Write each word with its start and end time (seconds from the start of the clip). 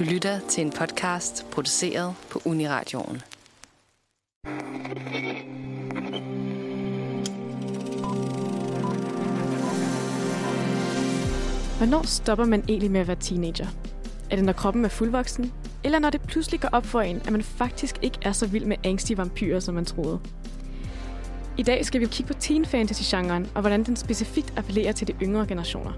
Du 0.00 0.04
lytter 0.04 0.40
til 0.48 0.64
en 0.64 0.70
podcast 0.70 1.46
produceret 1.50 2.14
på 2.30 2.40
Uniradioen. 2.44 3.22
Hvornår 11.78 12.06
stopper 12.06 12.44
man 12.44 12.64
egentlig 12.68 12.90
med 12.90 13.00
at 13.00 13.08
være 13.08 13.16
teenager? 13.20 13.66
Er 14.30 14.36
det, 14.36 14.44
når 14.44 14.52
kroppen 14.52 14.84
er 14.84 14.88
fuldvoksen? 14.88 15.52
Eller 15.84 15.98
når 15.98 16.10
det 16.10 16.20
pludselig 16.20 16.60
går 16.60 16.68
op 16.72 16.86
for 16.86 17.00
en, 17.00 17.16
at 17.16 17.32
man 17.32 17.42
faktisk 17.42 17.98
ikke 18.02 18.18
er 18.22 18.32
så 18.32 18.46
vild 18.46 18.64
med 18.64 18.76
angstige 18.84 19.18
vampyrer, 19.18 19.60
som 19.60 19.74
man 19.74 19.84
troede? 19.84 20.20
I 21.58 21.62
dag 21.62 21.86
skal 21.86 22.00
vi 22.00 22.06
kigge 22.06 22.32
på 22.32 22.40
teen 22.40 22.64
fantasy-genren, 22.64 23.48
og 23.54 23.60
hvordan 23.60 23.84
den 23.84 23.96
specifikt 23.96 24.52
appellerer 24.56 24.92
til 24.92 25.06
de 25.06 25.14
yngre 25.22 25.46
generationer. 25.46 25.92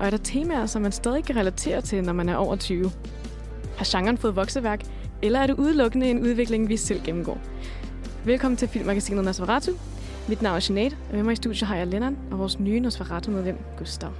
Og 0.00 0.06
er 0.06 0.10
der 0.10 0.16
temaer, 0.16 0.66
som 0.66 0.82
man 0.82 0.92
stadig 0.92 1.24
kan 1.24 1.36
relatere 1.36 1.80
til, 1.80 2.04
når 2.04 2.12
man 2.12 2.28
er 2.28 2.36
over 2.36 2.56
20? 2.56 2.92
Har 3.80 3.98
genren 3.98 4.18
fået 4.18 4.36
vokseværk, 4.36 4.82
eller 5.22 5.38
er 5.38 5.46
det 5.46 5.58
udelukkende 5.58 6.10
en 6.10 6.22
udvikling, 6.22 6.68
vi 6.68 6.76
selv 6.76 7.04
gennemgår? 7.04 7.38
Velkommen 8.24 8.56
til 8.56 8.68
filmmagasinet 8.68 9.24
Nosferatu. 9.24 9.72
Mit 10.28 10.42
navn 10.42 10.56
er 10.56 10.66
Jeanette, 10.68 10.96
og 11.08 11.14
med 11.14 11.22
mig 11.22 11.32
i 11.32 11.36
studiet 11.36 11.68
har 11.68 11.76
jeg 11.76 11.86
Lennon 11.86 12.18
og 12.30 12.38
vores 12.38 12.58
nye 12.58 12.80
Nosferatu-medlem, 12.80 13.58
Gustav. 13.78 14.12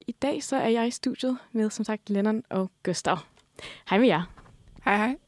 I 0.00 0.12
dag 0.22 0.42
så 0.42 0.56
er 0.56 0.68
jeg 0.68 0.86
i 0.86 0.90
studiet 0.90 1.38
med, 1.52 1.70
som 1.70 1.84
sagt, 1.84 2.10
Lennon 2.10 2.42
og 2.50 2.70
Gustav. 2.82 3.18
Hej 3.90 3.98
med 3.98 4.06
jer. 4.06 4.22
Hej, 4.84 4.96
hej. 4.96 5.23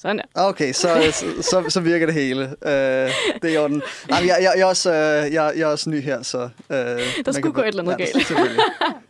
Sådan 0.00 0.16
der. 0.16 0.24
Okay, 0.34 0.72
så, 0.72 0.88
så, 1.12 1.42
så, 1.42 1.64
så 1.68 1.80
virker 1.80 2.06
det 2.06 2.14
hele. 2.14 2.44
Uh, 2.44 2.70
det 2.70 3.44
er 3.44 3.48
i 3.48 3.56
orden. 3.56 3.82
Nej, 4.08 4.20
men 4.20 4.28
jeg, 4.28 4.36
jeg, 4.40 4.52
jeg, 4.56 4.62
er 4.62 4.66
også, 4.66 4.90
uh, 4.90 5.34
jeg, 5.34 5.52
jeg 5.56 5.62
er 5.62 5.66
også 5.66 5.90
ny 5.90 6.00
her, 6.02 6.22
så... 6.22 6.42
Uh, 6.42 6.76
der 7.24 7.32
skulle 7.32 7.52
gå 7.52 7.60
et 7.60 7.68
eller 7.68 7.82
andet 7.82 7.92
ja, 7.92 8.04
galt. 8.04 8.26
selvfølgelig. 8.26 8.62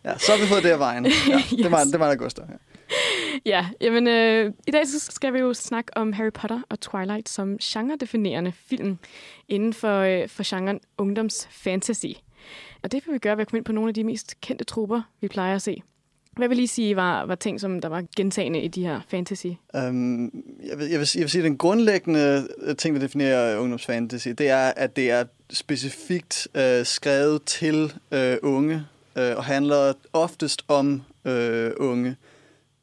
Ja, 0.05 0.17
så 0.17 0.31
har 0.31 0.39
vi 0.39 0.47
fået 0.47 0.63
det 0.63 0.69
af 0.69 0.79
vejen. 0.79 1.05
Ja, 1.05 1.11
yes. 1.37 1.49
det, 1.49 1.71
var, 1.71 1.83
det 1.83 1.99
var 1.99 2.07
der 2.07 2.15
Gustav. 2.15 2.45
Ja. 2.49 2.55
Ja, 3.45 3.65
jamen 3.81 4.07
øh, 4.07 4.53
i 4.67 4.71
dag 4.71 4.87
så 4.87 4.99
skal 4.99 5.33
vi 5.33 5.39
jo 5.39 5.53
snakke 5.53 5.97
om 5.97 6.13
Harry 6.13 6.31
Potter 6.33 6.61
og 6.69 6.79
Twilight 6.79 7.29
som 7.29 7.57
genredefinerende 7.57 8.51
film 8.51 8.97
inden 9.49 9.73
for, 9.73 9.99
øh, 9.99 10.29
for 10.29 10.43
genren 10.55 10.79
ungdomsfantasy. 10.97 12.05
Og 12.83 12.91
det 12.91 13.03
vil 13.05 13.13
vi 13.13 13.19
gøre 13.19 13.37
ved 13.37 13.41
at 13.41 13.47
komme 13.47 13.57
ind 13.57 13.65
på 13.65 13.71
nogle 13.71 13.87
af 13.87 13.93
de 13.93 14.03
mest 14.03 14.41
kendte 14.41 14.65
trupper, 14.65 15.01
vi 15.21 15.27
plejer 15.27 15.55
at 15.55 15.61
se. 15.61 15.81
Hvad 16.37 16.47
vil 16.47 16.59
I 16.59 16.67
sige 16.67 16.95
var, 16.95 17.25
var 17.25 17.35
ting, 17.35 17.61
som 17.61 17.81
der 17.81 17.89
var 17.89 18.03
gentagende 18.15 18.61
i 18.61 18.67
de 18.67 18.83
her 18.83 19.01
fantasy? 19.07 19.47
Um, 19.73 20.23
jeg, 20.67 20.77
vil, 20.77 20.87
jeg, 20.89 20.99
vil, 20.99 21.09
jeg 21.15 21.21
vil 21.21 21.29
sige, 21.29 21.39
at 21.39 21.43
den 21.43 21.57
grundlæggende 21.57 22.47
øh, 22.57 22.75
ting, 22.75 22.95
der 22.95 23.01
definerer 23.01 23.57
ungdomsfantasy, 23.57 24.27
det 24.27 24.49
er, 24.49 24.73
at 24.75 24.95
det 24.95 25.11
er 25.11 25.23
specifikt 25.49 26.47
uh, 26.55 26.85
skrevet 26.85 27.43
til 27.43 27.93
uh, 28.11 28.51
unge, 28.53 28.75
uh, 29.15 29.21
og 29.21 29.43
handler 29.43 29.93
oftest 30.13 30.65
om 30.67 31.03
uh, 31.25 31.31
unge. 31.77 32.15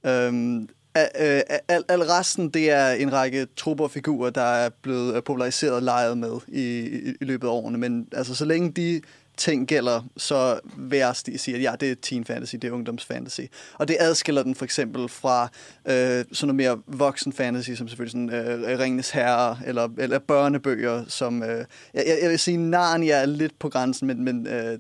Øhm, 0.07 0.57
um, 0.57 0.69
al, 0.95 1.43
al, 1.69 1.85
al 1.89 2.03
resten, 2.03 2.49
det 2.49 2.71
er 2.71 2.91
en 2.91 3.13
række 3.13 3.47
trupper 3.57 3.85
og 3.85 3.91
figurer, 3.91 4.31
der 4.31 4.43
er 4.43 4.69
blevet 4.83 5.25
populariseret 5.25 5.75
og 5.75 5.83
leget 5.83 6.19
med 6.19 6.41
i, 6.49 6.79
i, 6.81 7.15
i 7.21 7.25
løbet 7.25 7.47
af 7.47 7.53
årene. 7.53 7.79
Men 7.79 8.09
altså, 8.13 8.35
så 8.35 8.45
længe 8.45 8.73
de 8.73 9.01
ting 9.39 9.67
gælder, 9.67 10.03
så 10.17 10.61
vil 10.77 10.99
jeg 10.99 11.17
sige, 11.17 11.57
at 11.57 11.63
ja, 11.63 11.75
det 11.81 11.91
er 11.91 11.95
teen 12.03 12.25
fantasy, 12.25 12.55
det 12.55 12.65
er 12.65 12.73
ungdomsfantasy. 12.73 13.41
Og 13.75 13.89
det 13.89 13.97
adskiller 14.01 14.43
den 14.43 14.55
for 14.55 14.65
eksempel 14.65 15.09
fra 15.09 15.43
øh, 15.89 16.25
sådan 16.33 16.55
noget 16.55 16.55
mere 16.55 16.79
voksen 16.87 17.33
fantasy, 17.33 17.71
som 17.71 17.89
selvfølgelig 17.89 18.11
sådan 18.11 18.31
øh, 18.31 18.79
Ringenes 18.79 19.11
Herre, 19.11 19.59
eller, 19.67 19.89
eller 19.99 20.19
børnebøger, 20.19 21.05
som, 21.09 21.43
øh, 21.43 21.65
jeg, 21.95 22.19
jeg 22.23 22.31
vil 22.31 22.39
sige, 22.39 22.57
Narnia 22.57 23.15
er 23.15 23.27
lidt 23.27 23.59
på 23.59 23.69
grænsen, 23.69 24.07
men, 24.07 24.25
men 24.25 24.47
øh, 24.47 24.79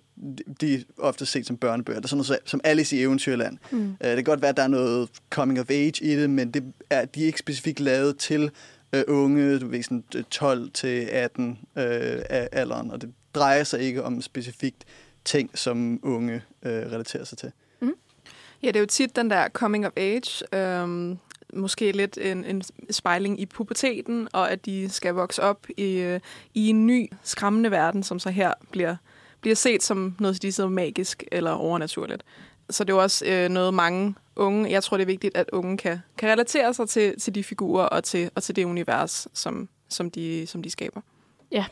de 0.60 0.74
er 0.74 0.78
ofte 0.98 1.26
set 1.26 1.46
som 1.46 1.56
børnebøger. 1.56 2.00
Det 2.00 2.04
er 2.04 2.08
sådan 2.08 2.24
noget 2.28 2.40
som 2.44 2.60
Alice 2.64 2.96
i 2.96 3.02
Eventyrland. 3.02 3.58
Mm. 3.70 3.96
Øh, 4.00 4.08
det 4.08 4.16
kan 4.16 4.24
godt 4.24 4.42
være, 4.42 4.48
at 4.48 4.56
der 4.56 4.62
er 4.62 4.68
noget 4.68 5.08
coming 5.30 5.60
of 5.60 5.70
age 5.70 6.04
i 6.04 6.16
det, 6.16 6.30
men 6.30 6.50
det 6.50 6.64
er, 6.90 7.04
de 7.04 7.22
er 7.22 7.26
ikke 7.26 7.38
specifikt 7.38 7.80
lavet 7.80 8.18
til 8.18 8.50
øh, 8.92 9.04
unge, 9.08 9.58
du 9.58 9.68
ved, 9.68 9.82
sådan 9.82 10.04
12 10.30 10.70
til 10.70 11.08
18 11.12 11.58
øh, 11.76 11.84
alderen, 12.52 12.90
og 12.90 13.02
det 13.02 13.10
drejer 13.34 13.64
sig 13.64 13.80
ikke 13.80 14.04
om 14.04 14.22
specifikt 14.22 14.84
ting, 15.24 15.58
som 15.58 16.00
unge 16.02 16.42
øh, 16.62 16.72
relaterer 16.72 17.24
sig 17.24 17.38
til. 17.38 17.52
Mm. 17.80 17.94
Ja, 18.62 18.68
det 18.68 18.76
er 18.76 18.80
jo 18.80 18.86
tit 18.86 19.16
den 19.16 19.30
der 19.30 19.48
coming 19.48 19.86
of 19.86 19.92
age, 19.96 20.54
øhm, 20.54 21.18
måske 21.52 21.92
lidt 21.92 22.18
en, 22.18 22.44
en 22.44 22.62
spejling 22.90 23.40
i 23.40 23.46
puberteten, 23.46 24.28
og 24.32 24.50
at 24.50 24.66
de 24.66 24.90
skal 24.90 25.14
vokse 25.14 25.42
op 25.42 25.66
i, 25.76 25.96
øh, 25.96 26.20
i 26.54 26.68
en 26.68 26.86
ny, 26.86 27.12
skræmmende 27.22 27.70
verden, 27.70 28.02
som 28.02 28.18
så 28.18 28.30
her 28.30 28.52
bliver, 28.70 28.96
bliver 29.40 29.56
set 29.56 29.82
som 29.82 30.16
noget, 30.18 30.42
de 30.42 30.52
så 30.52 30.68
magisk 30.68 31.24
eller 31.32 31.50
overnaturligt. 31.50 32.22
Så 32.70 32.84
det 32.84 32.90
er 32.90 32.94
jo 32.94 33.02
også 33.02 33.26
øh, 33.26 33.48
noget 33.48 33.74
mange 33.74 34.14
unge, 34.36 34.70
jeg 34.70 34.82
tror 34.82 34.96
det 34.96 35.02
er 35.02 35.06
vigtigt, 35.06 35.36
at 35.36 35.50
unge 35.52 35.76
kan, 35.76 35.98
kan 36.18 36.30
relatere 36.30 36.74
sig 36.74 36.88
til, 36.88 37.20
til 37.20 37.34
de 37.34 37.44
figurer 37.44 37.84
og 37.84 38.04
til, 38.04 38.30
og 38.34 38.42
til 38.42 38.56
det 38.56 38.64
univers, 38.64 39.28
som, 39.34 39.68
som, 39.88 40.10
de, 40.10 40.46
som 40.46 40.62
de 40.62 40.70
skaber. 40.70 41.00
Ja, 41.52 41.64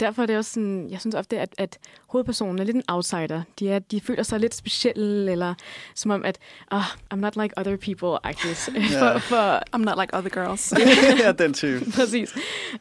derfor 0.00 0.22
er 0.22 0.26
det 0.26 0.36
også 0.36 0.52
sådan, 0.52 0.90
jeg 0.90 1.00
synes 1.00 1.14
ofte, 1.14 1.38
at, 1.38 1.54
at 1.58 1.78
hovedpersonen 2.06 2.58
er 2.58 2.64
lidt 2.64 2.76
en 2.76 2.82
outsider. 2.88 3.42
De, 3.58 3.70
er, 3.70 3.78
de 3.78 4.00
føler 4.00 4.22
sig 4.22 4.40
lidt 4.40 4.54
specielle, 4.54 5.32
eller 5.32 5.54
som 5.94 6.10
om, 6.10 6.24
at 6.24 6.38
oh, 6.70 6.84
I'm 7.14 7.16
not 7.16 7.36
like 7.36 7.54
other 7.58 7.76
people, 7.76 8.26
actually. 8.26 8.56
Yeah. 8.80 9.12
for, 9.12 9.18
for, 9.18 9.76
I'm 9.76 9.84
not 9.84 9.98
like 9.98 10.16
other 10.16 10.30
girls. 10.30 10.74
ja, 11.24 11.32
den 11.32 11.54
type. 11.54 11.90
Præcis. 11.94 12.34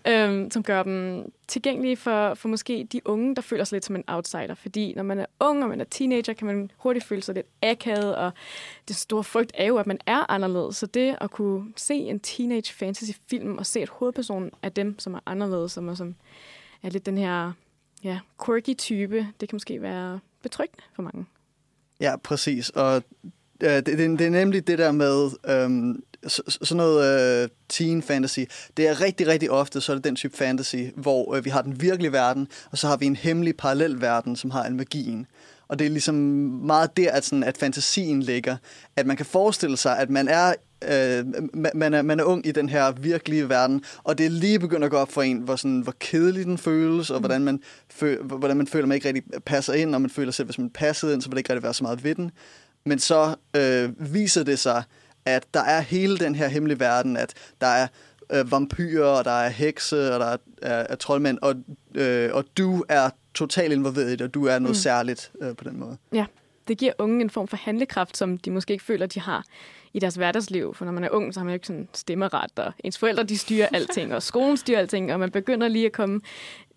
Um, 0.09 0.51
som 0.51 0.63
gør 0.63 0.83
dem 0.83 1.31
tilgængelige 1.47 1.97
for, 1.97 2.33
for 2.33 2.49
måske 2.49 2.87
de 2.91 3.01
unge, 3.05 3.35
der 3.35 3.41
føler 3.41 3.63
sig 3.63 3.75
lidt 3.75 3.85
som 3.85 3.95
en 3.95 4.03
outsider. 4.07 4.55
Fordi 4.55 4.93
når 4.95 5.03
man 5.03 5.19
er 5.19 5.25
ung 5.39 5.63
og 5.63 5.69
man 5.69 5.81
er 5.81 5.85
teenager, 5.85 6.33
kan 6.33 6.47
man 6.47 6.71
hurtigt 6.77 7.05
føle 7.05 7.21
sig 7.21 7.35
lidt 7.35 7.47
akavet, 7.61 8.15
og 8.15 8.31
det 8.87 8.95
store 8.95 9.23
frygt 9.23 9.51
er 9.53 9.65
jo, 9.65 9.77
at 9.77 9.87
man 9.87 9.99
er 10.05 10.31
anderledes. 10.31 10.77
Så 10.77 10.85
det 10.85 11.15
at 11.21 11.31
kunne 11.31 11.73
se 11.75 11.95
en 11.95 12.19
teenage 12.19 12.73
fantasy 12.73 13.11
film 13.29 13.57
og 13.57 13.65
se, 13.65 13.79
at 13.79 13.89
hovedpersonen 13.89 14.51
er 14.61 14.69
dem, 14.69 14.99
som 14.99 15.13
er 15.13 15.19
anderledes, 15.25 15.71
som 15.71 15.89
er 15.89 15.95
som 15.95 16.15
er 16.83 16.89
lidt 16.89 17.05
den 17.05 17.17
her 17.17 17.51
ja, 18.03 18.19
quirky 18.45 18.77
type, 18.77 19.27
det 19.39 19.49
kan 19.49 19.55
måske 19.55 19.81
være 19.81 20.19
betryggende 20.43 20.83
for 20.95 21.01
mange. 21.01 21.25
Ja, 21.99 22.17
præcis. 22.17 22.69
Og 22.69 23.03
øh, 23.63 23.69
det, 23.69 23.85
det, 23.85 24.19
det 24.19 24.21
er 24.21 24.29
nemlig 24.29 24.67
det 24.67 24.77
der 24.77 24.91
med 24.91 25.29
øhm, 25.45 26.03
så, 26.27 26.41
sådan 26.61 26.77
noget 26.77 27.43
øh, 27.43 27.49
teen 27.69 28.01
fantasy. 28.01 28.39
Det 28.77 28.87
er 28.87 29.01
rigtig, 29.01 29.27
rigtig 29.27 29.51
ofte, 29.51 29.81
så 29.81 29.91
er 29.91 29.95
det 29.95 30.03
den 30.03 30.15
type 30.15 30.37
fantasy, 30.37 30.75
hvor 30.95 31.35
øh, 31.35 31.45
vi 31.45 31.49
har 31.49 31.61
den 31.61 31.81
virkelige 31.81 32.11
verden, 32.11 32.47
og 32.71 32.77
så 32.77 32.87
har 32.87 32.97
vi 32.97 33.05
en 33.05 33.15
hemmelig 33.15 33.57
parallel 33.57 34.01
verden, 34.01 34.35
som 34.35 34.51
har 34.51 34.65
en 34.65 34.77
magien. 34.77 35.27
Og 35.67 35.79
det 35.79 35.85
er 35.85 35.91
ligesom 35.91 36.15
meget 36.15 36.97
der, 36.97 37.11
at, 37.11 37.25
sådan, 37.25 37.43
at 37.43 37.57
fantasien 37.57 38.23
ligger. 38.23 38.57
At 38.95 39.05
man 39.05 39.17
kan 39.17 39.25
forestille 39.25 39.77
sig, 39.77 39.99
at 39.99 40.09
man 40.09 40.27
er 40.27 40.53
øh, 40.83 41.25
man, 41.73 41.93
er, 41.93 42.01
man 42.01 42.19
er 42.19 42.23
ung 42.23 42.45
i 42.47 42.51
den 42.51 42.69
her 42.69 42.91
virkelige 42.91 43.49
verden, 43.49 43.83
og 44.03 44.17
det 44.17 44.25
er 44.25 44.29
lige 44.29 44.59
begyndt 44.59 44.85
at 44.85 44.91
gå 44.91 44.97
op 44.97 45.11
for 45.11 45.21
en, 45.21 45.37
hvor, 45.37 45.55
sådan, 45.55 45.81
hvor 45.81 45.93
kedelig 45.99 46.45
den 46.45 46.57
føles, 46.57 47.09
og 47.09 47.17
mm. 47.17 47.21
hvordan, 47.21 47.43
man 47.43 47.59
føl, 47.89 48.23
hvordan 48.23 48.57
man 48.57 48.67
føler, 48.67 48.83
at 48.83 48.87
man 48.87 48.95
ikke 48.95 49.07
rigtig 49.07 49.41
passer 49.45 49.73
ind, 49.73 49.95
og 49.95 50.01
man 50.01 50.09
føler 50.09 50.31
selv, 50.31 50.45
hvis 50.45 50.57
man 50.57 50.69
passede 50.69 51.13
ind, 51.13 51.21
så 51.21 51.29
vil 51.29 51.35
det 51.35 51.39
ikke 51.39 51.49
rigtig 51.49 51.63
være 51.63 51.73
så 51.73 51.83
meget 51.83 52.03
ved 52.03 52.15
den. 52.15 52.31
Men 52.85 52.99
så 52.99 53.35
øh, 53.55 54.13
viser 54.13 54.43
det 54.43 54.59
sig, 54.59 54.83
at 55.25 55.45
der 55.53 55.61
er 55.61 55.81
hele 55.81 56.17
den 56.17 56.35
her 56.35 56.47
hemmelige 56.47 56.79
verden, 56.79 57.17
at 57.17 57.33
der 57.61 57.67
er 57.67 57.87
øh, 58.33 58.51
vampyrer, 58.51 59.05
og 59.05 59.25
der 59.25 59.31
er 59.31 59.49
hekse, 59.49 60.13
og 60.13 60.19
der 60.19 60.25
er, 60.25 60.37
er, 60.61 60.85
er 60.89 60.95
troldmænd, 60.95 61.37
og, 61.41 61.55
øh, 61.95 62.29
og 62.33 62.45
du 62.57 62.83
er 62.89 63.09
totalt 63.33 63.73
involveret 63.73 64.07
i 64.07 64.11
det, 64.11 64.21
og 64.21 64.33
du 64.33 64.45
er 64.45 64.59
noget 64.59 64.75
mm. 64.75 64.81
særligt 64.81 65.31
øh, 65.41 65.55
på 65.55 65.63
den 65.63 65.79
måde. 65.79 65.97
Ja, 66.13 66.25
det 66.67 66.77
giver 66.77 66.93
unge 66.97 67.21
en 67.21 67.29
form 67.29 67.47
for 67.47 67.57
handlekraft, 67.57 68.17
som 68.17 68.37
de 68.37 68.51
måske 68.51 68.73
ikke 68.73 68.85
føler, 68.85 69.05
de 69.05 69.19
har 69.19 69.43
i 69.93 69.99
deres 69.99 70.15
hverdagsliv. 70.15 70.73
For 70.73 70.85
når 70.85 70.91
man 70.91 71.03
er 71.03 71.09
ung, 71.09 71.33
så 71.33 71.39
har 71.39 71.45
man 71.45 71.51
jo 71.51 71.53
ikke 71.53 71.67
sådan 71.67 71.87
stemmeret, 71.93 72.59
og 72.59 72.73
ens 72.83 72.97
forældre 72.97 73.23
de 73.23 73.37
styrer 73.37 73.67
alting, 73.77 74.15
og 74.15 74.23
skolen 74.23 74.57
styrer 74.57 74.79
alting, 74.79 75.13
og 75.13 75.19
man 75.19 75.31
begynder 75.31 75.67
lige 75.67 75.85
at 75.85 75.91
komme 75.91 76.21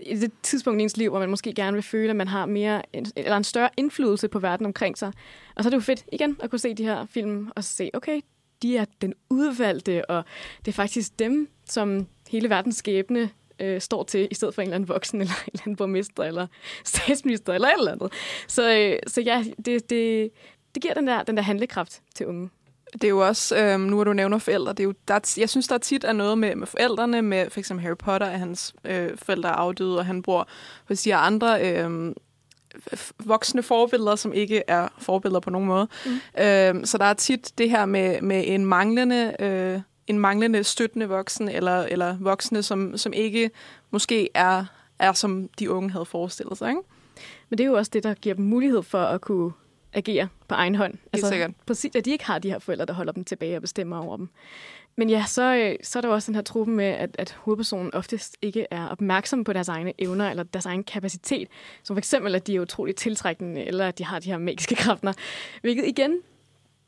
i 0.00 0.14
det 0.14 0.32
tidspunkt 0.42 0.80
i 0.80 0.82
ens 0.82 0.96
liv, 0.96 1.10
hvor 1.10 1.18
man 1.18 1.30
måske 1.30 1.52
gerne 1.52 1.74
vil 1.74 1.82
føle, 1.82 2.10
at 2.10 2.16
man 2.16 2.28
har 2.28 2.46
mere, 2.46 2.82
eller 3.16 3.36
en 3.36 3.44
større 3.44 3.70
indflydelse 3.76 4.28
på 4.28 4.38
verden 4.38 4.66
omkring 4.66 4.98
sig. 4.98 5.12
Og 5.56 5.62
så 5.62 5.68
er 5.68 5.70
det 5.70 5.76
jo 5.76 5.80
fedt 5.80 6.04
igen 6.12 6.36
at 6.42 6.50
kunne 6.50 6.58
se 6.58 6.74
de 6.74 6.84
her 6.84 7.06
film, 7.06 7.50
og 7.56 7.64
se, 7.64 7.90
okay, 7.94 8.20
de 8.62 8.76
er 8.76 8.84
den 9.00 9.14
udvalgte, 9.30 10.10
og 10.10 10.24
det 10.58 10.68
er 10.68 10.76
faktisk 10.76 11.18
dem, 11.18 11.48
som 11.68 12.06
hele 12.28 12.50
verdens 12.50 12.76
skæbne 12.76 13.30
øh, 13.60 13.80
står 13.80 14.02
til, 14.02 14.28
i 14.30 14.34
stedet 14.34 14.54
for 14.54 14.62
en 14.62 14.68
eller 14.68 14.74
anden 14.74 14.88
voksen, 14.88 15.20
eller 15.20 15.34
en 15.34 15.50
eller 15.52 15.62
anden 15.62 15.76
borgmester, 15.76 16.22
eller 16.22 16.46
statsminister, 16.84 17.52
eller 17.52 17.68
et 17.68 17.78
eller 17.78 17.92
andet. 17.92 18.12
Så, 18.48 18.76
øh, 18.76 18.98
så 19.06 19.20
ja, 19.20 19.44
det, 19.64 19.90
det, 19.90 20.30
det 20.74 20.82
giver 20.82 20.94
den 20.94 21.06
der, 21.06 21.22
den 21.22 21.36
der 21.36 21.42
handlekraft 21.42 22.02
til 22.14 22.26
unge. 22.26 22.50
Det 22.92 23.04
er 23.04 23.08
jo 23.08 23.26
også, 23.26 23.56
øh, 23.56 23.80
nu 23.80 23.94
hvor 23.94 24.04
du 24.04 24.12
nævner 24.12 24.38
forældre, 24.38 24.72
det 24.72 24.80
er 24.80 24.84
jo, 24.84 24.94
der 25.08 25.14
er, 25.14 25.34
jeg 25.38 25.50
synes, 25.50 25.68
der 25.68 25.78
tit 25.78 26.04
er 26.04 26.12
noget 26.12 26.38
med, 26.38 26.56
med 26.56 26.66
forældrene, 26.66 27.22
med 27.22 27.50
for 27.50 27.60
eksempel 27.60 27.84
Harry 27.84 27.96
Potter, 27.96 28.26
at 28.26 28.38
hans 28.38 28.74
øh, 28.84 29.10
forældre 29.16 29.48
er 29.48 29.54
afdøde, 29.54 29.98
og 29.98 30.06
han 30.06 30.22
bor 30.22 30.48
hos 30.88 31.02
de 31.02 31.14
andre 31.14 31.76
øh, 31.76 32.14
voksne 33.24 33.62
forbilleder, 33.62 34.16
som 34.16 34.32
ikke 34.32 34.62
er 34.68 34.88
forbilleder 34.98 35.40
på 35.40 35.50
nogen 35.50 35.68
måde. 35.68 35.88
Mm. 36.06 36.12
Øh, 36.42 36.86
så 36.86 36.98
der 36.98 37.04
er 37.04 37.14
tit 37.14 37.52
det 37.58 37.70
her 37.70 37.86
med, 37.86 38.20
med 38.20 38.44
en 38.46 38.66
manglende 38.66 39.36
øh, 39.40 39.80
en 40.06 40.18
manglende 40.18 40.64
støttende 40.64 41.08
voksen, 41.08 41.48
eller, 41.48 41.82
eller 41.82 42.16
voksne, 42.20 42.62
som, 42.62 42.96
som 42.96 43.12
ikke 43.12 43.50
måske 43.90 44.28
er, 44.34 44.64
er, 44.98 45.12
som 45.12 45.48
de 45.58 45.70
unge 45.70 45.90
havde 45.90 46.04
forestillet 46.04 46.58
sig. 46.58 46.68
Ikke? 46.68 46.80
Men 47.48 47.58
det 47.58 47.64
er 47.64 47.68
jo 47.68 47.76
også 47.76 47.90
det, 47.94 48.02
der 48.02 48.14
giver 48.14 48.34
dem 48.34 48.44
mulighed 48.44 48.82
for 48.82 49.02
at 49.02 49.20
kunne 49.20 49.52
agere 49.92 50.28
på 50.48 50.54
egen 50.54 50.74
hånd. 50.74 50.94
Altså, 51.12 51.28
sikkert. 51.28 51.50
Præcis, 51.66 51.96
at 51.96 52.04
de 52.04 52.10
ikke 52.10 52.24
har 52.24 52.38
de 52.38 52.50
her 52.50 52.58
forældre, 52.58 52.86
der 52.86 52.92
holder 52.92 53.12
dem 53.12 53.24
tilbage 53.24 53.56
og 53.56 53.62
bestemmer 53.62 53.98
over 53.98 54.16
dem. 54.16 54.28
Men 54.96 55.10
ja, 55.10 55.24
så, 55.26 55.54
øh, 55.54 55.76
så 55.82 55.98
er 55.98 56.00
der 56.00 56.08
også 56.08 56.26
den 56.26 56.34
her 56.34 56.42
truppen 56.42 56.76
med, 56.76 56.84
at, 56.84 57.16
at 57.18 57.36
hovedpersonen 57.38 57.94
oftest 57.94 58.36
ikke 58.42 58.66
er 58.70 58.88
opmærksom 58.88 59.44
på 59.44 59.52
deres 59.52 59.68
egne 59.68 59.92
evner 59.98 60.30
eller 60.30 60.42
deres 60.42 60.66
egen 60.66 60.84
kapacitet. 60.84 61.48
Som 61.82 61.96
for 61.96 61.98
eksempel, 61.98 62.34
at 62.34 62.46
de 62.46 62.56
er 62.56 62.60
utroligt 62.60 62.98
tiltrækkende, 62.98 63.64
eller 63.64 63.88
at 63.88 63.98
de 63.98 64.04
har 64.04 64.18
de 64.18 64.30
her 64.30 64.38
magiske 64.38 64.74
kræfter. 64.74 65.12
Hvilket 65.60 65.86
igen 65.86 66.18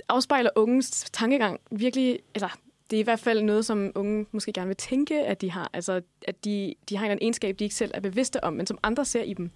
afspejler 0.08 0.50
ungens 0.56 1.10
tankegang 1.12 1.60
virkelig, 1.70 2.18
altså 2.34 2.48
det 2.90 2.96
er 2.96 3.00
i 3.00 3.04
hvert 3.04 3.20
fald 3.20 3.42
noget, 3.42 3.66
som 3.66 3.92
unge 3.94 4.26
måske 4.32 4.52
gerne 4.52 4.66
vil 4.66 4.76
tænke, 4.76 5.20
at 5.20 5.40
de 5.40 5.50
har. 5.50 5.70
Altså, 5.72 6.00
at 6.28 6.44
de, 6.44 6.74
de 6.88 6.96
har 6.96 7.06
en 7.06 7.18
egenskab, 7.20 7.58
de 7.58 7.64
ikke 7.64 7.76
selv 7.76 7.90
er 7.94 8.00
bevidste 8.00 8.44
om, 8.44 8.52
men 8.52 8.66
som 8.66 8.78
andre 8.82 9.04
ser 9.04 9.22
i 9.22 9.34
dem. 9.34 9.50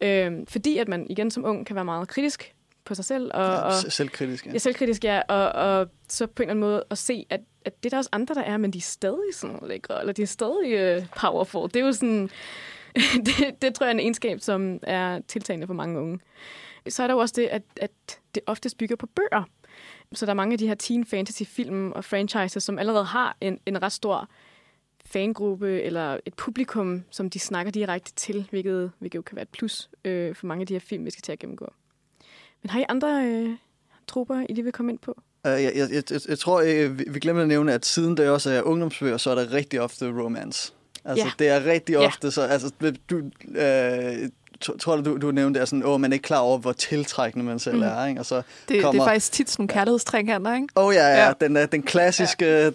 Øh, 0.00 0.32
fordi 0.48 0.78
at 0.78 0.88
man 0.88 1.06
igen 1.10 1.30
som 1.30 1.44
ung 1.44 1.66
kan 1.66 1.76
være 1.76 1.84
meget 1.84 2.08
kritisk 2.08 2.54
på 2.84 2.94
sig 2.94 3.04
selv. 3.04 3.30
Og, 3.34 3.62
og, 3.62 3.72
selvkritisk, 3.72 4.46
ja. 4.46 4.52
ja. 4.52 4.58
selvkritisk, 4.58 5.04
ja. 5.04 5.20
Og, 5.28 5.52
og 5.52 5.88
så 6.08 6.26
på 6.26 6.42
en 6.42 6.48
eller 6.48 6.50
anden 6.50 6.60
måde 6.60 6.84
at 6.90 6.98
se, 6.98 7.26
at, 7.30 7.40
at 7.64 7.82
det 7.82 7.86
er 7.86 7.90
der 7.90 7.96
også 7.96 8.10
andre, 8.12 8.34
der 8.34 8.42
er, 8.42 8.56
men 8.56 8.70
de 8.70 8.78
er 8.78 8.82
stadig 8.82 9.34
sådan 9.34 9.58
lækre, 9.62 10.00
eller 10.00 10.12
de 10.12 10.22
er 10.22 10.26
stadig 10.26 10.96
uh, 10.98 11.06
powerful. 11.20 11.68
Det 11.68 11.76
er 11.76 11.86
jo 11.86 11.92
sådan... 11.92 12.30
det, 13.26 13.62
det 13.62 13.74
tror 13.74 13.86
jeg 13.86 13.90
er 13.90 13.94
en 13.94 14.00
egenskab, 14.00 14.40
som 14.40 14.78
er 14.82 15.20
tiltagende 15.28 15.66
for 15.66 15.74
mange 15.74 16.00
unge. 16.00 16.20
Så 16.88 17.02
er 17.02 17.06
der 17.06 17.14
jo 17.14 17.20
også 17.20 17.34
det, 17.36 17.46
at, 17.46 17.62
at 17.80 17.90
det 18.34 18.42
oftest 18.46 18.78
bygger 18.78 18.96
på 18.96 19.06
bøger. 19.06 19.44
Så 20.12 20.26
der 20.26 20.32
er 20.32 20.36
mange 20.36 20.52
af 20.52 20.58
de 20.58 20.66
her 20.66 20.74
teen 20.74 21.04
fantasy-film 21.04 21.92
og 21.92 22.04
franchises, 22.04 22.62
som 22.62 22.78
allerede 22.78 23.04
har 23.04 23.36
en, 23.40 23.58
en 23.66 23.82
ret 23.82 23.92
stor 23.92 24.28
fangruppe 25.04 25.82
eller 25.82 26.18
et 26.26 26.34
publikum, 26.34 27.04
som 27.10 27.30
de 27.30 27.38
snakker 27.38 27.72
direkte 27.72 28.12
til, 28.12 28.46
hvilket, 28.50 28.92
hvilket 28.98 29.16
jo 29.16 29.22
kan 29.22 29.36
være 29.36 29.42
et 29.42 29.48
plus 29.48 29.90
øh, 30.04 30.34
for 30.34 30.46
mange 30.46 30.60
af 30.60 30.66
de 30.66 30.74
her 30.74 30.80
film, 30.80 31.04
vi 31.04 31.10
skal 31.10 31.22
til 31.22 31.32
at 31.32 31.38
gennemgå. 31.38 31.72
Men 32.64 32.70
har 32.70 32.80
I 32.80 32.84
andre 32.88 33.24
øh, 33.26 33.48
trupper, 34.08 34.40
I 34.48 34.52
lige 34.52 34.64
vil 34.64 34.72
komme 34.72 34.92
ind 34.92 34.98
på? 34.98 35.10
Uh, 35.44 35.50
jeg, 35.50 35.72
jeg, 35.74 35.88
jeg, 36.10 36.20
jeg 36.28 36.38
tror, 36.38 36.60
jeg, 36.60 36.98
vi 36.98 37.18
glemmer 37.20 37.42
at 37.42 37.48
nævne, 37.48 37.72
at 37.72 37.86
siden 37.86 38.16
det 38.16 38.28
også 38.28 38.50
er 38.50 38.62
ungdomsbøger, 38.62 39.16
så 39.16 39.30
er 39.30 39.34
der 39.34 39.52
rigtig 39.52 39.80
ofte 39.80 40.06
romance. 40.06 40.72
Altså, 41.04 41.24
Ja. 41.24 41.30
det 41.38 41.48
er 41.48 41.64
rigtig 41.64 41.92
Ja. 41.92 42.06
ofte, 42.06 42.30
så 42.30 42.42
altså, 42.42 42.70
du, 43.10 43.16
øh, 43.60 44.28
tror 44.80 44.96
du, 44.96 45.16
du 45.18 45.30
nævnte, 45.30 45.60
at 45.60 45.68
sådan, 45.68 45.84
åh, 45.84 46.00
man 46.00 46.12
er 46.12 46.14
ikke 46.14 46.22
klar 46.22 46.38
over, 46.38 46.58
hvor 46.58 46.72
tiltrækkende 46.72 47.44
man 47.46 47.58
selv 47.58 47.76
Mm. 47.76 47.82
er, 47.82 48.06
ikke? 48.06 48.20
Og 48.20 48.26
så, 48.26 48.36
Det, 48.36 48.44
det 48.68 48.82
Kommer- 48.82 49.02
er 49.02 49.06
faktisk 49.06 49.32
tit 49.32 49.50
sådan 49.50 49.62
nogle 49.62 49.68
kærlighedstrækanter, 49.74 50.54
ikke? 50.54 50.68
åh 50.76 50.84
oh, 50.86 50.94
ja, 50.94 51.06
ja, 51.08 51.26
Ja. 51.26 51.32
den, 51.40 51.56
øh, 51.56 51.68
den 51.72 51.82
klassiske, 51.82 52.46
øh, 52.66 52.72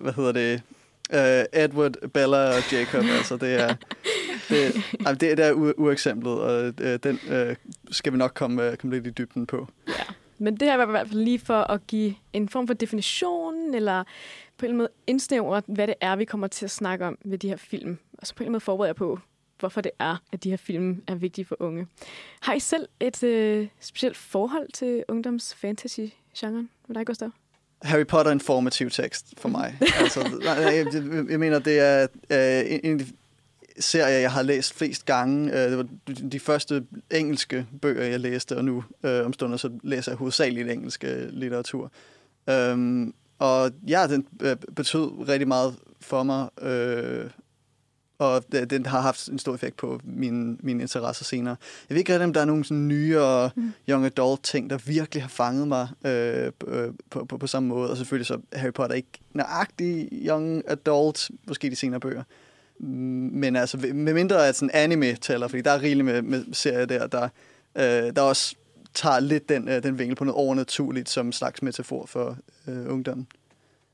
hvad 0.00 0.12
hedder 0.16 0.32
det, 0.32 0.62
øh, 1.12 1.44
Edward, 1.64 2.08
Bella 2.14 2.36
og 2.56 2.72
Jacob, 2.72 3.04
altså 3.18 3.36
det 3.36 3.54
er, 3.54 3.74
det, 4.48 4.74
ej, 5.06 5.12
det, 5.12 5.20
det 5.38 5.46
er 5.46 5.52
u- 5.52 5.74
ueksemplet, 5.82 6.34
og 6.40 6.74
øh, 6.80 6.98
den 7.02 7.20
øh, 7.30 7.56
skal 7.90 8.12
vi 8.12 8.18
nok 8.18 8.32
komme, 8.34 8.70
øh, 8.70 8.76
komme 8.76 8.96
lidt 8.96 9.06
i 9.06 9.10
dybden 9.10 9.46
på. 9.46 9.68
Men 10.38 10.56
det 10.56 10.68
her 10.68 10.76
var 10.76 10.86
i 10.86 10.90
hvert 10.90 11.08
fald 11.08 11.20
lige 11.20 11.38
for 11.38 11.60
at 11.60 11.86
give 11.86 12.14
en 12.32 12.48
form 12.48 12.66
for 12.66 12.74
definition, 12.74 13.74
eller 13.74 14.02
på 14.04 14.08
en 14.08 14.12
eller 14.66 14.68
anden 14.68 14.78
måde 14.78 14.88
indsnævre, 15.06 15.62
hvad 15.66 15.86
det 15.86 15.94
er, 16.00 16.16
vi 16.16 16.24
kommer 16.24 16.46
til 16.46 16.64
at 16.64 16.70
snakke 16.70 17.06
om 17.06 17.18
ved 17.24 17.38
de 17.38 17.48
her 17.48 17.56
film. 17.56 17.98
Og 18.18 18.26
så 18.26 18.34
på 18.34 18.38
en 18.38 18.44
eller 18.44 18.48
anden 18.48 18.52
måde 18.52 18.60
forberede 18.60 18.88
jer 18.88 18.92
på, 18.94 19.18
hvorfor 19.58 19.80
det 19.80 19.92
er, 19.98 20.16
at 20.32 20.44
de 20.44 20.50
her 20.50 20.56
film 20.56 21.02
er 21.06 21.14
vigtige 21.14 21.44
for 21.44 21.56
unge. 21.60 21.86
Har 22.40 22.54
I 22.54 22.60
selv 22.60 22.88
et 23.00 23.22
øh, 23.22 23.68
specielt 23.80 24.16
forhold 24.16 24.68
til 24.72 25.04
ungdoms-fantasy-genren? 25.08 26.70
Hvad 26.86 26.94
dig, 26.94 27.06
Gustav? 27.06 27.30
Harry 27.82 28.06
Potter 28.06 28.32
informativ 28.32 28.90
tekst 28.90 29.34
for 29.38 29.48
mig. 29.48 29.78
altså, 30.00 30.40
jeg, 30.44 30.86
jeg, 31.30 31.40
mener, 31.40 31.58
det 31.58 31.78
er 31.80 32.06
øh, 32.30 32.78
en, 32.84 33.00
af 33.00 33.06
de 33.06 33.06
serier, 33.78 34.18
jeg 34.18 34.32
har 34.32 34.42
læst 34.42 34.74
flest 34.74 35.04
gange. 35.04 35.52
Øh, 35.52 35.70
det 35.70 35.76
var 35.78 35.86
de, 36.32 36.40
første 36.40 36.84
engelske 37.10 37.66
bøger, 37.82 38.04
jeg 38.04 38.20
læste, 38.20 38.56
og 38.56 38.64
nu 38.64 38.84
øh, 39.02 39.26
om 39.26 39.32
stunder, 39.32 39.56
så 39.56 39.70
læser 39.82 40.12
jeg 40.12 40.16
hovedsageligt 40.16 40.70
engelsk 40.70 41.04
litteratur. 41.30 41.92
Øhm, 42.50 43.14
og 43.38 43.70
ja, 43.88 44.06
den 44.06 44.26
øh, 44.40 44.56
betød 44.76 45.28
rigtig 45.28 45.48
meget 45.48 45.76
for 46.00 46.22
mig, 46.22 46.48
øh, 46.62 47.30
og 48.18 48.44
det- 48.52 48.70
den 48.70 48.86
har 48.86 49.00
haft 49.00 49.28
en 49.28 49.38
stor 49.38 49.54
effekt 49.54 49.76
på 49.76 50.00
mine, 50.04 50.56
mine 50.60 50.82
interesser 50.82 51.24
senere. 51.24 51.56
Jeg 51.88 51.94
ved 51.94 51.98
ikke 51.98 52.12
rigtig, 52.12 52.24
om 52.26 52.32
der 52.32 52.40
er 52.40 52.44
nogle 52.44 52.64
sådan 52.64 52.88
nyere 52.88 53.50
Mm. 53.56 53.72
young 53.88 54.04
adult 54.06 54.42
ting, 54.44 54.70
der 54.70 54.78
virkelig 54.86 55.22
har 55.22 55.28
fanget 55.28 55.68
mig 55.68 55.88
øh, 56.04 56.52
på, 56.58 56.66
øh, 56.66 56.92
på, 57.10 57.24
på, 57.24 57.38
på 57.38 57.46
samme 57.46 57.68
måde. 57.68 57.90
Og 57.90 57.96
selvfølgelig 57.96 58.26
så 58.26 58.40
er 58.52 58.58
Harry 58.58 58.72
Potter 58.72 58.96
ikke 58.96 59.08
nøjagtig 59.34 60.08
young 60.12 60.62
adult, 60.68 61.30
måske 61.46 61.70
de 61.70 61.76
senere 61.76 62.00
bøger. 62.00 62.22
Mm, 62.80 62.86
Men 63.34 63.56
altså, 63.56 63.76
med 63.94 64.14
mindre 64.14 64.48
at 64.48 64.56
sådan 64.56 64.70
anime 64.74 65.14
tæller, 65.14 65.48
fordi 65.48 65.62
der 65.62 65.70
er 65.70 65.82
rigeligt 65.82 66.04
med, 66.04 66.22
med 66.22 66.44
serier 66.52 66.86
der, 66.86 67.06
der, 67.06 67.28
øh, 67.76 68.12
der 68.16 68.20
også 68.22 68.54
tager 68.94 69.20
lidt 69.20 69.48
den, 69.48 69.68
øh, 69.68 69.82
den 69.82 69.98
vinkel 69.98 70.16
på 70.16 70.24
noget 70.24 70.36
overnaturligt 70.36 71.08
som 71.08 71.32
slags 71.32 71.62
metafor 71.62 72.06
for 72.06 72.36
øh, 72.68 72.92
ungdommen. 72.92 73.26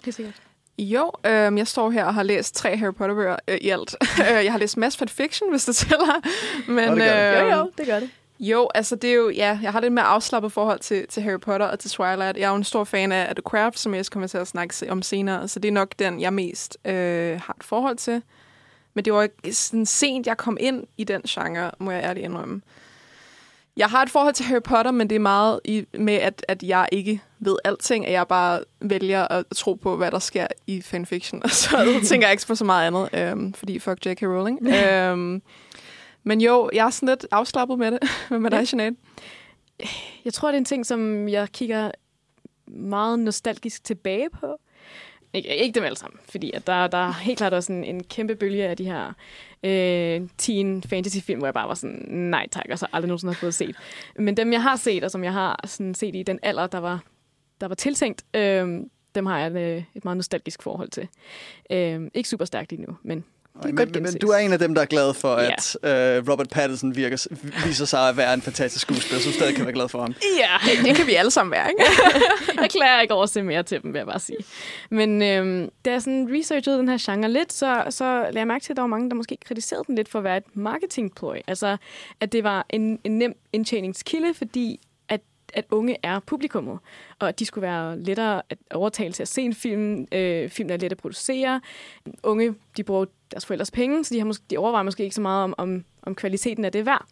Helt 0.05 0.17
sikkert. 0.17 0.43
Jo, 0.79 1.13
øh, 1.27 1.59
jeg 1.59 1.67
står 1.67 1.91
her 1.91 2.05
og 2.05 2.15
har 2.15 2.23
læst 2.23 2.55
tre 2.55 2.77
Harry 2.77 2.95
Potter-bøger 2.95 3.37
øh, 3.49 3.57
i 3.57 3.69
alt. 3.69 3.97
Øh, 4.21 4.45
jeg 4.45 4.53
har 4.53 4.59
læst 4.59 4.77
Mass 4.77 4.97
Fiction, 5.09 5.51
hvis 5.51 5.65
det 5.65 5.77
tæller. 5.77 6.21
Men, 6.69 6.89
Nå, 6.89 6.95
det 6.95 7.05
gør 7.05 7.33
det. 7.33 7.41
Jo, 7.41 7.47
øh, 7.47 7.53
jo, 7.59 7.71
det 7.79 7.87
gør 7.87 8.01
det. 8.01 8.11
Jo, 8.41 8.69
altså 8.75 8.97
det 8.97 9.11
er 9.11 9.15
jo, 9.15 9.31
ja, 9.31 9.59
jeg 9.63 9.73
har 9.73 9.81
lidt 9.81 9.93
mere 9.93 10.05
afslappet 10.05 10.53
forhold 10.53 10.79
til, 10.79 11.07
til 11.09 11.23
Harry 11.23 11.41
Potter 11.41 11.67
og 11.67 11.79
til 11.79 11.91
Twilight. 11.91 12.39
Jeg 12.39 12.45
er 12.45 12.49
jo 12.51 12.57
en 12.57 12.65
stor 12.65 12.85
fan 12.85 13.13
af, 13.13 13.27
af 13.29 13.35
The 13.35 13.43
Craft, 13.43 13.79
som 13.79 13.93
jeg 13.93 13.99
også 13.99 14.11
kommer 14.11 14.27
til 14.27 14.39
at 14.39 14.47
snakke 14.47 14.91
om 14.91 15.03
senere, 15.03 15.49
så 15.49 15.61
det 15.61 15.69
er 15.69 15.73
nok 15.73 15.89
den, 15.99 16.21
jeg 16.21 16.33
mest 16.33 16.79
øh, 16.85 17.41
har 17.41 17.57
et 17.59 17.65
forhold 17.65 17.97
til. 17.97 18.23
Men 18.95 19.05
det 19.05 19.13
var 19.13 19.23
ikke 19.23 19.55
sådan 19.55 19.87
sent, 19.87 20.27
jeg 20.27 20.37
kom 20.37 20.57
ind 20.61 20.85
i 20.97 21.05
den 21.05 21.23
genre, 21.23 21.71
må 21.79 21.91
jeg 21.91 22.03
ærligt 22.05 22.25
indrømme. 22.25 22.63
Jeg 23.77 23.87
har 23.89 24.03
et 24.03 24.11
forhold 24.11 24.35
til 24.35 24.45
Harry 24.45 24.63
Potter, 24.63 24.91
men 24.91 25.11
det 25.11 25.17
er 25.17 25.21
meget 25.21 25.61
i, 25.65 25.85
med, 25.99 26.15
at, 26.15 26.45
at 26.49 26.63
jeg 26.63 26.89
ikke 26.93 27.21
ved 27.39 27.57
alting, 27.65 28.07
at 28.07 28.13
jeg 28.13 28.29
bare 28.29 28.61
vælger 28.81 29.29
at 29.29 29.45
tro 29.57 29.75
på, 29.75 29.97
hvad 29.97 30.11
der 30.11 30.19
sker 30.19 30.47
i 30.67 30.81
fanfiction. 30.83 31.43
Og 31.45 31.51
så 31.51 32.01
tænker 32.05 32.27
jeg 32.27 32.33
ikke 32.33 32.47
på 32.47 32.55
så 32.55 32.65
meget 32.65 32.87
andet, 32.87 33.09
øhm, 33.13 33.53
fordi 33.53 33.79
fuck 33.79 34.07
J.K. 34.07 34.23
Rowling. 34.23 34.67
øhm, 34.77 35.43
men 36.23 36.41
jo, 36.41 36.71
jeg 36.73 36.87
er 36.87 36.91
sådan 36.91 37.09
lidt 37.09 37.27
afslappet 37.31 37.79
med 37.79 37.91
det. 37.91 37.99
Hvad 38.29 38.39
med 38.39 38.51
Ja. 38.51 38.59
dig, 38.61 38.73
Jeanette? 38.73 39.01
Jeg 40.25 40.33
tror, 40.33 40.49
det 40.49 40.55
er 40.55 40.59
en 40.59 40.65
ting, 40.65 40.87
som 40.87 41.29
jeg 41.29 41.49
kigger 41.53 41.91
meget 42.67 43.19
nostalgisk 43.19 43.85
tilbage 43.85 44.29
på. 44.41 44.57
Ikke, 45.35 45.57
ikke 45.57 45.75
dem 45.75 45.85
alle 45.85 45.97
sammen, 45.97 46.21
fordi 46.29 46.51
at 46.55 46.67
der, 46.67 46.87
der 46.87 46.99
er 46.99 47.13
helt 47.13 47.39
klart 47.39 47.55
også 47.55 47.73
en, 47.73 47.85
en 47.85 48.05
kæmpe 48.05 48.35
bølge 48.35 48.65
af 48.69 48.77
de 48.77 48.85
her 48.85 49.13
øh, 49.65 50.29
teen 50.39 50.83
fantasy-film, 50.83 51.39
hvor 51.39 51.47
jeg 51.47 51.55
bare 51.55 51.69
var 51.69 51.75
sådan, 51.75 52.05
nej 52.09 52.49
tak, 52.51 52.67
og 52.71 52.79
så 52.79 52.87
aldrig 52.93 53.09
nogensinde 53.09 53.33
har 53.33 53.41
fået 53.41 53.55
set. 53.55 53.77
Men 54.19 54.37
dem, 54.37 54.53
jeg 54.53 54.63
har 54.63 54.77
set, 54.77 55.05
og 55.05 55.11
som 55.11 55.25
jeg 55.25 55.33
har 55.33 55.61
sådan 55.65 55.95
set 55.95 56.17
i 56.17 56.23
den 56.23 56.39
alder, 56.43 56.67
der 56.67 56.79
var, 56.79 57.03
der 57.61 57.69
var 57.69 57.75
tiltænkt, 57.75 58.25
øh, 58.35 58.81
dem 59.15 59.27
har 59.27 59.39
jeg 59.39 59.47
et, 59.47 59.77
øh, 59.77 59.83
et 59.95 60.05
meget 60.05 60.17
nostalgisk 60.17 60.63
forhold 60.63 60.89
til. 60.89 61.09
Øh, 61.71 62.11
ikke 62.15 62.29
super 62.29 62.45
stærkt 62.45 62.71
lige 62.71 62.83
nu, 62.83 62.97
men 63.03 63.25
men, 63.63 63.77
godt 63.77 64.03
men, 64.03 64.19
du 64.19 64.29
er 64.29 64.37
en 64.37 64.53
af 64.53 64.59
dem, 64.59 64.75
der 64.75 64.83
er 64.83 64.87
glad 64.87 65.15
for, 65.15 65.41
Ja. 65.41 65.51
at 65.51 65.77
øh, 66.19 66.29
Robert 66.31 66.49
Pattinson 66.51 66.97
virker, 66.97 67.27
viser 67.67 67.85
sig 67.85 68.09
at 68.09 68.17
være 68.17 68.35
en 68.35 68.43
fantastisk 68.43 68.83
skuespiller, 68.83 69.21
som 69.23 69.33
stadig 69.33 69.55
kan 69.55 69.65
være 69.65 69.73
glad 69.75 69.89
for 69.89 70.01
ham. 70.01 70.15
ja, 70.39 70.73
Det 70.89 70.97
kan 70.97 71.07
vi 71.07 71.15
alle 71.15 71.31
sammen 71.31 71.51
være, 71.53 71.69
ikke? 71.71 71.85
jeg 72.63 72.71
klarer 72.71 73.01
ikke 73.01 73.15
over 73.15 73.23
at 73.23 73.31
se 73.31 73.43
mere 73.43 73.63
til 73.63 73.83
dem, 73.83 73.93
vil 73.93 73.99
jeg 73.99 74.07
bare 74.07 74.19
sige. 74.21 74.39
Men 74.91 75.23
øhm, 75.23 75.69
da 75.85 75.91
jeg 75.91 76.03
sådan 76.03 76.29
researchede 76.33 76.79
den 76.79 76.89
her 76.89 76.99
genre 77.01 77.31
lidt, 77.33 77.53
så, 77.53 77.85
så 77.91 78.05
lagde 78.05 78.39
jeg 78.39 78.47
mærke 78.47 78.63
til, 78.65 78.73
at 78.73 78.77
der 78.77 78.83
var 78.83 78.87
mange, 78.89 79.11
der 79.11 79.17
måske 79.17 79.37
kritiserede 79.45 79.85
den 79.87 79.95
lidt 79.95 80.09
for 80.09 80.19
at 80.19 80.25
være 80.25 80.37
et 80.37 80.45
marketingploy. 80.57 81.37
Altså, 81.47 81.77
at 82.21 82.33
det 82.33 82.45
var 82.45 82.67
en, 82.71 82.99
en 83.05 83.19
nem 83.19 83.33
indtjeningskilde, 83.53 84.35
fordi 84.35 84.81
at, 85.55 85.65
unge 85.71 85.97
er 86.03 86.21
publikummet, 86.21 86.79
og 87.19 87.29
at 87.29 87.39
de 87.39 87.45
skulle 87.45 87.63
være 87.63 87.99
lettere 88.01 88.43
at 88.51 88.59
overtale 88.71 89.13
til 89.13 89.23
at 89.23 89.29
se 89.29 89.43
en 89.43 89.55
film. 89.55 90.07
Øh, 90.13 90.51
film 90.51 90.71
er 90.71 90.77
let 90.77 90.93
at 90.93 90.99
producere. 90.99 91.61
Unge, 92.23 92.55
de 92.77 92.83
bruger 92.83 93.05
deres 93.31 93.47
forældres 93.47 93.71
penge, 93.71 94.05
så 94.05 94.15
de, 94.15 94.19
har 94.19 94.27
måske, 94.27 94.45
de 94.51 94.57
overvejer 94.57 94.83
måske 94.83 95.03
ikke 95.03 95.15
så 95.15 95.21
meget 95.21 95.45
om, 95.45 95.55
om, 95.59 95.85
om 96.03 96.15
kvaliteten 96.15 96.65
af 96.65 96.73
det 96.73 96.87
værd. 96.87 97.07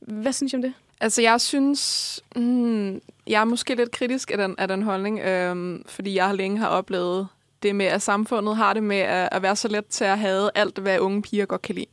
Hvad 0.00 0.32
synes 0.32 0.52
I 0.52 0.56
om 0.56 0.62
det? 0.62 0.74
Altså, 1.00 1.22
jeg 1.22 1.40
synes... 1.40 2.20
Mm, 2.36 3.00
jeg 3.26 3.40
er 3.40 3.44
måske 3.44 3.74
lidt 3.74 3.90
kritisk 3.90 4.30
af 4.30 4.36
den, 4.38 4.54
af 4.58 4.68
den 4.68 4.82
holdning, 4.82 5.20
øh, 5.20 5.80
fordi 5.86 6.14
jeg 6.14 6.34
længe 6.34 6.58
har 6.58 6.68
oplevet 6.68 7.28
det 7.62 7.76
med, 7.76 7.86
at 7.86 8.02
samfundet 8.02 8.56
har 8.56 8.74
det 8.74 8.82
med 8.82 8.96
at, 8.96 9.28
at 9.32 9.42
være 9.42 9.56
så 9.56 9.68
let 9.68 9.86
til 9.86 10.04
at 10.04 10.18
have 10.18 10.50
alt, 10.54 10.78
hvad 10.78 10.98
unge 10.98 11.22
piger 11.22 11.46
godt 11.46 11.62
kan 11.62 11.74
lide. 11.74 11.86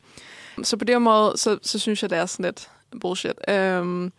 Så 0.64 0.78
på 0.78 0.86
den 0.86 1.02
måde, 1.02 1.34
så, 1.38 1.58
så 1.62 1.80
synes 1.80 2.02
jeg, 2.02 2.10
det 2.10 2.18
er 2.18 2.26
sådan 2.26 2.46
lidt 2.46 2.70
bullshit. 3.02 3.50
Øhm, 3.50 4.12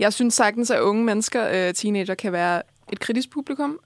jeg 0.00 0.12
synes 0.12 0.34
sagtens, 0.34 0.70
at 0.70 0.80
unge 0.80 1.04
mennesker, 1.04 1.48
øh, 1.48 1.74
teenager, 1.74 2.14
kan 2.14 2.32
være 2.32 2.62
et 2.92 3.00
kritisk 3.00 3.30
publikum, 3.30 3.78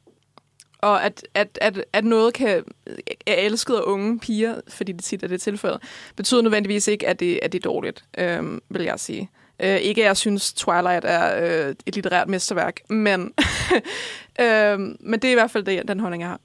og 0.78 1.04
at, 1.04 1.26
at, 1.34 1.58
at, 1.60 1.84
at 1.92 2.04
noget 2.04 2.34
kan 2.34 2.64
øh, 2.86 2.96
er 3.26 3.34
elsket 3.34 3.74
af 3.74 3.82
unge 3.82 4.18
piger, 4.18 4.60
fordi 4.68 4.92
det 4.92 5.04
tit 5.04 5.22
er 5.22 5.28
det 5.28 5.40
tilfælde, 5.40 5.78
betyder 6.16 6.42
nødvendigvis 6.42 6.88
ikke, 6.88 7.08
at 7.08 7.20
det, 7.20 7.40
at 7.42 7.52
det 7.52 7.58
er 7.58 7.70
dårligt, 7.70 8.04
øh, 8.18 8.60
vil 8.70 8.82
jeg 8.82 9.00
sige. 9.00 9.30
Øh, 9.60 9.76
ikke 9.76 10.02
at 10.02 10.06
jeg 10.06 10.16
synes, 10.16 10.52
Twilight 10.52 11.04
er 11.04 11.44
øh, 11.68 11.74
et 11.86 11.94
litterært 11.94 12.28
mesterværk, 12.28 12.80
men, 12.90 13.32
øh, 14.40 14.78
men 15.00 15.12
det 15.12 15.24
er 15.24 15.32
i 15.32 15.34
hvert 15.34 15.50
fald 15.50 15.64
det, 15.64 15.88
den 15.88 16.00
holdning, 16.00 16.20
jeg 16.20 16.28
har. 16.28 16.40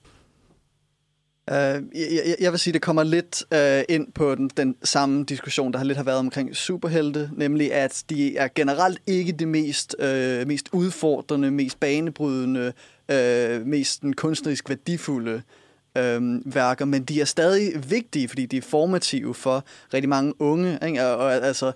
Øh, 1.51 1.81
jeg, 1.95 2.35
jeg 2.39 2.51
vil 2.51 2.59
sige, 2.59 2.73
det 2.73 2.81
kommer 2.81 3.03
lidt 3.03 3.43
uh, 3.55 3.95
ind 3.95 4.11
på 4.11 4.35
den, 4.35 4.49
den 4.57 4.75
samme 4.83 5.23
diskussion, 5.23 5.71
der 5.71 5.77
har 5.77 5.85
lidt 5.85 5.97
har 5.97 6.03
været 6.03 6.19
omkring 6.19 6.55
superhelte, 6.55 7.29
nemlig 7.33 7.73
at 7.73 8.03
de 8.09 8.37
er 8.37 8.47
generelt 8.55 8.99
ikke 9.07 9.31
det 9.31 9.47
mest, 9.47 9.95
uh, 9.99 10.47
mest 10.47 10.69
udfordrende, 10.71 11.51
mest 11.51 11.79
banebrydende, 11.79 12.73
uh, 13.09 13.67
mest 13.67 14.01
den 14.01 14.13
kunstnerisk 14.13 14.69
værdifulde 14.69 15.41
uh, 15.99 16.55
værker, 16.55 16.85
men 16.85 17.03
de 17.03 17.21
er 17.21 17.25
stadig 17.25 17.89
vigtige, 17.89 18.27
fordi 18.27 18.45
de 18.45 18.57
er 18.57 18.61
formative 18.61 19.33
for 19.33 19.63
rigtig 19.93 20.09
mange 20.09 20.41
unge. 20.41 20.79
Ikke? 20.87 21.05
Og, 21.05 21.17
og 21.17 21.33
altså, 21.33 21.71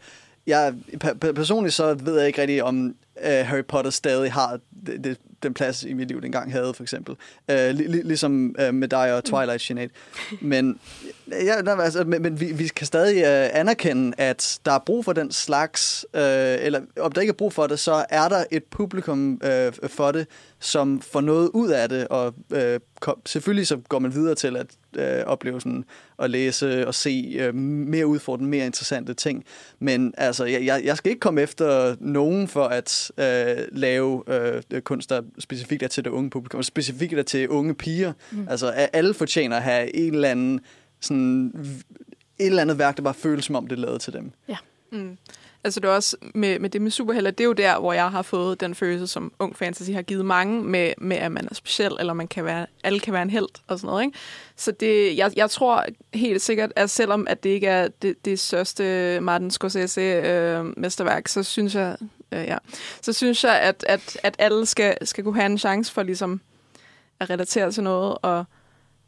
jeg, 0.47 0.73
personligt 1.19 1.73
så 1.73 1.93
ved 1.93 2.17
jeg 2.17 2.27
ikke 2.27 2.41
rigtig, 2.41 2.63
om 2.63 2.95
uh, 3.15 3.23
Harry 3.23 3.65
Potter 3.67 3.91
stadig 3.91 4.33
har 4.33 4.59
det, 4.85 5.03
det 5.03 5.17
den 5.43 5.53
plads 5.53 5.83
i 5.83 5.93
mit 5.93 6.07
liv, 6.07 6.21
den 6.21 6.31
gang 6.31 6.51
havde, 6.51 6.73
for 6.73 6.83
eksempel. 6.83 7.15
Uh, 7.51 7.55
lig, 7.55 8.05
ligesom 8.05 8.55
uh, 8.67 8.73
med 8.73 8.87
dig 8.87 9.13
og 9.13 9.23
Twilight 9.23 9.61
Sinead. 9.61 9.89
Men, 10.41 10.79
ja, 11.31 11.81
altså, 11.81 12.03
men, 12.03 12.21
men 12.21 12.39
vi, 12.39 12.45
vi 12.45 12.67
kan 12.67 12.87
stadig 12.87 13.15
uh, 13.15 13.59
anerkende, 13.59 14.13
at 14.17 14.59
der 14.65 14.71
er 14.71 14.79
brug 14.79 15.05
for 15.05 15.13
den 15.13 15.31
slags, 15.31 16.05
uh, 16.13 16.19
eller 16.19 16.81
om 16.99 17.11
der 17.11 17.21
ikke 17.21 17.31
er 17.31 17.37
brug 17.37 17.53
for 17.53 17.67
det, 17.67 17.79
så 17.79 18.05
er 18.09 18.29
der 18.29 18.43
et 18.51 18.63
publikum 18.63 19.41
uh, 19.43 19.89
for 19.89 20.11
det, 20.11 20.27
som 20.59 21.01
får 21.01 21.21
noget 21.21 21.49
ud 21.53 21.69
af 21.69 21.89
det, 21.89 22.07
og 22.07 22.33
uh, 22.49 22.59
kom, 22.99 23.21
selvfølgelig 23.25 23.67
så 23.67 23.77
går 23.89 23.99
man 23.99 24.13
videre 24.13 24.35
til 24.35 24.57
at 24.57 24.77
opleve 25.25 25.61
sådan, 25.61 25.85
at 26.19 26.29
læse 26.29 26.87
og 26.87 26.95
se 26.95 27.47
uh, 27.49 27.55
mere 27.55 28.07
udfordrende, 28.07 28.49
mere 28.49 28.65
interessante 28.65 29.13
ting. 29.13 29.43
Men 29.79 30.13
altså, 30.17 30.45
jeg, 30.45 30.81
jeg 30.83 30.97
skal 30.97 31.09
ikke 31.09 31.19
komme 31.19 31.41
efter 31.41 31.95
nogen 31.99 32.47
for 32.47 32.65
at 32.65 33.11
uh, 33.17 33.77
lave 33.77 34.23
uh, 34.73 34.79
kunst, 34.79 35.09
der 35.09 35.21
specifikt 35.39 35.83
er 35.83 35.87
til 35.87 36.05
det 36.05 36.09
unge 36.09 36.29
publikum, 36.29 36.57
og 36.57 36.65
specifikt 36.65 37.13
er 37.13 37.23
til 37.23 37.49
unge 37.49 37.73
piger. 37.73 38.13
Mm. 38.31 38.47
Altså, 38.49 38.67
alle 38.69 39.13
fortjener 39.13 39.57
at 39.57 39.63
have 39.63 39.95
en 39.95 40.13
eller 40.13 40.29
anden, 40.29 40.59
sådan, 40.99 41.53
et 42.39 42.45
eller 42.45 42.61
andet 42.61 42.77
værk, 42.77 42.97
der 42.97 43.03
bare 43.03 43.13
føles 43.13 43.45
som 43.45 43.55
om, 43.55 43.67
det 43.67 43.75
er 43.75 43.81
lavet 43.81 44.01
til 44.01 44.13
dem. 44.13 44.31
Ja. 44.47 44.57
Mm. 44.91 45.17
Altså 45.65 45.79
det 45.79 45.87
er 45.87 45.91
også 45.91 46.17
med, 46.35 46.59
med 46.59 46.69
det 46.69 46.81
med 46.81 46.91
superhelte, 46.91 47.31
det 47.31 47.39
er 47.39 47.45
jo 47.45 47.53
der, 47.53 47.79
hvor 47.79 47.93
jeg 47.93 48.11
har 48.11 48.21
fået 48.21 48.61
den 48.61 48.75
følelse, 48.75 49.07
som 49.07 49.33
Ung 49.39 49.55
Fantasy 49.55 49.91
har 49.91 50.01
givet 50.01 50.25
mange, 50.25 50.63
med, 50.63 50.93
med 50.97 51.17
at 51.17 51.31
man 51.31 51.47
er 51.51 51.53
speciel, 51.53 51.91
eller 51.99 52.13
man 52.13 52.27
kan 52.27 52.45
være, 52.45 52.65
alle 52.83 52.99
kan 52.99 53.13
være 53.13 53.21
en 53.21 53.29
held 53.29 53.47
og 53.67 53.79
sådan 53.79 53.87
noget. 53.87 54.05
Ikke? 54.05 54.17
Så 54.55 54.71
det, 54.71 55.17
jeg, 55.17 55.31
jeg 55.35 55.49
tror 55.49 55.85
helt 56.13 56.41
sikkert, 56.41 56.73
at 56.75 56.89
selvom 56.89 57.27
at 57.29 57.43
det 57.43 57.49
ikke 57.49 57.67
er 57.67 57.87
det, 58.01 58.25
det 58.25 58.39
største 58.39 59.19
Martin 59.21 59.51
Scorsese-mesterværk, 59.51 61.23
øh, 61.23 61.27
så 61.27 61.43
synes 61.43 61.75
jeg, 61.75 61.97
øh, 62.33 62.45
ja, 62.47 62.57
så 63.01 63.13
synes 63.13 63.43
jeg, 63.43 63.59
at, 63.59 63.85
at, 63.87 64.17
at 64.23 64.35
alle 64.39 64.65
skal, 64.65 65.07
skal 65.07 65.23
kunne 65.23 65.35
have 65.35 65.45
en 65.45 65.57
chance 65.57 65.93
for 65.93 66.03
ligesom 66.03 66.41
at 67.19 67.29
relatere 67.29 67.71
til 67.71 67.83
noget 67.83 68.17
og, 68.21 68.45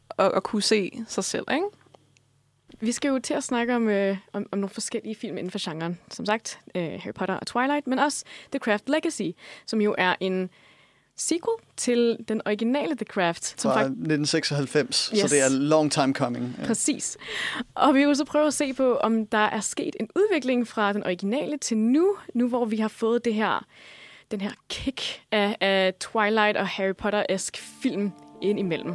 og, 0.08 0.32
og 0.32 0.42
kunne 0.42 0.62
se 0.62 1.04
sig 1.08 1.24
selv, 1.24 1.44
ikke? 1.52 1.66
Vi 2.80 2.92
skal 2.92 3.08
jo 3.08 3.18
til 3.18 3.34
at 3.34 3.44
snakke 3.44 3.76
om, 3.76 3.88
øh, 3.88 4.16
om, 4.32 4.46
om 4.52 4.58
nogle 4.58 4.70
forskellige 4.70 5.14
film 5.14 5.38
inden 5.38 5.50
for 5.50 5.70
genren. 5.70 5.98
Som 6.10 6.26
sagt, 6.26 6.60
øh, 6.74 7.00
Harry 7.00 7.12
Potter 7.14 7.34
og 7.34 7.46
Twilight, 7.46 7.86
men 7.86 7.98
også 7.98 8.24
The 8.52 8.58
Craft 8.58 8.88
Legacy, 8.88 9.30
som 9.66 9.80
jo 9.80 9.94
er 9.98 10.14
en 10.20 10.50
sequel 11.16 11.56
til 11.76 12.16
den 12.28 12.42
originale 12.46 12.96
The 12.96 13.04
Craft. 13.04 13.60
Som 13.60 13.72
Fra 13.72 13.80
1996, 13.80 15.12
yes. 15.14 15.20
så 15.20 15.28
det 15.28 15.42
er 15.42 15.48
long 15.48 15.92
time 15.92 16.14
coming. 16.14 16.56
Ja. 16.58 16.66
Præcis. 16.66 17.16
Og 17.74 17.94
vi 17.94 18.04
vil 18.04 18.16
så 18.16 18.24
prøve 18.24 18.46
at 18.46 18.54
se 18.54 18.72
på, 18.72 18.96
om 18.96 19.26
der 19.26 19.38
er 19.38 19.60
sket 19.60 19.96
en 20.00 20.08
udvikling 20.16 20.68
fra 20.68 20.92
den 20.92 21.04
originale 21.04 21.58
til 21.58 21.76
nu, 21.76 22.16
nu 22.34 22.48
hvor 22.48 22.64
vi 22.64 22.76
har 22.76 22.88
fået 22.88 23.24
det 23.24 23.34
her, 23.34 23.66
den 24.30 24.40
her 24.40 24.50
kick 24.68 25.22
af, 25.32 25.56
af 25.60 25.94
Twilight 26.00 26.56
og 26.56 26.68
Harry 26.68 26.94
Potter-esk 26.94 27.56
film 27.82 28.12
ind 28.42 28.58
imellem. 28.58 28.94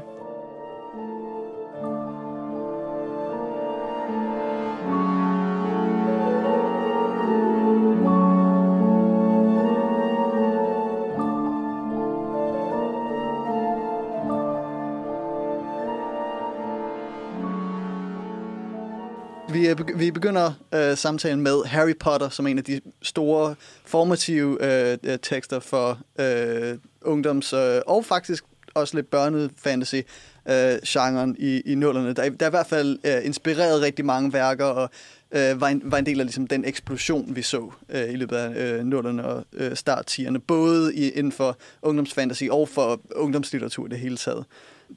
Øh, 19.72 19.88
vi, 19.88 19.94
vi 19.96 20.12
begynder 20.12 20.54
øh, 20.74 20.98
samtalen 20.98 21.42
med 21.42 21.66
Harry 21.66 21.98
Potter 22.00 22.30
som 22.30 22.48
en 22.48 22.58
af 22.58 22.64
de 22.64 22.82
store 23.02 23.56
formative 23.86 24.58
øh, 24.66 24.98
øh, 25.04 25.20
tekster 25.22 25.60
for 25.60 26.00
øh, 26.20 26.78
ungdoms- 27.06 27.56
øh, 27.56 27.82
og 27.88 28.06
faktisk 28.06 28.44
også 28.74 28.96
lidt 28.96 29.10
børnefantasy 29.10 29.96
øh, 30.50 30.80
genren 30.88 31.36
i, 31.40 31.62
i 31.62 31.76
nullerne. 31.76 32.14
Der, 32.14 32.30
der 32.30 32.46
er 32.46 32.50
i 32.50 32.50
hvert 32.50 32.68
fald 32.68 33.00
øh, 33.04 33.26
inspireret 33.26 33.82
rigtig 33.82 34.06
mange 34.06 34.34
værker 34.34 34.66
og 34.66 34.90
øh, 35.32 35.62
var, 35.62 35.68
en, 35.68 35.82
var 35.86 35.98
en 35.98 36.06
del 36.06 36.20
af 36.20 36.26
ligesom, 36.26 36.48
den 36.48 36.66
eksplosion, 36.66 37.36
vi 37.36 37.42
så 37.42 37.72
øh, 37.90 38.10
i 38.10 38.16
løbet 38.16 38.36
af 38.36 38.56
øh, 38.56 38.86
nullerne 38.86 39.26
og 39.26 39.46
øh, 39.54 39.76
starttierne, 39.76 40.40
både 40.40 40.96
i, 40.96 41.10
inden 41.10 41.32
for 41.32 41.58
ungdomsfantasy 41.82 42.44
og 42.52 42.70
for 42.70 43.02
ungdomslitteratur 43.16 43.86
i 43.86 43.90
det 43.90 44.00
hele 44.00 44.18
taget. 44.18 44.46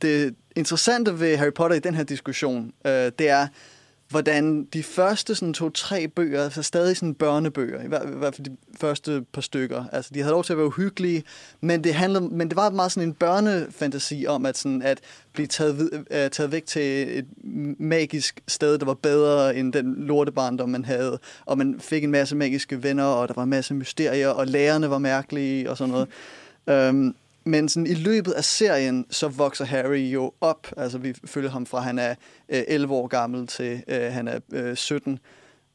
Det 0.03 0.35
interessante 0.57 1.21
ved 1.21 1.37
Harry 1.37 1.53
Potter 1.53 1.77
i 1.77 1.81
den 1.81 1.95
her 1.95 2.05
diskussion, 2.05 2.73
øh, 2.87 3.13
det 3.19 3.29
er, 3.29 3.47
hvordan 4.09 4.65
de 4.65 4.83
første 4.83 5.35
sådan 5.35 5.55
to-tre 5.55 6.09
bøger, 6.09 6.45
altså 6.45 6.63
stadig 6.63 6.97
sådan 6.97 7.15
børnebøger, 7.15 7.83
i 7.83 7.87
hvert, 7.87 8.03
i 8.09 8.19
hvert 8.19 8.35
fald 8.35 8.45
de 8.45 8.57
første 8.81 9.25
par 9.33 9.41
stykker, 9.41 9.85
altså 9.93 10.11
de 10.15 10.21
havde 10.21 10.33
lov 10.33 10.45
til 10.45 10.53
at 10.53 10.57
være 10.57 10.67
uhyggelige, 10.67 11.23
men 11.61 11.85
det, 11.85 11.95
handlede, 11.95 12.29
men 12.29 12.49
det 12.49 12.57
var 12.57 12.71
meget 12.71 12.93
sådan 12.93 13.09
en 13.09 13.15
børnefantasi 13.15 14.25
om 14.29 14.47
at, 14.47 14.59
sådan, 14.59 14.83
at 14.83 15.01
blive 15.33 15.47
taget, 15.47 15.91
uh, 15.93 16.31
taget 16.33 16.53
væk 16.53 16.67
til 16.67 17.19
et 17.19 17.27
magisk 17.79 18.41
sted, 18.49 18.79
der 18.79 18.87
var 18.87 18.95
bedre 18.95 19.57
end 19.57 19.73
den 19.73 19.95
lortebarndom, 19.99 20.69
man 20.69 20.85
havde, 20.85 21.19
og 21.45 21.59
man 21.59 21.81
fik 21.81 22.05
en 22.05 22.11
masse 22.11 22.37
magiske 22.37 22.83
venner, 22.83 23.05
og 23.05 23.29
der 23.29 23.35
var 23.35 23.43
en 23.43 23.51
masse 23.51 23.75
mysterier, 23.75 24.29
og 24.29 24.47
lærerne 24.47 24.91
var 24.91 24.99
mærkelige 24.99 25.71
og 25.71 25.77
sådan 25.77 25.95
noget. 26.67 26.91
um, 26.91 27.15
men 27.45 27.69
sådan, 27.69 27.87
i 27.87 27.95
løbet 27.95 28.33
af 28.33 28.45
serien, 28.45 29.07
så 29.11 29.29
vokser 29.29 29.65
Harry 29.65 29.99
jo 29.99 30.33
op. 30.41 30.67
Altså, 30.77 30.99
vi 30.99 31.15
følger 31.25 31.51
ham 31.51 31.67
fra, 31.67 31.81
han 31.81 31.99
er 31.99 32.15
øh, 32.49 32.63
11 32.69 32.95
år 32.95 33.07
gammel 33.07 33.47
til 33.47 33.83
øh, 33.89 34.13
han 34.13 34.29
er 34.29 34.41
øh, 34.53 34.77
17. 34.77 35.19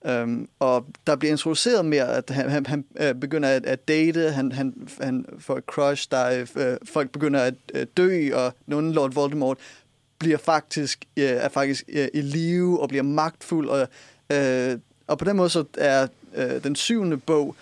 Um, 0.02 0.12
øhm, 0.12 0.50
og 0.60 0.86
der 1.08 1.16
bliver 1.16 1.32
introduceret 1.32 1.86
mere, 1.86 2.16
at 2.16 2.30
han, 2.30 2.50
han, 2.50 2.66
han 2.66 2.86
øh, 3.00 3.16
begynder 3.16 3.50
at, 3.50 3.66
at 3.66 3.88
date, 3.88 4.32
han, 4.32 4.52
han, 4.52 4.88
han 5.02 5.26
får 5.40 5.58
et 5.58 5.64
crush, 5.64 6.08
der 6.12 6.18
er, 6.18 6.46
øh, 6.56 6.78
folk 6.86 7.12
begynder 7.12 7.40
at 7.40 7.54
øh, 7.74 7.86
dø, 7.98 8.30
og 8.36 8.54
nogen 8.68 8.94
Lord 8.94 9.14
Voldemort 9.14 9.58
bliver 10.20 10.38
faktisk, 10.38 11.06
øh, 11.18 11.24
er 11.24 11.50
faktisk 11.50 11.84
øh, 11.88 12.08
i 12.14 12.22
live 12.22 12.80
og 12.80 12.90
bliver 12.90 13.04
magtfuld. 13.04 13.70
Og, 13.70 13.88
øh, 14.32 14.80
og 15.08 15.18
på 15.18 15.26
den 15.26 15.38
måde 15.38 15.50
så 15.50 15.64
er 15.78 16.08
øh, 16.36 16.64
den 16.64 16.76
syvende 16.76 17.18
bog 17.18 17.56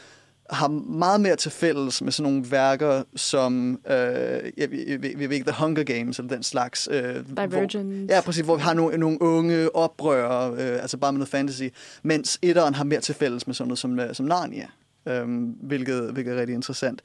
har 0.49 0.67
meget 0.67 1.21
mere 1.21 1.35
til 1.35 1.51
fælles 1.51 2.01
med 2.01 2.11
sådan 2.11 2.31
nogle 2.31 2.51
værker 2.51 3.03
som 3.15 3.79
øh, 3.89 3.93
jeg, 3.93 4.51
jeg, 4.57 4.69
jeg 4.87 5.29
ved 5.29 5.31
ikke, 5.31 5.51
The 5.51 5.63
Hunger 5.63 5.83
Games 5.83 6.19
eller 6.19 6.33
den 6.33 6.43
slags. 6.43 6.89
Øh, 6.91 7.15
Divergent. 7.37 7.95
Hvor, 7.95 8.15
ja, 8.15 8.21
præcis, 8.21 8.45
hvor 8.45 8.55
vi 8.55 8.61
har 8.61 8.73
nogle, 8.73 8.97
nogle 8.97 9.21
unge 9.21 9.75
oprørere, 9.75 10.51
øh, 10.51 10.81
altså 10.81 10.97
bare 10.97 11.11
med 11.11 11.19
noget 11.19 11.29
fantasy, 11.29 11.63
mens 12.03 12.39
etteren 12.41 12.73
har 12.73 12.83
mere 12.83 13.01
til 13.01 13.15
fælles 13.15 13.47
med 13.47 13.55
sådan 13.55 13.67
noget 13.67 13.79
som, 13.79 13.99
øh, 13.99 14.15
som 14.15 14.25
Narnia, 14.25 14.67
øh, 15.07 15.27
hvilket, 15.61 16.11
hvilket 16.13 16.33
er 16.33 16.39
rigtig 16.39 16.53
interessant. 16.53 17.01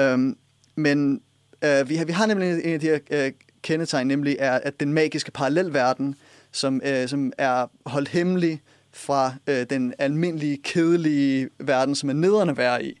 Øh, 0.00 0.18
men 0.76 1.20
øh, 1.64 1.88
vi, 1.88 1.96
har, 1.96 2.04
vi 2.04 2.12
har 2.12 2.26
nemlig 2.26 2.64
en 2.64 2.74
af 2.74 2.80
de 2.80 2.86
her 2.86 2.98
øh, 3.10 3.32
kendetegn, 3.62 4.06
nemlig 4.06 4.36
er, 4.38 4.58
at 4.62 4.80
den 4.80 4.92
magiske 4.92 5.30
parallelverden, 5.30 6.14
som, 6.52 6.80
øh, 6.84 7.08
som 7.08 7.32
er 7.38 7.66
holdt 7.86 8.08
hemmelig, 8.08 8.62
fra 8.92 9.34
øh, 9.46 9.66
den 9.70 9.94
almindelige, 9.98 10.58
kedelige 10.64 11.48
verden, 11.58 11.94
som 11.94 12.08
er 12.08 12.14
nederne 12.14 12.56
være 12.56 12.84
i. 12.84 12.98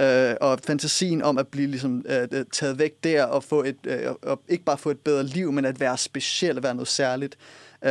Øh, 0.00 0.34
og 0.40 0.58
fantasien 0.64 1.22
om 1.22 1.38
at 1.38 1.48
blive 1.48 1.66
ligesom, 1.66 2.04
øh, 2.08 2.44
taget 2.52 2.78
væk 2.78 3.04
der 3.04 3.24
og 3.24 3.44
få 3.44 3.64
et, 3.64 3.76
øh, 3.86 4.12
og 4.22 4.42
ikke 4.48 4.64
bare 4.64 4.78
få 4.78 4.90
et 4.90 4.98
bedre 4.98 5.24
liv, 5.24 5.52
men 5.52 5.64
at 5.64 5.80
være 5.80 5.98
speciel, 5.98 6.56
at 6.56 6.62
være 6.62 6.74
noget 6.74 6.88
særligt. 6.88 7.38
Øh, 7.84 7.90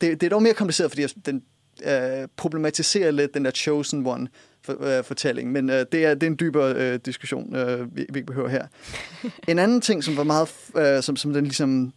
det, 0.00 0.20
det 0.20 0.22
er 0.22 0.28
dog 0.28 0.42
mere 0.42 0.54
kompliceret, 0.54 0.90
fordi 0.90 1.06
den 1.26 1.42
øh, 1.84 2.28
problematiserer 2.36 3.10
lidt 3.10 3.34
den 3.34 3.44
der 3.44 3.50
chosen 3.50 4.06
one 4.06 4.28
for, 4.62 4.98
øh, 4.98 5.04
fortælling, 5.04 5.52
men 5.52 5.70
øh, 5.70 5.86
det, 5.92 6.04
er, 6.04 6.14
det 6.14 6.22
er 6.22 6.30
en 6.30 6.36
dybere 6.40 6.74
øh, 6.74 7.00
diskussion, 7.04 7.56
øh, 7.56 7.96
vi, 7.96 8.06
vi 8.08 8.18
ikke 8.18 8.26
behøver 8.26 8.48
her. 8.48 8.66
En 9.48 9.58
anden 9.58 9.80
ting, 9.80 10.04
som 10.04 10.16
var 10.16 10.24
meget, 10.24 10.48
øh, 10.76 11.02
som, 11.02 11.16
som 11.16 11.32
den 11.32 11.44
ligesom 11.44 11.92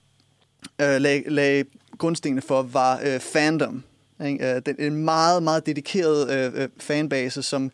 øh, 0.81 1.01
lag, 1.01 1.23
lag 1.27 1.65
grundstenene 1.97 2.41
for, 2.41 2.61
var 2.61 2.99
øh, 3.05 3.19
fandom. 3.19 3.83
Ikke? 4.25 4.55
Øh, 4.55 4.61
den, 4.65 4.75
en 4.79 4.95
meget, 4.95 5.43
meget 5.43 5.65
dedikeret 5.65 6.31
øh, 6.31 6.61
øh, 6.61 6.69
fanbase, 6.79 7.43
som 7.43 7.71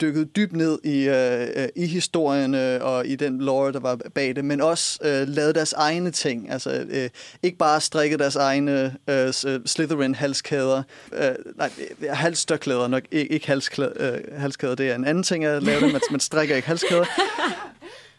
dykkede 0.00 0.24
dybt 0.24 0.52
ned 0.52 0.78
i, 0.84 1.08
øh, 1.08 1.62
øh, 1.62 1.68
i 1.76 1.86
historien 1.86 2.54
øh, 2.54 2.84
og 2.84 3.06
i 3.06 3.16
den 3.16 3.38
lore, 3.38 3.72
der 3.72 3.80
var 3.80 3.98
bag 4.14 4.36
det, 4.36 4.44
men 4.44 4.60
også 4.60 4.98
øh, 5.02 5.28
lavede 5.28 5.52
deres 5.52 5.72
egne 5.72 6.10
ting. 6.10 6.50
Altså 6.50 6.86
øh, 6.90 7.10
ikke 7.42 7.58
bare 7.58 7.80
strikkede 7.80 8.22
deres 8.22 8.36
egne 8.36 8.96
øh, 9.08 9.28
Slytherin-halskæder. 9.66 10.82
Øh, 11.12 11.30
nej, 11.56 11.70
halsstørklæder 12.10 12.88
nok, 12.88 13.02
ikke, 13.10 13.32
ikke 13.32 13.46
halsklæder, 13.46 13.92
øh, 13.96 14.40
halskæder. 14.40 14.74
Det 14.74 14.90
er 14.90 14.94
en 14.94 15.04
anden 15.04 15.22
ting 15.22 15.44
at 15.44 15.62
lave 15.62 15.80
det, 15.80 15.92
man, 15.92 16.00
man 16.10 16.20
strikker 16.20 16.56
ikke 16.56 16.68
halskæder. 16.68 17.04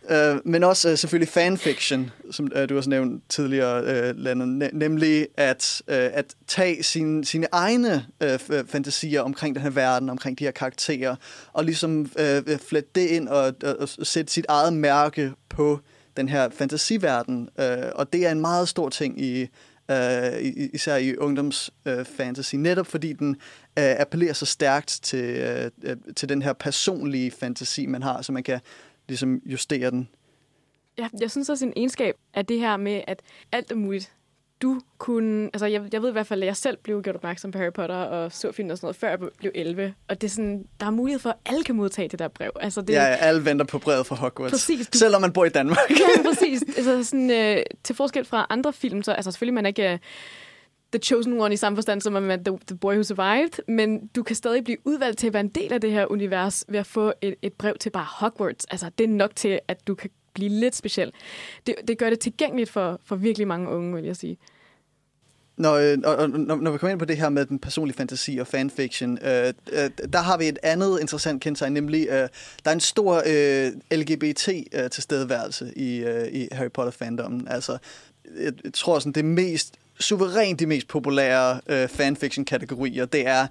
Øh, 0.09 0.37
men 0.45 0.63
også 0.63 0.89
øh, 0.89 0.97
selvfølgelig 0.97 1.29
fanfiction, 1.29 2.11
som 2.31 2.51
øh, 2.55 2.69
du 2.69 2.77
også 2.77 2.89
nævnt 2.89 3.23
tidligere, 3.29 3.83
øh, 3.83 4.15
Lennon, 4.17 4.63
ne- 4.63 4.69
nemlig 4.77 5.27
at, 5.37 5.81
øh, 5.87 6.09
at 6.13 6.25
tage 6.47 6.83
sine, 6.83 7.25
sine 7.25 7.47
egne 7.51 8.05
øh, 8.23 8.35
f- 8.35 8.65
fantasier 8.67 9.21
omkring 9.21 9.55
den 9.55 9.63
her 9.63 9.69
verden, 9.69 10.09
omkring 10.09 10.39
de 10.39 10.43
her 10.43 10.51
karakterer, 10.51 11.15
og 11.53 11.63
ligesom 11.63 12.11
øh, 12.19 12.43
øh, 12.47 12.59
flette 12.67 12.89
det 12.95 13.07
ind 13.07 13.27
og, 13.27 13.53
og, 13.63 13.75
og 13.79 14.07
sætte 14.07 14.33
sit 14.33 14.45
eget 14.49 14.73
mærke 14.73 15.31
på 15.49 15.79
den 16.17 16.29
her 16.29 16.49
fantasiverden. 16.49 17.49
Øh, 17.59 17.77
og 17.95 18.13
det 18.13 18.27
er 18.27 18.31
en 18.31 18.41
meget 18.41 18.69
stor 18.69 18.89
ting 18.89 19.21
i 19.21 19.47
øh, 19.91 20.39
i- 20.41 20.69
især 20.73 20.95
i 20.95 21.15
ungdomsfantasy, 21.17 21.99
øh, 21.99 22.05
fantasy, 22.17 22.55
netop 22.55 22.87
fordi 22.87 23.13
den 23.13 23.29
øh, 23.79 23.95
appellerer 23.99 24.33
så 24.33 24.45
stærkt 24.45 24.99
til, 25.03 25.23
øh, 25.23 25.71
øh 25.83 25.95
til 26.15 26.29
den 26.29 26.41
her 26.41 26.53
personlige 26.53 27.31
fantasi, 27.31 27.85
man 27.85 28.03
har, 28.03 28.21
så 28.21 28.31
man 28.31 28.43
kan 28.43 28.59
ligesom 29.09 29.41
justere 29.45 29.91
den. 29.91 30.09
Jeg, 30.97 31.09
jeg 31.21 31.31
synes 31.31 31.49
også, 31.49 31.65
en 31.65 31.73
egenskab 31.75 32.15
er 32.33 32.41
det 32.41 32.59
her 32.59 32.77
med, 32.77 33.01
at 33.07 33.19
alt 33.51 33.71
er 33.71 33.75
muligt. 33.75 34.13
Du 34.61 34.81
kunne... 34.97 35.45
Altså, 35.45 35.65
jeg, 35.65 35.81
jeg 35.93 36.01
ved 36.01 36.09
i 36.09 36.11
hvert 36.11 36.27
fald, 36.27 36.43
at 36.43 36.47
jeg 36.47 36.57
selv 36.57 36.77
blev 36.83 37.01
gjort 37.03 37.15
opmærksom 37.15 37.51
på 37.51 37.57
Harry 37.57 37.71
Potter 37.73 37.95
og 37.95 38.31
så 38.31 38.51
film 38.51 38.69
og 38.69 38.77
sådan 38.77 38.85
noget, 38.85 38.95
før 38.95 39.09
jeg 39.09 39.19
blev 39.37 39.51
11. 39.55 39.93
Og 40.07 40.21
det 40.21 40.27
er 40.27 40.31
sådan, 40.31 40.65
der 40.79 40.85
er 40.85 40.89
mulighed 40.89 41.19
for, 41.19 41.29
at 41.29 41.35
alle 41.45 41.63
kan 41.63 41.75
modtage 41.75 42.07
det 42.09 42.19
der 42.19 42.27
brev. 42.27 42.51
Altså, 42.61 42.81
det, 42.81 42.87
Det... 42.87 42.93
Ja, 42.93 42.99
alle 43.05 43.45
venter 43.45 43.65
på 43.65 43.79
brevet 43.79 44.05
fra 44.05 44.15
Hogwarts. 44.15 44.51
Præcis, 44.51 44.87
du- 44.87 44.97
Selvom 44.97 45.21
man 45.21 45.33
bor 45.33 45.45
i 45.45 45.49
Danmark. 45.49 45.77
Ja, 45.89 46.23
præcis. 46.29 46.61
Altså, 46.77 47.03
sådan, 47.03 47.31
øh, 47.31 47.63
til 47.83 47.95
forskel 47.95 48.25
fra 48.25 48.47
andre 48.49 48.73
film, 48.73 49.03
så 49.03 49.11
altså, 49.11 49.31
selvfølgelig 49.31 49.53
man 49.53 49.65
ikke 49.65 49.91
øh, 49.93 49.99
the 50.91 50.99
chosen 50.99 51.41
one 51.41 51.53
i 51.53 51.57
samme 51.57 51.77
forstand, 51.77 52.01
som 52.01 52.13
man 52.13 52.43
the, 52.43 52.57
the 52.67 52.77
boy 52.77 52.93
who 52.93 53.03
survived, 53.03 53.59
men 53.67 54.07
du 54.15 54.23
kan 54.23 54.35
stadig 54.35 54.63
blive 54.63 54.77
udvalgt 54.85 55.19
til 55.19 55.27
at 55.27 55.33
være 55.33 55.41
en 55.41 55.49
del 55.49 55.73
af 55.73 55.81
det 55.81 55.91
her 55.91 56.11
univers 56.11 56.65
ved 56.69 56.79
at 56.79 56.85
få 56.85 57.13
et, 57.21 57.35
et 57.41 57.53
brev 57.53 57.75
til 57.79 57.89
bare 57.89 58.07
Hogwarts. 58.09 58.65
Altså, 58.71 58.91
det 58.97 59.03
er 59.03 59.07
nok 59.07 59.35
til, 59.35 59.59
at 59.67 59.87
du 59.87 59.95
kan 59.95 60.09
blive 60.33 60.49
lidt 60.49 60.75
speciel. 60.75 61.11
Det, 61.67 61.75
det 61.87 61.97
gør 61.97 62.09
det 62.09 62.19
tilgængeligt 62.19 62.69
for, 62.69 62.99
for 63.05 63.15
virkelig 63.15 63.47
mange 63.47 63.69
unge, 63.69 63.95
vil 63.95 64.05
jeg 64.05 64.15
sige. 64.15 64.37
Når, 65.57 65.73
øh, 65.73 65.97
når, 65.97 66.55
når 66.55 66.71
vi 66.71 66.77
kommer 66.77 66.91
ind 66.91 66.99
på 66.99 67.05
det 67.05 67.17
her 67.17 67.29
med 67.29 67.45
den 67.45 67.59
personlige 67.59 67.97
fantasi 67.97 68.37
og 68.37 68.47
fanfiction, 68.47 69.17
øh, 69.25 69.53
øh, 69.71 69.89
der 70.13 70.19
har 70.19 70.37
vi 70.37 70.47
et 70.47 70.59
andet 70.63 70.99
interessant 71.01 71.41
kendetegn, 71.41 71.73
nemlig 71.73 72.07
øh, 72.09 72.15
der 72.15 72.29
er 72.65 72.71
en 72.71 72.79
stor 72.79 73.23
øh, 73.27 73.71
LGBT-tilstedeværelse 73.99 75.65
øh, 75.65 75.83
i, 75.83 76.03
øh, 76.03 76.27
i 76.27 76.47
Harry 76.51 76.71
Potter-fandommen. 76.73 77.47
Altså, 77.47 77.77
jeg, 78.39 78.53
jeg 78.63 78.73
tror 78.73 78.99
sådan, 78.99 79.11
det 79.11 79.25
mest 79.25 79.78
suverænt 79.99 80.59
de 80.59 80.65
mest 80.65 80.87
populære 80.87 81.61
øh, 81.69 81.87
fanfiction-kategorier, 81.87 83.05
det 83.05 83.27
er 83.27 83.47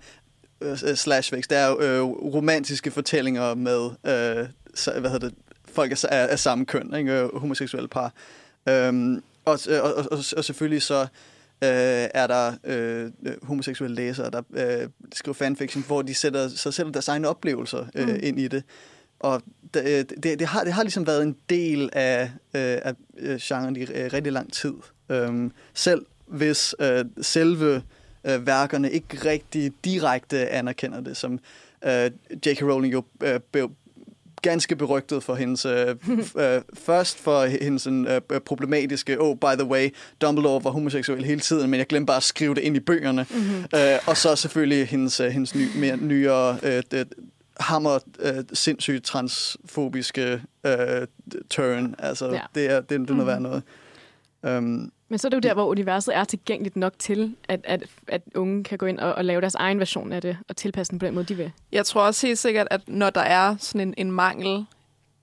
øh, 0.61 0.77
slashfics, 0.77 1.49
det 1.49 1.59
er 1.59 1.77
øh, 1.81 2.03
romantiske 2.03 2.91
fortællinger 2.91 3.55
med, 3.55 3.85
øh, 3.85 5.01
hvad 5.01 5.11
hedder 5.11 5.29
det, 5.29 5.35
folk 5.73 5.91
af, 5.91 6.05
af, 6.11 6.27
af 6.31 6.39
samme 6.39 6.67
køn, 6.67 6.95
ikke? 6.95 7.13
Øh, 7.13 7.37
homoseksuelle 7.37 7.89
par. 7.89 8.13
Øhm, 8.69 9.23
og, 9.45 9.59
og, 9.69 9.95
og, 9.95 10.07
og, 10.11 10.19
og 10.37 10.45
selvfølgelig 10.45 10.83
så 10.83 11.01
øh, 11.01 12.09
er 12.15 12.27
der 12.27 12.53
øh, 12.65 13.11
homoseksuelle 13.43 13.97
læsere, 13.97 14.31
der 14.31 14.43
øh, 14.53 14.89
skriver 15.13 15.35
fanfiction, 15.35 15.85
hvor 15.87 16.03
de 16.03 16.15
sætter, 16.15 16.49
så 16.49 16.71
sætter 16.73 16.93
deres 16.93 17.09
egne 17.09 17.29
oplevelser 17.29 17.87
øh, 17.95 18.09
Mm. 18.09 18.19
ind 18.23 18.41
i 18.41 18.49
det. 18.49 18.63
Og 19.21 19.43
det, 19.75 20.11
det, 20.23 20.39
det, 20.39 20.47
har, 20.47 20.65
det 20.65 20.73
har 20.73 20.83
ligesom 20.83 21.07
været 21.07 21.23
en 21.23 21.37
del 21.51 21.91
af, 21.93 22.23
øh, 22.55 22.79
af 22.83 22.95
øh, 23.19 23.39
genren 23.43 23.77
i 23.77 23.81
øh, 23.81 24.13
rigtig 24.13 24.33
lang 24.33 24.53
tid. 24.53 24.75
Øhm, 25.09 25.53
selv 25.75 26.07
hvis 26.29 26.75
øh, 26.81 27.05
selve 27.21 27.83
øh, 28.25 28.47
værkerne 28.47 28.91
ikke 28.91 29.31
rigtig 29.31 29.73
direkte 29.85 30.49
anerkender 30.49 31.01
det, 31.01 31.17
som 31.17 31.39
øh, 31.85 32.11
J.K. 32.47 32.63
Rowling 32.63 32.93
jo 32.93 33.03
øh, 33.23 33.41
blev 33.53 33.71
ganske 34.43 34.77
berygtet 34.77 35.23
for 35.23 35.35
hendes, 35.35 35.65
øh, 35.65 35.89
øh, 36.37 36.61
først 36.75 37.19
for 37.19 37.45
hendes 37.45 37.87
øh, 37.87 38.41
problematiske, 38.41 39.21
oh, 39.21 39.37
by 39.37 39.59
the 39.59 39.65
way, 39.65 39.89
Dumbledore 40.21 40.65
var 40.65 40.71
homoseksuel 40.71 41.25
hele 41.25 41.41
tiden, 41.41 41.71
men 41.71 41.79
jeg 41.79 41.87
glemte 41.87 42.07
bare 42.07 42.17
at 42.17 42.23
skrive 42.23 42.55
det 42.55 42.61
ind 42.61 42.77
i 42.77 42.81
bøgerne. 42.81 43.27
Mm-hmm. 43.31 43.65
Øh, 43.75 43.99
og 44.07 44.17
så 44.17 44.37
selvfølgelig 44.37 44.89
hendes, 44.89 45.21
øh, 45.21 45.31
hendes 45.31 45.55
ny, 45.55 45.69
mere 45.77 45.97
nyere, 45.97 46.59
øh, 46.63 46.83
det, 46.91 47.15
hammer 47.61 47.99
øh, 48.19 48.45
sindssygt 48.53 49.05
transfobiske 49.05 50.43
øh, 50.67 51.07
turn. 51.51 51.95
Altså, 51.99 52.31
Ja. 52.33 52.41
det 52.55 52.71
er, 52.71 52.81
det, 52.81 52.91
det 53.01 53.11
er 53.11 53.15
noget 53.15 53.27
værd 53.27 53.41
noget. 53.41 53.63
Um, 54.59 54.93
Men 55.09 55.19
så 55.19 55.29
er 55.29 55.31
det 55.31 55.37
jo 55.37 55.49
der, 55.49 55.55
hvor 55.55 55.67
universet 55.67 56.17
er 56.17 56.25
tilgængeligt 56.25 56.77
nok 56.77 56.93
til, 56.99 57.37
at, 57.49 57.61
at, 57.65 57.85
at 58.09 58.23
unge 58.35 58.65
kan 58.65 58.79
gå 58.79 58.87
ind 58.87 58.99
og, 58.99 59.15
og 59.15 59.25
lave 59.25 59.41
deres 59.41 59.55
egen 59.55 59.79
version 59.79 60.13
af 60.13 60.23
det, 60.23 60.39
og 60.49 60.57
tilpasse 60.57 60.91
den 60.91 60.99
på 60.99 61.07
den 61.07 61.15
måde, 61.15 61.25
de 61.25 61.35
vil. 61.37 61.53
Jeg 61.73 61.87
tror 61.87 62.03
også 62.03 62.27
helt 62.27 62.39
sikkert, 62.39 62.67
at 62.71 62.81
når 62.87 63.11
der 63.11 63.21
er 63.21 63.57
sådan 63.59 63.89
en, 63.89 63.95
en 63.97 64.13
mangel 64.13 64.67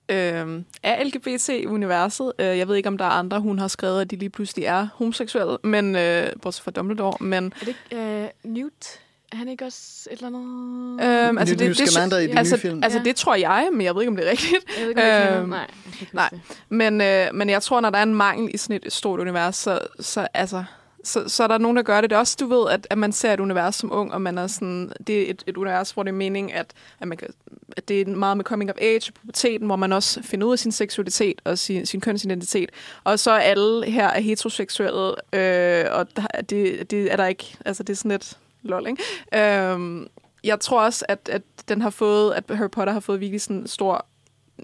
øh, 0.08 0.62
af 0.82 1.06
LGBT 1.06 1.48
i 1.48 1.66
universet, 1.66 2.32
øh, 2.38 2.58
jeg 2.58 2.68
ved 2.68 2.76
ikke, 2.76 2.88
om 2.88 2.98
der 2.98 3.04
er 3.04 3.10
andre, 3.10 3.40
hun 3.40 3.58
har 3.58 3.68
skrevet, 3.68 4.00
at 4.00 4.10
de 4.10 4.16
lige 4.16 4.30
pludselig 4.30 4.64
er 4.64 4.88
homoseksuelle, 4.94 5.58
men 5.64 5.96
øh, 5.96 6.28
bortset 6.42 6.64
fra 6.64 6.70
Dumbledore, 6.70 7.24
men 7.24 7.44
Er 7.44 7.64
det 7.64 7.68
ikke 7.68 8.22
øh, 8.22 8.28
Newt? 8.44 9.00
Er 9.32 9.36
han 9.36 9.48
ikke 9.48 9.64
også 9.64 10.08
et 10.10 10.16
eller 10.22 10.26
andet? 10.26 11.28
Øhm, 11.28 11.38
altså, 11.38 11.54
det, 11.54 11.76
det, 11.76 11.88
Scamander 11.88 12.18
i 12.18 12.26
de 12.26 12.38
altså, 12.38 12.56
nye 12.56 12.60
film. 12.60 12.82
altså 12.82 12.98
Ja. 12.98 13.04
det 13.04 13.16
tror 13.16 13.34
jeg, 13.34 13.68
men 13.72 13.80
jeg 13.80 13.94
ved 13.94 14.02
ikke, 14.02 14.10
om 14.10 14.16
det 14.16 14.26
er 14.26 14.30
rigtigt. 14.30 14.64
Jeg 14.76 14.82
ved 14.82 14.88
ikke, 14.88 15.02
om 15.02 15.06
det 15.06 15.14
er 15.14 15.40
øhm, 15.40 15.48
Nej, 15.48 15.70
nej. 16.12 16.28
det. 16.32 16.40
Men, 16.68 17.00
øh, 17.00 17.26
men 17.34 17.50
jeg 17.50 17.62
tror, 17.62 17.80
når 17.80 17.90
der 17.90 17.98
er 17.98 18.02
en 18.02 18.14
mangel 18.14 18.54
i 18.54 18.56
sådan 18.56 18.80
et 18.84 18.92
stort 18.92 19.20
univers, 19.20 19.56
så, 19.56 19.78
så, 20.00 20.28
altså, 20.34 20.64
så, 21.04 21.28
så 21.28 21.42
er 21.42 21.46
der 21.48 21.58
nogen, 21.58 21.76
der 21.76 21.82
gør 21.82 22.00
det. 22.00 22.10
Det 22.10 22.16
er 22.16 22.20
også, 22.20 22.36
du 22.40 22.46
ved, 22.46 22.70
at, 22.70 22.86
at 22.90 22.98
man 22.98 23.12
ser 23.12 23.32
et 23.32 23.40
univers 23.40 23.74
som 23.74 23.92
ung, 23.92 24.12
og 24.12 24.22
man 24.22 24.38
er 24.38 24.46
sådan, 24.46 24.92
det 25.06 25.22
er 25.26 25.30
et, 25.30 25.42
et 25.46 25.56
univers, 25.56 25.90
hvor 25.90 26.02
det 26.02 26.10
er 26.10 26.14
mening, 26.14 26.52
at, 26.52 26.66
at, 27.00 27.08
man 27.08 27.18
kan, 27.18 27.28
at 27.76 27.88
det 27.88 28.00
er 28.00 28.06
meget 28.06 28.36
med 28.36 28.44
coming 28.44 28.70
of 28.70 28.76
age 28.80 29.10
og 29.10 29.14
puberteten, 29.20 29.66
hvor 29.66 29.76
man 29.76 29.92
også 29.92 30.22
finder 30.22 30.46
ud 30.46 30.52
af 30.52 30.58
sin 30.58 30.72
seksualitet 30.72 31.40
og 31.44 31.58
sin, 31.58 31.86
sin 31.86 32.00
kønsidentitet. 32.00 32.70
Og 33.04 33.18
så 33.18 33.30
er 33.30 33.38
alle 33.38 33.90
her 33.90 34.06
er 34.08 34.20
heteroseksuelle, 34.20 35.14
øh, 35.32 35.84
og 35.92 36.06
der, 36.16 36.22
det, 36.50 36.90
det 36.90 37.12
er 37.12 37.16
der 37.16 37.26
ikke, 37.26 37.56
altså 37.64 37.82
det 37.82 37.92
er 37.92 37.96
sådan 37.96 38.10
lidt 38.10 38.36
lol, 38.66 38.86
ikke? 38.86 39.72
Øhm, 39.72 40.06
jeg 40.44 40.60
tror 40.60 40.82
også, 40.82 41.04
at, 41.08 41.28
at 41.32 41.42
den 41.68 41.82
har 41.82 41.90
fået, 41.90 42.34
at 42.34 42.56
Harry 42.56 42.70
Potter 42.70 42.92
har 42.92 43.00
fået 43.00 43.20
virkelig 43.20 43.40
sådan 43.40 43.66
stor, 43.66 44.06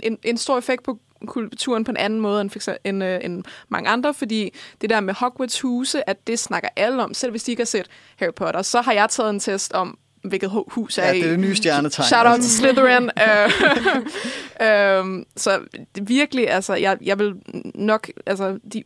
en, 0.03 0.19
en 0.23 0.37
stor 0.37 0.59
effekt 0.59 0.83
på 0.83 0.99
kulturen 1.27 1.85
på 1.85 1.91
en 1.91 1.97
anden 1.97 2.21
måde 2.21 2.41
end, 2.41 2.51
for 2.51 2.59
eksempel, 2.59 2.81
end, 2.85 3.05
øh, 3.05 3.21
end 3.23 3.45
mange 3.69 3.91
andre, 3.91 4.15
fordi 4.15 4.55
det 4.81 4.91
der 4.91 5.01
med 5.01 5.15
Hogwarts 5.15 5.61
huse, 5.61 6.09
at 6.09 6.27
det 6.27 6.39
snakker 6.39 6.69
alle 6.77 7.03
om, 7.03 7.15
selv 7.15 7.31
hvis 7.31 7.45
de 7.45 7.53
ikke 7.53 7.61
har 7.61 7.67
set 7.67 7.89
Harry 8.17 8.33
Potter, 8.37 8.63
så 8.63 8.81
har 8.81 8.93
jeg 8.93 9.11
taget 9.11 9.31
en 9.31 9.41
test 9.41 9.73
om, 9.73 9.99
hvilket 10.25 10.51
hu- 10.51 10.65
hus 10.69 10.99
er 10.99 11.07
ja, 11.07 11.13
det 11.13 11.25
er 11.25 11.29
det 11.31 11.39
nye 11.41 11.55
stjernetegn. 11.55 12.07
Shout 12.07 12.27
out 12.27 12.41
til 12.41 12.51
Slytherin. 12.51 13.11
Øh, 14.61 14.99
øhm, 14.99 15.25
så 15.37 15.61
virkelig, 16.03 16.51
altså, 16.51 16.75
jeg, 16.75 16.99
jeg 17.03 17.19
vil 17.19 17.35
nok, 17.75 18.11
altså, 18.27 18.59
de, 18.73 18.83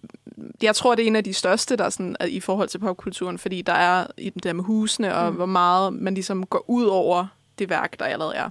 jeg 0.63 0.75
tror, 0.75 0.95
det 0.95 1.03
er 1.03 1.07
en 1.07 1.17
af 1.17 1.25
de 1.25 1.35
største, 1.35 1.77
der 1.77 1.85
er 1.85 1.91
sådan, 1.91 2.17
er 2.21 2.27
i 2.27 2.41
forhold 2.41 2.69
til 2.69 2.79
popkulturen, 2.79 3.39
fordi 3.39 3.63
der 3.63 3.73
er 3.73 4.07
i 4.19 4.31
den 4.31 4.41
der 4.43 4.53
med 4.53 4.65
husene, 4.65 5.15
og 5.17 5.31
Mm. 5.31 5.37
hvor 5.37 5.47
meget 5.47 5.93
man 5.93 6.15
ligesom 6.15 6.47
går 6.47 6.65
ud 6.71 6.85
over 6.85 7.27
det 7.59 7.71
værk, 7.71 7.99
der 7.99 8.05
allerede 8.05 8.35
er. 8.35 8.51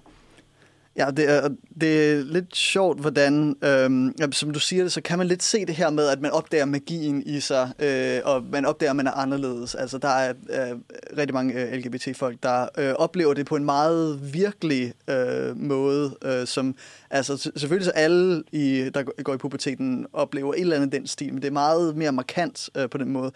Ja, 0.97 1.11
det 1.11 1.29
er, 1.29 1.49
det 1.81 2.11
er 2.11 2.23
lidt 2.23 2.55
sjovt, 2.55 2.99
hvordan, 2.99 3.55
øhm, 3.63 4.31
som 4.31 4.51
du 4.51 4.59
siger 4.59 4.83
det, 4.83 4.91
så 4.91 5.01
kan 5.01 5.17
man 5.17 5.27
lidt 5.27 5.43
se 5.43 5.65
det 5.65 5.75
her 5.75 5.89
med, 5.89 6.07
at 6.07 6.21
man 6.21 6.31
opdager 6.31 6.65
magien 6.65 7.23
i 7.25 7.39
sig, 7.39 7.71
øh, 7.79 8.21
og 8.25 8.43
man 8.43 8.65
opdager, 8.65 8.89
at 8.89 8.95
man 8.95 9.07
er 9.07 9.11
anderledes. 9.11 9.75
Altså, 9.75 9.97
der 9.97 10.07
er 10.07 10.33
øh, 10.49 10.77
rigtig 11.17 11.33
mange 11.33 11.53
øh, 11.53 11.73
LGBT-folk, 11.73 12.43
der 12.43 12.67
øh, 12.77 12.93
oplever 12.93 13.33
det 13.33 13.45
på 13.45 13.55
en 13.55 13.65
meget 13.65 14.33
virkelig 14.33 14.93
øh, 15.09 15.57
måde, 15.57 16.17
øh, 16.25 16.47
som, 16.47 16.75
altså 17.09 17.37
selvfølgelig 17.37 17.85
så 17.85 17.91
alle, 17.91 18.43
i, 18.51 18.89
der 18.93 19.03
går- 19.23 19.33
i 19.33 19.37
puberteten, 19.37 20.05
oplever 20.13 20.53
et 20.53 20.59
eller 20.61 20.75
andet 20.75 20.91
den 20.91 21.07
stil, 21.07 21.33
men 21.33 21.41
det 21.41 21.47
er 21.47 21.51
meget 21.53 21.97
mere 21.97 22.11
markant 22.11 22.69
øh, 22.77 22.89
på 22.89 22.97
den 22.97 23.11
måde 23.11 23.31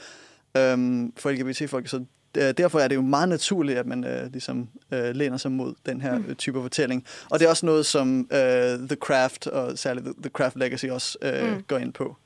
øhm, 0.58 1.14
for 1.18 1.32
LGBT-folk, 1.32 1.88
så 1.88 2.04
derfor 2.36 2.80
er 2.80 2.88
det 2.88 2.96
jo 2.96 3.02
meget 3.02 3.30
naturligt, 3.30 3.80
at 3.80 3.86
man 3.86 4.04
øh, 4.04 4.32
ligesom 4.32 4.70
øh, 4.92 5.16
læner 5.16 5.38
sig 5.38 5.52
mod 5.52 5.74
den 5.86 6.02
her 6.02 6.18
mm. 6.18 6.36
type 6.36 6.58
af 6.58 6.64
fortælling. 6.64 7.06
Og 7.30 7.40
det 7.40 7.46
er 7.46 7.50
også 7.50 7.66
noget, 7.66 7.86
som 7.86 8.20
øh, 8.34 8.40
The 8.88 8.96
Craft, 8.96 9.48
og 9.48 9.78
særligt 9.78 10.06
The, 10.22 10.30
Craft 10.30 10.56
Legacy 10.56 10.86
også 10.86 11.18
øh, 11.22 11.54
Mm. 11.54 11.64
går 11.68 11.78
ind 11.78 11.94
på. 11.94 12.18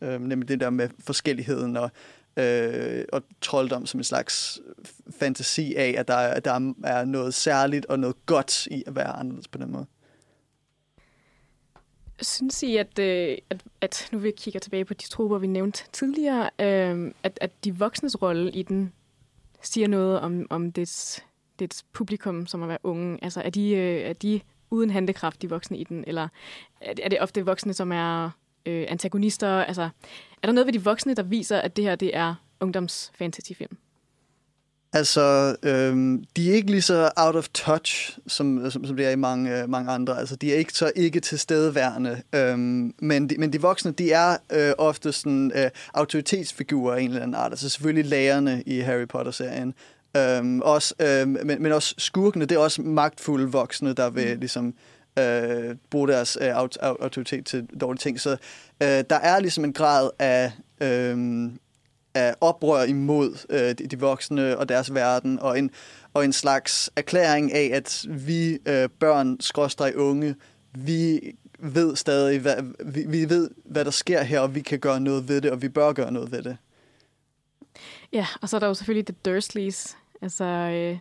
Øh, 0.00 0.20
nemlig 0.20 0.48
det 0.48 0.60
der 0.60 0.70
med 0.70 0.88
forskelligheden 1.00 1.76
og, 1.76 1.90
øh, 2.36 3.04
og 3.12 3.22
trolddom 3.40 3.86
som 3.86 4.00
en 4.00 4.04
slags 4.04 4.60
fantasi 5.20 5.74
af, 5.74 5.94
at 5.98 6.08
der, 6.08 6.14
er- 6.14 6.34
at 6.34 6.44
der 6.44 6.72
er 6.84 7.04
noget 7.04 7.34
særligt 7.34 7.86
og 7.86 7.98
noget 7.98 8.16
godt 8.26 8.66
i 8.66 8.84
at 8.86 8.96
være 8.96 9.06
anderledes 9.08 9.48
på 9.48 9.58
den 9.58 9.72
måde. 9.72 9.86
Synes 12.22 12.62
I, 12.62 12.76
at, 12.76 12.98
øh, 12.98 13.36
at, 13.50 13.62
at 13.80 14.08
nu 14.12 14.18
vi 14.18 14.32
kigger 14.36 14.60
tilbage 14.60 14.84
på 14.84 14.94
de 14.94 15.08
trupper, 15.08 15.38
vi 15.38 15.46
nævnte 15.46 15.84
tidligere, 15.92 16.50
øh, 16.60 17.12
at, 17.22 17.38
at 17.40 17.50
de 17.64 17.76
voksnes 17.76 18.22
rolle 18.22 18.50
i 18.50 18.62
den 18.62 18.92
siger 19.62 19.88
noget 19.88 20.20
om, 20.20 20.46
om 20.50 20.72
dets, 20.72 21.24
dets 21.58 21.82
publikum, 21.92 22.46
som 22.46 22.62
at 22.62 22.68
være 22.68 22.78
unge? 22.82 23.18
Altså, 23.22 23.42
er 23.42 23.50
de, 23.50 23.70
øh, 23.70 24.00
er 24.00 24.12
de 24.12 24.40
uden 24.70 24.90
handekraft, 24.90 25.42
de 25.42 25.50
voksne 25.50 25.78
i 25.78 25.84
den? 25.84 26.04
Eller 26.06 26.28
er 26.80 26.94
det, 26.94 27.04
er 27.04 27.08
det 27.08 27.20
ofte 27.20 27.44
voksne, 27.44 27.72
som 27.72 27.92
er 27.92 28.30
øh, 28.66 28.86
antagonister? 28.88 29.48
Altså, 29.48 29.82
er 30.42 30.46
der 30.46 30.52
noget 30.52 30.66
ved 30.66 30.72
de 30.72 30.84
voksne, 30.84 31.14
der 31.14 31.22
viser, 31.22 31.58
at 31.58 31.76
det 31.76 31.84
her 31.84 31.96
det 31.96 32.16
er 32.16 32.34
ungdoms 32.60 33.12
fantasyfilm? 33.14 33.76
Altså, 34.92 35.56
øhm, 35.62 36.24
de 36.36 36.50
er 36.50 36.54
ikke 36.54 36.70
lige 36.70 36.82
så 36.82 37.10
out 37.16 37.36
of 37.36 37.48
touch, 37.54 38.18
som, 38.26 38.70
som, 38.70 38.84
som 38.84 38.96
det 38.96 39.06
er 39.06 39.10
i 39.10 39.16
mange, 39.16 39.62
øh, 39.62 39.70
mange 39.70 39.90
andre. 39.90 40.18
Altså, 40.18 40.36
de 40.36 40.52
er 40.52 40.56
ikke 40.56 40.72
så 40.72 40.92
ikke 40.96 41.20
tilstedeværende. 41.20 42.22
Øhm, 42.34 42.94
men, 42.98 43.30
de, 43.30 43.34
men 43.38 43.52
de 43.52 43.60
voksne, 43.60 43.90
de 43.90 44.12
er 44.12 44.36
øh, 44.52 44.72
ofte 44.78 45.12
sådan 45.12 45.52
øh, 45.54 45.70
autoritetsfigurer 45.94 46.94
af 46.94 47.00
en 47.00 47.08
eller 47.08 47.22
anden 47.22 47.34
art. 47.34 47.52
Altså 47.52 47.68
selvfølgelig 47.68 48.10
lærerne 48.10 48.62
i 48.66 48.80
Harry 48.80 49.06
Potter-serien. 49.08 49.74
Øhm, 50.16 50.60
også, 50.60 50.94
øh, 51.00 51.28
men, 51.28 51.62
men 51.62 51.72
også 51.72 51.94
skurkene, 51.98 52.44
det 52.44 52.54
er 52.54 52.58
også 52.60 52.82
magtfulde 52.82 53.52
voksne, 53.52 53.92
der 53.92 54.10
vil 54.10 54.34
mm. 54.34 54.40
ligesom 54.40 54.74
øh, 55.18 55.76
bruge 55.90 56.08
deres 56.08 56.38
øh, 56.40 56.56
autoritet 56.82 57.46
til 57.46 57.66
dårlige 57.80 58.00
ting. 58.00 58.20
Så 58.20 58.30
øh, 58.82 59.04
der 59.10 59.16
er 59.22 59.40
ligesom 59.40 59.64
en 59.64 59.72
grad 59.72 60.10
af... 60.18 60.52
Øh, 60.80 61.50
af 62.18 62.34
oprør 62.40 62.82
imod 62.82 63.46
øh, 63.50 63.60
de, 63.60 63.74
de 63.74 64.00
voksne 64.00 64.58
og 64.58 64.68
deres 64.68 64.94
verden, 64.94 65.38
og 65.38 65.58
en, 65.58 65.70
og 66.14 66.24
en 66.24 66.32
slags 66.32 66.90
erklæring 66.96 67.52
af, 67.52 67.70
at 67.72 68.06
vi 68.08 68.52
øh, 68.52 68.88
børn, 69.00 69.36
skråstrej 69.40 69.92
unge, 69.96 70.34
vi 70.74 71.20
ved 71.58 71.96
stadig, 71.96 72.40
hvad, 72.40 72.56
vi, 72.84 73.04
vi 73.08 73.28
ved, 73.28 73.50
hvad 73.64 73.84
der 73.84 73.90
sker 73.90 74.22
her, 74.22 74.40
og 74.40 74.54
vi 74.54 74.60
kan 74.60 74.78
gøre 74.78 75.00
noget 75.00 75.28
ved 75.28 75.40
det, 75.40 75.50
og 75.50 75.62
vi 75.62 75.68
bør 75.68 75.92
gøre 75.92 76.12
noget 76.12 76.32
ved 76.32 76.42
det. 76.42 76.56
Ja, 78.12 78.26
og 78.42 78.48
så 78.48 78.56
er 78.56 78.60
der 78.60 78.66
jo 78.66 78.74
selvfølgelig 78.74 79.06
The 79.06 79.16
Dursleys, 79.24 79.96
altså, 80.22 80.44
øh, 80.44 80.98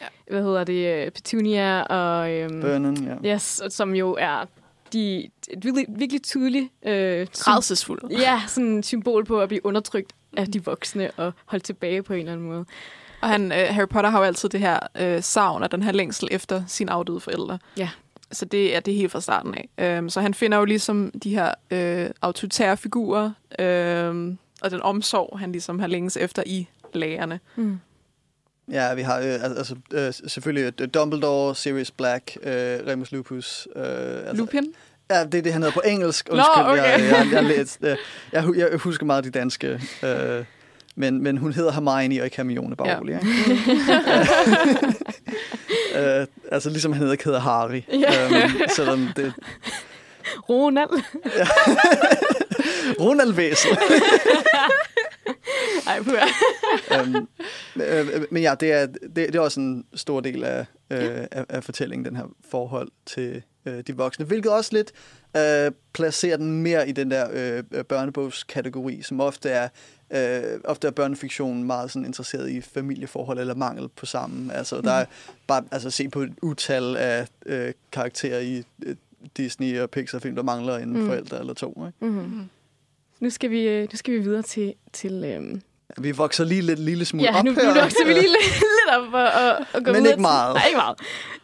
ja. 0.00 0.06
hvad 0.30 0.42
hedder 0.42 0.64
det, 0.64 1.06
øh, 1.06 1.10
Petunia 1.10 1.82
og... 1.82 2.30
Øh, 2.30 2.62
Vernon, 2.62 3.18
ja. 3.24 3.34
Yes, 3.34 3.62
som 3.68 3.94
jo 3.94 4.16
er 4.20 4.44
de, 4.92 5.30
et 5.48 5.64
virkelig, 5.64 5.86
virkelig 5.88 6.22
tydeligt... 6.22 6.68
Øh, 6.82 7.26
Rædselsfuldt. 7.32 8.12
Ja, 8.12 8.42
sådan 8.46 8.78
et 8.78 8.86
symbol 8.86 9.24
på 9.24 9.40
at 9.40 9.48
blive 9.48 9.66
undertrykt 9.66 10.12
af 10.38 10.46
de 10.46 10.64
voksne 10.64 11.10
og 11.16 11.32
holdt 11.46 11.64
tilbage 11.64 12.02
på 12.02 12.12
en 12.12 12.18
eller 12.18 12.32
anden 12.32 12.46
måde. 12.46 12.64
Og 13.20 13.28
han, 13.28 13.52
øh, 13.52 13.58
Harry 13.70 13.88
Potter 13.88 14.10
har 14.10 14.18
jo 14.18 14.24
altid 14.24 14.48
det 14.48 14.60
her 14.60 14.78
øh, 15.00 15.22
savn 15.22 15.62
og 15.62 15.72
den 15.72 15.82
her 15.82 15.92
længsel 15.92 16.28
efter 16.30 16.62
sine 16.66 16.90
afdøde 16.90 17.20
forældre. 17.20 17.58
Ja. 17.76 17.90
Så 18.32 18.44
det 18.44 18.76
er 18.76 18.80
det 18.80 18.94
helt 18.94 19.12
fra 19.12 19.20
starten 19.20 19.54
af. 19.54 19.68
Øhm, 19.78 20.08
så 20.08 20.20
han 20.20 20.34
finder 20.34 20.58
jo 20.58 20.64
ligesom 20.64 21.12
de 21.22 21.30
her 21.30 21.54
øh, 21.70 22.10
autoritære 22.22 22.76
figurer, 22.76 23.30
øh, 23.58 24.36
og 24.62 24.70
den 24.70 24.82
omsorg, 24.82 25.38
han 25.38 25.52
ligesom 25.52 25.78
har 25.78 25.86
længes 25.86 26.16
efter 26.16 26.42
i 26.46 26.68
lærerne. 26.94 27.40
Mm. 27.56 27.78
Ja, 28.70 28.94
vi 28.94 29.02
har 29.02 29.18
øh, 29.18 29.42
altså, 29.42 29.76
øh, 29.92 30.12
selvfølgelig 30.12 30.94
Dumbledore, 30.94 31.54
Sirius 31.54 31.90
Black, 31.90 32.36
øh, 32.42 32.52
Remus 32.86 33.12
Lupus. 33.12 33.68
Øh, 33.76 33.82
altså, 33.84 34.34
Lupin? 34.34 34.74
Ja, 35.10 35.24
det 35.24 35.34
er 35.34 35.42
det, 35.42 35.52
han 35.52 35.62
hedder 35.62 35.74
på 35.74 35.82
engelsk. 35.86 36.28
Undskyld, 36.30 36.64
Nå, 36.64 36.70
okay. 36.70 36.82
jeg, 36.82 37.00
jeg, 37.00 37.28
jeg, 37.32 37.44
læst, 37.44 37.78
øh, 37.82 37.96
jeg, 38.32 38.44
jeg 38.56 38.78
husker 38.78 39.06
meget 39.06 39.24
de 39.24 39.30
danske. 39.30 39.80
Øh, 40.02 40.44
men, 40.94 41.22
men 41.22 41.38
hun 41.38 41.52
hedder 41.52 41.72
Hermione 41.72 42.20
og 42.20 42.24
ikke 42.24 42.36
Hermione 42.36 42.76
Bagli. 42.76 43.12
Ja. 45.94 46.20
øh, 46.20 46.26
altså 46.52 46.70
ligesom 46.70 46.92
han 46.92 47.02
hedder, 47.02 47.16
hedder 47.24 47.40
Harry. 47.40 47.82
Ja. 47.92 48.24
Øhm, 48.24 48.50
selvom 48.68 49.08
det... 49.16 49.32
Ronald. 50.48 50.90
Ronald 53.00 53.32
Væsel. 53.32 53.70
Ej, 55.88 55.98
øhm, 57.00 57.28
øh, 57.76 58.06
men 58.30 58.42
ja, 58.42 58.54
det 58.60 58.72
er, 58.72 58.86
det, 58.86 59.16
det 59.16 59.34
er 59.34 59.40
også 59.40 59.60
en 59.60 59.84
stor 59.94 60.20
del 60.20 60.44
af, 60.44 60.66
øh, 60.90 61.04
ja. 61.04 61.26
af, 61.32 61.44
af 61.48 61.64
fortællingen, 61.64 62.04
den 62.04 62.16
her 62.16 62.24
forhold 62.50 62.88
til 63.06 63.42
øh, 63.68 63.82
de 63.86 63.96
voksne, 63.96 64.24
hvilket 64.24 64.52
også 64.52 64.70
lidt 64.72 64.92
øh, 65.36 65.72
placerer 65.92 66.36
den 66.36 66.62
mere 66.62 66.88
i 66.88 66.92
den 66.92 67.10
der 67.10 67.28
øh, 67.32 67.84
børnebogskategori, 67.84 69.02
som 69.02 69.20
ofte 69.20 69.50
er 69.50 69.68
øh, 70.10 70.60
ofte 70.64 70.86
er 70.86 70.90
børnefiktionen 70.90 71.64
meget 71.64 71.90
sådan 71.90 72.06
interesseret 72.06 72.50
i 72.50 72.60
familieforhold 72.60 73.38
eller 73.38 73.54
mangel 73.54 73.88
på 73.88 74.06
sammen. 74.06 74.50
Altså, 74.50 74.76
mm. 74.76 74.82
der 74.82 74.92
er 74.92 75.04
bare 75.46 75.64
altså, 75.70 75.90
se 75.90 76.08
på 76.08 76.20
et 76.20 76.32
utal 76.42 76.96
af 76.96 77.28
øh, 77.46 77.72
karakterer 77.92 78.40
i 78.40 78.62
øh, 78.86 78.96
Disney 79.36 79.78
og 79.80 79.90
Pixar-film, 79.90 80.34
der 80.34 80.42
mangler 80.42 80.76
en 80.76 80.92
mm. 80.92 81.06
forælder 81.06 81.40
eller 81.40 81.54
to. 81.54 81.86
Ikke? 81.86 82.06
Mm-hmm. 82.06 82.48
Nu 83.20 83.30
skal 83.30 83.50
vi, 83.50 83.68
øh, 83.68 83.88
nu 83.92 83.96
skal 83.96 84.14
vi 84.14 84.18
videre 84.18 84.42
til... 84.42 84.74
til 84.92 85.24
øhm 85.24 85.62
vi 85.96 86.10
vokser 86.10 86.44
lige 86.44 86.60
lidt 86.60 86.78
lille 86.78 87.04
smule 87.04 87.28
ja, 87.30 87.38
op 87.38 87.44
nu, 87.44 87.54
her. 87.54 87.74
nu 87.74 87.80
vokser 87.80 88.06
vi 88.06 88.12
lige 88.12 88.28
lidt, 88.38 88.54
lidt 88.54 88.96
op 88.96 89.12
og, 89.12 89.22
og, 89.22 89.66
og 89.72 89.84
går 89.84 89.92
Men 89.92 89.94
videre 89.94 90.10
ikke 90.10 90.22
meget. 90.22 90.54
Til, 90.54 90.60
nej, 90.60 90.66
ikke 90.66 90.76
meget. 90.76 90.96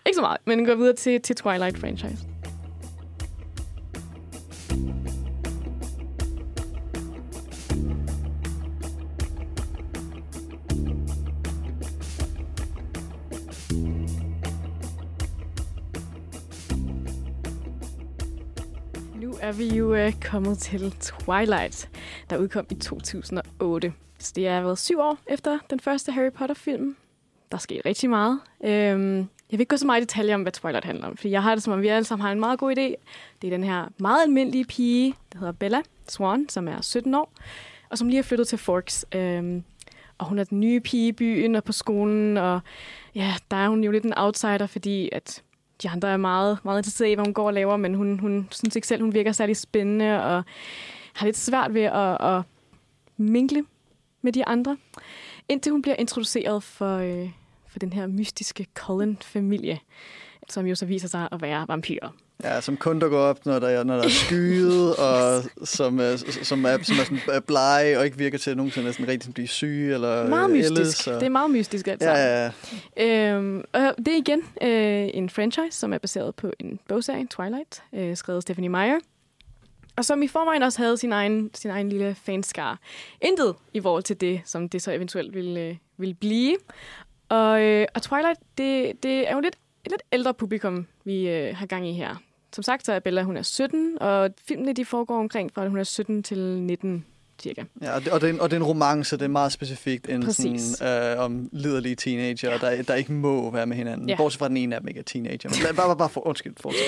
Ikke 0.06 0.16
så 0.16 0.20
meget, 0.20 0.40
men 0.44 0.66
går 0.66 0.74
videre 0.74 0.94
til, 0.94 1.20
til 1.20 1.36
Twilight-franchise. 1.40 2.34
er 19.44 19.52
vi 19.52 19.68
jo 19.68 20.06
uh, 20.06 20.12
kommet 20.20 20.58
til 20.58 20.94
Twilight, 21.00 21.88
der 22.30 22.36
udkom 22.36 22.66
i 22.70 22.74
2008. 22.74 23.92
Så 24.24 24.32
det 24.36 24.48
er 24.48 24.60
været 24.60 24.78
syv 24.78 24.98
år 24.98 25.18
efter 25.26 25.58
den 25.70 25.80
første 25.80 26.12
Harry 26.12 26.32
Potter-film. 26.32 26.96
Der 27.52 27.58
sker 27.58 27.80
rigtig 27.86 28.10
meget. 28.10 28.40
Øhm, 28.64 29.16
jeg 29.18 29.26
vil 29.50 29.60
ikke 29.60 29.70
gå 29.70 29.76
så 29.76 29.86
meget 29.86 30.00
i 30.00 30.04
detaljer 30.04 30.34
om, 30.34 30.42
hvad 30.42 30.52
Twilight 30.52 30.84
handler 30.84 31.06
om, 31.06 31.16
for 31.16 31.28
jeg 31.28 31.42
har 31.42 31.54
det 31.54 31.64
som 31.64 31.72
om, 31.72 31.82
vi 31.82 31.88
alle 31.88 32.04
sammen 32.04 32.22
har 32.24 32.32
en 32.32 32.40
meget 32.40 32.58
god 32.58 32.72
idé. 32.72 32.94
Det 33.42 33.46
er 33.46 33.50
den 33.50 33.64
her 33.64 33.88
meget 33.98 34.22
almindelige 34.22 34.64
pige, 34.64 35.14
der 35.32 35.38
hedder 35.38 35.52
Bella 35.52 35.82
Swan, 36.08 36.48
som 36.48 36.68
er 36.68 36.80
17 36.80 37.14
år, 37.14 37.32
og 37.90 37.98
som 37.98 38.08
lige 38.08 38.18
er 38.18 38.22
flyttet 38.22 38.48
til 38.48 38.58
Forks. 38.58 39.06
Øhm, 39.14 39.64
og 40.18 40.26
hun 40.26 40.38
er 40.38 40.44
den 40.44 40.60
nye 40.60 40.80
pige 40.80 41.08
i 41.08 41.12
byen 41.12 41.54
og 41.54 41.64
på 41.64 41.72
skolen, 41.72 42.36
og 42.36 42.60
ja, 43.14 43.34
der 43.50 43.56
er 43.56 43.68
hun 43.68 43.84
jo 43.84 43.90
lidt 43.90 44.04
en 44.04 44.18
outsider, 44.18 44.66
fordi 44.66 45.08
at 45.12 45.42
de 45.82 45.88
andre 45.88 46.08
er 46.08 46.16
meget, 46.16 46.58
meget 46.64 46.78
interesserede 46.78 47.12
i, 47.12 47.14
hvad 47.14 47.24
hun 47.24 47.34
går 47.34 47.46
og 47.46 47.54
laver, 47.54 47.76
men 47.76 47.94
hun, 47.94 48.18
hun 48.18 48.48
synes 48.50 48.76
ikke 48.76 48.88
selv, 48.88 49.02
hun 49.02 49.14
virker 49.14 49.32
særlig 49.32 49.56
spændende, 49.56 50.24
og 50.24 50.44
har 51.12 51.26
lidt 51.26 51.36
svært 51.36 51.74
ved 51.74 51.82
at, 51.82 52.20
at 52.20 52.42
mingle 53.16 53.64
med 54.24 54.32
de 54.32 54.46
andre, 54.46 54.76
indtil 55.48 55.72
hun 55.72 55.82
bliver 55.82 55.96
introduceret 55.98 56.62
for, 56.62 56.96
øh, 56.96 57.30
for 57.68 57.78
den 57.78 57.92
her 57.92 58.06
mystiske 58.06 58.66
Cullen-familie, 58.74 59.78
som 60.48 60.66
jo 60.66 60.74
så 60.74 60.86
viser 60.86 61.08
sig 61.08 61.28
at 61.32 61.42
være 61.42 61.64
vampyrer. 61.68 62.08
Ja, 62.42 62.60
som 62.60 62.76
kun 62.76 62.98
dukker 62.98 63.18
op, 63.18 63.46
når 63.46 63.58
der, 63.58 63.84
når 63.84 63.96
der 63.96 64.04
er 64.04 64.08
skyet, 64.08 64.96
og 65.06 65.42
som, 65.64 66.00
er, 66.00 66.16
som, 66.42 66.64
er, 66.64 66.78
som 66.82 66.96
er 66.98 67.04
sådan 67.04 67.42
blege, 67.46 67.98
og 67.98 68.04
ikke 68.04 68.18
virker 68.18 68.38
til, 68.38 68.50
at 68.50 68.56
nogen 68.56 68.72
sådan, 68.72 69.08
rigtig 69.08 69.34
blive 69.34 69.48
syge. 69.48 69.94
Eller 69.94 70.28
meget 70.28 70.50
mystisk. 70.50 70.70
Ældes, 70.80 71.06
og... 71.06 71.14
Det 71.14 71.26
er 71.26 71.30
meget 71.30 71.50
mystisk, 71.50 71.88
altså. 71.88 72.08
Ja, 72.10 72.42
ja, 72.42 72.50
ja. 72.96 73.34
Øhm, 73.34 73.64
og 73.72 73.94
det 73.98 74.08
er 74.08 74.16
igen 74.16 74.42
øh, 74.62 75.10
en 75.14 75.30
franchise, 75.30 75.78
som 75.78 75.92
er 75.92 75.98
baseret 75.98 76.34
på 76.34 76.52
en 76.60 76.78
bogserie, 76.88 77.26
Twilight, 77.26 77.82
øh, 77.92 78.16
skrevet 78.16 78.36
af 78.36 78.42
Stephanie 78.42 78.70
Meyer. 78.70 78.98
Og 79.96 80.04
som 80.04 80.22
i 80.22 80.28
forvejen 80.28 80.62
også 80.62 80.82
havde 80.82 80.96
sin 80.96 81.12
egen, 81.12 81.50
sin 81.54 81.70
egen 81.70 81.88
lille 81.88 82.14
fanskar. 82.14 82.78
Intet 83.20 83.54
i 83.72 83.80
forhold 83.80 84.02
til 84.02 84.20
det, 84.20 84.40
som 84.44 84.68
det 84.68 84.82
så 84.82 84.92
eventuelt 84.92 85.34
ville, 85.34 85.60
øh, 85.60 85.76
ville 85.96 86.14
blive. 86.14 86.56
Og, 87.28 87.62
øh, 87.62 87.86
og 87.94 88.02
Twilight, 88.02 88.40
det, 88.58 89.02
det 89.02 89.28
er 89.30 89.34
jo 89.34 89.40
lidt 89.40 89.56
et 89.84 89.90
lidt 89.90 90.02
ældre 90.12 90.34
publikum, 90.34 90.86
vi 91.04 91.28
øh, 91.28 91.56
har 91.56 91.66
gang 91.66 91.88
i 91.88 91.92
her. 91.92 92.16
Som 92.52 92.62
sagt, 92.62 92.86
så 92.86 92.92
er 92.92 92.98
Bella, 92.98 93.22
hun 93.22 93.36
er 93.36 93.42
17, 93.42 93.98
og 94.02 94.30
filmene 94.48 94.72
de 94.72 94.84
foregår 94.84 95.18
omkring 95.18 95.54
fra 95.54 95.68
hun 95.68 95.78
er 95.78 95.84
17 95.84 96.22
til 96.22 96.38
19 96.38 97.06
cirka. 97.44 97.64
Ja, 97.82 97.94
og 97.94 98.04
det, 98.04 98.12
og, 98.12 98.20
det 98.20 98.28
er 98.28 98.32
en, 98.32 98.40
og 98.40 98.50
det 98.50 98.56
er 98.56 98.60
en 98.60 98.66
romance, 98.66 99.16
det 99.16 99.24
er 99.24 99.28
meget 99.28 99.52
specifikt 99.52 100.08
en 100.08 100.32
sådan, 100.32 101.14
øh, 101.14 101.24
om 101.24 101.48
liderlige 101.52 101.94
teenager, 101.94 102.50
ja. 102.50 102.58
der, 102.58 102.82
der 102.82 102.94
ikke 102.94 103.12
må 103.12 103.50
være 103.50 103.66
med 103.66 103.76
hinanden. 103.76 104.08
Ja. 104.08 104.16
Bortset 104.16 104.38
fra 104.38 104.48
den 104.48 104.56
ene 104.56 104.74
af 104.74 104.80
dem 104.80 104.88
ikke 104.88 105.00
er 105.00 105.04
teenager. 105.04 105.48
Men 105.48 105.76
bare, 105.76 105.86
bare, 105.86 105.96
bare 105.96 106.08
for, 106.08 106.26
undskyld, 106.26 106.54
fortsæt. 106.60 106.82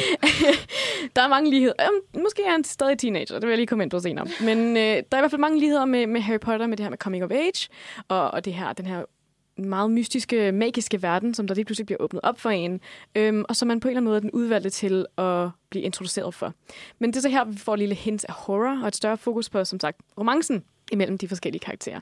der 1.16 1.22
er 1.22 1.28
mange 1.28 1.50
ligheder. 1.50 1.74
Øhm, 1.80 2.22
måske 2.22 2.42
er 2.46 2.50
han 2.50 2.64
stadig 2.64 2.98
teenager, 2.98 3.34
det 3.34 3.42
vil 3.42 3.48
jeg 3.48 3.58
lige 3.58 3.66
komme 3.66 3.84
ind 3.84 3.90
på 3.90 4.00
senere. 4.00 4.26
Men 4.40 4.76
øh, 4.76 4.82
der 4.82 4.88
er 4.88 4.96
i 4.96 5.04
hvert 5.20 5.30
fald 5.30 5.40
mange 5.40 5.60
ligheder 5.60 5.84
med, 5.84 6.06
med 6.06 6.20
Harry 6.20 6.40
Potter, 6.40 6.66
med 6.66 6.76
det 6.76 6.84
her 6.84 6.90
med 6.90 6.98
coming 6.98 7.24
of 7.24 7.30
age, 7.30 7.68
og, 8.08 8.30
og 8.30 8.44
det 8.44 8.54
her, 8.54 8.72
den 8.72 8.86
her 8.86 9.04
meget 9.58 9.90
mystiske, 9.90 10.52
magiske 10.52 11.02
verden, 11.02 11.34
som 11.34 11.46
der 11.46 11.54
lige 11.54 11.64
pludselig 11.64 11.86
bliver 11.86 12.02
åbnet 12.02 12.20
op 12.22 12.40
for 12.40 12.50
en, 12.50 12.80
øhm, 13.14 13.44
og 13.48 13.56
som 13.56 13.68
man 13.68 13.80
på 13.80 13.88
en 13.88 13.90
eller 13.90 13.98
anden 13.98 14.08
måde 14.08 14.16
er 14.16 14.20
den 14.20 14.30
udvalgte 14.30 14.70
til 14.70 15.06
at 15.18 15.48
blive 15.70 15.84
introduceret 15.84 16.34
for. 16.34 16.54
Men 16.98 17.10
det 17.10 17.16
er 17.16 17.20
så 17.20 17.28
her, 17.28 17.44
vi 17.44 17.58
får 17.58 17.72
et 17.72 17.78
lille 17.78 17.94
hint 17.94 18.24
af 18.28 18.34
horror, 18.34 18.82
og 18.82 18.88
et 18.88 18.96
større 18.96 19.18
fokus 19.18 19.48
på, 19.48 19.64
som 19.64 19.80
sagt, 19.80 20.00
romancen 20.18 20.64
imellem 20.92 21.18
de 21.18 21.28
forskellige 21.28 21.60
karakterer. 21.60 22.00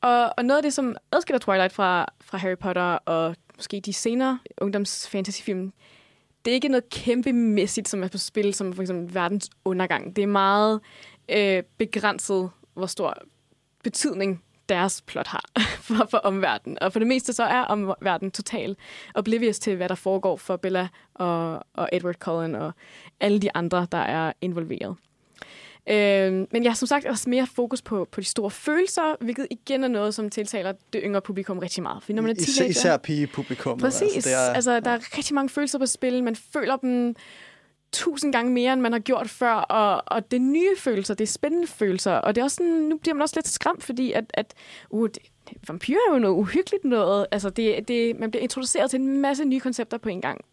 Og, 0.00 0.32
og 0.38 0.44
noget 0.44 0.58
af 0.58 0.62
det, 0.62 0.72
som 0.72 0.96
adskiller 1.12 1.38
Twilight 1.38 1.72
fra, 1.72 2.06
fra 2.20 2.38
Harry 2.38 2.56
Potter 2.56 2.82
og 2.82 3.36
måske 3.56 3.80
de 3.80 3.92
senere 3.92 4.38
ungdomsfantasyfilm, 4.60 5.72
det 6.44 6.50
er 6.50 6.54
ikke 6.54 6.68
noget 6.68 6.90
kæmpemæssigt, 6.90 7.88
som 7.88 8.02
er 8.02 8.08
på 8.08 8.18
spil, 8.18 8.54
som 8.54 8.72
for 8.72 8.82
eksempel 8.82 9.14
verdens 9.14 9.50
undergang. 9.64 10.16
Det 10.16 10.22
er 10.22 10.26
meget 10.26 10.80
øh, 11.28 11.62
begrænset, 11.78 12.50
hvor 12.74 12.86
stor 12.86 13.14
betydning 13.84 14.42
deres 14.68 15.02
plot 15.02 15.26
har 15.26 15.44
for, 15.86 16.06
for 16.10 16.18
omverdenen. 16.18 16.78
Og 16.82 16.92
for 16.92 16.98
det 16.98 17.08
meste 17.08 17.32
så 17.32 17.42
er 17.42 17.60
omverdenen 17.60 18.30
total 18.30 18.76
oblivious 19.14 19.58
til, 19.58 19.76
hvad 19.76 19.88
der 19.88 19.94
foregår 19.94 20.36
for 20.36 20.56
Bella 20.56 20.88
og, 21.14 21.66
og 21.74 21.88
Edward 21.92 22.14
Cullen 22.14 22.54
og 22.54 22.72
alle 23.20 23.38
de 23.38 23.56
andre, 23.56 23.86
der 23.92 23.98
er 23.98 24.32
involveret. 24.40 24.96
Øh, 25.90 26.32
men 26.32 26.64
jeg 26.64 26.70
har 26.70 26.74
som 26.74 26.86
sagt 26.86 27.06
også 27.06 27.30
mere 27.30 27.46
fokus 27.46 27.82
på, 27.82 28.08
på 28.12 28.20
de 28.20 28.26
store 28.26 28.50
følelser, 28.50 29.16
hvilket 29.20 29.46
igen 29.50 29.84
er 29.84 29.88
noget, 29.88 30.14
som 30.14 30.30
tiltaler 30.30 30.72
det 30.92 31.00
yngre 31.04 31.20
publikum 31.20 31.58
rigtig 31.58 31.82
meget. 31.82 32.02
Fordi 32.02 32.12
når 32.12 32.22
man 32.22 32.30
er 32.30 32.34
teenager, 32.34 32.70
især 32.70 32.96
pigepublikum. 32.96 33.78
Præcis. 33.78 34.14
Altså, 34.14 34.30
det 34.30 34.36
er, 34.36 34.52
altså, 34.52 34.80
der 34.80 34.90
er 34.90 35.16
rigtig 35.16 35.34
mange 35.34 35.48
følelser 35.48 35.78
på 35.78 35.86
spil. 35.86 36.24
Man 36.24 36.36
føler 36.36 36.76
dem 36.76 37.14
tusind 37.92 38.32
gange 38.32 38.52
mere, 38.52 38.72
end 38.72 38.80
man 38.80 38.92
har 38.92 38.98
gjort 38.98 39.30
før. 39.30 39.52
Og, 39.52 40.02
og 40.06 40.30
det 40.30 40.36
er 40.36 40.40
nye 40.40 40.76
følelser, 40.78 41.14
det 41.14 41.24
er 41.24 41.28
spændende 41.32 41.66
følelser. 41.66 42.12
Og 42.12 42.34
det 42.34 42.40
er 42.40 42.44
også 42.44 42.54
sådan, 42.54 42.72
nu 42.72 42.96
bliver 42.96 43.14
man 43.14 43.22
også 43.22 43.36
lidt 43.36 43.48
skræmt, 43.48 43.82
fordi 43.82 44.12
at, 44.12 44.24
at 44.34 44.54
uh, 44.90 45.08
det, 45.08 45.18
vampyrer 45.68 45.98
er 46.08 46.14
jo 46.14 46.18
noget 46.18 46.34
uhyggeligt 46.34 46.84
noget. 46.84 47.26
Altså, 47.30 47.50
det, 47.50 47.88
det, 47.88 48.18
man 48.18 48.30
bliver 48.30 48.42
introduceret 48.42 48.90
til 48.90 49.00
en 49.00 49.20
masse 49.20 49.44
nye 49.44 49.60
koncepter 49.60 49.98
på 49.98 50.08
en 50.08 50.20
gang. 50.20 50.44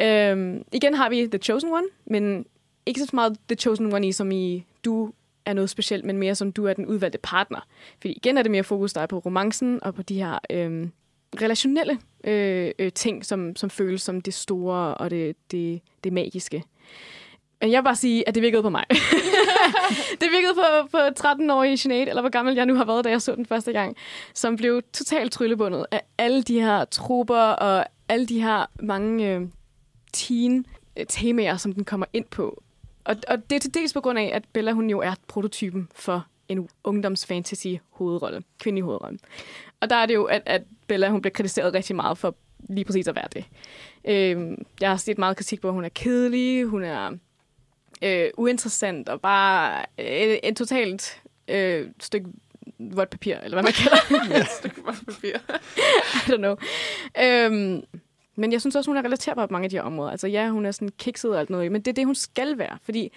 Øhm, 0.00 0.64
igen 0.72 0.94
har 0.94 1.08
vi 1.08 1.26
The 1.26 1.38
Chosen 1.38 1.72
One, 1.72 1.86
men 2.06 2.46
ikke 2.86 3.00
så 3.00 3.10
meget 3.12 3.38
The 3.48 3.56
Chosen 3.56 3.94
One 3.94 4.08
i, 4.08 4.12
som 4.12 4.30
i 4.30 4.66
du 4.84 5.12
er 5.46 5.52
noget 5.52 5.70
specielt, 5.70 6.04
men 6.04 6.18
mere 6.18 6.34
som 6.34 6.52
du 6.52 6.66
er 6.66 6.72
den 6.72 6.86
udvalgte 6.86 7.18
partner. 7.18 7.66
Fordi 8.00 8.12
igen 8.12 8.38
er 8.38 8.42
det 8.42 8.50
mere 8.50 8.64
fokus 8.64 8.92
der 8.92 9.06
på 9.06 9.18
romancen 9.18 9.84
og 9.84 9.94
på 9.94 10.02
de 10.02 10.14
her 10.14 10.38
øhm, 10.50 10.92
relationelle 11.42 11.98
øh, 12.24 12.70
øh, 12.78 12.92
ting, 12.92 13.24
som, 13.24 13.56
som 13.56 13.70
føles 13.70 14.02
som 14.02 14.20
det 14.20 14.34
store 14.34 14.94
og 14.94 15.10
det, 15.10 15.36
det, 15.50 15.80
det 16.04 16.12
magiske. 16.12 16.62
Men 17.60 17.72
jeg 17.72 17.78
vil 17.78 17.84
bare 17.84 17.96
sige, 17.96 18.28
at 18.28 18.34
det 18.34 18.42
virkede 18.42 18.62
på 18.62 18.70
mig. 18.70 18.84
det 20.20 20.28
virkede 20.30 20.54
på, 20.54 20.88
på 20.90 20.98
13-årige 20.98 21.76
Sinead, 21.76 22.08
eller 22.08 22.22
hvor 22.22 22.30
gammel 22.30 22.54
jeg 22.54 22.66
nu 22.66 22.74
har 22.74 22.84
været, 22.84 23.04
da 23.04 23.10
jeg 23.10 23.22
så 23.22 23.34
den 23.34 23.46
første 23.46 23.72
gang, 23.72 23.96
som 24.34 24.56
blev 24.56 24.82
totalt 24.92 25.32
tryllebundet 25.32 25.86
af 25.90 26.02
alle 26.18 26.42
de 26.42 26.60
her 26.60 26.84
trupper 26.84 27.36
og 27.36 27.86
alle 28.08 28.26
de 28.26 28.42
her 28.42 28.66
mange 28.80 29.28
øh, 29.28 29.42
teen-temaer, 30.16 31.52
øh, 31.52 31.58
som 31.58 31.72
den 31.72 31.84
kommer 31.84 32.06
ind 32.12 32.24
på. 32.24 32.62
Og, 33.04 33.16
og 33.28 33.50
det 33.50 33.56
er 33.56 33.60
til 33.60 33.74
dels 33.74 33.92
på 33.92 34.00
grund 34.00 34.18
af, 34.18 34.30
at 34.34 34.44
Bella 34.52 34.72
hun 34.72 34.90
jo 34.90 35.00
er 35.00 35.14
prototypen 35.28 35.88
for 35.94 36.26
en 36.48 36.68
ungdomsfantasy 36.84 37.66
hovedrolle, 37.90 38.42
kvindelig 38.60 38.84
hovedrolle. 38.84 39.18
Og 39.80 39.90
der 39.90 39.96
er 39.96 40.06
det 40.06 40.14
jo, 40.14 40.24
at, 40.24 40.42
at 40.46 40.62
Bella 40.86 41.08
hun 41.08 41.22
bliver 41.22 41.32
kritiseret 41.32 41.74
rigtig 41.74 41.96
meget 41.96 42.18
for 42.18 42.34
lige 42.68 42.84
præcis 42.84 43.08
at 43.08 43.16
være 43.16 43.28
det. 43.32 43.44
Øh, 44.04 44.58
jeg 44.80 44.90
har 44.90 44.96
set 44.96 45.18
meget 45.18 45.36
kritik 45.36 45.60
på, 45.60 45.68
at 45.68 45.74
hun 45.74 45.84
er 45.84 45.88
kedelig, 45.88 46.64
hun 46.64 46.84
er 46.84 47.10
øh, 48.02 48.30
uinteressant 48.36 49.08
og 49.08 49.20
bare 49.20 49.84
et, 49.98 50.48
et 50.48 50.56
totalt 50.56 51.22
øh, 51.48 51.88
stykke 52.00 52.28
vådt 52.78 53.10
papir, 53.10 53.36
eller 53.36 53.56
hvad 53.56 53.62
man 53.62 53.72
kalder 53.72 53.96
det. 54.34 54.40
Et 54.40 54.48
stykke 54.48 54.82
vådt 54.84 55.06
papir. 55.06 55.36
I 56.14 56.30
don't 56.30 56.36
know. 56.36 56.56
Øhm, 57.22 57.84
men 58.36 58.52
jeg 58.52 58.60
synes 58.60 58.76
også, 58.76 58.90
hun 58.90 58.96
er 58.96 59.02
relaterbar 59.02 59.46
på 59.46 59.52
mange 59.52 59.64
af 59.64 59.70
de 59.70 59.76
her 59.76 59.82
områder. 59.82 60.10
Altså 60.10 60.28
ja, 60.28 60.48
hun 60.48 60.66
er 60.66 60.70
sådan 60.70 60.90
kikset 60.98 61.30
og 61.30 61.40
alt 61.40 61.50
noget, 61.50 61.72
men 61.72 61.82
det 61.82 61.90
er 61.90 61.94
det, 61.94 62.06
hun 62.06 62.14
skal 62.14 62.58
være. 62.58 62.78
Fordi 62.82 63.12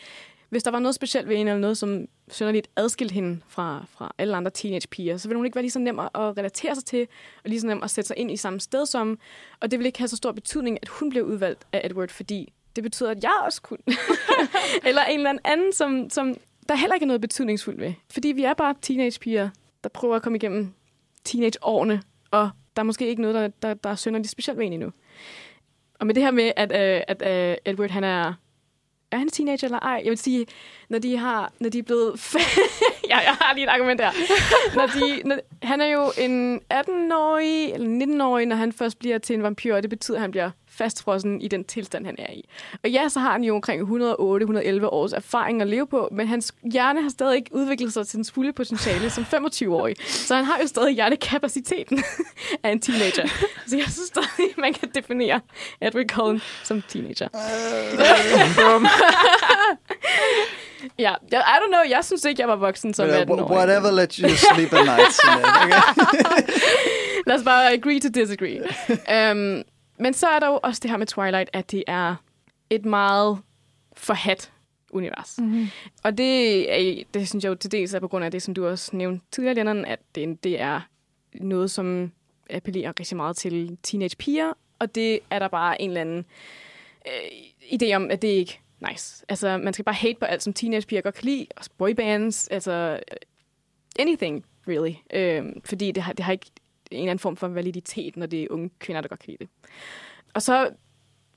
hvis 0.50 0.64
der 0.64 0.72
var 0.72 0.80
noget 0.80 0.96
specielt 0.96 1.28
ved 1.28 1.36
en, 1.36 1.48
eller 1.48 1.60
noget, 1.60 1.78
som 1.78 2.06
synderligt 2.28 2.68
adskilte 2.76 3.14
hende 3.14 3.42
fra, 3.48 3.86
fra 3.90 4.14
alle 4.18 4.38
andre 4.38 4.52
teenagepiger, 4.52 5.18
så 5.18 5.28
ville 5.28 5.38
hun 5.38 5.46
ikke 5.46 5.56
være 5.56 5.64
lige 5.64 5.72
så 5.72 5.80
nem 5.80 6.00
at 6.00 6.10
relatere 6.16 6.76
sig 6.76 6.86
til, 6.86 7.08
og 7.44 7.50
lige 7.50 7.62
så 7.62 7.68
nem 7.68 7.84
at 7.84 7.92
sætte 7.92 8.08
sig 8.08 8.18
ind 8.18 8.32
i 8.32 8.38
samme 8.38 8.60
sted 8.60 8.86
som. 8.86 9.20
Og 9.60 9.72
det 9.72 9.80
vil 9.80 9.86
ikke 9.86 10.00
have 10.00 10.08
så 10.08 10.16
stor 10.16 10.32
betydning, 10.32 10.80
at 10.82 10.88
hun 10.88 11.10
blev 11.10 11.24
udvalgt 11.24 11.68
af 11.74 11.82
Edward, 11.84 12.10
fordi 12.10 12.54
det 12.76 12.84
betyder, 12.84 13.12
at 13.12 13.24
jeg 13.24 13.42
også 13.46 13.62
kunne. 13.62 13.80
eller 14.88 15.04
en 15.04 15.20
eller 15.20 15.34
anden, 15.46 15.74
som, 15.74 16.10
som 16.10 16.36
der 16.70 16.76
heller 16.76 16.94
ikke 16.94 17.04
er 17.04 17.08
noget 17.08 17.22
betydningsfuldt 17.22 17.80
ved. 17.80 17.94
Fordi 18.10 18.28
vi 18.28 18.44
er 18.44 18.54
bare 18.54 18.76
teenagepiger, 18.82 19.50
der 19.84 19.90
prøver 19.90 20.16
at 20.16 20.22
komme 20.22 20.36
igennem 20.36 20.74
teenageårene, 21.24 22.02
og 22.32 22.50
der 22.76 22.82
er 22.82 22.84
måske 22.84 23.08
ikke 23.08 23.22
noget, 23.22 23.36
der, 23.36 23.48
der, 23.68 23.74
der 23.74 23.90
er 23.90 23.96
synderligt 23.96 24.32
specielt 24.32 24.60
ved 24.60 24.66
en 24.66 24.74
endnu. 24.74 24.92
Og 26.00 26.08
med 26.08 26.16
det 26.16 26.24
her 26.24 26.32
med, 26.32 26.52
at, 26.56 26.72
uh, 26.72 27.04
at 27.08 27.22
uh, 27.22 27.72
Edward 27.72 27.90
han 27.90 28.04
er 28.04 28.34
er 29.12 29.18
han 29.18 29.30
teenager 29.30 29.68
eller 29.68 29.80
ej? 29.80 30.02
Jeg 30.04 30.10
vil 30.10 30.18
sige, 30.18 30.46
når 30.90 31.00
de 31.00 31.18
har, 31.18 31.54
når 31.60 31.70
de 31.70 31.80
er 31.80 31.84
blevet... 31.84 32.34
ja, 33.10 33.18
jeg 33.18 33.36
har 33.42 33.54
lige 33.54 33.64
et 33.64 33.70
argument 33.70 34.00
der. 34.00 34.12
Når 34.76 34.88
de, 34.88 35.28
når, 35.28 35.40
han 35.64 35.82
er 35.82 35.88
jo 35.88 36.12
en 36.18 36.62
18-årig 36.74 37.74
eller 37.74 38.06
19-årig, 38.06 38.46
når 38.46 38.56
han 38.56 38.74
først 38.74 39.00
bliver 39.00 39.18
til 39.18 39.34
en 39.34 39.44
vampyr, 39.44 39.76
og 39.76 39.84
det 39.84 39.90
betyder, 39.90 40.18
at 40.18 40.22
han 40.22 40.32
bliver 40.32 40.52
fastfrossen 40.78 41.42
i 41.42 41.48
den 41.48 41.64
tilstand, 41.64 42.06
han 42.06 42.16
er 42.20 42.34
i. 42.34 42.50
Og 42.84 42.90
ja, 42.90 43.10
så 43.10 43.20
har 43.20 43.32
han 43.32 43.44
jo 43.44 43.56
omkring 43.56 43.82
108-111 43.82 44.86
års 44.86 45.14
erfaring 45.14 45.62
at 45.62 45.68
leve 45.68 45.88
på, 45.88 46.10
men 46.12 46.28
hans 46.28 46.54
hjerne 46.72 47.02
har 47.02 47.10
stadig 47.10 47.36
ikke 47.36 47.56
udviklet 47.56 47.94
sig 47.94 48.08
til 48.08 48.18
den 48.18 48.26
fulde 48.26 48.54
potentiale 48.54 49.10
som 49.10 49.26
25-årig. 49.34 49.96
Så 50.08 50.36
han 50.36 50.46
har 50.46 50.60
jo 50.62 50.68
stadig 50.68 50.96
hjernekapaciteten 50.96 52.04
af 52.64 52.72
en 52.72 52.80
teenager. 52.80 53.28
Så 53.68 53.78
jeg 53.78 53.86
synes 53.86 54.08
stadig, 54.08 54.54
man 54.58 54.74
kan 54.74 54.90
definere 54.96 55.42
Edward 55.82 56.06
Cullen 56.06 56.42
som 56.64 56.84
teenager. 56.90 57.28
ja, 61.00 61.14
I 61.32 61.58
don't 61.62 61.68
know, 61.68 61.82
jeg 61.90 62.06
synes 62.06 62.26
ikke, 62.26 62.42
jeg 62.42 62.50
var 62.50 62.56
voksen 62.56 62.94
som 62.94 63.10
18-årig. 63.10 63.44
Whatever 63.44 63.92
let 63.92 64.16
you 64.16 64.30
sleep 64.30 64.74
at 64.74 64.86
night. 64.86 65.20
Lad 67.28 67.36
os 67.36 67.44
bare 67.44 67.74
agree 67.74 68.00
to 68.00 68.10
disagree. 68.10 68.62
Um, 68.90 69.64
men 70.00 70.14
så 70.14 70.28
er 70.28 70.40
der 70.40 70.48
jo 70.48 70.60
også 70.64 70.80
det 70.84 70.92
her 70.92 70.98
med 70.98 71.08
Twilight, 71.08 71.50
at 71.54 71.72
det 71.72 71.84
er 71.88 72.16
et 72.70 72.86
meget 72.86 73.40
forhat 73.94 74.52
univers. 74.92 75.36
Mm-hmm. 75.38 75.68
Og 76.04 76.18
det, 76.18 76.72
er, 76.74 77.04
det 77.14 77.30
synes 77.30 77.44
jeg 77.44 77.50
jo 77.50 77.56
til 77.56 77.72
dels 77.72 77.94
er 77.94 78.00
på 78.00 78.08
grund 78.08 78.26
af 78.26 78.32
det, 78.32 78.42
som 78.42 78.54
du 78.54 78.68
også 78.68 78.96
nævnte 78.96 79.26
tidligere, 79.32 79.56
Lennon, 79.56 79.86
at 79.86 80.00
det, 80.16 80.44
det 80.44 80.62
er 80.62 80.82
noget, 81.34 81.72
som 81.72 82.12
appellerer 82.50 82.94
rigtig 83.00 83.18
meget 83.18 83.38
til 83.38 83.78
teenage-piger, 83.84 84.54
og 84.80 84.96
det 84.96 85.20
er 85.30 85.40
der 85.40 85.48
bare 85.48 85.82
en 85.82 85.90
eller 85.90 86.02
anden 86.02 86.26
øh, 87.08 87.74
idé 87.74 87.94
om, 87.94 88.12
at 88.12 88.22
det 88.22 88.28
ikke 88.28 88.60
nice. 88.90 89.26
Altså, 89.30 89.58
man 89.58 89.74
skal 89.74 89.86
bare 89.86 89.96
hate 89.96 90.20
på 90.20 90.26
alt, 90.26 90.44
som 90.44 90.54
teenage-piger 90.54 91.02
godt 91.02 91.16
kan 91.16 91.26
lide, 91.26 91.46
også 91.58 91.70
boybands, 91.78 92.48
altså 92.48 93.00
anything, 94.00 94.46
really. 94.68 94.94
Øh, 95.14 95.46
fordi 95.66 95.92
det 95.92 96.04
har, 96.04 96.14
det 96.14 96.26
har 96.26 96.32
ikke 96.32 96.52
en 96.92 97.00
eller 97.00 97.12
anden 97.12 97.20
form 97.20 97.36
for 97.36 97.48
validitet, 97.48 98.18
når 98.18 98.26
det 98.26 98.44
er 98.44 98.48
unge 98.50 98.70
kvinder, 98.80 99.02
der 99.02 99.10
godt 99.10 99.20
kan 99.20 99.28
lide 99.28 99.38
det. 99.40 99.50
Og 100.34 100.42
så, 100.42 100.70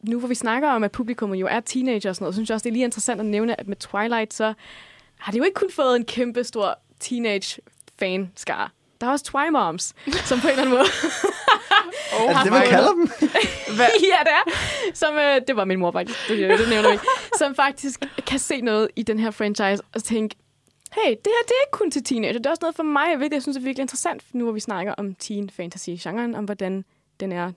nu 0.02 0.18
hvor 0.18 0.28
vi 0.28 0.34
snakker 0.34 0.68
om, 0.68 0.84
at 0.84 0.92
publikum 0.92 1.34
jo 1.34 1.46
er 1.46 1.60
teenager 1.60 2.08
og 2.10 2.16
sådan 2.16 2.24
noget, 2.24 2.34
så 2.34 2.36
synes 2.36 2.50
jeg 2.50 2.54
også, 2.54 2.64
det 2.64 2.70
er 2.70 2.72
lige 2.72 2.84
interessant 2.84 3.20
at 3.20 3.26
nævne, 3.26 3.60
at 3.60 3.68
med 3.68 3.76
Twilight, 3.76 4.34
så 4.34 4.54
har 5.18 5.32
det 5.32 5.38
jo 5.38 5.44
ikke 5.44 5.54
kun 5.54 5.70
fået 5.70 5.96
en 5.96 6.04
kæmpe 6.04 6.44
stor 6.44 6.78
teenage 7.00 7.60
fan 7.98 8.32
skar. 8.36 8.72
Der 9.00 9.06
er 9.06 9.10
også 9.10 9.24
Twi-moms, 9.24 9.94
som 10.28 10.40
på 10.40 10.46
en 10.46 10.50
eller 10.50 10.62
anden 10.62 10.74
måde... 10.74 10.84
oh, 12.20 12.30
er 12.30 12.34
det 12.34 12.44
det, 12.44 12.52
man 12.52 12.66
kalder 12.66 12.90
dem? 12.90 13.08
ja, 14.12 14.20
det 14.24 14.32
er. 14.40 14.50
Som, 14.94 15.14
øh, 15.14 15.40
det 15.46 15.56
var 15.56 15.64
min 15.64 15.78
mor 15.78 15.90
faktisk, 15.90 16.28
det, 16.28 16.58
det 16.58 16.68
nævner 16.68 16.92
vi. 16.92 16.98
Som 17.38 17.54
faktisk 17.54 18.00
kan 18.26 18.38
se 18.38 18.60
noget 18.60 18.88
i 18.96 19.02
den 19.02 19.18
her 19.18 19.30
franchise 19.30 19.82
og 19.94 20.04
tænke, 20.04 20.36
hey, 20.94 21.10
det 21.10 21.26
her 21.26 21.42
det 21.48 21.50
er 21.50 21.66
ikke 21.66 21.72
kun 21.72 21.90
til 21.90 22.04
teenager. 22.04 22.32
Det 22.32 22.46
er 22.46 22.50
også 22.50 22.62
noget 22.62 22.76
for 22.76 22.82
mig, 22.82 23.10
jeg, 23.10 23.20
ved, 23.20 23.28
jeg 23.32 23.42
synes 23.42 23.56
er 23.56 23.60
virkelig 23.60 23.82
interessant, 23.82 24.24
nu 24.32 24.44
hvor 24.44 24.52
vi 24.52 24.60
snakker 24.60 24.94
om 24.94 25.14
teen 25.14 25.50
fantasy-genren, 25.50 26.34
om 26.34 26.44
hvordan 26.44 26.84
den 27.20 27.32
er 27.32 27.52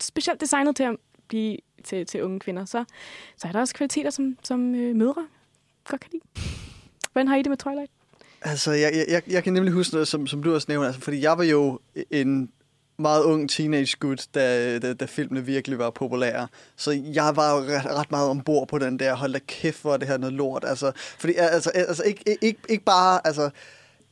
specielt 0.00 0.40
designet 0.40 0.76
til 0.76 0.82
at 0.82 0.96
blive 1.28 1.56
til, 1.84 2.06
til 2.06 2.22
unge 2.22 2.40
kvinder. 2.40 2.64
Så, 2.64 2.84
så 3.36 3.48
er 3.48 3.52
der 3.52 3.60
også 3.60 3.74
kvaliteter, 3.74 4.10
som, 4.10 4.38
som 4.42 4.74
øh, 4.74 4.96
mødre 4.96 5.26
godt 5.88 6.00
kan 6.00 6.10
lide. 6.12 6.22
Hvordan 7.12 7.28
har 7.28 7.36
I 7.36 7.42
det 7.42 7.48
med 7.48 7.56
Twilight? 7.56 7.90
Altså, 8.42 8.72
jeg, 8.72 9.04
jeg, 9.08 9.22
jeg 9.28 9.44
kan 9.44 9.52
nemlig 9.52 9.72
huske 9.72 9.94
noget, 9.94 10.08
som, 10.08 10.26
som 10.26 10.42
du 10.42 10.54
også 10.54 10.66
nævnte, 10.68 10.86
altså, 10.86 11.00
fordi 11.00 11.22
jeg 11.22 11.38
var 11.38 11.44
jo 11.44 11.80
en 12.10 12.52
meget 12.98 13.22
ung 13.22 13.50
teenage 13.50 13.96
gut, 14.00 14.26
da, 14.34 14.78
da, 14.78 14.94
da 14.94 15.04
filmene 15.04 15.44
virkelig 15.44 15.78
var 15.78 15.90
populære. 15.90 16.48
Så 16.76 17.02
jeg 17.14 17.36
var 17.36 17.56
jo 17.56 17.62
ret, 17.62 17.84
ret 17.84 18.10
meget 18.10 18.30
ombord 18.30 18.68
på 18.68 18.78
den 18.78 18.98
der, 18.98 19.14
hold 19.14 19.32
da 19.32 19.38
kæft, 19.46 19.82
hvor 19.82 19.96
det 19.96 20.08
her 20.08 20.18
noget 20.18 20.32
lort. 20.32 20.64
Altså, 20.66 20.92
fordi, 21.18 21.34
altså, 21.34 21.70
altså 21.70 22.02
ikke, 22.02 22.36
ikke, 22.42 22.60
ikke 22.68 22.84
bare, 22.84 23.20
altså, 23.24 23.50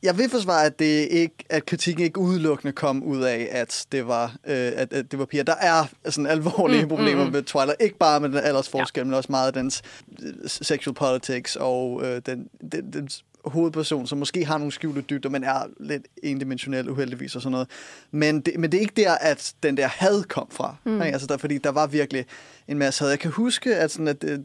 jeg 0.03 0.17
vil 0.17 0.29
forsvare, 0.29 0.65
at, 0.65 0.79
det 0.79 1.07
ikke, 1.11 1.35
at 1.49 1.65
kritikken 1.65 2.03
ikke 2.03 2.19
udelukkende 2.19 2.73
kom 2.73 3.03
ud 3.03 3.21
af, 3.21 3.47
at 3.51 3.85
det 3.91 4.07
var, 4.07 4.35
øh, 4.45 4.71
at, 4.75 4.93
at 4.93 5.11
det 5.11 5.19
var 5.19 5.25
piger. 5.25 5.43
Der 5.43 5.55
er 5.55 5.85
sådan 6.05 6.27
alvorlige 6.27 6.83
mm, 6.83 6.89
problemer 6.89 7.23
mm, 7.23 7.27
mm. 7.27 7.33
med 7.33 7.43
Twilight. 7.43 7.81
Ikke 7.81 7.97
bare 7.97 8.19
med 8.19 8.29
den 8.29 8.37
aldersforskel, 8.37 8.99
ja. 8.99 9.03
men 9.03 9.13
også 9.13 9.31
meget 9.31 9.47
af 9.47 9.53
dens 9.53 9.81
øh, 10.23 10.33
sexual 10.45 10.93
politics 10.93 11.55
og 11.55 12.01
øh, 12.03 12.21
den, 12.25 12.47
den, 12.71 12.93
den 12.93 13.09
hovedperson, 13.45 14.07
som 14.07 14.17
måske 14.17 14.45
har 14.45 14.57
nogle 14.57 14.71
skjulte 14.71 15.01
dybder, 15.01 15.29
men 15.29 15.43
er 15.43 15.63
lidt 15.79 16.03
endimensionel 16.23 16.89
uheldigvis 16.89 17.35
og 17.35 17.41
sådan 17.41 17.51
noget. 17.51 17.67
Men 18.11 18.41
det, 18.41 18.59
men 18.59 18.71
det 18.71 18.77
er 18.77 18.81
ikke 18.81 19.01
der, 19.01 19.15
at 19.15 19.53
den 19.63 19.77
der 19.77 19.87
had 19.87 20.23
kom 20.23 20.47
fra. 20.51 20.75
Mm. 20.83 21.01
Ikke? 21.01 21.13
Altså 21.13 21.27
der, 21.27 21.37
fordi 21.37 21.57
der 21.57 21.69
var 21.69 21.87
virkelig 21.87 22.25
en 22.67 22.77
masse 22.77 23.03
had. 23.03 23.09
Jeg 23.09 23.19
kan 23.19 23.31
huske, 23.31 23.75
at, 23.75 23.91
sådan, 23.91 24.07
at, 24.07 24.23
at 24.23 24.39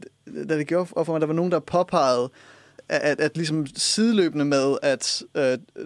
da 0.49 0.57
det 0.57 0.67
gjorde 0.67 0.85
for 0.85 1.11
mig, 1.11 1.21
der 1.21 1.27
var 1.27 1.33
nogen, 1.33 1.51
der 1.51 1.59
påpegede, 1.59 2.29
at, 2.89 3.01
at, 3.01 3.19
at 3.19 3.37
ligesom 3.37 3.65
sideløbende 3.75 4.45
med, 4.45 4.77
at 4.81 5.23
uh, 5.35 5.41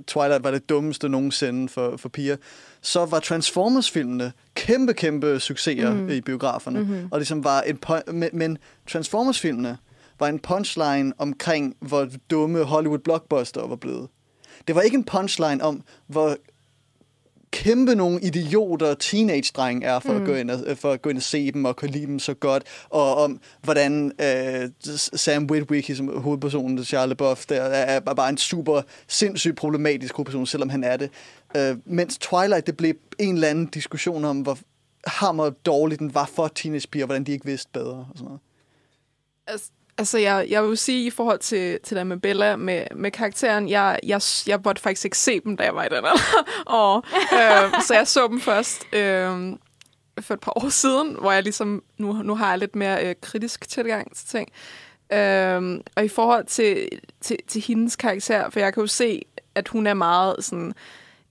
Twilight 0.08 0.43
var 0.43 0.51
det 0.51 0.69
dummeste 0.69 1.10
nogensinde 1.10 1.69
for, 1.69 1.97
for 1.97 2.10
piger, 2.10 2.38
så 2.82 3.06
var 3.06 3.19
Transformers-filmene 3.19 4.32
kæmpe, 4.56 4.93
kæmpe 4.93 5.39
succeser 5.39 5.93
mm. 5.93 6.10
i 6.10 6.21
biograferne. 6.21 6.80
Mm-hmm. 6.80 7.08
Og 7.12 7.19
ligesom 7.19 7.43
var 7.43 7.62
en 7.62 7.80
men, 8.08 8.30
men 8.34 8.58
Transformers-filmene 8.88 9.78
var 10.19 10.28
en 10.28 10.39
punchline 10.39 11.13
omkring, 11.17 11.75
hvor 11.80 12.08
dumme 12.30 12.63
Hollywood 12.63 12.99
blockbuster 12.99 13.67
var 13.67 13.75
blevet. 13.75 14.08
Det 14.67 14.75
var 14.75 14.82
ikke 14.82 14.97
en 14.97 15.04
punchline 15.04 15.63
om, 15.63 15.84
hvor 16.08 16.36
kæmpe 17.51 17.95
nogle 17.95 18.21
idioter 18.21 18.93
teenage-dreng 18.93 19.84
er, 19.84 19.99
for, 19.99 20.13
mm. 20.13 20.21
at 20.21 20.25
gå 20.25 20.34
ind 20.34 20.51
og, 20.51 20.78
for 20.78 20.91
at 20.91 21.01
gå 21.01 21.10
ind 21.10 21.17
og 21.17 21.23
se 21.23 21.51
dem 21.51 21.65
og 21.65 21.75
kunne 21.75 21.91
lide 21.91 22.06
dem 22.06 22.19
så 22.19 22.34
godt, 22.34 22.63
og 22.89 23.15
om 23.15 23.39
hvordan 23.62 24.12
øh, 24.21 24.69
Sam 24.95 25.47
Witwicky, 25.51 25.91
som 25.91 26.21
hovedpersonen, 26.21 26.84
Charles 26.84 27.10
LeBoff, 27.10 27.45
der 27.45 27.62
er, 27.62 28.01
er 28.06 28.13
bare 28.13 28.30
en 28.30 28.38
super 28.38 28.82
sindssygt 29.08 29.56
problematisk 29.56 30.15
hovedperson, 30.15 30.45
selvom 30.45 30.69
han 30.69 30.84
er 30.84 30.97
det. 30.97 31.10
Øh, 31.58 31.78
mens 31.86 32.17
Twilight, 32.17 32.67
det 32.67 32.78
blev 32.78 32.93
en 33.19 33.34
eller 33.34 33.47
anden 33.47 33.65
diskussion 33.65 34.25
om, 34.25 34.41
hvor 34.41 34.58
hammer 35.08 35.49
dårligt 35.49 35.99
den 35.99 36.13
var 36.13 36.25
for 36.25 36.47
teenagepiger, 36.47 37.06
hvordan 37.06 37.23
de 37.23 37.32
ikke 37.32 37.45
vidste 37.45 37.69
bedre 37.73 37.95
og 37.95 38.08
sådan 38.15 38.25
noget. 38.25 38.39
Altså, 39.47 39.69
altså 39.97 40.17
jeg, 40.17 40.45
jeg 40.49 40.63
vil 40.63 40.77
sige, 40.77 41.05
i 41.05 41.10
forhold 41.10 41.39
til, 41.39 41.79
til 41.84 41.97
det 41.97 42.08
med 42.08 42.17
Bella, 42.17 42.55
med, 42.55 42.86
med 42.95 43.12
karakteren, 43.12 43.69
jeg, 43.69 43.99
jeg, 44.03 44.21
jeg 44.47 44.60
måtte 44.65 44.81
faktisk 44.81 45.05
ikke 45.05 45.17
se 45.17 45.39
dem, 45.39 45.58
da 45.58 45.63
jeg 45.63 45.75
var 45.75 45.84
i 45.84 45.89
den 45.89 46.05
og, 46.65 47.03
øh, 47.34 47.81
Så 47.81 47.93
jeg 47.93 48.08
så 48.08 48.27
dem 48.27 48.41
først 48.41 48.93
øh, 48.93 49.58
for 50.21 50.34
et 50.34 50.39
par 50.39 50.53
år 50.55 50.69
siden, 50.69 51.15
hvor 51.19 51.31
jeg 51.31 51.43
ligesom, 51.43 51.84
nu, 51.97 52.13
nu 52.13 52.36
har 52.36 52.49
jeg 52.49 52.60
lidt 52.60 52.75
mere 52.75 53.10
øh, 53.10 53.15
kritisk 53.21 53.69
tilgang 53.69 54.15
til 54.15 54.27
ting. 54.27 54.49
Øh, 55.13 55.81
og 55.95 56.05
i 56.05 56.08
forhold 56.08 56.45
til, 56.45 56.89
til, 57.21 57.38
til 57.47 57.62
hendes 57.62 57.95
karakter, 57.95 58.49
for 58.49 58.60
jeg 58.60 58.73
kan 58.73 58.81
jo 58.81 58.88
se, 58.88 59.21
at 59.55 59.67
hun 59.67 59.88
er 59.88 59.93
meget 59.93 60.36
sådan 60.39 60.73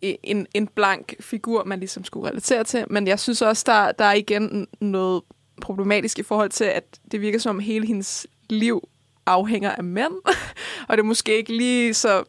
en, 0.02 0.46
en 0.54 0.66
blank 0.66 1.14
figur, 1.20 1.64
man 1.64 1.78
ligesom 1.78 2.04
skulle 2.04 2.30
relatere 2.30 2.64
til. 2.64 2.84
Men 2.90 3.06
jeg 3.06 3.20
synes 3.20 3.42
også, 3.42 3.64
der, 3.66 3.92
der 3.92 4.04
er 4.04 4.12
igen 4.12 4.66
noget 4.80 5.22
problematisk 5.62 6.18
i 6.18 6.22
forhold 6.22 6.50
til, 6.50 6.64
at 6.64 6.84
det 7.12 7.20
virker 7.20 7.38
som 7.38 7.56
om 7.56 7.60
hele 7.60 7.86
hendes 7.86 8.26
liv 8.48 8.88
afhænger 9.26 9.70
af 9.70 9.84
mænd. 9.84 10.12
og 10.88 10.96
det 10.96 10.98
er 10.98 11.02
måske 11.02 11.36
ikke 11.36 11.56
lige 11.56 11.94
så 11.94 12.24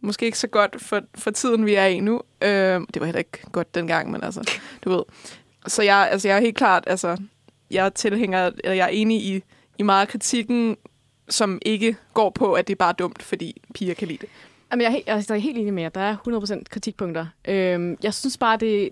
måske 0.00 0.26
ikke 0.26 0.38
så 0.38 0.46
godt 0.46 0.76
for, 0.82 1.00
for 1.14 1.30
tiden, 1.30 1.66
vi 1.66 1.74
er 1.74 1.86
i 1.86 2.00
nu. 2.00 2.22
Øh, 2.42 2.80
det 2.94 3.00
var 3.00 3.04
heller 3.04 3.18
ikke 3.18 3.40
godt 3.52 3.74
dengang, 3.74 4.10
men 4.10 4.24
altså, 4.24 4.50
du 4.84 4.90
ved. 4.90 5.02
Så 5.66 5.82
jeg, 5.82 6.08
altså, 6.10 6.28
jeg 6.28 6.36
er 6.36 6.40
helt 6.40 6.56
klart, 6.56 6.84
altså, 6.86 7.16
jeg 7.70 7.86
er 7.86 7.90
tilhænger, 7.90 8.50
eller 8.64 8.74
jeg 8.74 8.84
er 8.84 8.88
enig 8.88 9.22
i, 9.22 9.42
i 9.78 9.82
meget 9.82 10.00
af 10.00 10.08
kritikken, 10.08 10.76
som 11.28 11.58
ikke 11.62 11.96
går 12.14 12.30
på, 12.30 12.52
at 12.52 12.68
det 12.68 12.74
er 12.74 12.76
bare 12.76 12.92
dumt, 12.92 13.22
fordi 13.22 13.62
piger 13.74 13.94
kan 13.94 14.08
lide 14.08 14.18
det. 14.18 14.28
Jamen, 14.70 14.82
jeg, 14.82 14.88
er 14.88 14.92
helt, 14.92 15.08
altså, 15.08 15.34
jeg 15.34 15.38
er 15.38 15.42
helt 15.42 15.58
enig 15.58 15.74
med 15.74 15.82
jer. 15.82 15.88
Der 15.88 16.00
er 16.00 16.16
100% 16.60 16.62
kritikpunkter. 16.70 17.26
Øhm, 17.48 17.96
jeg 18.02 18.14
synes 18.14 18.36
bare, 18.38 18.56
det, 18.56 18.90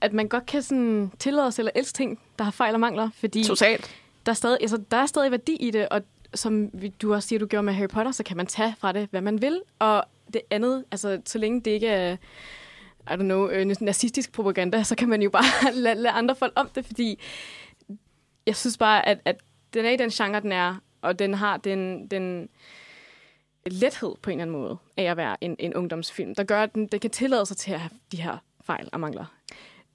at 0.00 0.12
man 0.12 0.28
godt 0.28 0.46
kan 0.46 0.62
sådan 0.62 1.10
tillade 1.18 1.52
sig 1.52 1.62
eller 1.62 1.72
elske 1.74 1.96
ting, 1.96 2.18
der 2.38 2.44
har 2.44 2.50
fejl 2.50 2.74
og 2.74 2.80
mangler. 2.80 3.10
Fordi 3.20 3.44
Totalt. 3.44 3.90
Der 4.26 4.32
er, 4.32 4.34
stadig, 4.34 4.58
altså, 4.60 4.82
der 4.90 4.96
er 4.96 5.06
stadig 5.06 5.30
værdi 5.30 5.56
i 5.56 5.70
det, 5.70 5.88
og 5.88 6.02
som 6.34 6.70
du 7.02 7.14
også 7.14 7.28
siger, 7.28 7.38
du 7.38 7.46
gjorde 7.46 7.62
med 7.62 7.72
Harry 7.72 7.88
Potter, 7.88 8.12
så 8.12 8.22
kan 8.22 8.36
man 8.36 8.46
tage 8.46 8.74
fra 8.78 8.92
det, 8.92 9.08
hvad 9.10 9.20
man 9.20 9.42
vil. 9.42 9.60
Og 9.78 10.04
det 10.32 10.42
andet, 10.50 10.84
altså 10.90 11.20
så 11.26 11.38
længe 11.38 11.60
det 11.60 11.70
ikke 11.70 11.88
er 11.88 12.16
I 13.10 13.12
don't 13.12 13.16
know, 13.16 13.48
øh, 13.48 13.66
nazistisk 13.80 14.32
propaganda, 14.32 14.82
så 14.82 14.94
kan 14.94 15.08
man 15.08 15.22
jo 15.22 15.30
bare 15.30 15.72
lade, 15.74 15.94
lade 15.94 16.14
andre 16.14 16.34
folk 16.34 16.52
om 16.56 16.68
det, 16.74 16.86
fordi 16.86 17.20
jeg 18.46 18.56
synes 18.56 18.78
bare, 18.78 19.08
at, 19.08 19.20
at 19.24 19.36
den 19.74 19.84
er 19.84 19.90
i 19.90 19.96
den 19.96 20.10
genre, 20.10 20.40
den 20.40 20.52
er, 20.52 20.76
og 21.02 21.18
den 21.18 21.34
har 21.34 21.56
den, 21.56 22.06
den 22.06 22.48
lethed 23.66 24.14
på 24.22 24.30
en 24.30 24.40
eller 24.40 24.42
anden 24.42 24.62
måde 24.62 24.78
af 24.96 25.04
at 25.04 25.16
være 25.16 25.44
en, 25.44 25.56
en 25.58 25.74
ungdomsfilm, 25.74 26.34
der 26.34 26.44
gør, 26.44 26.62
at 26.62 26.74
den, 26.74 26.86
det 26.86 27.00
kan 27.00 27.10
tillade 27.10 27.46
sig 27.46 27.56
til 27.56 27.72
at 27.72 27.80
have 27.80 27.90
de 28.12 28.22
her 28.22 28.38
fejl 28.64 28.88
og 28.92 29.00
mangler. 29.00 29.24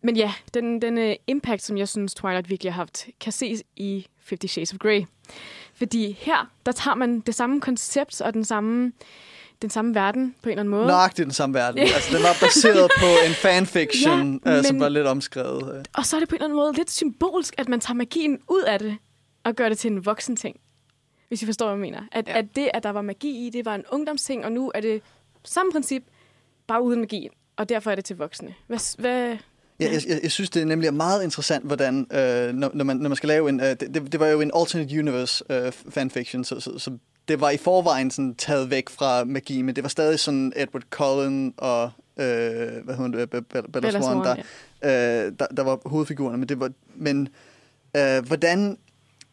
Men 0.01 0.17
ja, 0.17 0.33
den, 0.53 0.81
den 0.81 0.97
øh, 0.97 1.15
impact, 1.27 1.61
som 1.61 1.77
jeg 1.77 1.89
synes 1.89 2.13
Twilight 2.13 2.49
virkelig 2.49 2.73
har 2.73 2.81
haft, 2.81 3.07
kan 3.19 3.31
ses 3.31 3.63
i 3.75 4.07
Fifty 4.25 4.45
Shades 4.45 4.73
of 4.73 4.79
Grey. 4.79 5.05
Fordi 5.73 6.17
her, 6.19 6.51
der 6.65 6.71
tager 6.71 6.95
man 6.95 7.19
det 7.19 7.35
samme 7.35 7.61
koncept 7.61 8.21
og 8.21 8.33
den 8.33 8.45
samme, 8.45 8.91
den 9.61 9.69
samme 9.69 9.95
verden 9.95 10.35
på 10.41 10.49
en 10.49 10.51
eller 10.51 10.61
anden 10.61 10.71
måde. 10.71 10.87
Nøjagtigt 10.87 11.25
den 11.25 11.33
samme 11.33 11.53
verden. 11.53 11.79
altså, 11.79 12.17
den 12.17 12.23
var 12.23 12.37
baseret 12.41 12.91
på 12.99 13.05
en 13.27 13.33
fanfiction, 13.45 14.41
ja, 14.45 14.51
men, 14.51 14.59
uh, 14.59 14.65
som 14.65 14.79
var 14.79 14.89
lidt 14.89 15.07
omskrevet. 15.07 15.87
Og 15.93 16.05
så 16.05 16.15
er 16.15 16.19
det 16.19 16.29
på 16.29 16.35
en 16.35 16.37
eller 16.37 16.45
anden 16.45 16.57
måde 16.57 16.73
lidt 16.73 16.91
symbolsk, 16.91 17.53
at 17.57 17.69
man 17.69 17.79
tager 17.79 17.95
magien 17.95 18.39
ud 18.49 18.61
af 18.61 18.79
det 18.79 18.97
og 19.43 19.55
gør 19.55 19.69
det 19.69 19.77
til 19.77 19.91
en 19.91 20.05
voksen 20.05 20.35
ting 20.35 20.59
hvis 21.27 21.43
I 21.43 21.45
forstår, 21.45 21.65
hvad 21.65 21.75
jeg 21.75 21.81
mener. 21.81 22.01
At, 22.11 22.27
ja. 22.27 22.37
at 22.37 22.55
det, 22.55 22.69
at 22.73 22.83
der 22.83 22.89
var 22.89 23.01
magi 23.01 23.47
i, 23.47 23.49
det 23.49 23.65
var 23.65 23.75
en 23.75 23.83
ungdomsting, 23.91 24.45
og 24.45 24.51
nu 24.51 24.71
er 24.75 24.81
det 24.81 25.01
samme 25.43 25.71
princip, 25.71 26.03
bare 26.67 26.81
uden 26.81 26.99
magi. 26.99 27.29
Og 27.55 27.69
derfor 27.69 27.91
er 27.91 27.95
det 27.95 28.05
til 28.05 28.17
voksne. 28.17 28.53
Hvad, 28.67 29.01
hvad, 29.01 29.37
Ja, 29.79 29.91
jeg, 29.91 30.01
jeg, 30.07 30.19
jeg 30.23 30.31
synes, 30.31 30.49
det 30.49 30.61
er 30.61 30.65
nemlig 30.65 30.93
meget 30.93 31.23
interessant, 31.23 31.65
hvordan, 31.65 32.07
øh, 32.11 32.53
når, 32.53 32.71
når, 32.73 32.83
man, 32.83 32.97
når 32.97 33.09
man 33.09 33.15
skal 33.15 33.27
lave 33.27 33.49
en... 33.49 33.59
Øh, 33.59 33.67
det, 33.67 34.11
det 34.11 34.19
var 34.19 34.27
jo 34.27 34.41
en 34.41 34.51
alternate 34.55 34.99
universe 34.99 35.43
øh, 35.49 35.71
fanfiction, 35.89 36.43
så, 36.43 36.59
så, 36.59 36.79
så 36.79 36.97
det 37.27 37.41
var 37.41 37.49
i 37.49 37.57
forvejen 37.57 38.11
sådan 38.11 38.35
taget 38.35 38.69
væk 38.69 38.89
fra 38.89 39.23
magi, 39.23 39.61
men 39.61 39.75
det 39.75 39.83
var 39.83 39.89
stadig 39.89 40.19
sådan 40.19 40.53
Edward 40.55 40.83
Cullen 40.89 41.53
og 41.57 41.91
øh, 42.17 42.25
hvad 42.83 42.95
hedder 42.95 43.25
det, 43.25 43.47
Bella, 43.47 43.67
Bella 43.73 44.01
Swan, 44.01 44.17
der, 44.17 44.35
ja. 44.83 45.25
øh, 45.25 45.31
der, 45.39 45.47
der 45.47 45.63
var 45.63 45.79
hovedfigurerne. 45.85 46.37
Men, 46.37 46.49
det 46.49 46.59
var, 46.59 46.71
men 46.95 47.27
øh, 47.97 48.25
hvordan 48.27 48.77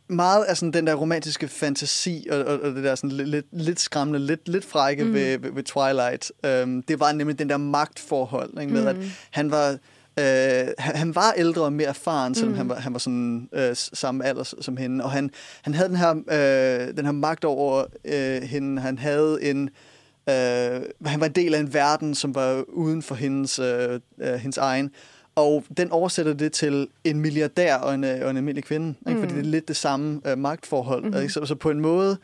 meget 0.08 0.44
af 0.44 0.56
sådan 0.56 0.72
den 0.72 0.86
der 0.86 0.94
romantiske 0.94 1.48
fantasi, 1.48 2.26
og, 2.30 2.38
og, 2.38 2.60
og 2.60 2.74
det 2.74 2.84
der 2.84 2.94
sådan 2.94 3.10
lidt, 3.10 3.46
lidt 3.52 3.80
skræmmende, 3.80 4.26
lidt, 4.26 4.48
lidt 4.48 4.64
frække 4.64 5.04
mm. 5.04 5.14
ved, 5.14 5.38
ved, 5.38 5.52
ved 5.52 5.62
Twilight, 5.62 6.32
øhm, 6.44 6.82
det 6.82 7.00
var 7.00 7.12
nemlig 7.12 7.38
den 7.38 7.48
der 7.48 7.56
magtforhold, 7.56 8.60
ikke, 8.60 8.72
med 8.72 8.82
mm. 8.82 8.88
at 8.88 8.96
han 9.30 9.50
var... 9.50 9.76
Øh, 10.18 10.68
han, 10.78 10.96
han 10.96 11.14
var 11.14 11.32
ældre 11.36 11.62
og 11.62 11.72
mere 11.72 11.88
erfaren, 11.88 12.34
selvom 12.34 12.52
mm. 12.52 12.58
han 12.58 12.68
var 12.68 12.74
han 12.74 12.92
var 12.92 12.98
sådan 12.98 13.48
øh, 13.52 13.70
samme 13.74 14.24
alder 14.24 14.54
som 14.60 14.76
hende, 14.76 15.04
og 15.04 15.10
han 15.10 15.30
han 15.62 15.74
havde 15.74 15.88
den 15.88 15.96
her 15.96 16.10
øh, 16.10 16.96
den 16.96 17.04
her 17.04 17.12
magt 17.12 17.44
over 17.44 17.84
øh, 18.04 18.42
hende. 18.42 18.82
Han 18.82 18.98
havde 18.98 19.38
en 19.42 19.70
øh, 20.28 20.82
han 21.06 21.20
var 21.20 21.26
en 21.26 21.32
del 21.32 21.54
af 21.54 21.60
en 21.60 21.74
verden, 21.74 22.14
som 22.14 22.34
var 22.34 22.64
uden 22.68 23.02
for 23.02 23.14
hendes 23.14 23.58
øh, 23.58 24.00
øh, 24.20 24.34
hendes 24.34 24.58
egen. 24.58 24.90
Og 25.34 25.64
den 25.76 25.90
oversætter 25.90 26.32
det 26.32 26.52
til 26.52 26.88
en 27.04 27.20
milliardær 27.20 27.76
og 27.76 27.94
en, 27.94 28.04
og 28.04 28.30
en 28.30 28.36
almindelig 28.36 28.64
kvinde. 28.64 28.94
Ikke? 29.08 29.20
Mm. 29.20 29.20
Fordi 29.20 29.34
det 29.34 29.46
er 29.46 29.50
lidt 29.50 29.68
det 29.68 29.76
samme 29.76 30.20
uh, 30.32 30.38
magtforhold. 30.38 31.04
Mm. 31.04 31.16
Ikke? 31.16 31.32
Så, 31.32 31.46
så 31.46 31.54
på 31.54 31.70
en 31.70 31.80
måde, 31.80 32.16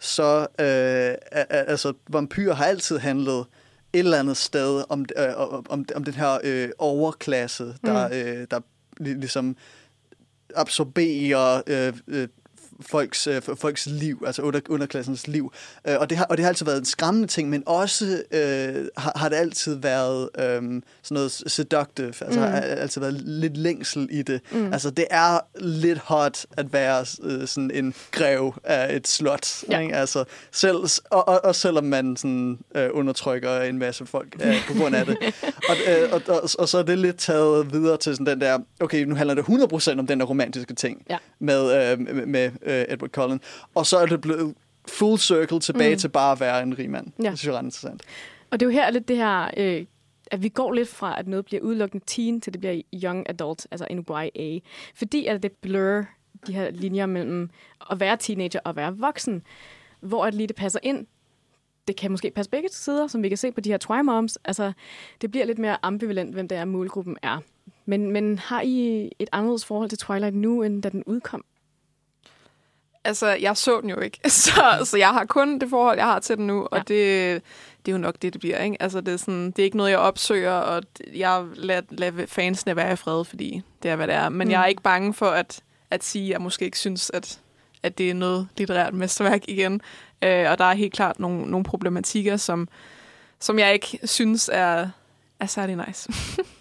så 0.00 0.38
uh, 0.40 1.46
altså, 1.50 1.92
vampyrer 2.08 2.54
har 2.54 2.64
altid 2.64 2.98
handlet 2.98 3.44
et 3.92 3.98
eller 3.98 4.18
andet 4.18 4.36
sted 4.36 4.84
om, 4.88 5.04
uh, 5.18 5.64
om, 5.68 5.86
om 5.94 6.04
den 6.04 6.14
her 6.14 6.64
uh, 6.64 6.70
overklasse, 6.78 7.74
der, 7.84 8.08
mm. 8.08 8.14
uh, 8.14 8.46
der 8.50 8.60
ligesom 9.00 9.56
absorberer 10.54 11.62
uh, 11.70 12.16
uh, 12.16 12.24
folks, 12.80 13.26
øh, 13.26 13.42
folks 13.42 13.86
liv, 13.86 14.22
altså 14.26 14.42
under, 14.42 14.60
underklassens 14.68 15.28
liv. 15.28 15.52
Øh, 15.88 15.94
og, 15.98 16.10
det 16.10 16.18
har, 16.18 16.24
og 16.24 16.36
det 16.36 16.44
har 16.44 16.48
altid 16.48 16.66
været 16.66 16.78
en 16.78 16.84
skræmmende 16.84 17.28
ting, 17.28 17.48
men 17.48 17.62
også 17.66 18.22
øh, 18.30 18.86
har, 18.96 19.12
har 19.16 19.28
det 19.28 19.36
altid 19.36 19.74
været 19.74 20.28
øh, 20.38 20.44
sådan 20.44 20.82
noget 21.10 21.32
seductive, 21.46 22.06
altså 22.06 22.40
mm. 22.40 22.46
har 22.46 22.60
altid 22.60 23.00
været 23.00 23.14
lidt 23.14 23.56
længsel 23.56 24.08
i 24.10 24.22
det. 24.22 24.40
Mm. 24.50 24.72
Altså 24.72 24.90
det 24.90 25.04
er 25.10 25.38
lidt 25.58 25.98
hot 25.98 26.46
at 26.56 26.72
være 26.72 27.06
øh, 27.22 27.46
sådan 27.46 27.70
en 27.74 27.94
grev 28.10 28.54
af 28.64 28.96
et 28.96 29.08
slot, 29.08 29.64
ja. 29.70 29.78
ikke? 29.78 29.94
Altså, 29.94 30.24
selv, 30.52 30.76
og, 31.10 31.28
og, 31.28 31.44
og 31.44 31.54
selvom 31.54 31.84
man 31.84 32.16
sådan, 32.16 32.58
øh, 32.74 32.88
undertrykker 32.92 33.60
en 33.60 33.78
masse 33.78 34.06
folk 34.06 34.36
øh, 34.44 34.66
på 34.66 34.72
grund 34.74 34.96
af 34.96 35.06
det. 35.06 35.16
og, 35.70 35.76
øh, 35.88 36.12
og, 36.12 36.22
og, 36.28 36.50
og 36.58 36.68
så 36.68 36.78
er 36.78 36.82
det 36.82 36.98
lidt 36.98 37.16
taget 37.16 37.72
videre 37.72 37.96
til 37.96 38.12
sådan 38.12 38.26
den 38.26 38.40
der, 38.40 38.58
okay, 38.80 39.04
nu 39.04 39.14
handler 39.14 39.34
det 39.34 39.42
100% 39.42 39.98
om 39.98 40.06
den 40.06 40.20
der 40.20 40.26
romantiske 40.26 40.74
ting 40.74 41.02
ja. 41.10 41.16
med, 41.38 41.92
øh, 41.92 41.98
med, 41.98 42.26
med 42.26 42.50
øh, 42.66 42.84
Edward 42.88 43.10
Cullen. 43.10 43.40
Og 43.74 43.86
så 43.86 43.98
er 43.98 44.06
det 44.06 44.20
blevet 44.20 44.54
full 44.88 45.18
circle 45.18 45.60
tilbage 45.60 45.94
mm. 45.94 45.98
til 45.98 46.08
bare 46.08 46.32
at 46.32 46.40
være 46.40 46.62
en 46.62 46.78
rig 46.78 46.90
mand. 46.90 47.06
Ja. 47.22 47.30
Det 47.30 47.38
synes 47.38 47.46
jeg 47.46 47.54
er 47.54 47.58
ret 47.58 47.64
interessant. 47.64 48.02
Og 48.50 48.60
det 48.60 48.66
er 48.66 48.70
jo 48.70 48.72
her 48.72 48.90
lidt 48.90 49.08
det 49.08 49.16
her, 49.16 49.50
øh, 49.56 49.86
at 50.30 50.42
vi 50.42 50.48
går 50.48 50.72
lidt 50.72 50.88
fra, 50.88 51.18
at 51.18 51.28
noget 51.28 51.44
bliver 51.44 51.62
udelukkende 51.62 52.04
teen, 52.06 52.40
til 52.40 52.52
det 52.52 52.60
bliver 52.60 52.82
young 52.94 53.30
adult, 53.30 53.66
altså 53.70 53.86
en 53.90 54.06
YA. 54.10 54.58
Fordi 54.94 55.26
at 55.26 55.42
det 55.42 55.52
blur 55.52 56.04
de 56.46 56.52
her 56.52 56.70
linjer 56.70 57.06
mellem 57.06 57.50
at 57.90 58.00
være 58.00 58.16
teenager 58.16 58.60
og 58.64 58.76
være 58.76 58.96
voksen, 58.96 59.42
hvor 60.00 60.24
at 60.24 60.34
lige 60.34 60.46
det 60.46 60.56
passer 60.56 60.80
ind. 60.82 61.06
Det 61.88 61.96
kan 61.96 62.10
måske 62.10 62.30
passe 62.30 62.50
begge 62.50 62.68
sider, 62.72 63.06
som 63.06 63.22
vi 63.22 63.28
kan 63.28 63.38
se 63.38 63.52
på 63.52 63.60
de 63.60 63.70
her 63.70 63.78
Twi-moms. 63.84 64.36
Altså, 64.44 64.72
det 65.20 65.30
bliver 65.30 65.46
lidt 65.46 65.58
mere 65.58 65.76
ambivalent, 65.82 66.34
hvem 66.34 66.48
det 66.48 66.58
er, 66.58 66.64
målgruppen 66.64 67.16
er. 67.22 67.38
Men, 67.84 68.12
men 68.12 68.38
har 68.38 68.60
I 68.60 69.04
et 69.18 69.28
anderledes 69.32 69.64
forhold 69.64 69.88
til 69.88 69.98
Twilight 69.98 70.34
nu, 70.36 70.62
end 70.62 70.82
da 70.82 70.88
den 70.88 71.04
udkom? 71.04 71.44
Altså, 73.06 73.26
jeg 73.26 73.56
så 73.56 73.80
den 73.80 73.90
jo 73.90 74.00
ikke, 74.00 74.30
så, 74.44 74.82
så 74.84 74.96
jeg 74.98 75.08
har 75.08 75.24
kun 75.24 75.58
det 75.58 75.70
forhold, 75.70 75.98
jeg 75.98 76.06
har 76.06 76.18
til 76.18 76.36
den 76.36 76.46
nu, 76.46 76.68
ja. 76.72 76.78
og 76.78 76.88
det, 76.88 77.42
det 77.86 77.92
er 77.92 77.96
jo 77.96 77.98
nok 77.98 78.14
det, 78.22 78.32
det 78.32 78.40
bliver. 78.40 78.62
Ikke? 78.62 78.82
Altså, 78.82 79.00
det, 79.00 79.14
er 79.14 79.16
sådan, 79.16 79.46
det 79.46 79.58
er 79.58 79.64
ikke 79.64 79.76
noget, 79.76 79.90
jeg 79.90 79.98
opsøger, 79.98 80.52
og 80.52 80.82
jeg 81.14 81.44
lader, 81.54 81.82
lader 81.90 82.26
fansene 82.26 82.76
være 82.76 82.92
i 82.92 82.96
fred, 82.96 83.24
fordi 83.24 83.62
det 83.82 83.90
er, 83.90 83.96
hvad 83.96 84.06
det 84.06 84.14
er. 84.14 84.28
Men 84.28 84.48
mm. 84.48 84.52
jeg 84.52 84.62
er 84.62 84.66
ikke 84.66 84.82
bange 84.82 85.14
for 85.14 85.26
at, 85.26 85.62
at 85.90 86.04
sige, 86.04 86.24
at 86.24 86.30
jeg 86.30 86.40
måske 86.40 86.64
ikke 86.64 86.78
synes, 86.78 87.10
at, 87.14 87.40
at 87.82 87.98
det 87.98 88.10
er 88.10 88.14
noget 88.14 88.48
litterært 88.56 88.94
mesterværk 88.94 89.42
igen. 89.48 89.80
Øh, 90.22 90.50
og 90.50 90.58
der 90.58 90.64
er 90.64 90.74
helt 90.74 90.92
klart 90.92 91.20
nogle, 91.20 91.50
nogle 91.50 91.64
problematikker, 91.64 92.36
som, 92.36 92.68
som 93.40 93.58
jeg 93.58 93.72
ikke 93.72 93.98
synes 94.04 94.50
er, 94.52 94.88
er 95.40 95.46
særlig 95.46 95.76
nice. 95.86 96.12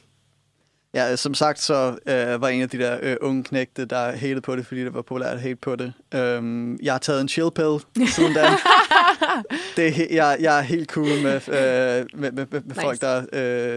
Ja, 0.96 1.16
som 1.16 1.34
sagt, 1.34 1.60
så 1.62 1.98
øh, 2.06 2.42
var 2.42 2.48
en 2.48 2.62
af 2.62 2.70
de 2.70 2.78
der 2.78 3.00
øh, 3.02 3.18
unge 3.22 3.44
knægte, 3.44 3.86
der 3.86 4.12
hated 4.12 4.42
på 4.42 4.56
det, 4.56 4.66
fordi 4.66 4.84
det 4.84 4.94
var 4.94 5.02
populært 5.02 5.34
at 5.34 5.42
hate 5.42 5.56
på 5.56 5.76
det. 5.76 5.94
Um, 6.38 6.78
jeg 6.84 6.94
har 6.94 7.00
taget 7.00 7.22
en 7.22 7.28
chill 7.30 7.52
pill 7.52 8.08
siden 8.08 8.34
da. 8.34 8.46
det, 9.78 9.98
jeg, 10.12 10.38
jeg 10.40 10.58
er 10.58 10.62
helt 10.62 10.90
cool 10.90 11.08
med, 11.24 11.34
øh, 11.36 12.06
med, 12.14 12.32
med, 12.32 12.46
med 12.52 12.62
Nice. 12.66 12.82
folk, 12.82 13.02
der 13.02 13.08
er 13.08 13.26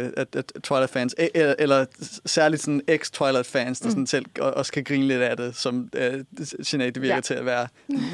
øh, 0.04 0.10
at, 0.16 0.36
at 0.36 0.52
Twilight-fans, 0.64 1.14
eller, 1.34 1.54
eller 1.58 1.84
særligt 2.26 2.62
sådan 2.62 2.80
ex-Twilight-fans, 2.90 3.80
der 3.80 3.86
Mm. 3.88 3.90
sådan 3.90 4.06
selv 4.06 4.24
og- 4.40 4.54
også 4.54 4.72
kan 4.72 4.84
grine 4.84 5.06
lidt 5.06 5.22
af 5.22 5.36
det, 5.36 5.56
som 5.56 5.88
øh, 5.96 6.24
Sinead, 6.62 6.92
det 6.92 7.02
virker 7.02 7.14
Ja. 7.14 7.20
til 7.20 7.34
at 7.34 7.46
være 7.46 7.68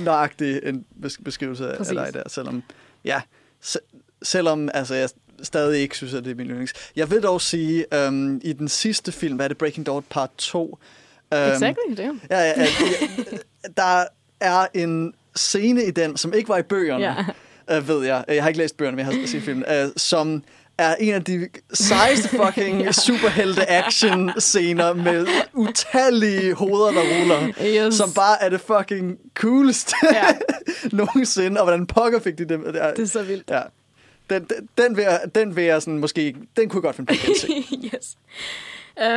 nøjagtig 0.05 0.61
en 0.65 0.85
bes- 1.07 1.23
beskrivelse 1.25 1.71
af 1.73 1.77
Præcis. 1.77 1.93
dig 1.97 2.11
der, 2.15 2.23
selvom, 2.29 2.63
ja, 3.05 3.21
se, 3.61 3.79
selvom 4.23 4.69
altså, 4.75 4.95
jeg 4.95 5.09
stadig 5.43 5.81
ikke 5.81 5.97
synes, 5.97 6.15
at 6.15 6.25
det 6.25 6.31
er 6.31 6.35
min 6.35 6.47
yndlings. 6.47 6.73
Jeg 6.97 7.11
vil 7.11 7.23
dog 7.23 7.41
sige, 7.41 7.85
øhm, 7.95 8.41
i 8.45 8.53
den 8.53 8.69
sidste 8.69 9.13
film, 9.13 9.37
hvad 9.37 9.47
er 9.47 9.49
det, 9.49 9.59
Breaking 9.59 9.87
Dawn 9.87 10.05
Part 10.11 10.31
2, 10.39 10.79
øhm, 11.35 11.43
Exactly, 11.53 11.97
det 11.97 12.01
er. 12.01 12.13
Ja, 12.31 12.41
ja, 12.41 12.53
ja, 12.61 12.67
der 13.77 14.05
er 14.41 14.67
en 14.75 15.15
scene 15.37 15.85
i 15.85 15.91
den, 15.91 16.17
som 16.17 16.33
ikke 16.35 16.49
var 16.49 16.59
i 16.59 16.63
bøgerne, 16.63 17.05
Ja. 17.69 17.77
øh, 17.77 17.89
ved 17.89 18.05
jeg. 18.07 18.25
Jeg 18.29 18.43
har 18.43 18.49
ikke 18.49 18.59
læst 18.59 18.77
bøgerne, 18.77 18.97
men 18.97 19.07
jeg 19.07 19.21
har 19.21 19.27
set 19.27 19.43
filmen, 19.43 19.65
øh, 19.71 19.89
som 19.97 20.43
er 20.79 20.95
en 20.95 21.15
af 21.15 21.25
de 21.25 21.49
sejeste 21.73 22.29
fucking 22.45 22.83
Ja. 22.83 22.93
superhelte 22.93 23.71
action 23.71 24.31
scener 24.39 24.93
med 24.95 25.27
utallige 25.53 26.55
hoveder, 26.55 26.93
der 26.93 27.01
ruller. 27.21 27.53
Yes. 27.87 27.95
Som 27.95 28.13
bare 28.13 28.43
er 28.43 28.49
det 28.49 28.61
fucking 28.61 29.17
cooleste 29.35 29.95
Ja, 30.13 30.27
nogensinde. 30.97 31.61
Og 31.61 31.65
hvordan 31.65 31.87
pokker 31.87 32.21
fik 32.21 32.39
de 32.39 32.45
det? 32.45 32.61
Der, 32.75 32.95
det 32.95 33.03
er 33.03 33.07
så 33.07 33.23
vildt. 33.23 33.51
ja. 33.51 33.61
Den, 34.31 34.45
den, 34.45 34.69
den, 34.79 34.97
vil 34.97 35.03
jeg, 35.03 35.21
den 35.35 35.57
vil 35.57 35.65
jeg 35.65 35.83
sådan 35.83 35.99
måske... 35.99 36.37
Den 36.57 36.69
kunne 36.69 36.79
jeg 36.79 36.83
godt 36.83 36.97
finde 36.97 37.07
på 37.07 37.31
at 37.31 37.37
se. 37.37 37.49
yes. 37.95 38.17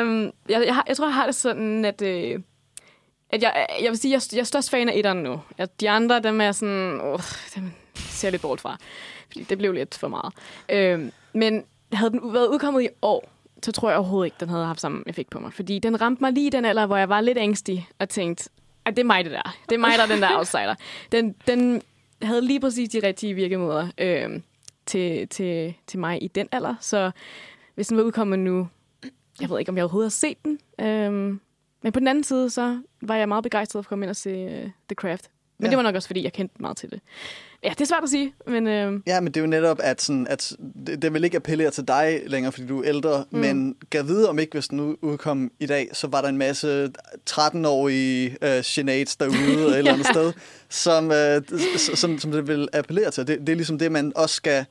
Um, 0.01 0.32
jeg, 0.49 0.66
jeg, 0.66 0.76
har, 0.76 0.86
jeg 0.88 0.97
tror, 0.97 1.05
jeg 1.05 1.14
har 1.14 1.26
det 1.26 1.36
sådan, 1.36 1.86
at, 1.86 2.01
øh, 2.01 2.39
at 3.30 3.43
jeg, 3.43 3.68
jeg 3.82 3.89
vil 3.89 3.97
sige, 3.97 4.12
jeg, 4.12 4.22
jeg 4.34 4.39
er 4.39 4.43
størst 4.43 4.70
fan 4.70 4.89
af 4.89 4.93
etteren 4.95 5.18
nu. 5.18 5.41
At 5.58 5.82
de 5.82 5.89
andre, 5.89 6.20
dem 6.20 6.41
er 6.41 6.51
sådan, 6.51 7.01
Uh, 7.01 7.20
dem 7.55 7.72
ser 7.95 8.28
jeg 8.28 8.32
lidt 8.32 8.41
bort 8.41 8.62
fra. 8.62 8.78
Fordi 9.28 9.43
det 9.43 9.58
blev 9.58 9.72
lidt 9.72 9.97
for 9.97 10.08
meget. 10.08 10.34
Um, 10.95 11.12
men 11.34 11.64
havde 11.93 12.12
den 12.12 12.34
været 12.34 12.47
udkommet 12.47 12.84
i 12.84 12.88
år, 13.01 13.30
så 13.64 13.72
tror 13.72 13.89
jeg 13.89 13.97
overhovedet 13.97 14.28
ikke, 14.28 14.38
den 14.39 14.49
havde 14.49 14.66
haft 14.66 14.82
samme 14.82 15.03
effekt 15.05 15.30
på 15.30 15.39
mig. 15.39 15.53
Fordi 15.53 15.80
den 15.80 16.01
ramte 16.01 16.24
mig 16.24 16.32
lige 16.32 16.47
i 16.47 16.49
den 16.49 16.66
alder, 16.66 16.86
hvor 16.86 16.97
jeg 16.97 17.10
var 17.10 17.22
lidt 17.22 17.38
ængstig 17.38 17.89
og 17.99 18.10
tænkte, 18.10 18.49
at 18.86 18.95
det 18.95 19.01
er 19.01 19.05
mig 19.05 19.24
det 19.24 19.32
der. 19.32 19.55
Det 19.70 19.76
er 19.76 19.80
mig, 19.80 19.91
der 19.97 20.03
er 20.03 20.08
den 20.08 20.22
der 20.22 20.38
outsider. 20.38 20.76
Den, 21.12 21.36
den 21.47 21.82
havde 22.22 22.41
lige 22.41 22.60
præcis 22.60 22.89
de 22.89 22.99
rigtige 23.03 23.34
virkemåder 23.34 23.88
øh, 23.97 24.39
til, 24.88 25.27
til, 25.27 25.73
til 25.88 25.99
mig 25.99 26.23
i 26.23 26.27
den 26.27 26.47
alder. 26.51 26.75
Så 26.81 27.11
hvis 27.75 27.88
den 27.88 27.97
var 27.97 28.03
udkommet 28.03 28.39
nu, 28.39 28.67
jeg 29.41 29.49
ved 29.49 29.59
ikke, 29.59 29.69
om 29.69 29.77
jeg 29.77 29.83
overhovedet 29.83 30.05
har 30.05 30.27
set 30.27 30.38
den. 30.45 30.59
Øhm, 30.81 31.39
men 31.81 31.91
på 31.91 31.99
den 31.99 32.07
anden 32.07 32.23
side, 32.23 32.49
så 32.49 32.81
var 33.01 33.15
jeg 33.15 33.27
meget 33.27 33.43
begejstret 33.43 33.85
for 33.85 33.88
at 33.88 33.89
komme 33.89 34.05
ind 34.05 34.09
og 34.09 34.15
se 34.15 34.45
uh, 34.45 34.71
The 34.89 34.95
Craft. 34.95 35.29
Men 35.57 35.65
ja. 35.65 35.69
Det 35.69 35.77
var 35.77 35.83
nok 35.83 35.95
også, 35.95 36.07
fordi 36.07 36.23
jeg 36.23 36.33
kendte 36.33 36.61
meget 36.61 36.77
til 36.77 36.91
det. 36.91 37.01
Ja, 37.64 37.70
det 37.70 37.82
er 37.82 37.86
svært 37.86 38.03
at 38.03 38.10
sige, 38.10 38.34
men 38.47 38.68
øh, 38.68 38.99
Ja, 39.08 39.20
men 39.22 39.28
det 39.34 39.38
er 39.38 39.41
jo 39.41 39.47
netop, 39.47 39.80
at, 39.84 40.01
sådan, 40.01 40.28
at 40.30 40.53
det, 41.01 41.14
vil 41.14 41.24
ikke 41.24 41.36
appellere 41.38 41.72
til 41.72 41.88
dig 41.88 42.22
længere, 42.28 42.51
fordi 42.51 42.68
du 42.68 42.80
er 42.82 42.88
ældre, 42.88 43.26
Mm. 43.32 43.39
men 43.39 43.76
kan 43.91 44.08
vide, 44.08 44.30
om 44.30 44.39
ikke 44.39 44.51
hvis 44.53 44.68
den 44.68 44.80
ud- 44.80 44.95
udkom 45.01 45.51
i 45.60 45.66
dag, 45.66 45.89
så 45.93 46.08
var 46.08 46.22
der 46.22 46.28
en 46.30 46.38
masse 46.38 46.91
13-årige 47.30 48.38
uh, 48.41 48.64
Sineads 48.64 49.16
derude 49.16 49.68
et 49.70 49.78
eller 49.78 49.93
andet 49.93 50.08
sted, 50.14 50.34
som, 50.70 51.05
uh, 51.12 51.60
som, 51.95 52.20
som 52.20 52.32
det 52.32 52.47
vil 52.47 52.68
appellere 52.74 53.12
til. 53.12 53.28
Det, 53.28 53.39
det 53.39 53.49
er 53.49 53.55
ligesom 53.55 53.80
det, 53.80 53.91
man 53.91 54.12
også 54.16 54.36
skal 54.36 54.66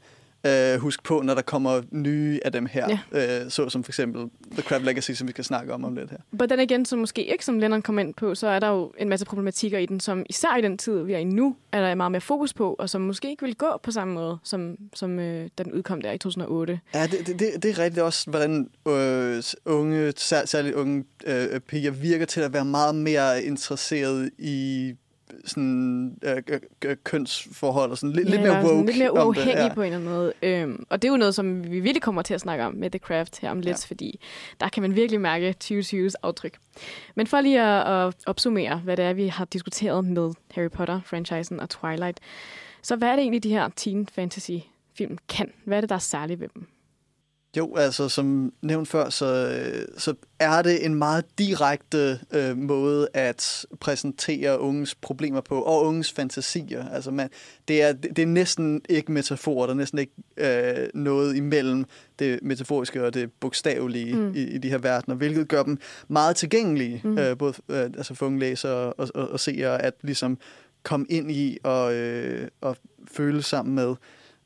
uh, 0.46 0.80
huske 0.80 1.02
på, 1.02 1.22
når 1.22 1.34
der 1.34 1.42
kommer 1.42 1.82
nye 1.90 2.40
af 2.44 2.52
dem 2.52 2.66
her. 2.66 2.98
Ja. 3.12 3.44
Uh, 3.44 3.50
så 3.50 3.68
som 3.68 3.84
for 3.84 3.90
eksempel 3.90 4.30
The 4.52 4.62
Crab 4.62 4.82
Legacy, 4.82 5.10
som 5.10 5.26
vi 5.26 5.32
skal 5.32 5.44
snakke 5.44 5.74
om 5.74 5.84
om 5.84 5.94
lidt 5.94 6.10
her. 6.10 6.18
på 6.38 6.46
den 6.46 6.60
igen, 6.60 6.84
så 6.84 6.96
måske 6.96 7.24
ikke, 7.24 7.44
som 7.44 7.58
Lennon 7.58 7.82
kom 7.82 7.98
ind 7.98 8.14
på, 8.14 8.34
så 8.34 8.48
er 8.48 8.58
der 8.58 8.68
jo 8.68 8.92
en 8.98 9.08
masse 9.08 9.26
problematikker 9.26 9.78
i 9.78 9.86
den, 9.86 10.00
som 10.00 10.26
især 10.28 10.56
i 10.56 10.62
den 10.62 10.78
tid, 10.78 11.02
vi 11.02 11.12
er 11.12 11.18
i 11.18 11.24
nu, 11.24 11.56
er 11.72 11.80
der 11.80 11.94
meget 11.94 12.12
mere 12.12 12.20
fokus 12.20 12.54
på, 12.54 12.76
og 12.78 12.90
som 12.90 13.00
måske 13.00 13.30
ikke 13.30 13.44
vil 13.44 13.54
gå 13.54 13.80
på 13.82 13.90
samme 13.90 14.14
måde, 14.14 14.38
som, 14.42 14.76
som 14.94 15.18
øh, 15.18 15.48
da 15.58 15.62
den 15.62 15.72
udkom 15.72 16.00
der 16.02 16.12
i 16.12 16.18
2008. 16.18 16.80
Ja, 16.94 17.06
det, 17.06 17.26
det, 17.26 17.38
det, 17.38 17.62
det 17.62 17.70
er 17.70 17.78
rigtigt 17.78 18.02
også, 18.02 18.30
hvordan 18.30 18.70
øh, 18.88 19.42
unge, 19.64 20.12
sær, 20.16 20.44
særligt 20.44 20.74
unge 20.74 21.04
øh, 21.26 21.60
piger 21.60 21.90
virker 21.90 22.26
til 22.26 22.40
at 22.40 22.52
være 22.52 22.64
meget 22.64 22.94
mere 22.94 23.42
interesseret 23.42 24.30
i 24.38 24.94
sådan 25.46 26.18
øh, 26.24 26.36
øh, 26.48 26.60
øh, 26.84 26.96
kønsforhold 27.04 27.90
og 27.90 27.98
sådan 27.98 28.16
lidt, 28.16 28.30
lidt 28.30 28.40
Ja, 28.40 28.46
mere 28.46 28.56
eller 28.56 28.68
sådan 28.68 28.78
woke 28.78 28.86
Lidt 28.92 28.98
mere 28.98 29.10
om 29.10 29.34
det, 29.34 29.40
uafhængig 29.40 29.68
ja. 29.68 29.74
på 29.74 29.82
en 29.82 29.92
eller 29.92 29.98
anden 29.98 30.10
måde. 30.14 30.32
Øhm, 30.42 30.84
og 30.90 31.02
det 31.02 31.08
er 31.08 31.12
jo 31.12 31.16
noget, 31.18 31.34
som 31.34 31.70
vi 31.70 31.80
virkelig 31.80 32.02
kommer 32.02 32.22
til 32.22 32.34
at 32.34 32.40
snakke 32.40 32.64
om 32.64 32.74
med 32.74 32.90
The 32.90 32.98
Craft 32.98 33.40
her 33.40 33.50
om 33.50 33.60
lidt, 33.60 33.66
Ja. 33.84 33.86
fordi 33.88 34.20
der 34.60 34.68
kan 34.68 34.82
man 34.82 34.94
virkelig 34.96 35.20
mærke 35.20 35.54
2020's 35.64 36.12
aftryk. 36.22 36.58
Men 37.14 37.26
for 37.26 37.40
lige 37.40 37.62
at, 37.62 38.06
at 38.06 38.14
opsummere, 38.26 38.76
hvad 38.78 38.96
det 38.96 39.04
er, 39.04 39.12
vi 39.12 39.26
har 39.28 39.44
diskuteret 39.44 40.04
med 40.04 40.32
Harry 40.50 40.68
Potter-franchisen 40.68 41.60
og 41.60 41.70
Twilight, 41.70 42.20
så 42.82 42.96
hvad 42.96 43.08
er 43.08 43.12
det 43.12 43.20
egentlig, 43.22 43.42
de 43.42 43.48
her 43.50 43.68
teen 43.76 44.08
fantasy-film 44.12 45.18
kan? 45.28 45.52
Hvad 45.64 45.76
er 45.76 45.80
det, 45.80 45.88
der 45.90 45.96
er 45.96 46.00
særligt 46.00 46.40
ved 46.40 46.48
dem? 46.54 46.66
Jo, 47.56 47.76
altså 47.76 48.08
som 48.08 48.52
nævnt 48.62 48.88
før, 48.88 49.10
så, 49.10 49.26
øh, 49.26 49.88
så 49.98 50.14
er 50.38 50.62
det 50.62 50.84
en 50.84 50.94
meget 50.94 51.24
direkte 51.38 52.20
øh, 52.30 52.56
måde 52.56 53.08
at 53.14 53.66
præsentere 53.80 54.60
unges 54.60 54.94
problemer 54.94 55.40
på, 55.40 55.62
og 55.62 55.84
unges 55.84 56.12
fantasier. 56.12 56.88
Altså 56.88 57.10
man, 57.10 57.30
det, 57.68 57.82
er, 57.82 57.92
det, 57.92 58.18
er 58.18 58.26
næsten 58.26 58.82
ikke 58.88 59.12
metaforer, 59.12 59.66
der 59.66 59.74
er 59.74 59.78
næsten 59.78 59.98
ikke 59.98 60.12
øh, 60.36 60.88
noget 60.94 61.36
imellem 61.36 61.84
det 62.18 62.38
metaforiske 62.42 63.04
og 63.04 63.14
det 63.14 63.32
bogstavelige 63.32 64.16
Mm. 64.16 64.32
i, 64.34 64.42
i 64.42 64.58
de 64.58 64.70
her 64.70 64.78
verdener, 64.78 65.16
hvilket 65.16 65.48
gør 65.48 65.62
dem 65.62 65.78
meget 66.08 66.36
tilgængelige, 66.36 67.00
mm. 67.04 67.18
øh, 67.18 67.38
både 67.38 67.54
øh, 67.68 67.76
altså 67.78 68.14
for 68.14 68.26
unge 68.26 68.38
læsere 68.38 68.92
og, 68.92 69.08
og, 69.14 69.28
og 69.28 69.40
seere, 69.40 69.82
at 69.82 69.94
ligesom 70.02 70.38
komme 70.82 71.06
ind 71.08 71.30
i 71.30 71.58
og, 71.62 71.94
øh, 71.94 72.48
og 72.60 72.76
føle 73.10 73.42
sammen 73.42 73.74
med. 73.74 73.94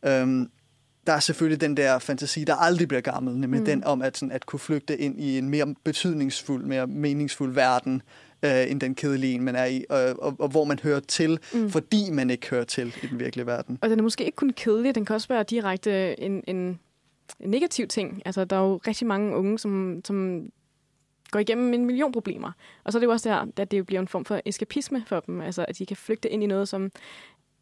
Øhm, 0.06 0.50
der 1.06 1.12
er 1.12 1.20
selvfølgelig 1.20 1.60
den 1.60 1.76
der 1.76 1.98
fantasi, 1.98 2.44
der 2.44 2.54
aldrig 2.54 2.88
bliver 2.88 3.00
gammel, 3.00 3.36
nemlig 3.36 3.60
Mm. 3.60 3.66
den 3.66 3.84
om 3.84 4.02
at, 4.02 4.16
sådan, 4.16 4.32
at 4.32 4.46
kunne 4.46 4.58
flygte 4.60 4.98
ind 4.98 5.20
i 5.20 5.38
en 5.38 5.48
mere 5.48 5.74
betydningsfuld, 5.84 6.64
mere 6.64 6.86
meningsfuld 6.86 7.54
verden, 7.54 8.02
øh, 8.42 8.70
end 8.70 8.80
den 8.80 8.94
kedelige, 8.94 9.34
en, 9.34 9.42
man 9.42 9.56
er 9.56 9.64
i, 9.64 9.84
og, 9.90 9.98
og, 10.18 10.36
og 10.38 10.48
hvor 10.48 10.64
man 10.64 10.78
hører 10.82 11.00
til, 11.00 11.38
Mm. 11.54 11.70
fordi 11.70 12.10
man 12.10 12.30
ikke 12.30 12.50
hører 12.50 12.64
til 12.64 12.94
i 13.02 13.06
den 13.06 13.18
virkelige 13.20 13.46
verden. 13.46 13.78
Og 13.82 13.90
den 13.90 13.98
er 13.98 14.02
måske 14.02 14.24
ikke 14.24 14.36
kun 14.36 14.50
kedelig, 14.50 14.94
den 14.94 15.04
kan 15.04 15.14
også 15.14 15.28
være 15.28 15.42
direkte 15.42 16.20
en, 16.20 16.44
en, 16.46 16.78
negativ 17.38 17.86
ting. 17.88 18.22
Altså, 18.24 18.44
der 18.44 18.56
er 18.56 18.60
jo 18.60 18.76
rigtig 18.86 19.06
mange 19.06 19.36
unge, 19.36 19.58
som, 19.58 20.00
som 20.04 20.48
går 21.30 21.40
igennem 21.40 21.74
en 21.74 21.84
million 21.86 22.12
problemer. 22.12 22.52
Og 22.84 22.92
så 22.92 22.98
er 22.98 23.00
det 23.00 23.06
jo 23.06 23.10
også 23.12 23.28
der, 23.28 23.46
at 23.62 23.70
det 23.70 23.86
bliver 23.86 24.00
en 24.00 24.08
form 24.08 24.24
for 24.24 24.40
eskapisme 24.44 25.02
for 25.06 25.20
dem. 25.20 25.40
Altså, 25.40 25.64
at 25.68 25.78
de 25.78 25.86
kan 25.86 25.96
flygte 25.96 26.28
ind 26.28 26.42
i 26.42 26.46
noget, 26.46 26.68
som 26.68 26.90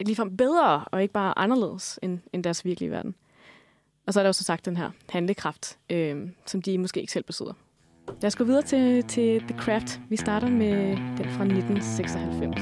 ligefrem 0.01 0.37
bedre, 0.37 0.85
og 0.85 1.03
ikke 1.03 1.13
bare 1.13 1.39
anderledes 1.39 1.99
end, 2.03 2.19
end 2.33 2.45
deres 2.45 2.65
virkelige 2.65 2.91
verden. 2.91 3.15
Og 4.09 4.15
så 4.15 4.21
er 4.21 4.23
der 4.23 4.29
jo 4.29 4.33
som 4.33 4.45
sagt 4.45 4.65
den 4.65 4.77
her 4.77 4.91
handlekraft, 5.09 5.79
øh, 5.91 6.17
som 6.47 6.63
de 6.63 6.79
måske 6.79 7.01
ikke 7.01 7.13
selv 7.13 7.25
besidder. 7.25 7.53
Lad 8.21 8.27
os 8.27 8.37
gå 8.37 8.45
videre 8.45 8.63
til, 8.63 9.05
til 9.05 9.41
The 9.41 9.59
Craft. 9.59 10.01
Vi 10.09 10.17
starter 10.17 10.51
med 10.51 10.97
den 10.97 11.31
fra 11.31 11.45
1996. 11.45 12.57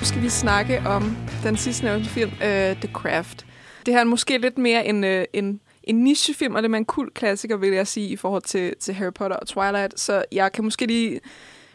Nu 0.00 0.04
skal 0.06 0.22
vi 0.22 0.28
snakke 0.28 0.80
om 0.86 1.16
den 1.44 1.56
sidste 1.56 1.84
nævnte 1.84 2.08
film, 2.08 2.30
uh, 2.32 2.38
The 2.76 2.92
Craft. 2.92 3.46
Det 3.86 3.94
her 3.94 4.00
er 4.00 4.04
måske 4.04 4.38
lidt 4.38 4.58
mere 4.58 4.86
en, 4.86 5.04
uh, 5.04 5.24
en, 5.32 5.60
en 5.84 6.04
nichefilm, 6.04 6.54
og 6.54 6.62
det 6.62 6.72
er 6.72 6.76
en 6.76 6.84
kul 6.84 7.10
klassiker, 7.10 7.56
vil 7.56 7.72
jeg 7.72 7.86
sige, 7.86 8.08
i 8.08 8.16
forhold 8.16 8.42
til, 8.42 8.74
til 8.80 8.94
Harry 8.94 9.12
Potter 9.12 9.36
og 9.36 9.46
Twilight. 9.46 10.00
Så 10.00 10.24
jeg 10.32 10.52
kan 10.52 10.64
måske 10.64 10.86
lige 10.86 11.20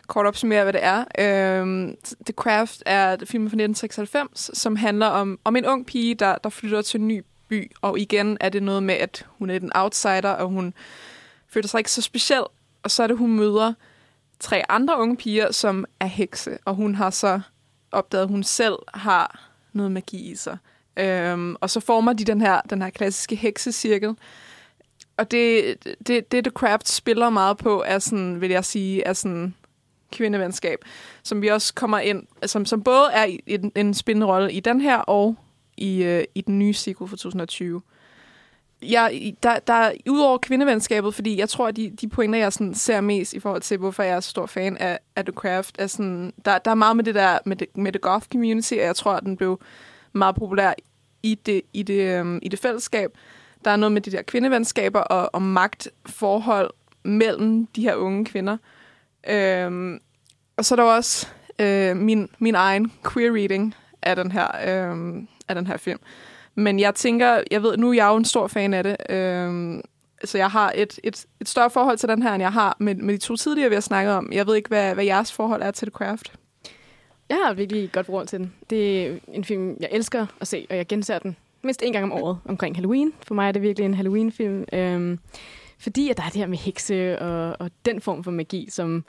kort 0.07 0.25
opsummere, 0.25 0.63
hvad 0.63 0.73
det 0.73 0.83
er. 0.83 1.05
Øhm, 1.19 1.95
The 2.25 2.33
Craft 2.33 2.83
er 2.85 3.13
et 3.13 3.23
film 3.27 3.43
fra 3.43 3.55
1996, 3.55 4.51
som 4.53 4.75
handler 4.75 5.05
om, 5.05 5.39
om 5.43 5.55
en 5.55 5.65
ung 5.65 5.85
pige, 5.85 6.15
der, 6.15 6.35
der 6.35 6.49
flytter 6.49 6.81
til 6.81 6.99
en 6.99 7.07
ny 7.07 7.23
by. 7.47 7.71
Og 7.81 7.99
igen 7.99 8.37
er 8.39 8.49
det 8.49 8.63
noget 8.63 8.83
med, 8.83 8.95
at 8.95 9.25
hun 9.29 9.49
er 9.49 9.55
en 9.55 9.71
outsider, 9.75 10.29
og 10.29 10.49
hun 10.49 10.73
føler 11.49 11.67
sig 11.67 11.77
ikke 11.77 11.91
så 11.91 12.01
speciel. 12.01 12.43
Og 12.83 12.91
så 12.91 13.03
er 13.03 13.07
det, 13.07 13.17
hun 13.17 13.35
møder 13.35 13.73
tre 14.39 14.71
andre 14.71 14.99
unge 14.99 15.17
piger, 15.17 15.51
som 15.51 15.85
er 15.99 16.05
hekse. 16.05 16.57
Og 16.65 16.75
hun 16.75 16.95
har 16.95 17.09
så 17.09 17.39
opdaget, 17.91 18.23
at 18.23 18.29
hun 18.29 18.43
selv 18.43 18.75
har 18.93 19.49
noget 19.73 19.91
magi 19.91 20.31
i 20.31 20.35
sig. 20.35 20.57
Øhm, 20.97 21.55
og 21.61 21.69
så 21.69 21.79
former 21.79 22.13
de 22.13 22.23
den 22.23 22.41
her, 22.41 22.61
den 22.69 22.81
her 22.81 22.89
klassiske 22.89 23.35
heksecirkel. 23.35 24.15
Og 25.17 25.31
det, 25.31 25.75
det, 26.07 26.31
det, 26.31 26.43
The 26.43 26.51
Craft 26.51 26.89
spiller 26.89 27.29
meget 27.29 27.57
på, 27.57 27.83
er 27.85 27.99
sådan, 27.99 28.41
vil 28.41 28.49
jeg 28.49 28.65
sige, 28.65 29.03
er 29.03 29.13
sådan 29.13 29.53
kvindevenskab, 30.11 30.79
som 31.23 31.41
vi 31.41 31.47
også 31.47 31.73
kommer 31.73 31.99
ind, 31.99 32.23
som, 32.45 32.65
som 32.65 32.83
både 32.83 33.09
er 33.13 33.25
i, 33.25 33.39
en, 33.47 33.71
en 33.75 33.93
spændende 33.93 34.27
rolle 34.27 34.53
i 34.53 34.59
den 34.59 34.81
her, 34.81 34.97
og 34.97 35.35
i, 35.77 36.03
øh, 36.03 36.23
i 36.35 36.41
den 36.41 36.59
nye 36.59 36.73
sequel 36.73 37.09
fra 37.09 37.17
2020. 37.17 37.81
Jeg, 38.81 39.33
der, 39.43 39.59
der, 39.59 39.91
udover 40.09 40.37
kvindevenskabet, 40.37 41.15
fordi 41.15 41.39
jeg 41.39 41.49
tror, 41.49 41.67
at 41.67 41.75
de, 41.75 41.89
de 42.01 42.07
pointer, 42.07 42.39
jeg 42.39 42.53
sådan 42.53 42.75
ser 42.75 43.01
mest 43.01 43.33
i 43.33 43.39
forhold 43.39 43.61
til, 43.61 43.77
hvorfor 43.77 44.03
jeg 44.03 44.15
er 44.15 44.19
så 44.19 44.29
stor 44.29 44.45
fan 44.45 44.77
af, 44.77 44.99
af 45.15 45.25
The 45.25 45.33
Craft, 45.33 45.75
er 45.79 45.87
sådan, 45.87 46.33
der, 46.45 46.57
der 46.57 46.71
er 46.71 46.75
meget 46.75 46.95
med 46.95 47.03
det 47.03 47.15
der, 47.15 47.39
med 47.45 47.55
det, 47.55 47.77
med 47.77 47.91
det 47.91 48.01
goth 48.01 48.27
community, 48.31 48.73
og 48.73 48.79
jeg 48.79 48.95
tror, 48.95 49.13
at 49.13 49.23
den 49.23 49.37
blev 49.37 49.59
meget 50.17 50.35
populær 50.35 50.73
i 51.23 51.35
det, 51.35 51.61
i 51.73 51.83
det, 51.83 52.19
øhm, 52.19 52.39
i 52.41 52.49
det 52.49 52.59
fællesskab. 52.59 53.11
Der 53.65 53.71
er 53.71 53.75
noget 53.75 53.91
med 53.91 54.01
de 54.01 54.11
der 54.11 54.21
kvindevenskaber 54.21 54.99
og, 54.99 55.29
og 55.33 55.41
magtforhold 55.41 56.71
mellem 57.03 57.67
de 57.67 57.81
her 57.81 57.95
unge 57.95 58.25
kvinder. 58.25 58.57
Øhm, 59.29 59.99
og 60.57 60.65
så 60.65 60.75
er 60.75 60.75
der 60.75 60.83
også 60.83 61.27
øh, 61.59 61.97
min, 61.97 62.29
min 62.39 62.55
egen 62.55 62.91
queer 63.13 63.33
reading 63.33 63.75
af 64.01 64.15
den 64.15 64.31
her, 64.31 64.47
øh, 64.47 65.23
af 65.47 65.55
den 65.55 65.67
her 65.67 65.77
film. 65.77 65.99
Men 66.55 66.79
jeg 66.79 66.95
tænker, 66.95 67.41
jeg 67.51 67.63
ved, 67.63 67.77
nu 67.77 67.89
er 67.89 67.93
jeg 67.93 68.07
jo 68.07 68.15
en 68.15 68.25
stor 68.25 68.47
fan 68.47 68.73
af 68.73 68.83
det, 68.83 68.95
øh, 69.09 69.79
så 70.23 70.37
jeg 70.37 70.51
har 70.51 70.71
et, 70.75 70.99
et, 71.03 71.25
et 71.41 71.49
større 71.49 71.69
forhold 71.69 71.97
til 71.97 72.09
den 72.09 72.23
her, 72.23 72.33
end 72.33 72.41
jeg 72.41 72.53
har 72.53 72.77
med, 72.79 72.95
med 72.95 73.13
de 73.13 73.19
to 73.19 73.35
tidligere, 73.35 73.69
vi 73.69 73.75
har 73.75 73.81
snakket 73.81 74.13
om. 74.13 74.29
Jeg 74.31 74.47
ved 74.47 74.55
ikke, 74.55 74.69
hvad, 74.69 74.93
hvad 74.93 75.05
jeres 75.05 75.31
forhold 75.31 75.61
er 75.61 75.71
til 75.71 75.87
The 75.87 75.93
Craft. 75.93 76.33
Jeg 77.29 77.37
har 77.45 77.53
virkelig 77.53 77.91
godt 77.91 78.05
forhold 78.05 78.27
til 78.27 78.39
den. 78.39 78.53
Det 78.69 79.07
er 79.07 79.17
en 79.27 79.43
film, 79.43 79.77
jeg 79.79 79.89
elsker 79.91 80.25
at 80.41 80.47
se, 80.47 80.67
og 80.69 80.77
jeg 80.77 80.87
genser 80.87 81.19
den 81.19 81.35
mindst 81.61 81.83
en 81.83 81.93
gang 81.93 82.03
om 82.03 82.11
året 82.11 82.39
omkring 82.45 82.75
Halloween. 82.75 83.13
For 83.27 83.35
mig 83.35 83.47
er 83.47 83.51
det 83.51 83.61
virkelig 83.61 83.85
en 83.85 83.93
Halloween-film. 83.93 84.65
Øhm, 84.73 85.19
fordi 85.79 86.09
at 86.09 86.17
der 86.17 86.23
er 86.23 86.29
det 86.29 86.35
her 86.35 86.47
med 86.47 86.57
hekse 86.57 87.19
og, 87.19 87.55
og 87.59 87.71
den 87.85 88.01
form 88.01 88.23
for 88.23 88.31
magi, 88.31 88.67
som 88.69 89.05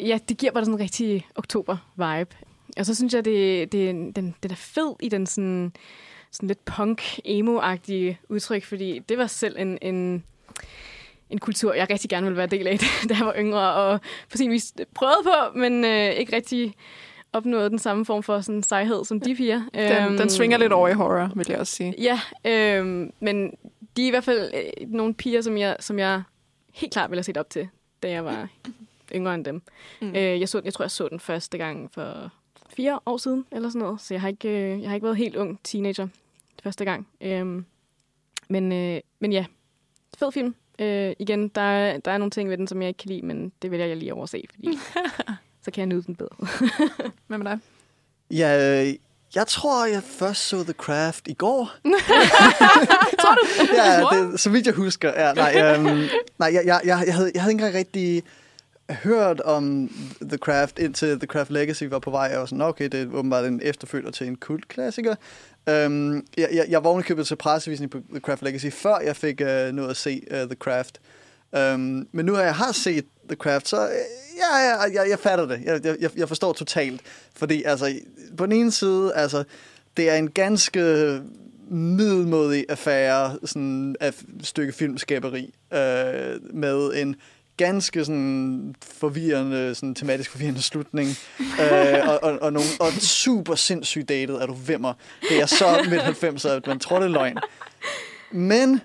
ja, 0.00 0.18
det 0.28 0.38
giver 0.38 0.52
bare 0.52 0.64
sådan 0.64 0.74
en 0.74 0.80
rigtig 0.80 1.26
oktober-vibe. 1.34 2.36
Og 2.76 2.86
så 2.86 2.94
synes 2.94 3.14
jeg, 3.14 3.24
det, 3.24 3.72
det, 3.72 4.16
den, 4.16 4.34
den 4.42 4.50
er 4.50 4.54
fed 4.54 4.94
i 5.00 5.08
den 5.08 5.26
sådan, 5.26 5.72
sådan 6.30 6.46
lidt 6.46 6.64
punk-emo-agtige 6.64 8.18
udtryk, 8.28 8.64
fordi 8.64 8.98
det 8.98 9.18
var 9.18 9.26
selv 9.26 9.56
en, 9.58 9.78
en, 9.82 10.24
en 11.30 11.38
kultur, 11.38 11.74
jeg 11.74 11.90
rigtig 11.90 12.10
gerne 12.10 12.26
ville 12.26 12.36
være 12.36 12.46
del 12.46 12.66
af, 12.66 12.78
da 13.08 13.14
jeg 13.14 13.26
var 13.26 13.34
yngre, 13.38 13.72
og 13.72 14.00
på 14.30 14.36
sin 14.36 14.50
vis 14.50 14.74
prøvede 14.94 15.22
på, 15.24 15.58
men 15.58 15.84
øh, 15.84 16.10
ikke 16.10 16.36
rigtig 16.36 16.74
opnåede 17.32 17.70
den 17.70 17.78
samme 17.78 18.04
form 18.04 18.22
for 18.22 18.40
sådan 18.40 18.62
sejhed 18.62 19.04
som 19.04 19.20
de 19.20 19.36
fire. 19.36 19.68
Den, 19.74 20.18
den 20.18 20.30
svinger 20.30 20.58
lidt 20.58 20.72
over 20.72 20.88
i 20.88 20.92
horror, 20.92 21.30
vil 21.34 21.46
jeg 21.48 21.58
også 21.58 21.72
sige. 21.72 21.94
Ja, 21.98 22.20
øhm, 22.44 23.12
men 23.20 23.54
de 23.96 24.02
er 24.02 24.06
i 24.06 24.10
hvert 24.10 24.24
fald 24.24 24.50
øh, 24.54 24.90
nogle 24.90 25.14
piger, 25.14 25.40
som 25.40 25.58
jeg, 25.58 25.76
som 25.80 25.98
jeg 25.98 26.22
helt 26.72 26.92
klart 26.92 27.10
ville 27.10 27.18
have 27.18 27.24
set 27.24 27.36
op 27.36 27.50
til, 27.50 27.68
da 28.02 28.10
jeg 28.10 28.24
var 28.24 28.48
yngre 29.14 29.34
end 29.34 29.44
dem. 29.44 29.62
Mm. 30.00 30.08
Øh, 30.08 30.40
jeg, 30.40 30.48
så, 30.48 30.60
jeg 30.64 30.74
tror, 30.74 30.82
jeg 30.82 30.90
så 30.90 31.08
den 31.08 31.20
første 31.20 31.58
gang 31.58 31.90
for 31.92 32.30
fire 32.76 33.00
år 33.06 33.16
siden, 33.16 33.44
eller 33.52 33.68
sådan 33.68 33.82
noget. 33.82 34.00
Så 34.00 34.14
jeg 34.14 34.20
har 34.20 34.28
ikke, 34.28 34.48
øh, 34.48 34.82
jeg 34.82 34.90
har 34.90 34.94
ikke 34.94 35.04
været 35.04 35.16
helt 35.16 35.36
ung 35.36 35.60
teenager 35.64 36.08
første 36.62 36.84
gang. 36.84 37.08
Øhm, 37.20 37.64
men, 38.48 38.72
øh, 38.72 39.00
men 39.18 39.32
ja, 39.32 39.44
fed 40.18 40.32
film. 40.32 40.54
Øh, 40.78 41.12
igen, 41.18 41.48
der, 41.48 41.98
der 41.98 42.10
er 42.10 42.18
nogle 42.18 42.30
ting 42.30 42.50
ved 42.50 42.58
den, 42.58 42.66
som 42.66 42.82
jeg 42.82 42.88
ikke 42.88 42.98
kan 42.98 43.10
lide, 43.10 43.26
men 43.26 43.52
det 43.62 43.70
vil 43.70 43.80
jeg 43.80 43.96
lige 43.96 44.14
overse, 44.14 44.44
fordi 44.50 44.68
så 45.64 45.70
kan 45.70 45.80
jeg 45.80 45.86
nyde 45.86 46.02
den 46.02 46.14
bedre. 46.14 46.36
Hvad 47.26 47.38
med 47.38 47.46
dig? 47.46 47.58
Ja, 48.30 48.82
øh, 48.84 48.94
jeg 49.34 49.46
tror, 49.46 49.86
jeg 49.86 50.02
først 50.02 50.48
så 50.48 50.64
The 50.64 50.72
Craft 50.72 51.28
i 51.28 51.34
går. 51.34 51.70
tror 53.20 53.34
du? 53.34 53.74
ja, 53.82 54.00
det, 54.00 54.40
så 54.40 54.50
vidt 54.50 54.66
jeg 54.66 54.74
husker. 54.74 55.26
Ja, 55.26 55.32
nej, 55.32 55.62
øhm, 55.62 55.86
nej 56.38 56.50
jeg, 56.52 56.62
jeg, 56.66 56.80
jeg, 56.84 57.02
jeg, 57.06 57.14
havde, 57.14 57.30
jeg 57.34 57.42
havde 57.42 57.52
ikke 57.52 57.64
engang 57.64 57.74
rigtig 57.74 58.22
hørt 58.90 59.40
om 59.40 59.90
The 60.22 60.38
Craft, 60.38 60.78
indtil 60.78 61.18
The 61.18 61.26
Craft 61.26 61.50
Legacy 61.50 61.84
var 61.84 61.98
på 61.98 62.10
vej. 62.10 62.22
Jeg 62.22 62.38
var 62.38 62.46
sådan, 62.46 62.62
okay, 62.62 62.88
det 62.88 63.02
er 63.02 63.06
åbenbart 63.12 63.44
en 63.44 63.60
efterfølger 63.62 64.10
til 64.10 64.26
en 64.26 64.36
kultklassiker. 64.36 65.14
Um, 65.70 66.14
jeg, 66.36 66.48
jeg, 66.52 66.66
jeg 66.68 66.84
var 66.84 66.90
ovenikøbet 66.90 67.26
til 67.26 67.36
pressevisning 67.36 67.90
på 67.90 68.00
The 68.10 68.20
Craft 68.20 68.42
Legacy, 68.42 68.66
før 68.70 68.98
jeg 68.98 69.16
fik 69.16 69.40
uh, 69.40 69.46
noget 69.46 69.90
at 69.90 69.96
se 69.96 70.22
uh, 70.30 70.36
The 70.36 70.54
Craft. 70.54 71.00
Um, 71.52 72.08
men 72.12 72.26
nu 72.26 72.34
har 72.34 72.42
jeg 72.42 72.54
har 72.54 72.72
set 72.72 73.04
The 73.28 73.36
Craft, 73.36 73.68
så 73.68 73.84
uh, 73.84 73.90
ja, 74.36 74.58
ja, 74.58 74.80
jeg, 74.80 75.10
jeg 75.10 75.18
fatter 75.18 75.46
det. 75.46 75.60
Jeg, 75.64 75.96
jeg, 76.00 76.10
jeg 76.16 76.28
forstår 76.28 76.52
totalt. 76.52 77.00
Fordi 77.36 77.62
altså, 77.62 77.94
på 78.36 78.46
den 78.46 78.52
ene 78.52 78.70
side, 78.70 79.12
altså, 79.14 79.44
det 79.96 80.10
er 80.10 80.14
en 80.14 80.30
ganske 80.30 81.20
middelmodig 81.70 82.64
affære, 82.68 83.38
sådan 83.44 83.96
et 84.02 84.14
stykke 84.42 84.72
filmskaberi, 84.72 85.54
øh, 85.72 86.54
med 86.54 86.92
en 86.94 87.16
ganske 87.56 88.04
sådan 88.04 88.74
forvirrende, 88.82 89.74
sådan 89.74 89.94
tematisk 89.94 90.30
forvirrende 90.30 90.62
slutning. 90.62 91.08
øh, 91.62 92.08
og, 92.08 92.22
og, 92.22 92.38
og, 92.42 92.52
nogle, 92.52 92.68
og 92.80 92.92
super 92.92 93.54
sindssygt 93.54 94.08
datet, 94.08 94.42
er 94.42 94.46
du 94.46 94.52
vimmer. 94.52 94.94
Det 95.28 95.40
er 95.40 95.46
så 95.46 95.86
midt 95.90 96.02
90'er, 96.02 96.48
at 96.48 96.66
man 96.66 96.78
tror, 96.78 96.98
det 96.98 97.04
er 97.04 97.10
løgn. 97.10 97.38
Men 98.32 98.80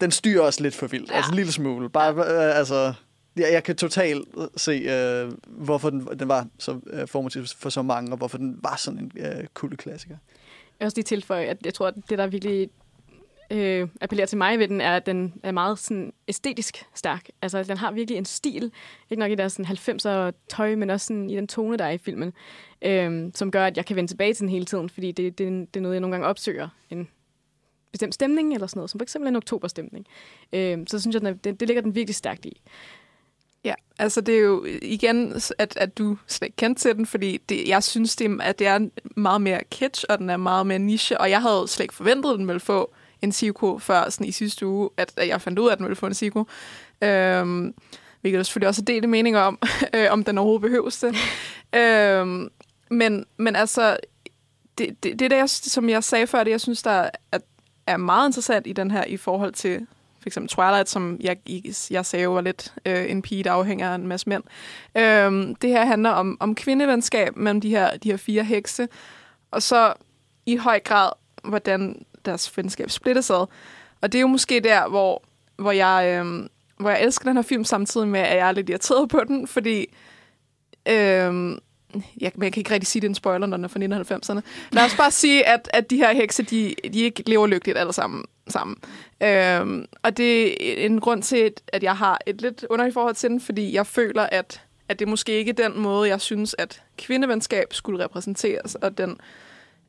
den 0.00 0.10
styrer 0.10 0.42
også 0.42 0.62
lidt 0.62 0.74
for 0.74 0.86
vildt. 0.86 1.10
Ja. 1.10 1.16
Altså 1.16 1.30
en 1.30 1.36
lille 1.36 1.52
smule. 1.52 1.90
Bare, 1.90 2.12
øh, 2.14 2.58
altså, 2.58 2.92
jeg, 3.36 3.52
jeg 3.52 3.64
kan 3.64 3.76
totalt 3.76 4.28
se, 4.56 4.72
øh, 4.72 5.32
hvorfor 5.46 5.90
den, 5.90 6.08
den 6.18 6.28
var 6.28 6.46
så 6.58 6.80
øh, 6.86 7.08
formativ 7.08 7.44
for 7.56 7.70
så 7.70 7.82
mange, 7.82 8.12
og 8.12 8.16
hvorfor 8.16 8.38
den 8.38 8.58
var 8.62 8.76
sådan 8.76 9.00
en 9.00 9.12
øh, 9.16 9.46
cool 9.54 9.76
klassiker. 9.76 10.16
Jeg 10.80 10.86
også 10.86 10.96
lige 10.96 11.04
tilføje, 11.04 11.44
at 11.44 11.56
jeg 11.64 11.74
tror, 11.74 11.86
at 11.86 11.94
det, 12.08 12.18
der 12.18 12.26
virkelig 12.26 12.70
øh, 13.50 13.88
appellerer 14.00 14.26
til 14.26 14.38
mig 14.38 14.58
ved 14.58 14.68
den, 14.68 14.80
er, 14.80 14.96
at 14.96 15.06
den 15.06 15.34
er 15.42 15.52
meget 15.52 15.78
sådan, 15.78 16.12
æstetisk 16.28 16.84
stærk. 16.94 17.28
Altså, 17.42 17.62
den 17.62 17.76
har 17.76 17.92
virkelig 17.92 18.18
en 18.18 18.24
stil, 18.24 18.72
ikke 19.10 19.20
nok 19.20 19.30
i 19.30 19.34
deres 19.34 19.52
sådan, 19.52 19.76
90'er 19.76 20.32
tøj, 20.48 20.74
men 20.74 20.90
også 20.90 21.06
sådan, 21.06 21.30
i 21.30 21.36
den 21.36 21.48
tone, 21.48 21.76
der 21.76 21.84
er 21.84 21.90
i 21.90 21.98
filmen, 21.98 22.32
øh, 22.82 23.30
som 23.34 23.50
gør, 23.50 23.66
at 23.66 23.76
jeg 23.76 23.86
kan 23.86 23.96
vende 23.96 24.10
tilbage 24.10 24.34
til 24.34 24.40
den 24.40 24.48
hele 24.48 24.64
tiden, 24.64 24.88
fordi 24.88 25.12
det, 25.12 25.38
det, 25.38 25.74
det 25.74 25.80
er 25.80 25.82
noget, 25.82 25.94
jeg 25.94 26.00
nogle 26.00 26.14
gange 26.14 26.26
opsøger. 26.26 26.68
En 26.90 27.08
bestemt 27.92 28.14
stemning 28.14 28.54
eller 28.54 28.66
sådan 28.66 28.78
noget, 28.78 28.90
som 28.90 29.00
for 29.00 29.02
eksempel 29.02 29.28
en 29.28 29.36
oktoberstemning. 29.36 30.06
Øh, 30.52 30.78
så 30.86 31.00
synes 31.00 31.14
jeg, 31.14 31.26
at 31.26 31.44
det, 31.44 31.60
det 31.60 31.68
ligger 31.68 31.82
den 31.82 31.94
virkelig 31.94 32.14
stærkt 32.14 32.46
i. 32.46 32.60
Ja, 33.64 33.74
altså 33.98 34.20
det 34.20 34.34
er 34.34 34.40
jo 34.40 34.66
igen, 34.82 35.32
at, 35.58 35.76
at 35.76 35.98
du 35.98 36.18
slet 36.26 36.46
ikke 36.46 36.56
kendte 36.56 36.82
til 36.82 36.96
den, 36.96 37.06
fordi 37.06 37.38
det, 37.48 37.68
jeg 37.68 37.82
synes, 37.82 38.16
det, 38.16 38.40
at 38.42 38.58
det 38.58 38.66
er 38.66 38.88
meget 39.16 39.40
mere 39.40 39.60
kitsch, 39.70 40.04
og 40.08 40.18
den 40.18 40.30
er 40.30 40.36
meget 40.36 40.66
mere 40.66 40.78
niche, 40.78 41.20
og 41.20 41.30
jeg 41.30 41.42
havde 41.42 41.64
slet 41.68 41.84
ikke 41.84 41.94
forventet, 41.94 42.32
at 42.32 42.38
den 42.38 42.48
ville 42.48 42.60
få 42.60 42.94
en 43.22 43.30
psyko 43.30 43.78
før 43.78 44.10
sådan 44.10 44.26
i 44.26 44.32
sidste 44.32 44.66
uge, 44.66 44.90
at, 44.96 45.12
at 45.16 45.28
jeg 45.28 45.40
fandt 45.40 45.58
ud 45.58 45.68
af, 45.68 45.72
at 45.72 45.78
den 45.78 45.86
ville 45.86 45.96
få 45.96 46.06
en 46.06 46.12
psyko. 46.12 46.46
Øhm, 47.02 47.74
vi 48.22 48.30
kan 48.30 48.38
jo 48.38 48.44
selvfølgelig 48.44 48.68
også 48.68 48.82
dele 48.82 49.06
mening 49.06 49.36
om, 49.36 49.58
øh, 49.96 50.06
om 50.10 50.24
den 50.24 50.38
overhovedet 50.38 50.62
behøves 50.62 50.98
det. 50.98 51.16
øhm, 51.80 52.50
men, 52.90 53.26
men 53.36 53.56
altså, 53.56 53.96
det, 54.78 55.02
det, 55.02 55.18
det 55.18 55.30
der, 55.30 55.46
som 55.46 55.88
jeg 55.88 56.04
sagde 56.04 56.26
før, 56.26 56.44
det 56.44 56.50
jeg 56.50 56.60
synes, 56.60 56.82
der 56.82 57.10
er, 57.32 57.38
er 57.86 57.96
meget 57.96 58.28
interessant 58.28 58.66
i 58.66 58.72
den 58.72 58.90
her, 58.90 59.04
i 59.04 59.16
forhold 59.16 59.52
til 59.52 59.86
for 60.22 60.28
eksempel 60.28 60.48
Twilight, 60.48 60.88
som 60.88 61.18
jeg, 61.20 61.36
jeg 61.90 62.06
sagde 62.06 62.22
jo 62.22 62.32
var 62.32 62.40
lidt 62.40 62.74
øh, 62.86 63.10
en 63.10 63.22
pige, 63.22 63.44
der 63.44 63.52
afhænger 63.52 63.90
af 63.90 63.94
en 63.94 64.06
masse 64.06 64.28
mænd. 64.28 64.42
Øhm, 64.96 65.54
det 65.54 65.70
her 65.70 65.84
handler 65.84 66.10
om, 66.10 66.36
om 66.40 66.54
kvindevenskab 66.54 67.36
mellem 67.36 67.60
de 67.60 67.68
her, 67.68 67.96
de 67.96 68.10
her 68.10 68.16
fire 68.16 68.44
hekse, 68.44 68.88
og 69.50 69.62
så 69.62 69.92
i 70.46 70.56
høj 70.56 70.80
grad, 70.80 71.10
hvordan 71.44 72.04
deres 72.24 72.56
venskab 72.56 72.90
splittes 72.90 73.30
ad. 73.30 73.46
Og 74.00 74.12
det 74.12 74.14
er 74.14 74.20
jo 74.20 74.26
måske 74.26 74.60
der, 74.60 74.88
hvor, 74.88 75.22
hvor, 75.56 75.72
jeg, 75.72 76.20
øh, 76.24 76.48
hvor 76.76 76.90
jeg 76.90 77.02
elsker 77.02 77.24
den 77.24 77.36
her 77.36 77.42
film, 77.42 77.64
samtidig 77.64 78.08
med, 78.08 78.20
at 78.20 78.36
jeg 78.36 78.48
er 78.48 78.52
lidt 78.52 78.70
irriteret 78.70 79.08
på 79.08 79.20
den, 79.28 79.46
fordi... 79.46 79.86
Øh, 80.88 81.56
jeg, 82.20 82.32
men 82.34 82.42
jeg 82.44 82.52
kan 82.52 82.60
ikke 82.60 82.70
rigtig 82.70 82.86
sige, 82.86 83.00
at 83.00 83.02
det 83.02 83.08
er 83.08 83.10
en 83.10 83.14
spoiler, 83.14 83.46
når 83.46 83.56
den 83.56 83.64
er 83.64 83.68
fra 83.68 83.80
1990'erne. 83.80 84.40
Lad 84.72 84.84
os 84.84 84.96
bare 84.96 85.10
sige, 85.10 85.48
at, 85.48 85.68
at 85.74 85.90
de 85.90 85.96
her 85.96 86.12
hekse, 86.12 86.42
de, 86.42 86.74
de 86.92 87.00
ikke 87.00 87.22
lever 87.26 87.46
lykkeligt 87.46 87.78
alle 87.78 87.92
sammen 87.92 88.24
sammen. 88.48 88.76
Øhm, 89.22 89.86
og 90.02 90.16
det 90.16 90.46
er 90.82 90.86
en 90.86 91.00
grund 91.00 91.22
til, 91.22 91.52
at 91.68 91.82
jeg 91.82 91.96
har 91.96 92.18
et 92.26 92.40
lidt 92.40 92.66
underligt 92.70 92.94
forhold 92.94 93.14
til 93.14 93.30
den, 93.30 93.40
fordi 93.40 93.74
jeg 93.74 93.86
føler, 93.86 94.22
at, 94.22 94.62
at 94.88 94.98
det 94.98 95.08
måske 95.08 95.32
ikke 95.32 95.50
er 95.50 95.68
den 95.68 95.80
måde, 95.80 96.08
jeg 96.08 96.20
synes, 96.20 96.54
at 96.58 96.82
kvindevenskab 96.98 97.72
skulle 97.72 98.04
repræsenteres. 98.04 98.74
Og 98.74 98.98
den, 98.98 99.18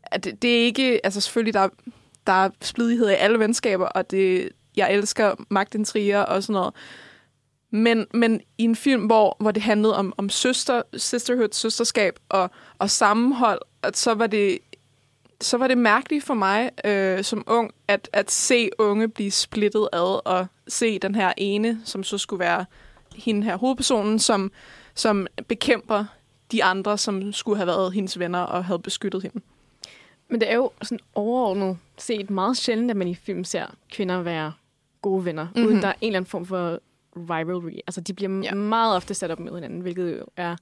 at 0.04 0.24
det, 0.24 0.42
det 0.42 0.62
er 0.62 0.66
ikke... 0.66 1.06
Altså 1.06 1.22
selvfølgelig, 1.22 1.54
der, 1.54 1.70
der 2.28 2.46
er 2.46 2.50
splidighed 2.62 3.10
i 3.10 3.14
alle 3.14 3.40
venskaber, 3.40 3.86
og 3.86 4.12
det, 4.12 4.50
jeg 4.76 4.94
elsker 4.94 5.36
magtintriger 5.50 6.20
og 6.20 6.44
sådan 6.44 6.54
noget. 6.54 6.74
Men, 7.72 8.08
men 8.14 8.42
i 8.58 8.64
en 8.64 8.76
film, 8.76 9.06
hvor, 9.06 9.38
hvor 9.40 9.52
det 9.52 9.64
handlede 9.64 9.96
om, 9.96 10.14
om 10.18 10.30
søster, 10.30 10.82
sisterhood, 10.98 11.50
søsterskab 11.52 12.20
og, 12.30 12.52
og 12.80 12.90
sammenhold, 12.90 13.62
at 13.84 13.98
så 13.98 14.14
var 14.14 14.28
det 14.28 14.60
så 15.44 15.58
var 15.58 15.68
det 15.68 15.78
mærkeligt 15.78 16.24
for 16.24 16.34
mig 16.34 16.72
øh, 16.86 17.24
som 17.24 17.44
ung, 17.48 17.72
at, 17.88 18.10
at 18.14 18.32
se 18.32 18.70
unge 18.80 19.08
blive 19.08 19.32
splittet 19.32 19.90
ad, 19.94 20.28
og 20.28 20.48
se 20.68 21.00
den 21.00 21.16
her 21.16 21.34
ene, 21.38 21.82
som 21.86 22.04
så 22.04 22.18
skulle 22.18 22.40
være 22.40 22.66
hende 23.16 23.44
her 23.44 23.58
hovedpersonen, 23.58 24.20
som, 24.20 24.52
som 24.96 25.28
bekæmper 25.48 26.06
de 26.52 26.64
andre, 26.64 26.98
som 26.98 27.34
skulle 27.34 27.58
have 27.58 27.68
været 27.68 27.94
hendes 27.94 28.20
venner 28.20 28.40
og 28.40 28.66
havde 28.66 28.80
beskyttet 28.80 29.22
hende. 29.22 29.40
Men 30.30 30.42
det 30.42 30.52
er 30.52 30.56
jo 30.56 30.72
sådan 30.82 31.00
overordnet 31.16 31.78
set 31.98 32.30
meget 32.30 32.58
sjældent, 32.58 32.92
at 32.92 32.98
man 32.98 33.08
i 33.08 33.16
film 33.16 33.44
ser 33.44 33.66
kvinder 33.92 34.22
være 34.22 34.54
gode 35.02 35.26
venner, 35.26 35.48
mm-hmm. 35.56 35.66
uden 35.66 35.82
der 35.82 35.88
er 35.88 35.94
en 36.02 36.08
eller 36.08 36.18
anden 36.18 36.30
form 36.30 36.46
for 36.46 36.80
rivalry. 37.16 37.80
Altså, 37.88 38.02
de 38.02 38.14
bliver 38.14 38.42
ja. 38.44 38.54
meget 38.54 38.96
ofte 38.96 39.14
sat 39.14 39.32
op 39.32 39.40
med 39.40 39.54
hinanden, 39.54 39.80
hvilket 39.82 40.20
jo 40.20 40.26
er 40.38 40.56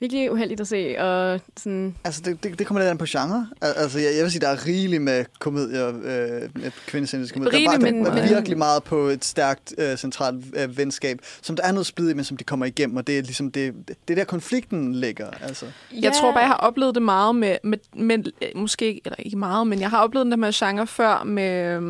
virkelig 0.00 0.32
uheldigt 0.32 0.60
at 0.60 0.68
se. 0.68 0.96
Og 0.98 1.40
sådan... 1.56 1.94
Altså, 2.04 2.22
det, 2.24 2.44
det, 2.44 2.58
det 2.58 2.66
kommer 2.66 2.80
lidt 2.80 2.90
an 2.90 2.98
på 2.98 3.06
genre. 3.08 3.46
Altså, 3.60 3.98
jeg, 3.98 4.08
jeg 4.16 4.22
vil 4.22 4.32
sige, 4.32 4.40
der 4.40 4.48
er 4.48 4.66
rigeligt 4.66 5.02
med 5.02 5.24
komedier, 5.38 5.88
øh, 5.88 5.94
med 6.02 6.70
kvindecentriske 6.86 7.34
komedier. 7.34 7.58
Rigelig, 7.58 7.80
der 7.80 7.86
er, 7.86 7.92
bare, 7.92 7.92
men, 7.92 8.04
der 8.04 8.22
er 8.22 8.34
virkelig 8.34 8.58
meget 8.58 8.84
på 8.84 8.98
et 8.98 9.24
stærkt 9.24 9.74
øh, 9.78 9.96
centralt 9.96 10.44
øh, 10.56 10.78
venskab, 10.78 11.18
som 11.42 11.56
der 11.56 11.62
er 11.62 11.72
noget 11.72 11.86
splid 11.86 12.10
i, 12.10 12.14
men 12.14 12.24
som 12.24 12.36
de 12.36 12.44
kommer 12.44 12.66
igennem, 12.66 12.96
og 12.96 13.06
det 13.06 13.18
er 13.18 13.22
ligesom 13.22 13.50
det, 13.50 13.74
det 14.08 14.16
der 14.16 14.24
konflikten 14.24 14.94
ligger. 14.94 15.30
Altså. 15.30 15.66
Jeg 15.92 16.04
yeah. 16.04 16.14
tror 16.14 16.32
bare, 16.32 16.40
jeg 16.40 16.48
har 16.48 16.56
oplevet 16.56 16.94
det 16.94 17.02
meget 17.02 17.36
med, 17.36 17.56
med, 17.64 17.78
med, 17.96 18.24
måske, 18.54 19.00
eller 19.04 19.16
ikke 19.18 19.38
meget, 19.38 19.66
men 19.66 19.80
jeg 19.80 19.90
har 19.90 20.02
oplevet 20.02 20.24
den 20.24 20.30
der 20.32 20.36
med 20.36 20.52
genre 20.52 20.86
før 20.86 21.24
med, 21.24 21.80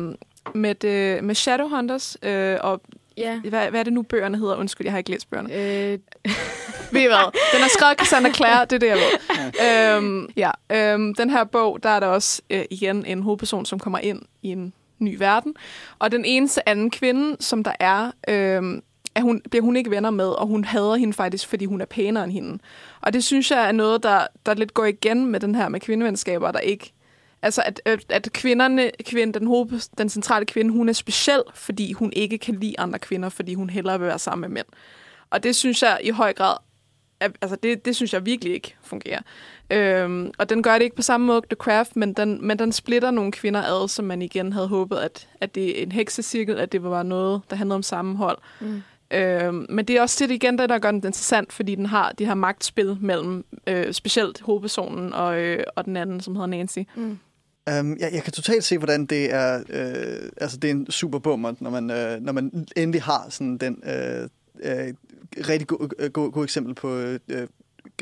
med, 0.55 0.75
det, 0.75 1.23
med 1.23 1.35
Shadowhunters, 1.35 2.17
øh, 2.23 2.57
og 2.61 2.81
Ja. 3.17 3.39
hvad, 3.39 3.69
hvad 3.69 3.79
er 3.79 3.83
det 3.83 3.93
nu, 3.93 4.01
bøgerne 4.01 4.37
hedder? 4.37 4.55
Undskyld, 4.55 4.85
jeg 4.85 4.93
har 4.93 4.97
ikke 4.97 5.11
læst 5.11 5.29
bøgerne. 5.29 5.53
Øh, 5.53 5.99
Ved 6.91 7.01
I 7.01 7.05
hvad? 7.05 7.31
Den 7.53 7.63
er 7.63 7.67
skrevet 7.67 7.91
af 7.91 7.97
Cassandra 7.97 8.31
Clare, 8.31 8.65
det 8.65 8.73
er 8.73 8.79
det, 8.79 8.87
jeg 8.87 8.97
ved. 8.97 9.97
øhm, 9.97 10.29
ja, 10.35 10.51
øhm, 10.71 11.15
den 11.15 11.29
her 11.29 11.43
bog, 11.43 11.83
der 11.83 11.89
er 11.89 11.99
der 11.99 12.07
også 12.07 12.41
øh, 12.49 12.65
igen 12.71 13.05
en 13.05 13.23
hovedperson, 13.23 13.65
som 13.65 13.79
kommer 13.79 13.99
ind 13.99 14.21
i 14.41 14.49
en 14.51 14.73
ny 14.99 15.15
verden. 15.17 15.53
Og 15.99 16.11
den 16.11 16.25
eneste 16.25 16.69
anden 16.69 16.91
kvinde, 16.91 17.37
som 17.39 17.63
der 17.63 17.71
er, 17.79 18.11
øhm, 18.27 18.81
er 19.15 19.21
hun, 19.21 19.41
bliver 19.49 19.63
hun 19.63 19.75
ikke 19.75 19.91
venner 19.91 20.09
med, 20.09 20.27
og 20.27 20.47
hun 20.47 20.63
hader 20.63 20.95
hende 20.95 21.13
faktisk, 21.13 21.47
fordi 21.47 21.65
hun 21.65 21.81
er 21.81 21.85
pænere 21.85 22.23
end 22.23 22.31
hende. 22.31 22.59
Og 23.01 23.13
det 23.13 23.23
synes 23.23 23.51
jeg 23.51 23.67
er 23.67 23.71
noget, 23.71 24.03
der, 24.03 24.27
der 24.45 24.53
lidt 24.53 24.73
går 24.73 24.85
igen 24.85 25.25
med 25.25 25.39
den 25.39 25.55
her 25.55 25.69
med 25.69 25.79
kvindevenskaber, 25.79 26.51
der 26.51 26.59
ikke... 26.59 26.91
Altså, 27.45 27.63
at, 27.65 27.81
at, 28.09 28.29
kvinderne, 28.33 28.91
kvinde, 29.03 29.39
den, 29.39 29.47
hoved, 29.47 29.89
den 29.97 30.09
centrale 30.09 30.45
kvinde, 30.45 30.71
hun 30.71 30.89
er 30.89 30.93
speciel, 30.93 31.41
fordi 31.53 31.91
hun 31.91 32.13
ikke 32.15 32.37
kan 32.37 32.55
lide 32.55 32.79
andre 32.79 32.99
kvinder, 32.99 33.29
fordi 33.29 33.53
hun 33.53 33.69
hellere 33.69 33.99
vil 33.99 34.07
være 34.07 34.19
sammen 34.19 34.41
med 34.41 34.49
mænd. 34.49 34.65
Og 35.29 35.43
det 35.43 35.55
synes 35.55 35.83
jeg 35.83 35.99
i 36.03 36.09
høj 36.09 36.33
grad, 36.33 36.57
er, 37.19 37.29
altså 37.41 37.55
det, 37.63 37.85
det 37.85 37.95
synes 37.95 38.13
jeg 38.13 38.25
virkelig 38.25 38.53
ikke 38.53 38.75
fungerer. 38.83 39.21
Øhm, 39.69 40.31
og 40.37 40.49
den 40.49 40.63
gør 40.63 40.73
det 40.73 40.81
ikke 40.81 40.95
på 40.95 41.01
samme 41.01 41.27
måde, 41.27 41.41
The 41.41 41.55
Craft, 41.55 41.95
men 41.95 42.13
den, 42.13 42.47
men 42.47 42.59
den 42.59 42.71
splitter 42.71 43.11
nogle 43.11 43.31
kvinder 43.31 43.61
ad, 43.61 43.87
som 43.87 44.05
man 44.05 44.21
igen 44.21 44.53
havde 44.53 44.67
håbet, 44.67 44.97
at, 44.97 45.27
at 45.41 45.55
det 45.55 45.79
er 45.79 45.83
en 45.83 45.91
heksecirkel, 45.91 46.59
at 46.59 46.71
det 46.71 46.83
var 46.83 47.03
noget, 47.03 47.41
der 47.49 47.55
handlede 47.55 47.75
om 47.75 47.83
sammenhold. 47.83 48.37
mm. 48.59 48.81
Øhm, 49.11 49.65
men 49.69 49.85
det 49.85 49.97
er 49.97 50.01
også 50.01 50.25
det 50.27 50.33
igen, 50.33 50.57
det, 50.57 50.69
der 50.69 50.79
gør 50.79 50.91
den 50.91 50.97
interessant, 50.97 51.53
fordi 51.53 51.75
den 51.75 51.85
har 51.85 52.11
de 52.11 52.25
her 52.25 52.33
magtspil 52.33 52.97
mellem 52.99 53.45
øh, 53.67 53.93
specielt 53.93 54.41
hovedpersonen 54.41 55.13
og, 55.13 55.39
øh, 55.39 55.63
og 55.75 55.85
den 55.85 55.97
anden, 55.97 56.19
som 56.19 56.35
hedder 56.35 56.47
Nancy. 56.47 56.79
Mm. 56.95 57.19
Um, 57.71 57.97
jeg, 57.99 58.13
jeg 58.13 58.23
kan 58.23 58.33
totalt 58.33 58.63
se, 58.63 58.77
hvordan 58.77 59.05
det 59.05 59.33
er, 59.33 59.63
øh, 59.69 60.29
altså 60.37 60.57
det 60.57 60.67
er 60.67 60.71
en 60.71 60.91
super 60.91 61.19
bummer, 61.19 61.53
når 61.59 61.69
man, 61.69 61.91
øh, 61.91 62.21
når 62.21 62.31
man 62.31 62.67
endelig 62.75 63.01
har 63.01 63.27
sådan 63.29 63.57
den 63.57 63.83
øh, 63.85 64.29
øh, 64.63 64.93
rigtig 65.49 65.67
god, 65.67 65.89
øh, 65.99 66.11
god, 66.11 66.31
god 66.31 66.43
eksempel 66.43 66.73
på 66.73 66.95
øh, 66.95 67.19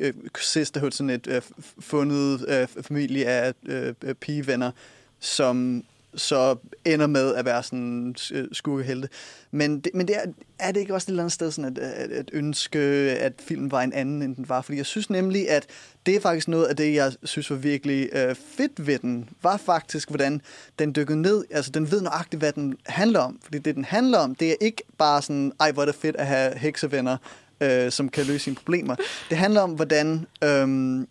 øh, 0.02 0.14
sisterhood, 0.42 0.92
sådan 0.92 1.10
et 1.10 1.28
øh, 1.28 1.42
fundet 1.80 2.46
øh, 2.48 2.68
familie 2.84 3.26
af 3.26 3.54
øh, 3.66 3.94
øh 4.04 4.16
pigevenner, 4.16 4.72
som 5.20 5.84
så 6.16 6.56
ender 6.86 7.08
med 7.08 7.36
at 7.36 7.46
være 7.46 7.64
sådan 7.64 8.16
øh, 8.32 8.48
skurkehelte. 8.52 9.10
Men, 9.52 9.80
det, 9.80 9.92
men 9.94 10.08
det 10.08 10.16
er, 10.16 10.26
er 10.60 10.72
det 10.72 10.80
ikke 10.80 10.94
også 10.94 11.06
et 11.06 11.10
eller 11.10 11.24
andet 11.24 11.34
sted 11.34 11.52
sådan 11.52 11.78
at, 11.78 11.84
at, 11.84 12.12
at 12.12 12.30
ønske, 12.34 12.80
at 13.20 13.34
filmen 13.40 13.72
var 13.72 13.82
en 13.82 13.94
anden, 13.94 14.22
end 14.22 14.36
den 14.36 14.50
var? 14.50 14.62
Fordi 14.62 14.78
jeg 14.78 14.86
synes 14.86 15.10
nemlig, 15.10 15.50
at 15.50 15.66
det 16.06 16.16
er 16.16 16.20
faktisk 16.20 16.48
noget 16.48 16.66
af 16.66 16.76
det, 16.76 16.94
jeg 16.94 17.14
synes 17.24 17.50
var 17.50 17.56
virkelig 17.56 18.10
øh, 18.14 18.36
fedt 18.36 18.88
ved 18.88 19.00
den, 19.00 19.30
var 19.42 19.58
faktisk, 19.58 20.10
hvordan 20.10 20.42
den 20.80 20.96
dykkede 20.96 21.22
ned. 21.22 21.46
Altså, 21.52 21.72
den 21.72 21.92
ved 21.92 22.02
nøjagtigt, 22.02 22.42
hvad 22.42 22.52
den 22.52 22.76
handler 22.86 23.20
om. 23.20 23.40
Fordi 23.44 23.58
det, 23.58 23.76
den 23.76 23.86
handler 23.86 24.18
om, 24.18 24.36
det 24.36 24.50
er 24.50 24.56
ikke 24.62 24.84
bare 24.98 25.22
sådan, 25.22 25.52
ej, 25.60 25.72
hvor 25.72 25.82
er 25.82 25.86
det 25.86 25.96
fedt 25.96 26.16
at 26.16 26.28
have 26.28 26.58
heksevenner, 26.58 27.18
øh, 27.62 27.92
som 27.92 28.10
kan 28.10 28.26
løse 28.26 28.44
sine 28.44 28.56
problemer. 28.56 28.96
Det 29.30 29.38
handler 29.38 29.62
om, 29.62 29.72
hvordan... 29.72 30.28
Øh, 30.44 31.06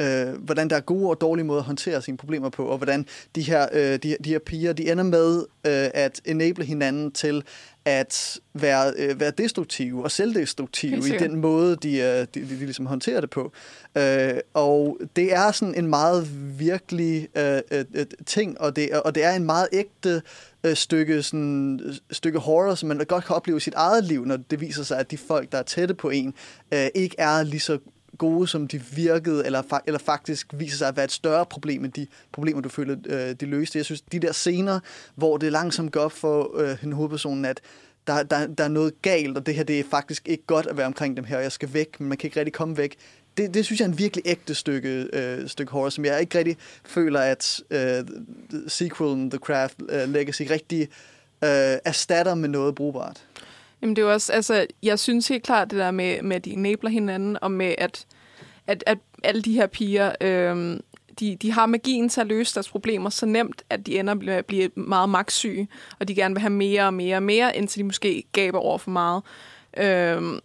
øh, 0.00 0.28
hvordan 0.28 0.70
der 0.70 0.76
er 0.76 0.80
gode 0.80 1.10
og 1.10 1.20
dårlige 1.20 1.44
måder 1.44 1.60
at 1.60 1.66
håndtere 1.66 2.02
sine 2.02 2.16
problemer 2.16 2.48
på, 2.48 2.66
og 2.66 2.76
hvordan 2.76 3.06
de 3.34 3.42
her, 3.42 3.68
øh, 3.72 3.98
de, 3.98 4.16
de 4.24 4.30
her 4.30 4.38
piger, 4.38 4.72
de 4.72 4.92
ender 4.92 5.04
med 5.04 5.38
øh, 5.38 5.90
at 5.94 6.20
enable 6.24 6.64
hinanden 6.64 7.12
til 7.12 7.42
at 7.86 8.40
være, 8.54 8.92
øh, 8.96 9.20
være 9.20 9.30
destruktive 9.30 10.04
og 10.04 10.10
selvdestruktive 10.10 10.98
i 11.14 11.18
den 11.18 11.36
måde, 11.36 11.76
de, 11.76 11.98
øh, 11.98 12.04
de, 12.04 12.26
de, 12.34 12.40
de 12.40 12.56
ligesom 12.56 12.86
håndterer 12.86 13.20
det 13.20 13.30
på. 13.30 13.52
Øh, 13.96 14.34
og 14.54 14.98
det 15.16 15.34
er 15.34 15.52
sådan 15.52 15.74
en 15.74 15.86
meget 15.86 16.28
virkelig 16.58 17.28
øh, 17.36 17.60
øh, 17.70 17.84
øh, 17.94 18.06
ting, 18.26 18.60
og 18.60 18.76
det, 18.76 18.90
og 18.90 19.14
det 19.14 19.24
er 19.24 19.32
en 19.32 19.44
meget 19.44 19.68
ægte 19.72 20.22
øh, 20.64 20.76
stykke, 20.76 21.22
sådan, 21.22 21.80
stykke 22.10 22.38
horror, 22.38 22.74
som 22.74 22.88
man 22.88 22.98
godt 22.98 23.24
kan 23.24 23.36
opleve 23.36 23.56
i 23.56 23.60
sit 23.60 23.74
eget 23.74 24.04
liv, 24.04 24.24
når 24.24 24.36
det 24.36 24.60
viser 24.60 24.82
sig, 24.82 24.98
at 24.98 25.10
de 25.10 25.18
folk, 25.18 25.52
der 25.52 25.58
er 25.58 25.62
tætte 25.62 25.94
på 25.94 26.10
en, 26.10 26.34
øh, 26.72 26.86
ikke 26.94 27.16
er 27.18 27.42
lige 27.42 27.60
så 27.60 27.78
gode, 28.18 28.48
som 28.48 28.68
de 28.68 28.82
virkede, 28.82 29.46
eller, 29.46 29.62
fa- 29.62 29.82
eller 29.86 29.98
faktisk 29.98 30.46
viser 30.54 30.76
sig 30.76 30.88
at 30.88 30.96
være 30.96 31.04
et 31.04 31.12
større 31.12 31.46
problem 31.46 31.84
end 31.84 31.92
de 31.92 32.06
problemer, 32.32 32.60
du 32.60 32.68
føler, 32.68 32.96
øh, 33.06 33.34
de 33.40 33.46
løste. 33.46 33.78
Jeg 33.78 33.84
synes, 33.84 34.00
de 34.00 34.18
der 34.18 34.32
scener, 34.32 34.80
hvor 35.14 35.36
det 35.36 35.52
langsomt 35.52 35.92
går 35.92 36.00
op 36.00 36.12
for 36.12 36.60
øh, 36.60 36.76
en 36.84 36.92
hovedpersonen, 36.92 37.44
at 37.44 37.60
der, 38.06 38.22
der, 38.22 38.46
der 38.46 38.64
er 38.64 38.68
noget 38.68 39.02
galt, 39.02 39.36
og 39.36 39.46
det 39.46 39.54
her 39.54 39.64
det 39.64 39.80
er 39.80 39.84
faktisk 39.90 40.28
ikke 40.28 40.44
godt 40.46 40.66
at 40.66 40.76
være 40.76 40.86
omkring 40.86 41.16
dem 41.16 41.24
her, 41.24 41.36
og 41.36 41.42
jeg 41.42 41.52
skal 41.52 41.72
væk, 41.72 42.00
men 42.00 42.08
man 42.08 42.18
kan 42.18 42.28
ikke 42.28 42.38
rigtig 42.38 42.52
komme 42.52 42.76
væk. 42.76 42.96
Det, 43.36 43.54
det 43.54 43.64
synes 43.64 43.80
jeg 43.80 43.86
er 43.86 43.90
en 43.90 43.98
virkelig 43.98 44.26
ægte 44.26 44.54
stykke, 44.54 45.08
øh, 45.12 45.48
stykke 45.48 45.72
horror, 45.72 45.88
som 45.88 46.04
jeg 46.04 46.20
ikke 46.20 46.38
rigtig 46.38 46.56
føler, 46.84 47.20
at 47.20 47.60
øh, 47.70 48.04
sequelen 48.68 49.30
The 49.30 49.38
Craft 49.38 49.76
øh, 49.88 50.08
Legacy 50.08 50.42
rigtig 50.50 50.80
øh, 51.44 51.78
erstatter 51.84 52.34
med 52.34 52.48
noget 52.48 52.74
brugbart. 52.74 53.24
Jamen 53.82 53.96
det 53.96 54.02
er 54.02 54.06
jo 54.06 54.12
også, 54.12 54.32
altså, 54.32 54.66
jeg 54.82 54.98
synes 54.98 55.28
helt 55.28 55.42
klart 55.42 55.70
det 55.70 55.78
der 55.78 55.90
med, 55.90 56.22
med 56.22 56.36
at 56.36 56.44
de 56.44 56.50
enabler 56.50 56.90
hinanden, 56.90 57.38
og 57.42 57.50
med 57.50 57.74
at, 57.78 58.06
at, 58.66 58.84
at 58.86 58.98
alle 59.24 59.42
de 59.42 59.52
her 59.52 59.66
piger, 59.66 60.12
øhm, 60.20 60.80
de, 61.20 61.36
de 61.42 61.52
har 61.52 61.66
magien 61.66 62.08
til 62.08 62.20
at 62.20 62.26
løse 62.26 62.54
deres 62.54 62.68
problemer 62.68 63.10
så 63.10 63.26
nemt, 63.26 63.62
at 63.70 63.86
de 63.86 63.98
ender 63.98 64.14
med 64.14 64.34
at 64.34 64.46
blive 64.46 64.70
meget 64.74 65.08
magtsyge, 65.08 65.68
og 65.98 66.08
de 66.08 66.14
gerne 66.14 66.34
vil 66.34 66.40
have 66.40 66.50
mere 66.50 66.86
og 66.86 66.94
mere 66.94 67.16
og 67.16 67.22
mere, 67.22 67.56
indtil 67.56 67.78
de 67.78 67.84
måske 67.84 68.24
gaber 68.32 68.58
over 68.58 68.78
for 68.78 68.90
meget. 68.90 69.22
Øhm, 69.76 70.38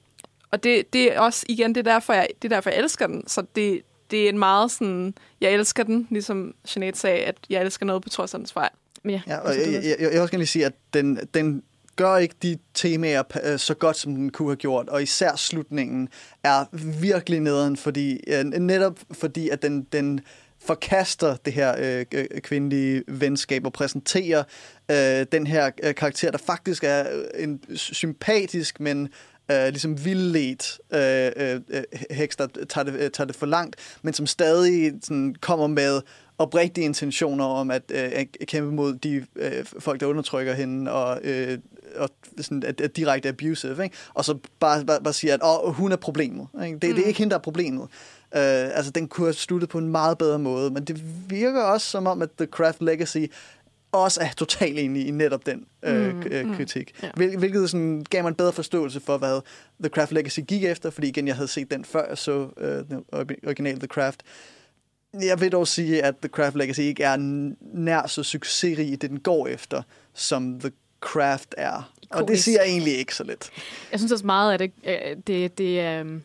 og 0.51 0.63
det, 0.63 0.93
det 0.93 1.13
er 1.13 1.19
også, 1.19 1.45
igen, 1.49 1.75
det 1.75 1.87
er 1.87 1.91
derfor, 1.93 2.13
jeg, 2.13 2.27
det 2.41 2.51
er 2.51 2.55
derfor, 2.55 2.69
jeg 2.69 2.79
elsker 2.79 3.07
den. 3.07 3.27
Så 3.27 3.43
det, 3.55 3.81
det 4.11 4.25
er 4.25 4.29
en 4.29 4.39
meget 4.39 4.71
sådan, 4.71 5.13
jeg 5.41 5.51
elsker 5.51 5.83
den, 5.83 6.07
ligesom 6.09 6.55
Jeanette 6.75 6.99
sagde, 6.99 7.23
at 7.23 7.35
jeg 7.49 7.61
elsker 7.61 7.85
noget 7.85 8.03
på 8.03 8.09
trods 8.09 8.33
af 8.33 8.39
dens 8.39 8.53
fejl. 8.53 8.69
Men 9.03 9.15
ja, 9.15 9.21
Ja, 9.27 9.37
og 9.37 9.53
altså, 9.53 9.69
jeg, 9.69 9.73
jeg, 9.73 9.83
jeg, 9.83 9.97
jeg 9.99 10.11
vil 10.11 10.19
også 10.19 10.31
gerne 10.31 10.41
lige 10.41 10.47
sige, 10.47 10.65
at 10.65 10.73
den, 10.93 11.19
den 11.33 11.63
gør 11.95 12.17
ikke 12.17 12.35
de 12.41 12.57
temaer 12.73 13.23
øh, 13.43 13.59
så 13.59 13.73
godt, 13.73 13.97
som 13.97 14.15
den 14.15 14.29
kunne 14.29 14.49
have 14.49 14.55
gjort, 14.55 14.89
og 14.89 15.03
især 15.03 15.35
slutningen 15.35 16.09
er 16.43 16.65
virkelig 17.01 17.39
nederen, 17.39 17.77
fordi, 17.77 18.19
øh, 18.27 18.43
netop 18.43 18.99
fordi, 19.11 19.49
at 19.49 19.61
den, 19.61 19.87
den 19.91 20.21
forkaster 20.65 21.35
det 21.35 21.53
her 21.53 21.75
øh, 21.79 22.05
øh, 22.13 22.41
kvindelige 22.41 23.03
venskab 23.07 23.65
og 23.65 23.73
præsenterer 23.73 24.43
øh, 24.91 25.25
den 25.31 25.47
her 25.47 25.71
øh, 25.83 25.95
karakter, 25.95 26.31
der 26.31 26.37
faktisk 26.37 26.83
er 26.83 27.05
øh, 27.11 27.43
en 27.43 27.61
sympatisk, 27.75 28.79
men 28.79 29.09
øh, 29.51 29.67
ligesom 29.67 30.05
vildledt 30.05 30.79
øh, 30.93 31.31
øh, 31.35 31.61
øh 31.69 31.83
heks, 32.11 32.35
der 32.35 32.47
tager 32.69 32.85
det, 32.85 32.93
øh, 32.93 33.11
tager 33.11 33.25
det 33.25 33.35
for 33.35 33.45
langt, 33.45 33.75
men 34.01 34.13
som 34.13 34.27
stadig 34.27 34.93
sådan, 35.03 35.35
kommer 35.41 35.67
med 35.67 36.01
oprigtige 36.41 36.85
intentioner 36.85 37.45
om 37.45 37.71
at 37.71 37.83
øh, 37.89 38.11
at 38.13 38.27
kæmpe 38.47 38.71
mod 38.71 38.93
de 38.93 39.25
øh, 39.35 39.65
folk, 39.79 39.99
der 39.99 40.05
undertrykker 40.05 40.53
hende, 40.53 40.91
og, 40.91 41.19
øh, 41.23 41.57
og 41.95 42.09
sådan, 42.37 42.63
at, 42.63 42.81
at 42.81 42.95
direkte 42.95 43.29
abusive, 43.29 43.83
ikke? 43.83 43.95
og 44.13 44.25
så 44.25 44.37
bare, 44.59 44.85
bare, 44.85 45.01
bare 45.03 45.13
siger, 45.13 45.33
at 45.33 45.39
Åh, 45.43 45.73
hun 45.73 45.91
er 45.91 45.95
problemet. 45.95 46.47
Ikke? 46.65 46.79
Det, 46.79 46.89
mm. 46.89 46.95
det 46.95 47.03
er 47.03 47.07
ikke 47.07 47.17
hende, 47.19 47.31
der 47.31 47.37
er 47.37 47.41
problemet. 47.41 47.83
Øh, 48.35 48.41
altså, 48.77 48.91
den 48.91 49.07
kunne 49.07 49.27
have 49.27 49.33
sluttet 49.33 49.69
på 49.69 49.77
en 49.77 49.87
meget 49.87 50.17
bedre 50.17 50.39
måde, 50.39 50.71
men 50.71 50.83
det 50.83 51.03
virker 51.29 51.61
også 51.61 51.87
som 51.87 52.07
om, 52.07 52.21
at 52.21 52.29
The 52.37 52.47
Craft 52.47 52.81
Legacy 52.81 53.17
også 53.91 54.21
er 54.21 54.29
totalt 54.37 54.79
enig 54.79 55.07
i 55.07 55.11
netop 55.11 55.45
den 55.45 55.65
øh, 55.83 56.13
Mm, 56.15 56.23
øh, 56.31 56.47
mm, 56.47 56.55
kritik. 56.55 56.93
ja. 57.03 57.09
Hvil, 57.15 57.37
hvilket 57.37 57.69
sådan, 57.69 58.05
gav 58.09 58.23
mig 58.23 58.29
en 58.29 58.35
bedre 58.35 58.53
forståelse 58.53 58.99
for, 58.99 59.17
hvad 59.17 59.41
The 59.83 59.89
Craft 59.89 60.11
Legacy 60.11 60.39
gik 60.39 60.63
efter, 60.63 60.89
fordi 60.89 61.07
igen, 61.07 61.27
jeg 61.27 61.35
havde 61.35 61.47
set 61.47 61.71
den 61.71 61.85
før 61.85 62.07
jeg 62.09 62.17
så 62.17 62.47
øh, 62.57 62.87
den 62.89 63.03
originale 63.47 63.79
The 63.79 63.87
Craft. 63.87 64.21
Jeg 65.13 65.41
vil 65.41 65.51
dog 65.51 65.67
sige, 65.67 66.03
at 66.03 66.15
The 66.17 66.29
Craft 66.29 66.55
Legacy 66.55 66.79
ikke 66.79 67.03
er 67.03 67.17
nær 67.73 68.07
så 68.07 68.23
succesrig 68.23 68.87
i 68.91 68.95
det, 68.95 69.09
den 69.09 69.19
går 69.19 69.47
efter, 69.47 69.81
som 70.13 70.59
The 70.59 70.71
Craft 71.01 71.55
er. 71.57 71.91
Og 72.09 72.17
det 72.17 72.23
Ikonisk. 72.23 72.43
siger 72.43 72.61
egentlig 72.61 72.97
ikke 72.97 73.15
så 73.15 73.23
lidt. 73.23 73.49
Jeg 73.91 73.99
synes 73.99 74.11
også 74.11 74.25
meget, 74.25 74.53
at 74.53 74.59
det, 74.59 74.71
øh, 74.83 75.17
det, 75.27 75.57
det 75.57 75.79
øh, 75.79 76.21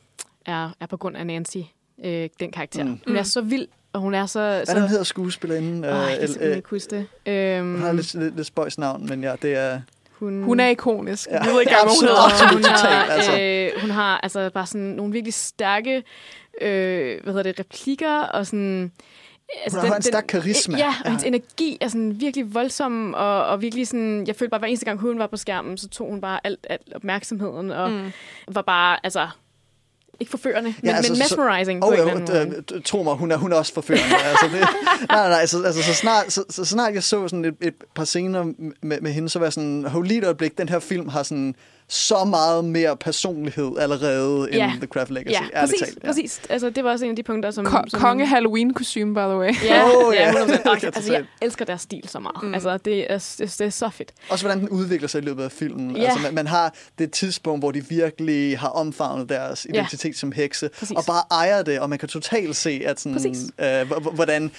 er, 0.47 0.71
er 0.81 0.87
på 0.91 0.97
grund 0.97 1.17
af 1.17 1.27
Nancy, 1.27 1.57
øh, 2.05 2.29
den 2.41 2.53
karakter. 2.53 2.85
Mm. 2.85 3.01
Hun 3.07 3.17
er 3.17 3.23
så 3.23 3.41
vild, 3.41 3.67
og 3.93 4.01
hun 4.01 4.15
er 4.15 4.27
så... 4.27 4.41
Hvad 4.41 4.67
så 4.67 4.75
den 4.75 4.89
hedder 4.89 5.05
skuespillerinden? 5.05 5.85
Jeg 5.85 5.93
kan 5.93 6.23
Øh, 6.23 6.29
simpelthen 6.29 6.51
øh, 6.51 6.57
ikke 6.57 6.69
huske 6.71 7.07
det. 7.27 7.33
Øhm, 7.33 7.73
hun 7.73 7.81
har 7.81 7.93
lidt, 7.93 8.15
lidt, 8.15 8.37
lidt 8.37 8.47
spøjs 8.47 8.79
navn, 8.79 9.07
men 9.07 9.23
ja, 9.23 9.35
det 9.43 9.55
er... 9.55 9.81
hun, 10.19 10.43
Hun 10.43 10.61
er 10.61 10.69
ikonisk. 10.69 11.29
Ja. 11.31 11.35
Ja. 11.35 11.43
Jeg 11.45 11.53
ved 11.53 11.61
ikke 11.61 11.73
hvad 11.73 11.83
hun 12.01 12.09
hedder. 12.09 12.53
hun, 12.55 12.65
har, 12.65 13.05
altså. 13.11 13.41
øh, 13.41 13.81
hun 13.81 13.91
har 13.91 14.21
altså 14.23 14.51
bare 14.55 14.67
sådan 14.67 14.81
nogle 14.87 15.13
virkelig 15.13 15.35
stærke 15.35 16.03
øh, 16.61 17.23
hvad 17.23 17.33
hedder 17.33 17.43
det, 17.43 17.61
replikker 17.61 18.19
og 18.21 18.47
sådan... 18.47 18.93
Altså 19.65 19.81
Hun 19.81 19.89
har 19.89 19.97
en 19.97 20.03
stærk 20.03 20.25
karisma. 20.29 20.79
Ja, 20.79 20.87
og 20.89 20.93
Ja. 21.05 21.09
hendes 21.11 21.25
energi 21.25 21.79
er 21.81 21.89
sådan 21.89 22.21
virkelig 22.21 22.55
voldsom, 22.55 23.15
og, 23.15 23.45
og 23.47 23.63
virkelig 23.63 23.87
sådan, 23.89 24.25
jeg 24.27 24.37
følte 24.37 24.51
bare, 24.51 24.59
hver 24.59 24.69
eneste 24.69 24.87
gang 24.87 24.99
hun 25.01 25.19
var 25.19 25.27
på 25.27 25.37
skærmen, 25.37 25.79
så 25.79 25.89
tog 25.89 26.11
hun 26.11 26.21
bare 26.21 26.41
alt, 26.45 26.67
alt 26.71 26.93
opmærksomheden, 26.95 27.71
og 27.71 27.91
mm. 27.91 28.13
var 28.49 28.63
bare, 28.63 28.99
altså, 29.05 29.29
ikke 30.21 30.31
forførende, 30.31 30.75
men, 30.83 30.95
altså, 30.95 31.13
men 31.13 31.17
så- 31.17 31.23
mesmerizing 31.23 31.85
Åh, 31.85 31.89
på 31.89 31.95
en 31.95 32.01
oh, 32.01 32.07
eller 32.23 32.41
anden 32.41 32.55
måde. 32.71 32.81
tro 32.81 33.03
mig, 33.03 33.15
hun 33.15 33.31
er, 33.33 33.37
hun 33.37 33.53
er 33.53 33.57
også 33.57 33.75
forførende. 33.75 34.05
altså, 34.31 34.47
det, 34.47 34.61
nej, 34.61 34.69
nej, 35.09 35.29
nej, 35.29 35.47
så, 35.47 35.63
altså, 35.63 35.83
så, 35.83 35.95
snart, 35.95 36.33
så, 36.33 36.45
så 36.51 36.65
snart 36.65 36.95
jeg 36.95 37.03
så 37.03 37.29
sådan 37.29 37.45
et, 37.45 37.55
et 37.61 37.75
par 37.95 38.05
scener 38.05 38.45
med, 38.83 39.01
med 39.01 39.13
hende, 39.13 39.29
så 39.29 39.39
var 39.39 39.47
jeg 39.47 39.53
sådan, 39.53 39.85
hold 39.85 40.07
lige 40.07 40.19
et 40.19 40.25
øjeblik, 40.25 40.59
den 40.59 40.69
her 40.69 40.79
film 40.79 41.09
har 41.09 41.23
sådan 41.23 41.55
så 41.89 42.25
meget 42.25 42.65
mere 42.65 42.97
personlighed 42.97 43.73
allerede 43.79 44.49
Ja. 44.53 44.65
end 44.71 44.79
The 44.81 44.87
Craft 44.87 45.11
Legacy. 45.11 45.41
Ja, 45.55 45.61
præcis, 45.61 45.81
talt. 45.81 45.99
Ja. 46.03 46.09
præcis. 46.09 46.41
Altså, 46.49 46.71
det 46.71 46.85
var 46.85 46.91
også 46.91 47.05
en 47.05 47.11
af 47.11 47.17
de 47.17 47.23
punkter, 47.23 47.51
som... 47.51 47.65
Ko- 47.65 47.79
som 47.89 48.01
konge 48.01 48.27
halloween 48.27 48.75
kostume 48.75 49.15
by 49.15 49.19
the 49.19 49.37
way. 49.37 49.53
Ja, 49.65 49.85
oh, 49.85 50.15
ja. 50.15 50.27
ja. 50.27 50.33
100%. 50.33 50.43
Og, 50.71 50.77
Det 50.81 50.85
er 50.85 50.91
altså, 50.95 51.13
jeg 51.13 51.25
elsker 51.43 51.65
deres 51.65 51.81
stil 51.81 52.09
så 52.09 52.21
meget. 52.21 52.43
Mm. 52.43 52.55
Altså, 52.55 52.77
det 52.77 53.13
er, 53.13 53.19
det, 53.39 53.55
det 53.59 53.61
er 53.61 53.71
så 53.71 53.91
fedt. 53.91 54.13
Også 54.29 54.45
hvordan 54.45 54.61
den 54.61 54.69
udvikler 54.69 55.09
sig 55.09 55.23
i 55.23 55.25
løbet 55.25 55.43
af 55.45 55.53
filmen. 55.53 55.97
Ja. 55.97 56.03
Altså, 56.05 56.19
man, 56.23 56.35
man 56.35 56.47
har 56.47 56.75
det 56.99 57.13
tidspunkt, 57.13 57.61
hvor 57.63 57.71
de 57.71 57.85
virkelig 57.89 58.59
har 58.59 58.69
omfavnet 58.69 59.29
deres 59.29 59.67
Ja. 59.75 59.79
identitet 59.81 60.17
som 60.19 60.33
hekse, 60.33 60.71
Præcis. 60.79 60.97
og 60.97 61.05
bare 61.07 61.23
ejer 61.31 61.63
det, 61.63 61.81
og 61.81 61.91
man 61.91 61.99
kan 61.99 62.09
totalt 62.09 62.57
se, 62.57 62.83
at 62.87 63.01
sådan, 63.01 63.13
Præcis. 63.17 63.39
øh, 63.59 63.91
hvordan, 64.15 64.51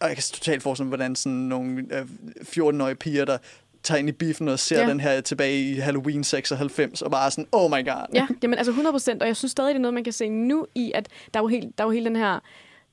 og 0.00 0.08
jeg 0.08 0.16
kan 0.16 0.22
totalt 0.22 0.62
forestille 0.62 0.84
mig, 0.86 0.96
hvordan 0.96 1.16
sådan 1.16 1.32
nogle 1.38 1.84
øh, 1.92 2.06
14-årige 2.42 2.94
piger, 2.94 3.24
der 3.24 3.38
tager 3.82 3.98
ind 3.98 4.08
i 4.08 4.12
biffen 4.12 4.48
og 4.48 4.58
ser 4.58 4.80
Ja. 4.80 4.88
den 4.88 5.00
her 5.00 5.20
tilbage 5.20 5.60
i 5.60 5.74
Halloween 5.74 6.24
96, 6.24 7.02
og 7.02 7.10
bare 7.10 7.26
er 7.26 7.30
sådan, 7.30 7.46
oh 7.52 7.70
my 7.70 7.84
god. 7.88 8.06
Ja, 8.14 8.26
jamen 8.42 8.58
altså 8.58 8.70
100 8.70 8.92
procent, 8.92 9.22
og 9.22 9.28
jeg 9.28 9.36
synes 9.36 9.52
stadig, 9.52 9.68
det 9.68 9.76
er 9.76 9.80
noget, 9.82 9.94
man 9.94 10.04
kan 10.04 10.12
se 10.12 10.28
nu 10.28 10.66
i, 10.74 10.92
at 10.94 11.08
der 11.34 11.40
er 11.40 11.44
jo 11.44 11.48
helt, 11.48 11.78
der 11.78 11.84
er 11.84 11.88
jo 11.88 11.92
hele 11.92 12.04
den 12.06 12.16
her 12.16 12.38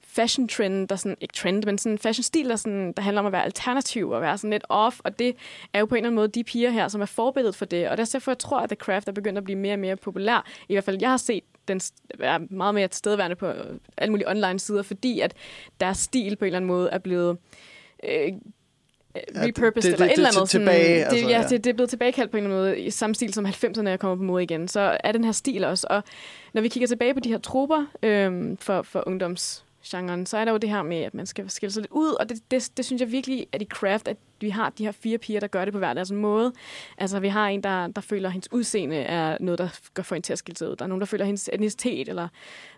fashion 0.08 0.48
trend, 0.48 0.88
der 0.88 0.96
sådan, 0.96 1.18
ikke 1.22 1.34
trend, 1.34 1.64
men 1.66 1.78
sådan 1.78 1.92
en 1.92 1.98
fashion 1.98 2.24
stil, 2.24 2.50
der, 2.50 2.56
sådan, 2.56 2.94
der 2.98 3.04
handler 3.04 3.20
om 3.20 3.26
at 3.26 3.32
være 3.32 3.44
alternativ 3.44 4.10
og 4.10 4.22
være 4.22 4.38
sådan 4.38 4.50
lidt 4.50 4.64
off, 4.70 5.00
og 5.04 5.20
det 5.20 5.36
er 5.74 5.80
jo 5.80 5.86
på 5.86 5.96
en 5.96 5.98
eller 6.00 6.08
anden 6.08 6.16
måde 6.16 6.28
de 6.28 6.44
piger 6.44 6.70
her, 6.70 6.88
som 6.88 7.02
er 7.02 7.06
forbilledet 7.06 7.56
for 7.56 7.66
det, 7.66 7.90
og 7.90 7.98
derfor 7.98 8.32
jeg 8.32 8.38
tror, 8.40 8.60
at 8.60 8.70
The 8.70 8.76
Craft 8.76 9.08
er 9.08 9.12
begyndt 9.12 9.38
at 9.38 9.44
blive 9.44 9.60
mere 9.60 9.74
og 9.74 9.80
mere 9.80 9.96
populær. 9.96 10.46
I 10.70 10.74
hvert 10.74 10.84
fald, 10.84 10.98
jeg 11.02 11.10
har 11.10 11.18
set 11.18 11.44
den 11.68 11.82
være 12.20 12.40
meget 12.40 12.76
mere 12.76 12.88
tilstedeværende 12.88 13.36
på 13.36 13.52
alle 13.98 14.12
mulige 14.12 14.30
online 14.30 14.60
sider, 14.60 14.82
fordi 14.82 15.20
at 15.20 15.34
deres 15.80 15.98
stil 15.98 16.36
på 16.36 16.46
en 16.46 16.48
eller 16.48 16.58
anden 16.58 16.68
måde 16.68 16.90
er 16.90 16.98
blevet 16.98 17.38
øh, 18.04 18.32
Ja, 19.36 19.42
repurposed 19.46 19.92
det- 19.92 20.00
det- 20.00 20.04
eller 20.04 20.06
et 20.06 20.10
det- 20.10 20.18
eller 20.18 20.32
til- 20.32 20.40
andet. 20.40 20.50
sådan- 20.50 20.66
tilbage, 20.66 20.96
det, 21.00 21.04
altså, 21.06 21.28
ja, 21.30 21.42
ja. 21.42 21.48
det, 21.48 21.64
det 21.64 21.70
er 21.70 21.74
blevet 21.74 21.90
tilbagekaldt 21.90 22.32
på 22.32 22.38
en 22.38 22.44
eller 22.44 22.56
anden 22.58 22.70
måde, 22.76 22.80
i 22.86 22.90
samme 22.90 23.16
stil 23.16 23.34
som 23.34 23.46
90'erne 23.46 23.90
er 23.90 23.98
kommet 23.98 24.18
på 24.18 24.24
mode 24.24 24.44
igen. 24.44 24.68
Så 24.68 24.98
er 25.04 25.12
den 25.12 25.24
her 25.24 25.32
stil 25.32 25.64
også. 25.64 25.88
Og 25.90 26.04
når 26.54 26.62
vi 26.62 26.68
kigger 26.68 26.88
tilbage 26.88 27.14
på 27.14 27.20
de 27.20 27.30
her 27.30 27.38
trupper 27.38 27.86
øhm, 28.04 28.58
for, 28.58 28.82
for 28.82 29.04
ungdomsgenren, 29.08 30.26
så 30.26 30.38
er 30.38 30.46
der 30.46 30.52
jo 30.52 30.58
det 30.58 30.70
her 30.70 30.84
med, 30.84 30.98
at 30.98 31.14
man 31.14 31.26
skal 31.26 31.50
skille 31.50 31.74
sig 31.74 31.82
lidt 31.82 31.92
ud, 31.92 32.10
og 32.20 32.30
det, 32.30 32.38
det, 32.52 32.70
det 32.78 32.86
synes 32.86 33.00
jeg 33.02 33.12
virkelig, 33.12 33.48
at 33.52 33.62
i 33.62 33.66
Craft, 33.66 34.08
at 34.08 34.18
vi 34.42 34.50
har 34.50 34.70
de 34.70 34.86
her 34.86 34.92
fire 34.92 35.18
piger, 35.18 35.40
der 35.40 35.48
gør 35.48 35.66
det 35.66 35.72
på 35.74 35.78
hver 35.80 35.94
deres 35.94 36.12
måde. 36.12 36.54
Altså, 36.98 37.20
vi 37.20 37.28
har 37.28 37.48
en, 37.48 37.64
der, 37.64 37.88
der 37.88 38.02
føler, 38.02 38.30
at 38.30 38.34
hendes 38.34 38.52
udseende 38.52 38.96
er 38.98 39.38
noget, 39.40 39.58
der 39.60 39.68
gør 39.94 40.04
for 40.04 40.16
hende 40.16 40.28
til 40.28 40.34
at 40.34 40.40
skille 40.40 40.58
sig 40.58 40.70
ud. 40.70 40.76
Der 40.76 40.86
er 40.86 40.90
nogen, 40.90 41.02
der 41.02 41.06
føler, 41.08 41.24
at 41.24 41.28
hendes 41.28 41.50
etnicitet, 41.54 42.10
eller 42.10 42.28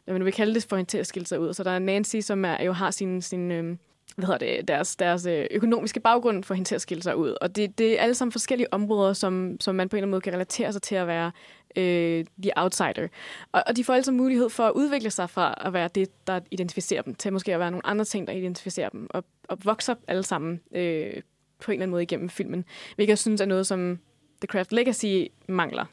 hvad 0.06 0.14
man 0.14 0.26
vil 0.26 0.34
kalde 0.34 0.54
det, 0.54 0.66
for 0.70 0.76
hende 0.76 0.90
til 0.92 0.98
at 0.98 1.08
skille 1.08 1.28
sig 1.28 1.40
ud. 1.40 1.54
Så 1.54 1.64
der 1.64 1.72
er 1.72 1.80
Nancy, 1.80 2.16
som 2.22 2.46
er, 2.46 2.64
jo 2.64 2.72
har 2.74 2.92
sin, 2.92 3.22
sin 3.22 3.52
øhm, 3.52 3.80
hvad 4.18 4.26
hedder 4.26 4.58
det, 4.58 4.68
deres, 4.68 4.96
deres 4.96 5.26
øh, 5.26 5.46
økonomiske 5.52 6.00
baggrund 6.00 6.44
for 6.44 6.54
hende 6.54 6.70
til 6.70 6.76
at 6.76 6.82
skille 6.82 7.04
sig 7.04 7.18
ud. 7.18 7.36
Og 7.42 7.56
det, 7.56 7.78
det 7.78 8.00
er 8.00 8.04
alle 8.04 8.16
sammen 8.16 8.32
forskellige 8.32 8.74
områder, 8.74 9.14
som, 9.14 9.58
som 9.60 9.76
man 9.76 9.90
på 9.90 9.96
en 9.96 9.98
eller 9.98 10.04
anden 10.04 10.12
måde 10.12 10.22
kan 10.22 10.34
relatere 10.34 10.74
sig 10.74 10.82
til 10.82 10.96
at 10.96 11.08
være 11.08 11.32
øh, 11.76 12.26
the 12.42 12.52
outsider. 12.56 13.08
Og, 13.52 13.64
og 13.68 13.76
de 13.76 13.84
får 13.84 13.94
altså 13.94 14.12
mulighed 14.12 14.50
for 14.50 14.64
at 14.64 14.72
udvikle 14.72 15.10
sig 15.10 15.30
fra 15.30 15.64
at 15.66 15.74
være 15.74 15.90
det, 15.96 16.28
der 16.28 16.40
identificerer 16.52 17.02
dem, 17.02 17.16
til 17.16 17.34
måske 17.34 17.54
at 17.54 17.60
være 17.60 17.72
nogle 17.72 17.86
andre 17.86 18.06
ting, 18.06 18.28
der 18.28 18.34
identificerer 18.34 18.90
dem. 18.90 19.08
Og, 19.10 19.24
og 19.48 19.58
vokser 19.64 19.96
alle 20.08 20.24
sammen 20.24 20.62
øh, 20.72 21.14
på 21.60 21.72
en 21.72 21.74
eller 21.74 21.84
anden 21.84 21.90
måde 21.90 22.04
igennem 22.04 22.30
filmen. 22.30 22.66
Hvilket 22.96 23.10
jeg 23.10 23.18
synes 23.18 23.42
er 23.42 23.46
noget, 23.46 23.68
som 23.68 24.00
The 24.42 24.48
Craft 24.48 24.72
Legacy 24.72 25.26
mangler. 25.48 25.86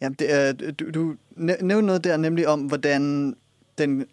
Jamen, 0.00 0.16
det 0.18 0.32
er, 0.32 0.52
du, 0.52 0.90
du 0.90 1.14
nævnte 1.36 1.82
noget 1.82 2.04
der, 2.04 2.16
nemlig 2.16 2.48
om, 2.48 2.60
hvordan 2.60 3.34
den, 3.78 4.06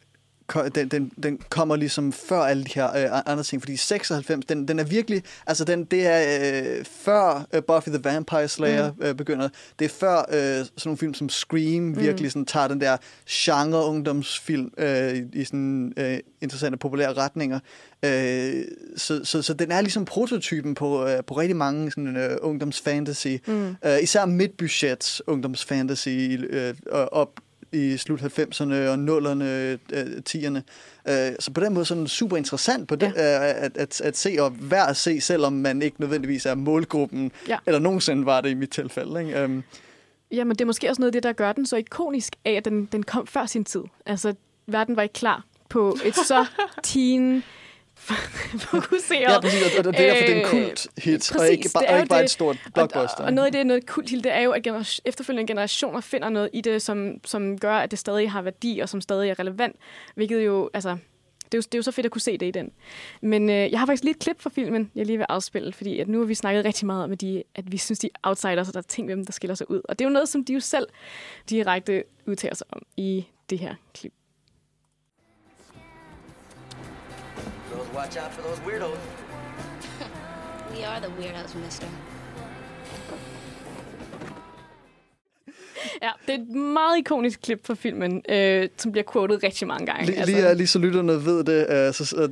den, 0.75 0.87
den, 0.87 1.11
den 1.23 1.39
kommer 1.49 1.75
ligesom 1.75 2.11
før 2.13 2.39
alle 2.39 2.63
de 2.63 2.71
her 2.75 3.13
øh, 3.13 3.21
andre 3.25 3.43
ting, 3.43 3.61
fordi 3.61 3.77
96, 3.77 4.45
den, 4.45 4.67
den 4.67 4.79
er 4.79 4.83
virkelig, 4.83 5.23
altså 5.47 5.65
den, 5.65 5.83
det 5.83 6.07
er 6.07 6.51
øh, 6.77 6.85
før 6.85 7.47
øh, 7.53 7.63
Buffy 7.63 7.89
the 7.89 8.03
Vampire 8.03 8.47
Slayer 8.47 8.91
mm. 8.91 9.03
øh, 9.03 9.15
begynder, 9.15 9.49
det 9.79 9.85
er 9.85 9.89
før 9.89 10.17
øh, 10.17 10.65
sådan 10.65 10.71
nogle 10.85 10.97
film 10.97 11.13
som 11.13 11.29
Scream 11.29 11.83
mm. 11.83 11.99
virkelig 11.99 12.31
sådan 12.31 12.45
tager 12.45 12.67
den 12.67 12.81
der 12.81 12.97
genre 13.29 13.85
ungdomsfilm 13.85 14.71
øh, 14.77 15.15
i, 15.15 15.23
i 15.33 15.43
sådan 15.43 15.93
øh, 15.97 16.19
interessante 16.41 16.77
populære 16.77 17.13
retninger. 17.13 17.59
Øh, 18.05 18.63
så, 18.97 19.21
så, 19.23 19.41
så 19.41 19.53
den 19.53 19.71
er 19.71 19.81
ligesom 19.81 20.05
prototypen 20.05 20.75
på, 20.75 21.07
øh, 21.07 21.23
på 21.27 21.33
rigtig 21.33 21.55
mange 21.55 21.91
sådan, 21.91 22.17
øh, 22.17 22.37
ungdomsfantasy. 22.41 23.27
Mm. 23.47 23.75
Øh, 23.85 24.03
især 24.03 24.25
midtbudget 24.25 25.21
ungdomsfantasy 25.27 26.09
øh, 26.49 26.73
op 26.91 27.39
i 27.73 27.97
slut 27.97 28.19
90'erne 28.21 28.73
og 28.73 28.93
0'erne, 28.95 29.43
øh, 29.43 29.77
10'erne. 30.29 30.57
Øh, 31.11 31.35
så 31.39 31.51
på 31.53 31.61
den 31.61 31.73
måde 31.73 31.85
så 31.85 31.95
den 31.95 32.07
super 32.07 32.37
interessant 32.37 32.87
på 32.87 32.95
det, 32.95 33.07
øh, 33.07 33.13
at, 33.17 33.77
at, 33.77 34.01
at 34.01 34.17
se 34.17 34.35
og 34.39 34.55
værd 34.71 34.89
at 34.89 34.97
se, 34.97 35.21
selvom 35.21 35.53
man 35.53 35.81
ikke 35.81 36.01
nødvendigvis 36.01 36.45
er 36.45 36.55
målgruppen, 36.55 37.31
Ja. 37.47 37.57
eller 37.65 37.79
nogensinde 37.79 38.25
var 38.25 38.41
det 38.41 38.49
i 38.49 38.53
mit 38.53 38.69
tilfælde. 38.69 39.19
Ikke? 39.25 39.43
Um, 39.43 39.63
Jamen, 40.31 40.51
det 40.55 40.61
er 40.61 40.65
måske 40.65 40.89
også 40.89 41.01
noget 41.01 41.07
af 41.09 41.13
det, 41.13 41.23
der 41.23 41.33
gør 41.33 41.51
den 41.51 41.65
så 41.65 41.75
ikonisk 41.77 42.35
af, 42.45 42.51
at 42.51 42.65
den, 42.65 42.85
den 42.91 43.03
kom 43.03 43.27
før 43.27 43.45
sin 43.45 43.65
tid. 43.65 43.81
Altså, 44.05 44.33
verden 44.67 44.95
var 44.95 45.01
ikke 45.01 45.13
klar 45.13 45.45
på 45.69 45.97
et 46.05 46.15
så 46.15 46.45
teen 46.83 47.43
fokuseret. 48.71 49.21
ja, 49.21 49.39
præcis, 49.39 49.77
og 49.77 49.83
det 49.83 49.87
er 49.87 49.91
derfor, 49.91 50.25
det 50.25 50.29
er 50.29 50.35
en 50.35 50.41
Øh, 50.41 50.49
kult 50.67 50.87
hit, 50.97 51.31
og 51.31 51.37
præcis, 51.37 51.51
ikke, 51.51 51.63
det 51.63 51.73
bare, 51.73 51.85
er 51.85 51.93
og 51.93 51.99
ikke 51.99 52.09
bare 52.09 52.19
det. 52.19 52.23
et 52.25 52.31
stort 52.31 52.57
blockbuster. 52.73 53.17
og, 53.17 53.25
og 53.25 53.33
noget 53.33 53.45
af 53.45 53.51
det, 53.51 53.65
noget 53.67 53.85
kult 53.85 54.07
til, 54.07 54.23
det 54.23 54.31
er 54.35 54.39
jo, 54.41 54.51
at 54.51 54.63
gener- 54.67 54.99
efterfølgende 55.05 55.47
generationer 55.47 56.01
finder 56.01 56.29
noget 56.29 56.49
i 56.53 56.61
det, 56.61 56.81
som, 56.81 57.13
som 57.25 57.57
gør, 57.59 57.73
at 57.75 57.91
det 57.91 57.99
stadig 57.99 58.31
har 58.31 58.41
værdi, 58.41 58.79
og 58.79 58.89
som 58.89 59.01
stadig 59.01 59.29
er 59.29 59.39
relevant. 59.39 59.75
Hvilket 60.15 60.45
jo, 60.45 60.69
altså, 60.73 60.89
det 60.89 61.53
er 61.53 61.57
jo, 61.57 61.61
det 61.61 61.73
er 61.73 61.77
jo 61.77 61.81
så 61.83 61.91
fedt 61.91 62.05
at 62.05 62.11
kunne 62.11 62.21
se 62.21 62.37
det 62.37 62.45
i 62.45 62.51
den. 62.51 62.71
Men 63.21 63.49
øh, 63.49 63.71
jeg 63.71 63.79
har 63.79 63.85
faktisk 63.85 64.03
lige 64.03 64.11
et 64.15 64.19
klip 64.19 64.41
fra 64.41 64.49
filmen, 64.49 64.91
jeg 64.95 65.05
lige 65.05 65.17
vil 65.17 65.25
afspille, 65.29 65.73
fordi 65.73 65.99
at 65.99 66.07
nu 66.07 66.19
har 66.19 66.25
vi 66.25 66.35
snakket 66.35 66.65
rigtig 66.65 66.85
meget 66.85 67.03
om, 67.03 67.11
at, 67.11 67.21
de, 67.21 67.43
at 67.55 67.71
vi 67.71 67.77
synes, 67.77 67.99
de 67.99 68.07
er 68.15 68.19
outsiders, 68.29 68.67
og 68.67 68.73
der 68.73 68.79
er 68.79 68.81
ting 68.87 69.07
ved 69.07 69.15
dem, 69.15 69.25
der 69.25 69.31
skiller 69.33 69.55
sig 69.55 69.71
ud. 69.71 69.81
Og 69.89 69.99
det 69.99 70.05
er 70.05 70.09
jo 70.09 70.13
noget, 70.13 70.29
som 70.29 70.45
de 70.45 70.53
jo 70.53 70.59
selv 70.59 70.87
direkte 71.49 72.03
udtaler 72.27 72.55
sig 72.55 72.67
om 72.69 72.81
i 72.97 73.25
det 73.49 73.59
her 73.59 73.75
klip. 73.93 74.13
Watch 77.93 78.17
out 78.17 78.31
for 78.33 78.41
those 78.41 78.59
weirdos. 78.61 78.97
We 80.73 80.83
are 80.83 80.99
the 80.99 81.09
weirdos, 81.19 81.55
mister. 81.55 81.87
Ja, 86.01 86.09
det 86.27 86.35
er 86.35 86.39
et 86.39 86.49
meget 86.49 86.97
ikonisk 86.97 87.41
klip 87.41 87.67
fra 87.67 87.73
filmen, 87.73 88.21
øh, 88.29 88.69
som 88.77 88.91
bliver 88.91 89.05
quotet 89.13 89.43
rigtig 89.43 89.67
mange 89.67 89.85
gange. 89.85 90.05
Lige, 90.05 90.25
lige, 90.25 90.49
øh, 90.49 90.57
lige 90.57 90.67
så 90.67 90.79
lytterne 90.79 91.25
ved 91.25 91.43
det, 91.43 91.87
uh, 91.89 91.93
så 91.93 92.29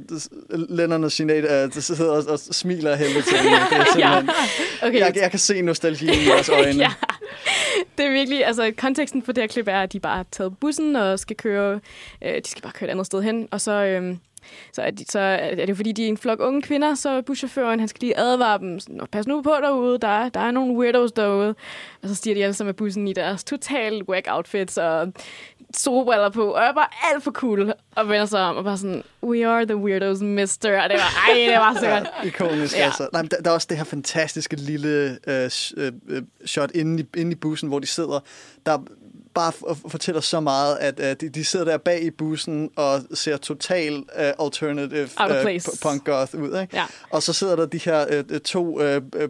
uh, 0.50 0.60
Lennon 0.70 1.04
og 1.04 1.12
Sinead 1.12 1.66
uh, 1.66 1.74
så 1.74 1.96
sidder 1.96 2.12
og, 2.12 2.24
og 2.30 2.40
smiler 2.40 2.96
helvede 2.96 3.22
til 3.22 3.38
det. 3.38 3.52
Er 3.52 3.86
simpelthen, 3.94 4.30
okay. 4.82 5.00
jeg, 5.00 5.14
jeg 5.16 5.30
kan 5.30 5.40
se 5.40 5.62
nostalgien 5.62 6.14
i 6.14 6.28
jeres 6.30 6.50
øjne. 6.50 6.80
ja. 6.86 6.92
Det 7.98 8.06
er 8.06 8.12
virkelig, 8.12 8.46
altså 8.46 8.72
konteksten 8.78 9.24
for 9.24 9.32
det 9.32 9.44
her 9.44 9.48
klip 9.48 9.68
er, 9.68 9.82
at 9.82 9.94
de 9.94 10.00
bare 10.00 10.18
har 10.18 10.26
taget 10.32 10.58
bussen 10.58 10.96
og 10.96 11.20
skal 11.20 11.36
køre, 11.36 11.80
øh, 12.24 12.36
de 12.36 12.50
skal 12.50 12.62
bare 12.62 12.72
køre 12.72 12.90
et 12.90 12.92
andet 12.92 13.06
sted 13.06 13.22
hen, 13.22 13.48
og 13.52 13.62
så, 13.62 13.72
øh, 13.72 14.16
så, 14.74 14.82
er 14.82 14.92
de, 14.92 15.06
så 15.10 15.20
er 15.20 15.66
det 15.66 15.76
fordi, 15.76 15.92
de 15.92 16.04
er 16.04 16.08
en 16.10 16.18
flok 16.18 16.40
unge 16.42 16.62
kvinder, 16.62 16.96
så 16.96 17.22
buschaufføren, 17.22 17.80
han 17.80 17.88
skal 17.88 18.00
lige 18.02 18.18
advare 18.20 18.60
dem, 18.60 18.80
sådan, 18.80 18.96
"Nå, 18.96 19.06
pas 19.12 19.28
nu 19.28 19.42
på 19.42 19.54
derude, 19.62 19.98
der, 20.00 20.08
er- 20.08 20.30
der 20.30 20.40
er 20.40 20.52
nogle 20.52 20.74
weirdos 20.78 21.12
derude. 21.12 21.56
Og 22.04 22.10
så 22.10 22.16
stiger 22.16 22.36
de 22.36 22.44
alle 22.44 22.54
sammen 22.54 22.70
af 22.70 22.76
bussen 22.76 23.08
i 23.08 23.14
deres 23.14 23.44
total 23.44 24.04
whack 24.10 24.28
outfits 24.30 24.78
og 24.78 25.14
solbriller 25.74 26.30
på, 26.30 26.52
og 26.52 26.62
er 26.64 26.74
bare 26.74 26.88
alt 27.14 27.24
for 27.24 27.32
cool, 27.32 27.74
og 27.96 28.10
vender 28.10 28.26
sig 28.26 28.42
om, 28.42 28.56
og 28.58 28.64
bare 28.64 28.78
sådan, 28.78 29.04
we 29.24 29.48
are 29.48 29.66
the 29.66 29.76
weirdos, 29.76 30.22
mister. 30.22 30.84
Og 30.84 30.90
det 30.90 30.98
var, 30.98 31.30
ej, 31.32 31.40
det 31.50 31.54
var 31.58 31.74
så 31.80 31.88
godt. 31.90 32.10
Ikonisk, 32.28 32.74
Ja. 32.76 32.80
ja. 32.80 32.86
altså. 32.86 33.08
Nej, 33.14 33.22
men 33.22 33.32
der, 33.32 33.38
der 33.38 33.50
er 33.50 33.54
også 33.54 33.68
det 33.70 33.78
her 33.78 33.84
fantastiske 33.84 34.56
lille 34.56 35.18
øh, 35.28 35.50
øh, 35.78 35.92
øh, 36.10 36.22
shot 36.46 36.72
inde 36.76 37.04
i, 37.04 37.20
inde 37.20 37.32
i 37.32 37.36
bussen, 37.36 37.70
hvor 37.70 37.80
de 37.80 37.88
sidder, 37.88 38.20
der 38.66 38.84
bare 39.40 39.76
fortæller 39.90 40.22
så 40.22 40.40
meget, 40.40 40.78
at 40.78 41.00
øh, 41.00 41.16
de, 41.22 41.30
de 41.30 41.46
sidder 41.46 41.66
der 41.66 41.78
bag 41.78 42.04
i 42.04 42.12
bussen 42.12 42.70
og 42.76 43.02
ser 43.14 43.38
total 43.38 43.94
øh, 44.20 44.32
alternative 44.40 45.00
øh, 45.54 45.62
punk 45.82 46.06
goth 46.06 46.36
ud. 46.36 46.60
Ikke? 46.62 46.78
Ja. 46.78 46.86
Og 47.10 47.24
så 47.24 47.34
sidder 47.34 47.56
der 47.56 47.66
de 47.66 47.78
her 47.78 48.06
øh, 48.10 48.24
øh, 48.30 48.40
to 48.40 48.82
øh, 48.82 49.02
øh, 49.16 49.30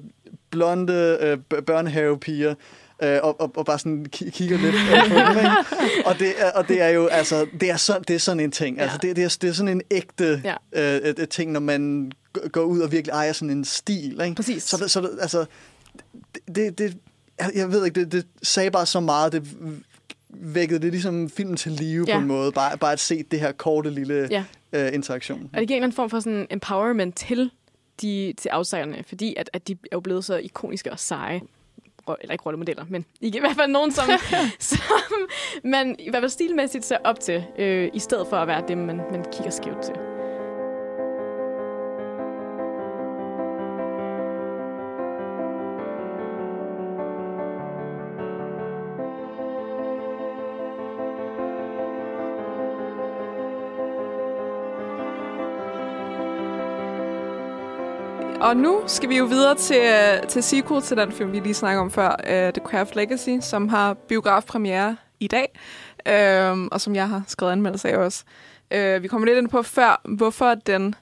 blonde 0.49 1.17
øh, 1.21 1.61
børnehavepiger, 1.63 2.55
øh, 3.03 3.19
og, 3.23 3.41
og, 3.41 3.51
og 3.55 3.65
bare 3.65 3.79
sådan 3.79 4.05
ki- 4.15 4.29
kigger 4.29 4.57
lidt 4.57 4.75
på 5.09 5.39
dem? 5.39 5.47
Og 6.05 6.19
det, 6.19 6.33
er, 6.37 6.51
og 6.51 6.67
det 6.67 6.81
er 6.81 6.89
jo, 6.89 7.07
altså, 7.07 7.47
det 7.59 7.69
er, 7.69 7.77
så, 7.77 7.99
det 8.07 8.15
er 8.15 8.19
sådan 8.19 8.39
en 8.39 8.51
ting. 8.51 8.79
Altså, 8.79 8.97
det, 9.01 9.15
det, 9.15 9.23
er, 9.23 9.37
det 9.41 9.49
er 9.49 9.53
sådan 9.53 9.67
en 9.77 9.81
ægte 9.91 10.41
Ja. 10.43 10.55
øh, 10.73 11.09
et, 11.09 11.19
et 11.19 11.29
ting, 11.29 11.51
når 11.51 11.59
man 11.59 12.11
går 12.51 12.61
ud 12.61 12.79
og 12.79 12.91
virkelig 12.91 13.11
ejer 13.11 13.33
sådan 13.33 13.49
en 13.49 13.65
stil, 13.65 14.21
ikke? 14.21 14.35
Præcis. 14.35 14.63
Så, 14.63 14.87
så 14.87 15.09
altså, 15.21 15.45
det, 16.55 16.77
det, 16.77 16.97
jeg 17.55 17.71
ved 17.71 17.85
ikke, 17.85 17.99
det, 17.99 18.11
det 18.11 18.25
sagde 18.43 18.71
bare 18.71 18.85
så 18.85 18.99
meget, 18.99 19.31
det 19.31 19.43
vækkede 20.29 20.79
det 20.79 20.91
ligesom 20.91 21.29
filmen 21.29 21.57
til 21.57 21.71
live 21.71 22.05
Ja. 22.07 22.13
på 22.15 22.21
en 22.21 22.27
måde, 22.27 22.51
bare, 22.51 22.77
bare 22.77 22.91
at 22.91 22.99
se 22.99 23.23
det 23.23 23.39
her 23.39 23.51
korte 23.51 23.89
lille 23.89 24.27
Ja. 24.31 24.43
øh, 24.73 24.93
interaktion. 24.93 25.49
Og 25.53 25.59
det 25.59 25.67
giver 25.67 25.75
en 25.77 25.83
eller 25.83 25.85
anden 25.85 25.95
form 25.95 26.09
for 26.09 26.19
sådan 26.19 26.47
empowerment 26.49 27.15
til, 27.15 27.51
de, 28.01 28.33
til 28.37 28.51
outsiderne, 28.53 29.03
fordi 29.07 29.35
at, 29.37 29.49
at 29.53 29.67
de 29.67 29.71
er 29.73 29.77
jo 29.93 29.99
blevet 29.99 30.25
så 30.25 30.35
ikoniske 30.37 30.91
og 30.91 30.99
seje. 30.99 31.41
Eller 32.21 32.31
ikke 32.31 32.43
rollemodeller, 32.45 32.85
men 32.89 33.05
i 33.21 33.39
hvert 33.39 33.55
fald 33.55 33.71
nogen, 33.71 33.91
som, 33.91 34.05
som 34.59 34.79
man 35.63 35.95
i 35.99 36.09
hvert 36.09 36.21
fald 36.21 36.29
stilmæssigt 36.31 36.85
ser 36.85 36.97
op 37.03 37.19
til, 37.19 37.43
øh, 37.59 37.89
i 37.93 37.99
stedet 37.99 38.27
for 38.29 38.37
at 38.37 38.47
være 38.47 38.63
dem, 38.67 38.77
man, 38.77 38.97
man 39.11 39.25
kigger 39.33 39.49
skævt 39.51 39.81
til. 39.83 39.93
Og 58.49 58.57
nu 58.57 58.81
skal 58.87 59.09
vi 59.09 59.17
jo 59.17 59.25
videre 59.25 59.55
til, 59.55 59.81
til 60.29 60.43
sequel 60.43 60.81
til 60.81 60.97
den 60.97 61.11
film, 61.11 61.31
vi 61.31 61.39
lige 61.39 61.53
snakkede 61.53 61.81
om 61.81 61.91
før, 61.91 62.09
uh, 62.09 62.53
The 62.53 62.61
Craft 62.65 62.95
Legacy, 62.95 63.29
som 63.41 63.69
har 63.69 63.93
biografpremiere 63.93 64.97
i 65.19 65.27
dag, 65.27 65.59
uh, 66.05 66.67
og 66.71 66.81
som 66.81 66.95
jeg 66.95 67.09
har 67.09 67.23
skrevet 67.27 67.51
anmeldelse 67.51 67.89
af 67.89 67.97
også. 67.97 68.23
Uh, 68.75 69.03
vi 69.03 69.07
kommer 69.07 69.27
lidt 69.27 69.37
ind 69.37 69.49
på 69.49 69.63
før, 69.63 70.01
hvorfor 70.05 70.55
den 70.55 70.95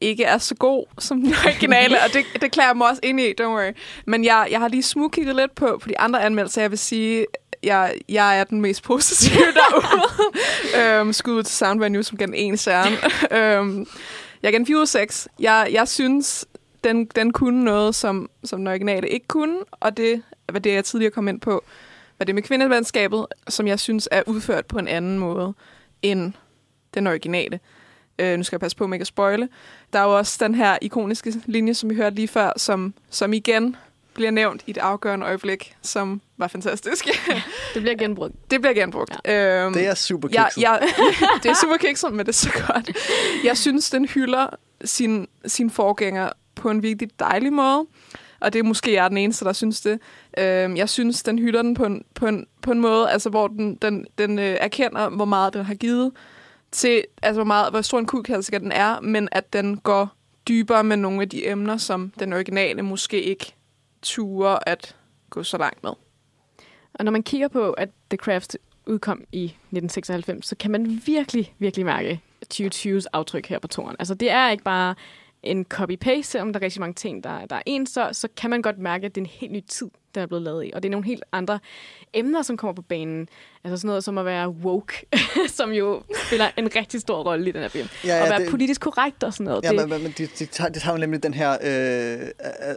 ikke 0.00 0.24
er 0.24 0.38
så 0.38 0.54
god 0.54 0.84
som 0.98 1.20
den 1.20 1.34
originale, 1.46 1.96
og 1.96 2.12
det, 2.12 2.24
det 2.42 2.52
klæder 2.52 2.68
jeg 2.68 2.76
mig 2.76 2.88
også 2.88 3.00
ind 3.02 3.20
i, 3.20 3.30
don't 3.40 3.44
worry. 3.44 3.72
Men 4.06 4.24
jeg, 4.24 4.48
jeg 4.50 4.60
har 4.60 4.68
lige 4.68 4.82
smugkigget 4.82 5.36
lidt 5.36 5.54
på, 5.54 5.78
på 5.82 5.88
de 5.88 5.98
andre 5.98 6.22
anmeldelser, 6.22 6.60
jeg 6.60 6.70
vil 6.70 6.78
sige, 6.78 7.26
jeg, 7.62 7.94
jeg 8.08 8.38
er 8.40 8.44
den 8.44 8.60
mest 8.60 8.82
positive 8.82 9.44
derude. 9.60 11.00
øhm, 11.00 11.12
skud 11.12 11.42
til 11.42 11.56
Sound 11.56 11.80
Venue, 11.80 12.02
som 12.02 12.18
gav 12.18 12.26
den 12.26 12.34
en 12.34 12.56
stjerne. 12.56 12.96
øhm, 13.38 13.86
jeg 14.42 14.52
gav 14.52 14.58
den 14.58 14.66
4 14.66 14.86
6. 14.86 15.28
Jeg, 15.40 15.68
jeg 15.72 15.88
synes, 15.88 16.46
den, 16.84 17.04
den 17.06 17.32
kunne 17.32 17.64
noget, 17.64 17.94
som, 17.94 18.30
som 18.44 18.58
den 18.60 18.66
originale 18.66 19.08
ikke 19.08 19.26
kunne, 19.26 19.58
og 19.70 19.96
det 19.96 20.22
var 20.52 20.58
det, 20.58 20.72
jeg 20.72 20.84
tidligere 20.84 21.10
kom 21.10 21.28
ind 21.28 21.40
på, 21.40 21.64
var 22.18 22.24
det 22.24 22.34
med 22.34 22.42
kvindevenskabet, 22.42 23.26
som 23.48 23.66
jeg 23.66 23.80
synes 23.80 24.08
er 24.10 24.22
udført 24.26 24.66
på 24.66 24.78
en 24.78 24.88
anden 24.88 25.18
måde 25.18 25.54
end 26.02 26.32
den 26.94 27.06
originale. 27.06 27.60
Øh, 28.18 28.36
nu 28.36 28.42
skal 28.42 28.56
jeg 28.56 28.60
passe 28.60 28.76
på 28.76 28.86
med 28.86 28.94
ikke 28.96 29.02
at 29.02 29.06
spoile. 29.06 29.48
Der 29.92 29.98
er 29.98 30.04
jo 30.04 30.16
også 30.18 30.44
den 30.44 30.54
her 30.54 30.78
ikoniske 30.82 31.34
linje, 31.46 31.74
som 31.74 31.90
vi 31.90 31.94
hørte 31.94 32.16
lige 32.16 32.28
før, 32.28 32.52
som, 32.56 32.94
som 33.10 33.32
igen 33.32 33.76
bliver 34.14 34.30
nævnt 34.30 34.62
i 34.66 34.70
et 34.70 34.78
afgørende 34.78 35.26
øjeblik, 35.26 35.76
som 35.82 36.20
var 36.36 36.48
fantastisk. 36.48 37.06
Det 37.74 37.82
bliver 37.82 37.96
genbrugt. 37.96 38.50
det 38.50 38.60
bliver 38.60 38.74
genbrugt. 38.74 39.16
Ja. 39.24 39.64
Øhm, 39.64 39.74
Det 39.74 39.86
er 39.86 39.94
super 39.94 40.28
jeg, 40.32 40.50
jeg, 40.58 40.80
det 41.42 41.50
er 41.50 41.54
super 41.54 41.76
kikset, 41.76 42.10
men 42.12 42.18
det 42.18 42.28
er 42.28 42.32
så 42.32 42.50
godt. 42.66 42.90
Jeg 43.44 43.58
synes, 43.58 43.90
den 43.90 44.08
hylder 44.08 44.46
sin, 44.84 45.28
sin 45.46 45.70
forgænger 45.70 46.30
på 46.56 46.70
en 46.70 46.82
virkelig 46.82 47.10
dejlig 47.18 47.52
måde. 47.52 47.86
Og 48.40 48.52
det 48.52 48.58
er 48.58 48.62
måske 48.62 48.92
jeg 48.92 49.04
er 49.04 49.08
den 49.08 49.18
eneste, 49.18 49.44
der 49.44 49.52
synes 49.52 49.80
det. 49.80 50.00
Øh, 50.38 50.76
jeg 50.76 50.88
synes, 50.88 51.22
den 51.22 51.38
hylder 51.38 51.62
den 51.62 51.74
på 51.74 51.84
en, 51.84 52.04
på 52.14 52.26
en, 52.26 52.46
på 52.62 52.72
en 52.72 52.80
måde, 52.80 53.10
altså, 53.10 53.30
hvor 53.30 53.48
den, 53.48 53.74
den, 53.74 54.06
den 54.18 54.38
øh, 54.38 54.56
erkender, 54.60 55.08
hvor 55.08 55.24
meget 55.24 55.54
den 55.54 55.64
har 55.64 55.74
givet 55.74 56.12
til, 56.72 57.04
altså 57.22 57.38
hvor, 57.38 57.44
meget, 57.44 57.70
hvor 57.72 57.80
stor 57.80 57.98
en 57.98 58.06
kulklassiker 58.06 58.58
den 58.58 58.72
er, 58.72 59.00
men 59.00 59.28
at 59.32 59.52
den 59.52 59.76
går 59.76 60.08
dybere 60.48 60.84
med 60.84 60.96
nogle 60.96 61.22
af 61.22 61.28
de 61.28 61.48
emner, 61.48 61.76
som 61.76 62.12
den 62.18 62.32
originale 62.32 62.82
måske 62.82 63.22
ikke 63.22 63.54
turer 64.02 64.58
at 64.66 64.96
gå 65.30 65.42
så 65.42 65.58
langt 65.58 65.82
med. 65.82 65.92
Og 66.94 67.04
når 67.04 67.12
man 67.12 67.22
kigger 67.22 67.48
på, 67.48 67.72
at 67.72 67.88
The 68.10 68.16
Craft 68.16 68.56
udkom 68.86 69.24
i 69.32 69.44
1996, 69.44 70.46
så 70.46 70.56
kan 70.56 70.70
man 70.70 71.02
virkelig, 71.06 71.54
virkelig 71.58 71.86
mærke 71.86 72.20
2020's 72.54 73.04
aftryk 73.12 73.46
her 73.46 73.58
på 73.58 73.68
toren. 73.68 73.96
Altså, 73.98 74.14
det 74.14 74.30
er 74.30 74.50
ikke 74.50 74.64
bare 74.64 74.94
en 75.46 75.66
copy-paste, 75.74 76.22
selvom 76.22 76.52
der 76.52 76.60
er 76.60 76.64
rigtig 76.64 76.80
mange 76.80 76.94
ting, 76.94 77.24
der, 77.24 77.46
der 77.46 77.56
er 77.56 77.62
ens, 77.66 77.90
så, 77.90 78.08
så 78.12 78.28
kan 78.36 78.50
man 78.50 78.62
godt 78.62 78.78
mærke, 78.78 79.06
at 79.06 79.14
det 79.14 79.20
er 79.20 79.24
en 79.24 79.30
helt 79.30 79.52
ny 79.52 79.60
tid, 79.60 79.90
der 80.14 80.22
er 80.22 80.26
blevet 80.26 80.42
lavet 80.42 80.66
i. 80.66 80.70
Og 80.74 80.82
det 80.82 80.88
er 80.88 80.90
nogle 80.90 81.06
helt 81.06 81.24
andre 81.32 81.58
emner, 82.14 82.42
som 82.42 82.56
kommer 82.56 82.74
på 82.74 82.82
banen. 82.82 83.28
Altså 83.66 83.76
sådan 83.80 83.88
noget 83.88 84.04
som 84.04 84.18
at 84.18 84.24
være 84.24 84.48
woke, 84.48 85.06
som 85.58 85.70
jo 85.70 86.02
spiller 86.26 86.46
en 86.56 86.68
rigtig 86.76 87.00
stor 87.00 87.22
rolle 87.22 87.48
i 87.48 87.52
den 87.52 87.60
her 87.62 87.68
film. 87.68 87.88
Ja, 88.04 88.16
Ja, 88.16 88.22
og 88.24 88.30
være 88.30 88.40
det- 88.40 88.50
politisk 88.50 88.80
korrekt 88.80 89.22
og 89.22 89.32
sådan 89.32 89.44
noget. 89.44 89.64
Ja, 89.64 89.68
det, 89.70 89.88
men, 89.88 90.02
men 90.02 90.14
de, 90.18 90.28
de, 90.38 90.46
tager, 90.46 90.70
de 90.70 90.78
tager 90.78 90.94
jo 90.94 91.00
nemlig 91.00 91.22
den 91.22 91.34
her... 91.34 91.50
Øh, 91.52 92.28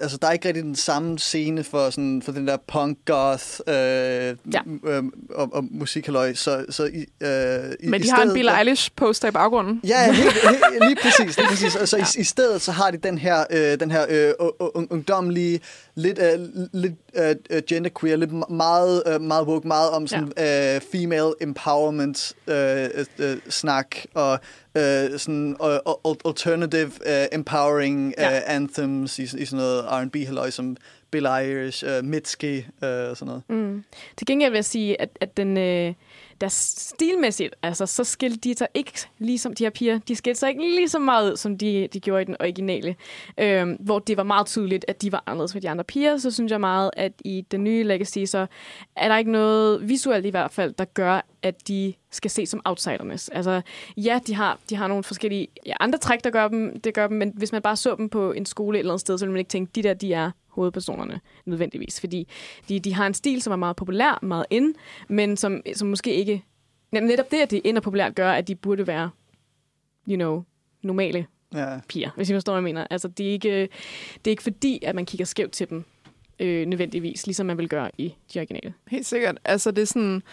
altså, 0.01 0.17
der 0.21 0.27
er 0.27 0.31
ikke 0.31 0.47
rigtig 0.47 0.63
den 0.63 0.75
samme 0.75 1.19
scene 1.19 1.63
for, 1.63 1.89
sådan, 1.89 2.21
for 2.21 2.31
den 2.31 2.47
der 2.47 2.57
punk-goth 2.71 3.59
øh, 3.67 4.35
ja. 4.53 4.61
øh, 4.97 5.03
og, 5.35 5.49
og 5.53 5.63
musikhalløj. 5.71 6.33
Så, 6.33 6.65
så 6.69 6.83
i, 6.85 7.05
øh, 7.27 7.73
i, 7.79 7.87
Men 7.87 8.01
i 8.01 8.03
de 8.03 8.09
har 8.11 8.23
en 8.23 8.33
Billie 8.33 8.51
Eilish-poster 8.59 9.27
i 9.27 9.31
baggrunden. 9.31 9.81
Ja, 9.87 10.01
ja, 10.05 10.11
helt, 10.11 10.33
helt, 10.49 10.83
lige 10.87 10.95
præcis. 11.01 11.37
Lige 11.37 11.47
præcis. 11.47 11.75
Altså, 11.75 11.97
ja. 11.97 12.03
i, 12.17 12.19
I 12.21 12.23
stedet 12.23 12.61
så 12.61 12.71
har 12.71 12.91
de 12.91 12.97
den 12.97 13.17
her, 13.17 13.43
øh, 13.51 13.79
den 13.79 13.91
her 13.91 14.05
øh, 14.09 14.33
ungdomlige, 14.91 15.59
lidt, 15.95 16.19
øh, 16.19 16.39
lidt 16.73 16.93
øh, 17.49 17.61
genderqueer, 17.67 18.15
lidt 18.15 18.31
me- 18.31 18.53
meget, 18.53 19.03
øh, 19.07 19.21
meget 19.21 19.47
woke, 19.47 19.67
meget 19.67 19.89
om 19.89 20.07
sådan, 20.07 20.31
ja. 20.37 20.75
øh, 20.75 20.78
female 20.79 21.33
empowerment 21.41 22.33
øh, 22.47 22.89
øh, 22.93 23.05
øh, 23.19 23.37
snak 23.49 23.95
og 24.13 24.39
øh, 24.79 25.19
sådan 25.19 25.57
øh, 25.63 25.75
al- 26.05 26.15
alternative 26.25 26.91
øh, 27.05 27.25
empowering 27.31 28.13
Ja. 28.17 28.35
øh, 28.35 28.41
anthems 28.55 29.19
i, 29.19 29.23
i 29.23 29.27
sådan 29.27 29.57
noget 29.57 29.85
R&B 29.85 30.15
halløj 30.15 30.49
som 30.49 30.77
Bill 31.11 31.25
Irish, 31.25 31.83
øh, 31.87 32.03
Mitski 32.03 32.57
øh, 32.57 32.63
og 33.09 33.17
sådan 33.17 33.27
noget. 33.27 33.43
Mm. 33.49 33.83
Til 34.17 34.27
gengæld 34.27 34.51
vil 34.51 34.57
jeg 34.57 34.65
sige, 34.65 35.01
at, 35.01 35.09
at 35.21 35.37
den, 35.37 35.57
øh, 35.57 35.93
der 36.41 36.47
stilmæssigt, 36.47 37.55
altså, 37.63 37.85
så 37.85 38.03
skilte 38.03 38.37
de 38.49 38.57
sig 38.57 38.67
ikke 38.73 38.91
ligesom 39.17 39.53
de 39.53 39.63
her 39.63 39.69
piger, 39.69 39.99
de 40.07 40.15
skilte 40.15 40.39
sig 40.39 40.49
ikke 40.49 40.61
lige 40.61 40.89
så 40.89 40.99
meget 40.99 41.31
ud, 41.31 41.37
som 41.37 41.57
de, 41.57 41.87
de 41.93 41.99
gjorde 41.99 42.21
i 42.21 42.25
den 42.25 42.35
originale. 42.39 42.95
Øhm, 43.37 43.77
hvor 43.79 43.99
det 43.99 44.17
var 44.17 44.23
meget 44.23 44.47
tydeligt, 44.47 44.85
at 44.87 45.01
de 45.01 45.11
var 45.11 45.23
anderledes 45.25 45.51
fra 45.53 45.59
de 45.59 45.69
andre 45.69 45.83
piger, 45.83 46.17
så 46.17 46.31
synes 46.31 46.51
jeg 46.51 46.59
meget, 46.59 46.91
at 46.97 47.11
i 47.25 47.45
den 47.51 47.63
nye 47.63 47.83
Legacy, 47.83 48.25
så 48.25 48.45
er 48.95 49.07
der 49.07 49.17
ikke 49.17 49.31
noget 49.31 49.89
visuelt 49.89 50.25
i 50.25 50.29
hvert 50.29 50.51
fald, 50.51 50.73
der 50.73 50.85
gør, 50.85 51.21
at 51.43 51.67
de 51.67 51.93
skal 52.11 52.31
ses 52.31 52.49
som 52.49 52.61
outsiders. 52.65 53.29
Altså, 53.29 53.61
ja, 53.97 54.19
de 54.27 54.35
har, 54.35 54.59
de 54.69 54.75
har 54.75 54.87
nogle 54.87 55.03
forskellige 55.03 55.47
ja, 55.65 55.73
andre 55.79 55.99
træk, 55.99 56.23
der 56.23 56.29
gør 56.29 56.47
dem, 56.47 56.79
det 56.79 56.93
gør 56.93 57.07
dem, 57.07 57.17
men 57.17 57.33
hvis 57.35 57.51
man 57.51 57.61
bare 57.61 57.75
så 57.75 57.95
dem 57.95 58.09
på 58.09 58.31
en 58.31 58.45
skole 58.45 58.77
et 58.77 58.79
eller 58.79 58.91
andet 58.93 59.01
sted, 59.01 59.17
så 59.17 59.25
ville 59.25 59.31
man 59.33 59.39
ikke 59.39 59.49
tænke, 59.49 59.71
de 59.75 59.83
der, 59.83 59.93
de 59.93 60.13
er 60.13 60.31
hovedpersonerne 60.47 61.19
nødvendigvis, 61.45 61.99
fordi 61.99 62.27
de, 62.69 62.79
de 62.79 62.93
har 62.93 63.07
en 63.07 63.13
stil, 63.13 63.41
som 63.41 63.53
er 63.53 63.57
meget 63.57 63.75
populær, 63.75 64.19
meget 64.21 64.45
ind, 64.49 64.75
men 65.07 65.37
som, 65.37 65.61
som 65.73 65.87
måske 65.87 66.13
ikke... 66.15 66.43
Net- 66.95 66.99
Netop 67.03 67.31
det, 67.31 67.37
at 67.37 67.51
det 67.51 67.57
er 67.57 67.61
ind 67.63 67.77
og 67.77 67.83
populært, 67.83 68.15
gør, 68.15 68.31
at 68.31 68.47
de 68.47 68.55
burde 68.55 68.87
være, 68.87 69.09
you 70.07 70.15
know, 70.15 70.43
normale 70.81 71.25
Ja. 71.53 71.79
piger, 71.87 72.09
hvis 72.15 72.29
I 72.29 72.33
forstår, 72.33 72.53
hvad 72.53 72.57
jeg 72.59 72.63
mener. 72.63 72.87
Altså, 72.89 73.07
det 73.07 73.27
er 73.27 73.31
ikke, 73.31 73.61
det 74.15 74.27
er 74.27 74.29
ikke 74.29 74.43
fordi, 74.43 74.79
at 74.83 74.95
man 74.95 75.05
kigger 75.05 75.25
skævt 75.25 75.51
til 75.51 75.69
dem, 75.69 75.83
øh, 76.39 76.65
nødvendigvis, 76.67 77.27
ligesom 77.27 77.45
man 77.45 77.57
vil 77.57 77.69
gøre 77.69 77.91
i 77.97 78.15
de 78.33 78.39
originale. 78.39 78.73
Helt 78.87 79.05
sikkert. 79.05 79.37
Altså, 79.45 79.71
det 79.71 79.81
er 79.81 79.85
sådan... 79.85 80.23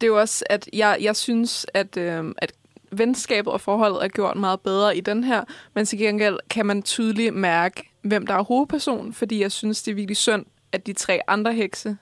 Det 0.00 0.06
er 0.06 0.08
jo 0.08 0.18
også, 0.18 0.44
at 0.50 0.68
jeg, 0.72 0.98
jeg 1.00 1.16
synes, 1.16 1.66
at, 1.74 1.96
øh, 1.96 2.34
at 2.38 2.52
venskabet 2.92 3.52
og 3.52 3.60
forholdet 3.60 4.04
er 4.04 4.08
gjort 4.08 4.36
meget 4.36 4.60
bedre 4.60 4.96
i 4.96 5.00
den 5.00 5.24
her, 5.24 5.44
men 5.74 5.86
til 5.86 5.98
gengæld 5.98 6.38
kan 6.50 6.66
man 6.66 6.82
tydeligt 6.82 7.34
mærke, 7.34 7.90
hvem 8.02 8.26
der 8.26 8.34
er 8.34 8.42
hovedperson, 8.42 9.12
fordi 9.12 9.40
jeg 9.40 9.52
synes, 9.52 9.82
det 9.82 9.90
er 9.90 9.94
virkelig 9.94 10.16
synd, 10.16 10.46
at 10.72 10.86
de 10.86 10.92
tre 10.92 11.20
andre 11.28 11.52
hekse, 11.52 11.96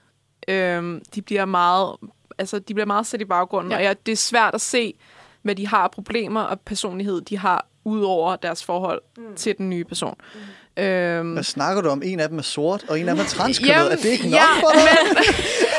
øh, 0.47 1.01
de 1.15 1.21
bliver 1.21 1.45
meget, 1.45 1.95
altså, 2.37 2.59
de 2.59 2.73
bliver 2.73 2.87
meget 2.87 3.07
sat 3.07 3.21
i 3.21 3.25
baggrunden, 3.25 3.71
ja. 3.71 3.77
og 3.77 3.83
jeg, 3.83 4.05
det 4.05 4.11
er 4.11 4.15
svært 4.15 4.55
at 4.55 4.61
se, 4.61 4.93
hvad 5.41 5.55
de 5.55 5.67
har 5.67 5.77
af 5.77 5.91
problemer 5.91 6.41
og 6.41 6.59
personlighed, 6.59 7.21
de 7.21 7.37
har 7.37 7.67
ud 7.83 8.01
over 8.01 8.35
deres 8.35 8.63
forhold 8.63 9.01
mm. 9.17 9.35
til 9.35 9.57
den 9.57 9.69
nye 9.69 9.83
person. 9.83 10.15
Mm. 10.35 10.39
Øhm, 10.77 11.33
Hvad 11.33 11.43
snakker 11.43 11.81
du 11.81 11.89
om? 11.89 12.01
En 12.05 12.19
af 12.19 12.29
dem 12.29 12.37
er 12.37 12.41
sort, 12.41 12.85
og 12.89 12.99
en 12.99 13.09
af 13.09 13.15
dem 13.15 13.23
er 13.23 13.27
transkønnet. 13.27 13.73
Jamen, 13.75 13.91
Er 13.91 13.95
det 13.95 14.05
ikke 14.05 14.23
nok 14.23 14.33
ja, 14.33 14.59
for 14.59 14.71
dig? 14.73 14.81
Men, 15.13 15.25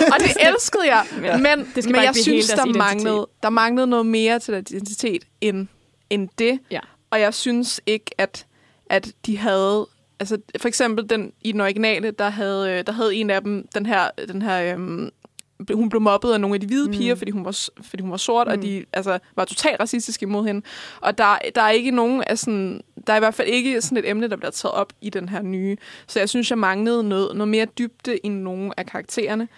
og 0.12 0.18
det 0.20 0.36
elskede 0.48 0.86
jeg. 0.86 1.04
Ja. 1.22 1.36
Men, 1.36 1.58
Det 1.74 1.84
skal 1.84 1.84
men 1.84 1.94
bare 1.94 2.04
jeg 2.04 2.14
synes, 2.16 2.46
der 2.46 2.54
identitet. 2.54 2.76
manglede, 2.76 3.26
der 3.42 3.50
manglede 3.50 3.86
noget 3.86 4.06
mere 4.06 4.38
til 4.38 4.54
deres 4.54 4.70
identitet 4.70 5.22
end, 5.40 5.66
end 6.10 6.28
det. 6.38 6.58
Ja. 6.70 6.80
Og 7.10 7.20
jeg 7.20 7.34
synes 7.34 7.80
ikke, 7.86 8.10
at, 8.18 8.46
at 8.90 9.08
de 9.26 9.38
havde... 9.38 9.86
Altså, 10.20 10.38
for 10.60 10.68
eksempel 10.68 11.10
den, 11.10 11.32
i 11.42 11.52
den 11.52 11.60
originale, 11.60 12.10
der 12.10 12.28
havde, 12.28 12.70
øh, 12.70 12.86
der 12.86 12.92
havde 12.92 13.14
en 13.14 13.30
af 13.30 13.42
dem 13.42 13.68
den 13.74 13.86
her... 13.86 14.10
Den 14.28 14.42
her 14.42 14.74
øhm, 14.74 15.10
hun 15.74 15.88
blev 15.88 16.00
mobbet 16.02 16.32
af 16.32 16.40
nogle 16.40 16.54
af 16.54 16.60
de 16.60 16.66
hvide 16.66 16.86
Mm. 16.90 16.92
piger, 16.96 17.14
fordi 17.14 17.30
hun 17.30 17.44
var, 17.44 17.58
fordi 17.82 18.02
hun 18.02 18.10
var 18.10 18.16
sort, 18.16 18.46
mm. 18.46 18.52
Og 18.52 18.62
de 18.62 18.84
altså, 18.92 19.18
var 19.36 19.44
totalt 19.44 19.80
racistiske 19.80 20.22
imod 20.24 20.46
hende. 20.46 20.62
Og 21.00 21.18
der, 21.18 21.38
der 21.54 21.62
er 21.62 21.70
ikke 21.70 21.90
nogen 21.90 22.22
af 22.26 22.38
sådan, 22.38 22.80
der 23.06 23.12
er 23.12 23.16
i 23.16 23.20
hvert 23.20 23.34
fald 23.34 23.48
ikke 23.48 23.80
sådan 23.80 23.98
et 23.98 24.08
emne, 24.10 24.28
der 24.30 24.36
bliver 24.36 24.50
taget 24.50 24.72
op 24.74 24.92
i 25.00 25.10
den 25.10 25.28
her 25.28 25.42
nye. 25.42 25.76
Så 26.06 26.18
jeg 26.18 26.28
synes, 26.28 26.50
jeg 26.50 26.58
manglede 26.58 27.04
noget, 27.08 27.36
noget 27.36 27.48
mere 27.48 27.64
dybde 27.64 28.16
i 28.16 28.28
nogle 28.28 28.70
af 28.76 28.86
karaktererne. 28.86 29.48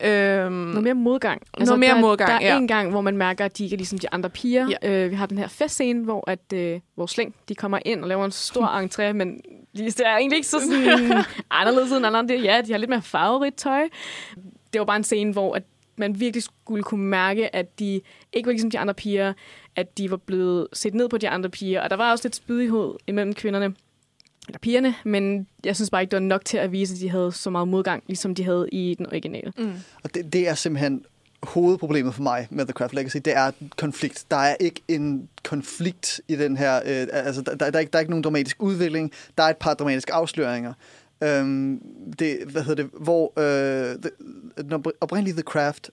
Øhm, 0.00 0.52
Noget 0.52 0.82
mere 0.82 0.94
modgang. 0.94 1.42
Noget 1.58 1.78
mere 1.78 1.94
der, 1.94 2.00
modgang, 2.00 2.30
Der 2.30 2.46
er 2.46 2.52
ja. 2.52 2.56
en 2.56 2.68
gang, 2.68 2.90
hvor 2.90 3.00
man 3.00 3.16
mærker, 3.16 3.44
at 3.44 3.58
de 3.58 3.64
ikke 3.64 3.74
er 3.74 3.78
ligesom 3.78 3.98
de 3.98 4.06
andre 4.12 4.30
piger. 4.30 4.68
Ja. 4.82 4.90
Øh, 5.04 5.10
vi 5.10 5.16
har 5.16 5.26
den 5.26 5.38
her 5.38 5.48
festscene, 5.48 6.04
hvor 6.04 6.30
at, 6.30 6.52
øh, 6.54 6.80
vores 6.96 7.10
slæng, 7.10 7.34
de 7.48 7.54
kommer 7.54 7.78
ind 7.84 8.02
og 8.02 8.08
laver 8.08 8.24
en 8.24 8.30
stor 8.30 8.66
entré, 8.82 9.12
men 9.12 9.40
de 9.76 9.84
det 9.84 10.00
er 10.06 10.16
egentlig 10.16 10.36
ikke 10.36 10.48
så 10.48 10.60
sådan 10.60 11.24
anderledes 11.50 11.92
end 11.92 12.06
andre. 12.06 12.34
Ja, 12.42 12.60
de 12.66 12.70
har 12.72 12.78
lidt 12.78 12.90
mere 12.90 13.02
farverigt 13.02 13.56
tøj. 13.56 13.88
Det 14.74 14.78
var 14.78 14.84
bare 14.84 14.96
en 14.96 15.04
scene, 15.04 15.32
hvor 15.32 15.54
at 15.54 15.62
man 15.96 16.20
virkelig 16.20 16.42
skulle 16.42 16.82
kunne 16.82 17.04
mærke, 17.04 17.56
at 17.56 17.78
de 17.78 18.00
ikke 18.32 18.46
var 18.46 18.52
ligesom 18.52 18.70
de 18.70 18.78
andre 18.78 18.94
piger, 18.94 19.32
at 19.76 19.98
de 19.98 20.10
var 20.10 20.16
blevet 20.16 20.66
set 20.72 20.94
ned 20.94 21.08
på 21.08 21.18
de 21.18 21.28
andre 21.28 21.50
piger, 21.50 21.80
og 21.80 21.90
der 21.90 21.96
var 21.96 22.10
også 22.10 22.24
lidt 22.24 22.36
spydighed 22.36 22.94
imellem 23.06 23.34
kvinderne 23.34 23.74
eller 24.48 24.58
pigerne, 24.58 24.94
men 25.04 25.46
jeg 25.64 25.76
synes 25.76 25.90
bare 25.90 26.02
ikke, 26.02 26.10
det 26.10 26.16
var 26.16 26.26
nok 26.26 26.44
til 26.44 26.58
at 26.58 26.72
vise, 26.72 26.94
at 26.94 27.00
de 27.00 27.10
havde 27.10 27.32
så 27.32 27.50
meget 27.50 27.68
modgang, 27.68 28.02
ligesom 28.06 28.34
de 28.34 28.44
havde 28.44 28.68
i 28.72 28.94
den 28.98 29.06
originale. 29.06 29.52
mm. 29.58 29.72
Og 30.04 30.14
det, 30.14 30.32
det 30.32 30.48
er 30.48 30.54
simpelthen 30.54 31.04
hovedproblemet 31.42 32.14
for 32.14 32.22
mig 32.22 32.46
med 32.50 32.64
The 32.64 32.72
Craft 32.72 32.94
Legacy, 32.94 33.16
det 33.16 33.36
er 33.36 33.50
konflikt. 33.76 34.24
Der 34.30 34.36
er 34.36 34.56
ikke 34.60 34.80
en 34.88 35.28
konflikt 35.42 36.20
i 36.28 36.36
den 36.36 36.56
her, 36.56 36.76
øh, 36.76 37.06
altså 37.12 37.42
der, 37.42 37.54
der, 37.54 37.66
er 37.74 37.78
ikke, 37.78 37.90
der 37.90 37.98
er 37.98 38.00
ikke 38.00 38.10
nogen 38.10 38.24
dramatisk 38.24 38.62
udvikling, 38.62 39.12
der 39.38 39.44
er 39.44 39.48
et 39.48 39.56
par 39.56 39.74
dramatiske 39.74 40.12
afsløringer. 40.12 40.72
Øhm, 41.22 41.80
det, 42.18 42.38
hvad 42.50 42.62
hedder 42.62 42.82
det, 42.82 42.90
hvor 43.00 43.32
øh, 43.38 43.98
the, 43.98 44.92
oprindeligt 45.00 45.36
The 45.36 45.42
Craft, 45.42 45.90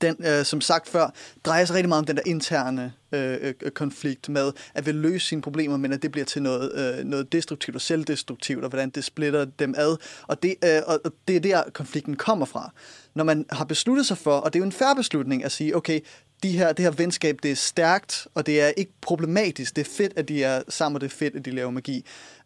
den, 0.00 0.16
øh, 0.26 0.44
som 0.44 0.60
sagt 0.60 0.88
før, 0.88 1.14
drejer 1.44 1.64
sig 1.64 1.76
rigtig 1.76 1.88
meget 1.88 1.98
om 1.98 2.06
den 2.06 2.16
der 2.16 2.22
interne 2.26 2.92
øh, 3.12 3.38
øh, 3.40 3.54
øh, 3.62 3.70
konflikt 3.70 4.28
med 4.28 4.52
at 4.74 4.86
vil 4.86 4.94
løse 4.94 5.26
sine 5.26 5.42
problemer, 5.42 5.76
men 5.76 5.92
at 5.92 6.02
det 6.02 6.12
bliver 6.12 6.24
til 6.24 6.42
noget, 6.42 6.98
øh, 6.98 7.04
noget 7.04 7.32
destruktivt 7.32 7.74
og 7.74 7.80
selvdestruktivt, 7.80 8.64
og 8.64 8.68
hvordan 8.68 8.90
det 8.90 9.04
splitter 9.04 9.44
dem 9.44 9.74
ad. 9.76 9.96
Og 10.26 10.42
det, 10.42 10.54
øh, 10.64 10.80
og 10.86 11.00
og 11.04 11.12
det 11.28 11.36
er 11.36 11.40
der, 11.40 11.62
konflikten 11.72 12.16
kommer 12.16 12.46
fra. 12.46 12.72
Når 13.14 13.24
man 13.24 13.46
har 13.50 13.64
besluttet 13.64 14.06
sig 14.06 14.18
for, 14.18 14.36
og 14.36 14.52
det 14.52 14.58
er 14.58 14.60
jo 14.60 14.66
en 14.66 14.72
færre 14.72 14.96
beslutning 14.96 15.44
at 15.44 15.52
sige, 15.52 15.76
okay, 15.76 16.00
de 16.42 16.58
her, 16.58 16.72
det 16.72 16.84
her 16.84 16.92
venskab, 16.92 17.38
det 17.42 17.50
er 17.50 17.56
stærkt, 17.56 18.26
og 18.34 18.46
det 18.46 18.60
er 18.60 18.68
ikke 18.68 18.92
problematisk. 19.00 19.76
Det 19.76 19.86
er 19.86 19.90
fedt, 19.90 20.12
at 20.16 20.28
de 20.28 20.44
er 20.44 20.62
sammen, 20.68 20.96
og 20.96 21.00
det 21.00 21.06
er 21.06 21.16
fedt, 21.16 21.36
at 21.36 21.44
de 21.44 21.50
laver 21.50 21.70
magi. 21.70 22.04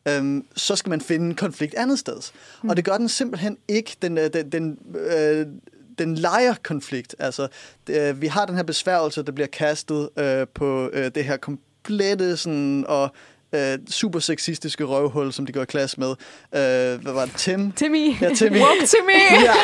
Øhm, 0.09 0.47
så 0.57 0.77
skal 0.77 0.91
man 0.91 1.01
finde 1.01 1.27
en 1.27 1.35
konflikt 1.35 1.75
andet 1.75 1.99
sted. 1.99 2.21
Mm. 2.63 2.69
Og 2.69 2.77
det 2.77 2.85
gør 2.85 2.99
den 2.99 3.09
simpelthen 3.09 3.59
ikke. 3.69 3.97
Den, 4.03 4.19
øh, 4.19 4.33
den, 4.33 4.53
den, 4.53 4.79
øh, 4.95 5.47
den 5.99 6.15
leger 6.15 6.55
konflikt. 6.63 7.17
Altså, 7.19 7.49
øh, 7.91 8.21
vi 8.21 8.27
har 8.27 8.47
den 8.47 8.57
her 8.57 8.63
besværgelse, 8.63 9.23
der 9.23 9.33
bliver 9.33 9.49
kastet 9.49 10.09
øh, 10.19 10.47
på 10.55 10.91
øh, 10.93 11.11
det 11.15 11.25
her 11.25 11.37
komplette 11.37 12.37
sådan, 12.37 12.85
og 12.89 13.11
øh, 13.55 13.78
super 13.90 14.18
sexistiske 14.18 14.84
røvhul, 14.84 15.32
som 15.32 15.47
de 15.47 15.53
går 15.53 15.62
i 15.62 15.64
klasse 15.64 16.01
med. 16.01 16.09
Øh, 16.09 17.03
hvad 17.03 17.12
var 17.12 17.24
det? 17.24 17.34
Tim? 17.36 17.72
Timmy. 17.72 18.20
Ja, 18.20 18.34
Timmy. 18.34 18.59
Woke 18.59 18.97
me! 19.07 19.12
ja, 19.49 19.55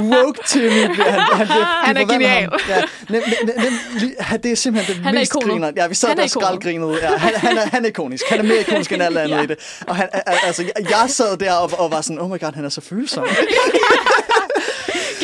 woke 0.00 0.38
Timmy. 0.48 0.94
Han, 1.02 1.20
han, 1.20 1.46
Han 1.86 1.96
de 1.96 2.00
er 2.00 2.06
genial. 2.06 2.48
Ja, 2.68 2.82
nem, 3.08 3.22
nem, 3.46 3.64
nem, 4.00 4.14
han- 4.20 4.42
det 4.42 4.52
er 4.52 4.56
simpelthen 4.56 4.96
det 4.96 5.04
Han 5.04 5.14
mest 5.14 5.32
griner. 5.32 5.72
Ja, 5.76 5.86
vi 5.88 5.94
sad 5.94 6.08
Han 6.08 6.16
der 6.16 6.22
er 6.22 6.24
og 6.26 6.30
skraldgrinede. 6.30 6.98
Ja, 7.02 7.16
han, 7.16 7.34
han, 7.34 7.58
er, 7.58 7.66
han 7.66 7.84
er 7.84 7.88
ikonisk. 7.88 8.24
Han 8.30 8.38
er 8.38 8.42
mere 8.42 8.60
ikonisk 8.60 8.92
end 8.92 9.02
alle 9.02 9.20
andre 9.22 9.36
Ja. 9.42 9.42
i 9.42 9.46
det. 9.46 9.78
Og 9.86 9.96
han, 9.96 10.08
al- 10.12 10.38
altså, 10.46 10.62
jeg, 10.62 10.90
jeg 10.90 11.04
sad 11.10 11.36
der 11.36 11.52
og, 11.52 11.70
og 11.78 11.90
var 11.90 12.00
sådan, 12.00 12.18
oh 12.18 12.30
my 12.30 12.40
god, 12.40 12.52
han 12.54 12.64
er 12.64 12.68
så 12.68 12.80
følsom. 12.80 13.24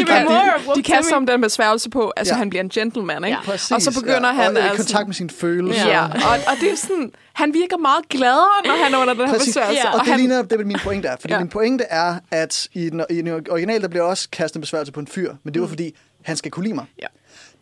Me 0.09 0.25
more. 0.25 0.75
de, 0.75 0.79
de 0.79 0.83
kaster 0.83 1.03
Timmy. 1.03 1.13
ham 1.15 1.27
den 1.27 1.41
besværgelse 1.41 1.91
på, 1.91 2.13
altså 2.17 2.35
Ja. 2.35 2.39
han 2.39 2.51
bliver 2.51 2.63
en 2.63 2.69
gentleman, 2.69 3.25
ikke? 3.25 3.37
Ja. 3.37 3.51
Præcis. 3.51 3.71
Og 3.71 3.83
så 3.83 4.01
begynder 4.01 4.33
han 4.33 4.53
ja, 4.57 4.61
og 4.61 4.67
i 4.67 4.69
altså- 4.69 4.77
kontakt 4.77 5.07
med 5.09 5.15
sine 5.15 5.31
følelser. 5.31 5.89
Ja, 5.89 6.05
og, 6.05 6.11
og 6.47 6.55
det 6.61 6.73
er 6.73 6.77
sådan, 6.77 7.13
han 7.33 7.55
virker 7.55 7.77
meget 7.77 8.09
gladere, 8.09 8.47
når 8.65 8.85
han 8.85 8.95
er 8.95 8.99
under 8.99 9.15
den 9.15 9.29
her 9.29 9.39
besværgelse. 9.39 9.83
Ja. 9.87 9.93
Og 9.95 10.01
det 10.01 10.09
han, 10.09 10.19
ligner 10.21 10.43
det, 10.43 10.67
min 10.67 10.79
pointe 10.83 11.09
er. 11.09 11.17
Fordi 11.21 11.33
Ja. 11.35 11.39
min 11.39 11.49
pointe 11.49 11.85
er, 11.85 12.17
at 12.31 12.69
i 12.73 12.91
den, 12.91 13.05
i 13.11 13.17
den 13.17 13.47
originale, 13.51 13.83
der 13.83 13.89
bliver 13.89 14.05
også 14.05 14.29
kastet 14.33 14.57
en 14.57 14.61
besværgelse 14.61 14.93
på 14.93 15.01
en 15.01 15.07
fyr, 15.07 15.35
men 15.43 15.55
det 15.55 15.63
var 15.63 15.69
fordi, 15.69 15.97
han 16.25 16.37
skal 16.37 16.51
kunne 16.51 16.65
lide 16.65 16.75
mig. 16.75 16.85
Ja. 17.03 17.07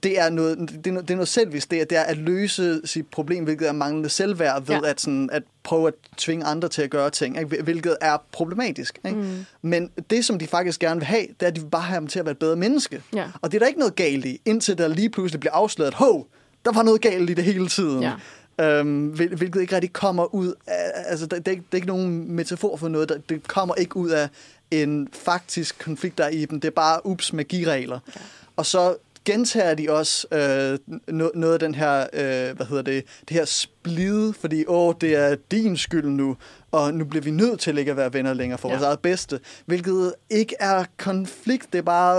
Det 0.06 0.18
er 0.20 0.30
noget, 0.30 0.58
det 0.58 0.86
er 0.86 0.92
noget, 0.92 1.08
det 1.08 1.14
er 1.14 1.16
noget 1.16 1.28
selvvist. 1.28 1.70
Det 1.70 1.80
er, 1.80 1.84
det 1.84 1.98
er 1.98 2.02
at 2.02 2.16
løse 2.16 2.80
sit 2.84 3.06
problem, 3.06 3.44
hvilket 3.44 3.68
er 3.68 3.72
manglende 3.72 4.08
selvværd, 4.08 4.62
ved 4.66 4.74
Ja. 4.74 4.90
at, 4.90 5.00
sådan, 5.00 5.28
at 5.32 5.42
prøve 5.62 5.88
at 5.88 5.94
tvinge 6.16 6.44
andre 6.44 6.68
til 6.68 6.82
at 6.82 6.90
gøre 6.90 7.10
ting, 7.10 7.38
ikke? 7.38 7.62
hvilket 7.62 7.96
er 8.00 8.16
problematisk. 8.32 8.98
Ikke? 9.04 9.16
Mm. 9.18 9.44
Men 9.62 9.90
det, 10.10 10.24
som 10.24 10.38
de 10.38 10.46
faktisk 10.46 10.80
gerne 10.80 11.00
vil 11.00 11.06
have, 11.06 11.22
det 11.40 11.42
er, 11.42 11.46
at 11.46 11.56
de 11.56 11.60
vil 11.60 11.68
bare 11.68 11.82
have 11.82 11.94
ham 11.94 12.06
til 12.06 12.18
at 12.18 12.24
være 12.24 12.32
et 12.32 12.38
bedre 12.38 12.56
menneske. 12.56 13.02
Ja. 13.14 13.24
Og 13.42 13.52
det 13.52 13.56
er 13.56 13.58
der 13.58 13.66
ikke 13.66 13.78
noget 13.80 13.96
galt 13.96 14.24
i, 14.24 14.40
indtil 14.44 14.78
der 14.78 14.88
lige 14.88 15.10
pludselig 15.10 15.40
bliver 15.40 15.52
afsløret, 15.52 15.94
hov, 15.94 16.26
der 16.64 16.72
var 16.72 16.82
noget 16.82 17.00
galt 17.00 17.30
i 17.30 17.34
det 17.34 17.44
hele 17.44 17.68
tiden. 17.68 18.02
Ja. 18.02 18.12
Øhm, 18.60 19.06
hvil- 19.08 19.36
hvilket 19.36 19.60
ikke 19.60 19.74
rigtig 19.74 19.92
kommer 19.92 20.34
ud 20.34 20.54
af, 20.66 20.92
altså 21.06 21.26
det, 21.26 21.38
det, 21.38 21.48
er 21.48 21.52
ikke, 21.52 21.62
det 21.66 21.72
er 21.72 21.76
ikke 21.76 21.86
nogen 21.88 22.32
metafor 22.32 22.76
for 22.76 22.88
noget, 22.88 23.08
der, 23.08 23.18
det 23.28 23.48
kommer 23.48 23.74
ikke 23.74 23.96
ud 23.96 24.10
af 24.10 24.28
en 24.70 25.08
faktisk 25.12 25.78
konflikt, 25.78 26.18
der 26.18 26.24
er 26.24 26.28
i 26.28 26.44
dem. 26.44 26.60
Det 26.60 26.68
er 26.68 26.72
bare 26.72 27.06
ups 27.06 27.32
magiregler. 27.32 27.98
Ja. 28.16 28.20
Og 28.56 28.66
så 28.66 28.96
gentager 29.26 29.74
de 29.74 29.90
også 29.90 30.26
øh, 30.32 30.78
no, 31.14 31.28
noget 31.34 31.52
af 31.52 31.58
den 31.58 31.74
her, 31.74 32.00
øh, 32.12 32.56
hvad 32.56 32.66
hedder 32.66 32.82
det, 32.82 33.04
det 33.28 33.36
her 33.36 33.44
splide, 33.44 34.34
fordi 34.40 34.64
åh, 34.66 34.94
det 35.00 35.14
er 35.14 35.36
din 35.50 35.76
skyld 35.76 36.04
nu, 36.06 36.36
og 36.72 36.94
nu 36.94 37.04
bliver 37.04 37.22
vi 37.22 37.30
nødt 37.30 37.60
til 37.60 37.78
ikke 37.78 37.90
at 37.90 37.96
være 37.96 38.12
venner 38.12 38.34
længere 38.34 38.58
for 38.58 38.68
ja. 38.68 38.74
Ja. 38.74 38.78
vores 38.78 38.86
eget 38.86 38.98
bedste, 39.00 39.40
hvilket 39.66 40.14
ikke 40.30 40.54
er 40.60 40.84
konflikt, 40.98 41.72
det 41.72 41.78
er 41.78 41.82
bare 41.82 42.16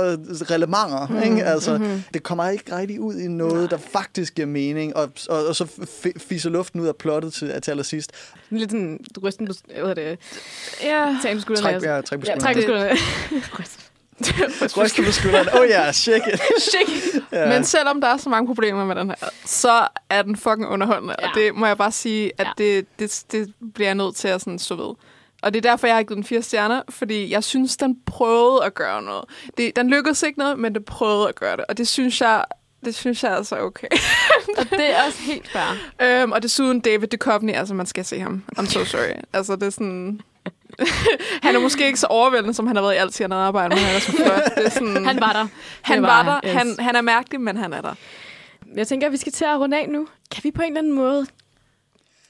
relementer, 0.51 1.08
mm, 1.08 1.22
ikke? 1.24 1.43
Altså, 1.45 1.78
mm-hmm. 1.78 2.01
det 2.14 2.24
kommer 2.24 2.49
ikke 2.49 2.76
rigtig 2.78 2.99
ud 2.99 3.16
i 3.16 3.28
noget, 3.28 3.55
Nej. 3.55 3.68
der 3.70 3.78
faktisk 3.78 4.36
giver 4.36 4.47
mening, 4.47 4.95
og, 4.95 5.10
og, 5.30 5.45
og 5.47 5.55
så 5.55 5.64
f- 5.64 6.12
fiser 6.28 6.49
luften 6.49 6.82
ud 6.82 6.88
af 6.88 6.95
plottet 6.95 7.34
til, 7.34 7.62
til 7.62 7.72
allersidst. 7.72 8.12
Lidt 8.49 8.72
sådan 8.72 8.99
rysten 9.24 9.47
på, 9.47 9.53
hvad 9.66 9.76
hedder 9.76 9.93
det, 9.93 10.20
ja. 10.84 11.18
tage 11.24 11.36
på 11.36 11.41
skuldrene. 11.41 11.80
Træk, 11.80 11.84
ja, 11.89 12.01
træk 12.01 12.20
på 12.20 12.26
Ja, 12.28 12.39
skuldrene. 12.39 12.41
træk 12.41 12.55
på 12.55 12.62
skuldrene. 12.62 12.89
Ryste 14.78 15.03
på 15.03 15.11
skulderen. 15.11 15.47
Oh 15.53 15.65
ja, 15.70 15.82
yeah, 15.84 15.93
shake 15.93 16.34
it. 16.34 16.39
Shake. 16.61 17.22
Ja. 17.32 17.47
Men 17.49 17.63
selvom 17.65 18.01
der 18.01 18.07
er 18.07 18.18
så 18.18 18.30
mange 18.30 18.47
problemer 18.47 18.86
med 18.86 18.95
den 18.95 19.07
her, 19.09 19.30
så 19.45 19.88
er 20.09 20.22
den 20.22 20.36
fucking 20.36 20.68
underholdende. 20.68 21.15
Ja. 21.22 21.28
Og 21.28 21.36
det 21.36 21.55
må 21.55 21.65
jeg 21.65 21.78
bare 21.78 21.91
sige, 21.91 22.32
at 22.38 22.47
Ja. 22.59 22.63
det, 22.63 22.86
det, 22.99 23.24
det 23.32 23.53
bliver 23.74 23.88
jeg 23.88 23.95
nødt 23.95 24.15
til 24.15 24.28
at 24.28 24.41
sådan 24.41 24.59
stå 24.59 24.76
ved. 24.76 24.95
Og 25.41 25.53
det 25.53 25.65
er 25.65 25.70
derfor, 25.70 25.88
jeg 25.88 25.95
har 25.95 26.03
givet 26.03 26.15
den 26.15 26.24
fire 26.24 26.41
stjerner, 26.41 26.82
fordi 26.89 27.32
jeg 27.32 27.43
synes, 27.43 27.78
den 27.78 27.97
prøvede 28.05 28.63
at 28.65 28.74
gøre 28.74 29.01
noget. 29.01 29.24
Det, 29.57 29.76
den 29.76 29.89
lykkedes 29.89 30.24
ikke 30.24 30.39
noget, 30.39 30.59
men 30.59 30.74
det 30.76 30.86
prøvede 30.86 31.28
at 31.30 31.36
gøre 31.36 31.57
det. 31.57 31.65
Og 31.70 31.78
det 31.78 31.88
synes 31.88 32.22
jeg, 32.22 32.45
det 32.86 32.95
synes 32.95 33.24
jeg 33.24 33.32
er 33.32 33.36
altså 33.36 33.59
okay. 33.59 33.88
Og 34.57 34.70
det 34.70 34.95
er 34.95 35.03
også 35.07 35.20
helt 35.22 35.49
fair. 35.51 35.76
øhm, 36.22 36.32
og 36.32 36.43
desuden 36.43 36.80
David 36.80 37.07
Duchovny, 37.07 37.53
altså 37.55 37.74
man 37.74 37.86
skal 37.86 38.05
se 38.05 38.20
ham. 38.20 38.43
I'm 38.59 38.65
so 38.65 38.86
sorry. 38.86 39.11
altså 39.34 39.55
det 39.55 39.63
er 39.63 39.70
sådan... 39.70 40.22
han 41.44 41.56
er 41.56 41.60
måske 41.60 41.88
ikke 41.88 42.00
så 42.00 42.08
overvældende, 42.08 42.54
som 42.54 42.68
han 42.68 42.76
har 42.76 42.84
været 42.84 42.94
i 42.94 42.98
altid, 42.98 43.24
han 43.24 43.32
har 43.32 43.38
arbejdet, 43.38 43.78
men 43.78 43.86
han 43.86 43.96
er 43.96 44.00
så 44.00 44.12
flot. 44.12 44.56
Det 44.58 44.66
er 44.66 44.70
sådan, 44.70 45.06
Han 45.10 45.20
var 45.20 45.34
der. 45.34 45.48
han 45.82 46.02
var, 46.02 46.24
var 46.24 46.40
der. 46.42 46.48
han, 46.50 46.58
Han, 46.58 46.68
yes. 46.68 46.76
han 46.80 46.96
er 46.96 47.02
mærkelig, 47.02 47.42
men 47.42 47.58
han 47.58 47.74
er 47.74 47.82
der. 47.82 47.94
Jeg 48.76 48.88
tænker, 48.88 49.08
at 49.08 49.12
vi 49.14 49.18
skal 49.18 49.32
til 49.34 49.46
at 49.46 49.60
runde 49.60 49.78
af 49.78 49.90
nu. 49.90 50.08
Kan 50.32 50.44
vi 50.44 50.52
på 50.52 50.62
en 50.62 50.68
eller 50.68 50.80
anden 50.80 50.94
måde 50.94 51.26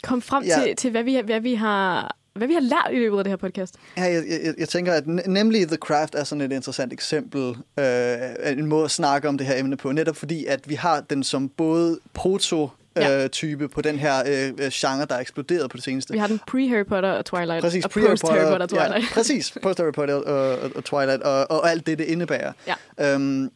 komme 0.03 0.21
frem 0.21 0.43
Ja. 0.43 0.61
til, 0.63 0.75
til 0.75 0.91
hvad, 0.91 1.03
vi, 1.03 1.19
hvad, 1.25 1.39
vi 1.39 1.53
har, 1.55 2.15
hvad 2.33 2.47
vi 2.47 2.53
har 2.53 2.61
lært 2.61 2.87
i 2.91 2.95
løbet 2.95 3.17
af 3.17 3.23
det 3.23 3.31
her 3.31 3.37
podcast? 3.37 3.75
Ja, 3.97 4.03
jeg, 4.03 4.23
jeg, 4.43 4.53
jeg 4.57 4.69
tænker, 4.69 4.93
at 4.93 5.03
ne- 5.03 5.29
nemlig 5.29 5.67
The 5.67 5.77
Craft 5.77 6.15
er 6.15 6.23
sådan 6.23 6.41
et 6.41 6.51
interessant 6.51 6.93
eksempel, 6.93 7.55
øh, 7.79 8.15
en 8.57 8.65
måde 8.65 8.85
at 8.85 8.91
snakke 8.91 9.27
om 9.27 9.37
det 9.37 9.47
her 9.47 9.59
emne 9.59 9.77
på, 9.77 9.91
netop 9.91 10.15
fordi, 10.15 10.45
at 10.45 10.69
vi 10.69 10.75
har 10.75 11.01
den 11.01 11.23
som 11.23 11.49
både 11.49 11.99
proto 12.13 12.69
Ja. 13.01 13.23
øh, 13.23 13.29
type 13.29 13.67
på 13.67 13.81
den 13.81 13.99
her 13.99 14.13
øh, 14.27 14.53
øh, 14.65 14.71
genre, 14.73 15.05
der 15.05 15.15
er 15.15 15.19
eksploderet 15.19 15.69
på 15.71 15.77
det 15.77 15.83
seneste. 15.83 16.13
Vi 16.13 16.19
har 16.19 16.27
den 16.27 16.39
pre-Harry 16.51 16.83
Potter 16.83 17.09
og 17.11 17.25
Twilight, 17.25 17.61
Præcis, 17.61 17.85
og 17.85 17.91
pre-Harry 17.95 18.07
post-Harry 18.09 18.49
Potter 18.49 18.67
og 18.67 18.71
ja, 18.73 18.87
Twilight. 18.87 19.13
præcis, 19.13 19.51
post-Harry 19.63 19.91
Potter 19.91 20.15
og, 20.15 20.55
og, 20.59 20.71
og 20.75 20.83
Twilight, 20.83 21.23
og, 21.23 21.51
og 21.51 21.71
alt 21.71 21.87
det, 21.87 21.97
det 21.97 22.05
indebærer. 22.05 22.51
Ja. 22.99 23.13
Øhm, 23.13 23.49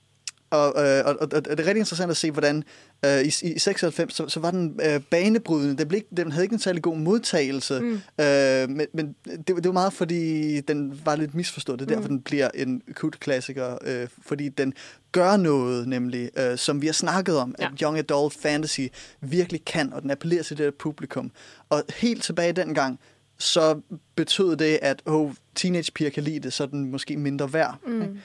og, 0.51 0.87
øh, 0.87 1.05
og, 1.05 1.15
og, 1.21 1.27
og 1.33 1.45
det 1.45 1.59
er 1.59 1.65
rigtig 1.65 1.77
interessant 1.79 2.11
at 2.11 2.17
se, 2.17 2.31
hvordan 2.31 2.63
øh, 3.05 3.21
i, 3.21 3.27
i 3.27 3.59
96, 3.59 4.13
så, 4.13 4.27
så 4.29 4.39
var 4.39 4.51
den 4.51 4.79
øh, 4.85 5.01
banebrydende. 5.09 5.77
Den, 5.77 5.87
blev, 5.87 5.97
ikke- 5.97 6.15
den 6.17 6.31
havde 6.31 6.45
ikke 6.45 6.53
en 6.53 6.59
særlig 6.59 6.81
god 6.83 6.97
modtagelse, 6.97 7.79
mm. 7.79 8.01
øh, 8.23 8.69
men, 8.69 8.87
men 8.93 9.15
det, 9.25 9.47
det 9.47 9.65
var 9.65 9.71
meget, 9.71 9.93
fordi 9.93 10.59
den 10.61 11.01
var 11.05 11.15
lidt 11.15 11.35
misforstået. 11.35 11.79
Det 11.79 11.85
er 11.85 11.89
derfor, 11.95 12.01
Mm. 12.09 12.15
den 12.15 12.21
bliver 12.21 12.49
en 12.55 12.81
kult 12.95 13.19
klassiker, 13.19 13.77
øh, 13.85 14.07
fordi 14.25 14.49
den 14.49 14.73
gør 15.11 15.37
noget, 15.37 15.87
nemlig, 15.87 16.29
øh, 16.37 16.57
som 16.57 16.81
vi 16.81 16.85
har 16.85 16.93
snakket 16.93 17.37
om, 17.37 17.55
ja. 17.59 17.65
At 17.65 17.71
young 17.81 17.97
adult 17.97 18.33
fantasy 18.41 18.81
virkelig 19.21 19.65
kan, 19.65 19.93
og 19.93 20.01
den 20.01 20.11
appellerer 20.11 20.43
til 20.43 20.57
det 20.57 20.65
her 20.65 20.71
publikum. 20.79 21.31
Og 21.69 21.83
helt 21.95 22.23
tilbage 22.23 22.53
dengang, 22.53 22.99
så 23.37 23.81
betød 24.15 24.55
det, 24.55 24.79
at 24.81 25.01
oh, 25.05 25.31
teenagepiger 25.55 26.09
kan 26.09 26.23
lide 26.23 26.39
det, 26.39 26.53
så 26.53 26.63
er 26.63 26.67
den 26.67 26.91
måske 26.91 27.17
mindre 27.17 27.53
værd. 27.53 27.77
Mm. 27.87 28.17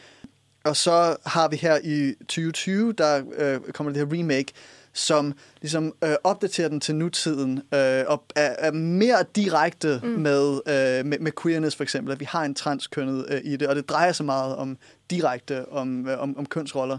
Og 0.66 0.76
så 0.76 1.16
har 1.26 1.48
vi 1.48 1.56
her 1.56 1.78
i 1.84 2.14
2020, 2.14 2.92
der 2.92 3.22
øh, 3.38 3.60
kommer 3.72 3.92
det 3.92 4.08
her 4.08 4.18
remake, 4.18 4.52
som 4.92 5.34
ligesom 5.60 5.92
øh, 6.04 6.14
opdaterer 6.24 6.68
den 6.68 6.80
til 6.80 6.94
nutiden, 6.94 7.62
øh, 7.74 8.04
og 8.06 8.24
er, 8.36 8.54
er 8.58 8.72
mere 8.72 9.24
direkte 9.36 10.00
mm. 10.02 10.08
med, 10.08 10.60
øh, 10.66 11.06
med, 11.06 11.18
med 11.18 11.32
queerness 11.42 11.76
for 11.76 11.82
eksempel, 11.82 12.12
at 12.12 12.20
vi 12.20 12.24
har 12.24 12.44
en 12.44 12.54
transkønnet 12.54 13.26
øh, 13.28 13.40
i 13.44 13.56
det, 13.56 13.68
og 13.68 13.76
det 13.76 13.88
drejer 13.88 14.12
sig 14.12 14.26
meget 14.26 14.56
om 14.56 14.78
direkte 15.10 15.68
om, 15.68 16.08
øh, 16.08 16.18
om, 16.18 16.38
om 16.38 16.46
kønsroller. 16.46 16.98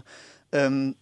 Øhm, 0.54 0.94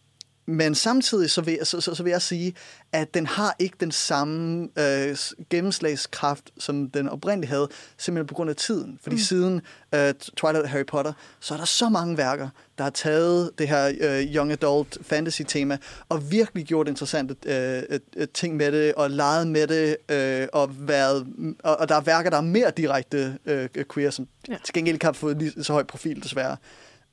men 0.46 0.74
samtidig 0.74 1.30
så 1.30 1.40
vil, 1.40 1.58
så, 1.62 1.80
så, 1.80 1.94
så 1.94 2.02
vil 2.02 2.10
jeg 2.10 2.22
sige, 2.22 2.54
at 2.92 3.14
den 3.14 3.26
har 3.26 3.56
ikke 3.58 3.76
den 3.80 3.92
samme 3.92 4.68
øh, 4.78 5.16
gennemslagskraft, 5.50 6.50
som 6.58 6.90
den 6.90 7.08
oprindeligt 7.08 7.50
havde, 7.50 7.68
simpelthen 7.98 8.26
på 8.26 8.34
grund 8.34 8.50
af 8.50 8.56
tiden. 8.56 8.98
Fordi 9.02 9.16
mm. 9.16 9.20
siden 9.20 9.60
øh, 9.94 10.14
Twilight 10.36 10.62
og 10.62 10.68
Harry 10.68 10.86
Potter, 10.86 11.12
så 11.40 11.54
er 11.54 11.58
der 11.58 11.64
så 11.64 11.88
mange 11.88 12.16
værker, 12.16 12.48
der 12.78 12.84
har 12.84 12.90
taget 12.90 13.50
det 13.58 13.68
her 13.68 13.92
øh, 14.00 14.34
young 14.34 14.52
adult 14.52 14.98
fantasy 15.02 15.42
tema 15.48 15.78
og 16.08 16.30
virkelig 16.30 16.64
gjort 16.64 16.88
interessante 16.88 17.36
øh, 17.46 17.82
øh, 17.88 18.00
øh, 18.16 18.28
ting 18.34 18.56
med 18.56 18.72
det, 18.72 18.94
og 18.94 19.10
leget 19.10 19.46
med 19.46 19.66
det, 19.66 19.96
øh, 20.08 20.48
og, 20.52 20.88
været, 20.88 21.26
og, 21.64 21.76
og 21.76 21.88
der 21.88 21.94
er 21.94 22.00
værker, 22.00 22.30
der 22.30 22.36
er 22.36 22.40
mere 22.40 22.70
direkte 22.70 23.38
øh, 23.46 23.68
queer, 23.94 24.10
som 24.10 24.28
ja. 24.48 24.56
Til 24.64 24.74
gengæld 24.74 24.94
ikke 24.94 25.06
har 25.06 25.12
fået 25.12 25.38
lige 25.38 25.64
så 25.64 25.72
høj 25.72 25.82
profil, 25.82 26.22
desværre. 26.22 26.56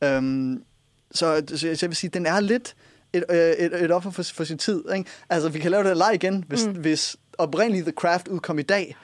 Øhm, 0.04 0.64
så, 1.12 1.44
så 1.56 1.68
jeg 1.82 1.90
vil 1.90 1.96
sige, 1.96 2.12
den 2.14 2.26
er 2.26 2.40
lidt 2.40 2.76
øh, 2.78 2.93
et, 3.14 3.84
et 3.84 3.92
offer 3.92 4.12
for, 4.12 4.24
for 4.24 4.44
sin 4.44 4.58
tid. 4.58 4.84
Ikke? 4.96 5.10
Altså, 5.30 5.50
vi 5.50 5.60
kan 5.60 5.72
lave 5.72 5.84
det 5.84 5.90
her 5.90 5.96
leg 5.96 6.12
igen, 6.14 6.46
hvis, 6.48 6.66
mm. 6.66 6.72
hvis 6.72 7.18
oprindeligt 7.38 7.86
The 7.86 7.94
Craft 7.94 8.28
udkom 8.28 8.60
i 8.60 8.62
dag. 8.62 8.96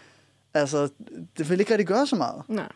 Altså, 0.53 0.89
det 1.37 1.49
vil 1.49 1.59
ikke 1.59 1.71
rigtig 1.71 1.87
gøre 1.87 2.07
så 2.07 2.15
meget. 2.15 2.43
Nej. 2.47 2.67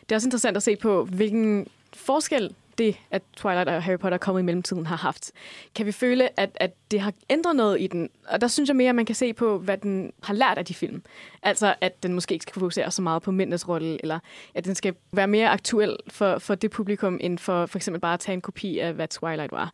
Det 0.00 0.12
er 0.12 0.16
også 0.16 0.26
interessant 0.26 0.56
at 0.56 0.62
se 0.62 0.76
på, 0.76 1.04
hvilken 1.04 1.66
forskel 1.94 2.54
det, 2.78 2.96
at 3.10 3.22
Twilight 3.36 3.68
og 3.68 3.82
Harry 3.82 3.98
Potter 3.98 4.16
er 4.16 4.18
kommet 4.18 4.42
i 4.42 4.44
mellemtiden, 4.44 4.86
har 4.86 4.96
haft. 4.96 5.32
Kan 5.74 5.86
vi 5.86 5.92
føle, 5.92 6.40
at, 6.40 6.50
at 6.54 6.70
det 6.90 7.00
har 7.00 7.12
ændret 7.30 7.56
noget 7.56 7.80
i 7.80 7.86
den? 7.86 8.10
Og 8.28 8.40
der 8.40 8.46
synes 8.46 8.68
jeg 8.68 8.76
mere, 8.76 8.88
at 8.88 8.94
man 8.94 9.06
kan 9.06 9.14
se 9.14 9.32
på, 9.32 9.58
hvad 9.58 9.78
den 9.78 10.12
har 10.22 10.34
lært 10.34 10.58
af 10.58 10.64
de 10.64 10.74
film. 10.74 11.02
Altså, 11.42 11.74
at 11.80 12.02
den 12.02 12.14
måske 12.14 12.32
ikke 12.32 12.42
skal 12.42 12.54
fokusere 12.54 12.90
så 12.90 13.02
meget 13.02 13.22
på 13.22 13.30
mændenes 13.30 13.68
rolle, 13.68 13.98
eller 14.02 14.18
at 14.54 14.64
den 14.64 14.74
skal 14.74 14.94
være 15.12 15.28
mere 15.28 15.48
aktuel 15.48 15.96
for, 16.08 16.38
for 16.38 16.54
det 16.54 16.70
publikum, 16.70 17.18
end 17.20 17.38
for 17.38 17.66
for 17.66 17.78
eksempel 17.78 18.00
bare 18.00 18.14
at 18.14 18.20
tage 18.20 18.34
en 18.34 18.40
kopi 18.40 18.78
af, 18.78 18.92
hvad 18.92 19.08
Twilight 19.08 19.52
var. 19.52 19.72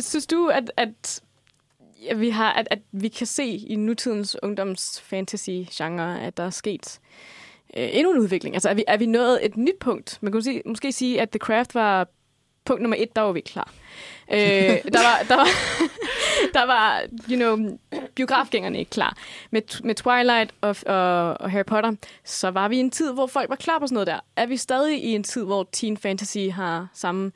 Synes 0.00 0.26
du, 0.26 0.46
at, 0.46 0.72
at 0.76 1.22
ja, 2.04 2.14
vi 2.14 2.30
har, 2.30 2.52
at, 2.52 2.68
at 2.70 2.78
vi 2.92 3.08
kan 3.08 3.26
se 3.26 3.44
i 3.44 3.76
nutidens 3.76 4.36
ungdoms-fantasy-genre, 4.42 6.20
at 6.20 6.36
der 6.36 6.42
er 6.42 6.50
sket 6.50 7.00
øh, 7.76 7.88
endnu 7.92 8.12
en 8.12 8.18
udvikling? 8.18 8.56
Altså, 8.56 8.68
er 8.68 8.74
vi, 8.74 8.84
er 8.88 8.96
vi 8.96 9.06
nået 9.06 9.46
et 9.46 9.56
nyt 9.56 9.78
punkt? 9.80 10.18
Man 10.20 10.32
kunne 10.32 10.42
sige, 10.42 10.62
måske 10.66 10.92
sige, 10.92 11.20
at 11.20 11.30
The 11.30 11.38
Craft 11.38 11.74
var 11.74 12.08
punkt 12.64 12.82
nummer 12.82 12.96
et, 12.98 13.16
der 13.16 13.22
var 13.22 13.32
vi 13.32 13.40
klar. 13.40 13.72
Øh, 14.32 14.38
der 14.38 15.02
var, 15.02 15.24
der 15.28 15.36
var, 15.36 15.48
der 16.58 16.66
var 16.66 17.02
you 17.30 17.36
know, 17.36 17.78
biografgængerne 18.14 18.78
ikke 18.78 18.90
klar. 18.90 19.16
Med, 19.50 19.62
med 19.84 19.94
Twilight 19.94 20.50
og, 20.60 20.76
og, 20.86 21.40
og 21.40 21.50
Harry 21.50 21.64
Potter, 21.64 21.92
så 22.24 22.50
var 22.50 22.68
vi 22.68 22.76
i 22.76 22.80
en 22.80 22.90
tid, 22.90 23.12
hvor 23.12 23.26
folk 23.26 23.48
var 23.48 23.56
klar 23.56 23.78
på 23.78 23.86
sådan 23.86 23.94
noget 23.94 24.06
der. 24.06 24.20
Er 24.36 24.46
vi 24.46 24.56
stadig 24.56 25.04
i 25.04 25.14
en 25.14 25.22
tid, 25.22 25.44
hvor 25.44 25.68
teen 25.72 25.96
fantasy 25.96 26.38
har 26.52 26.88
samme 26.94 27.32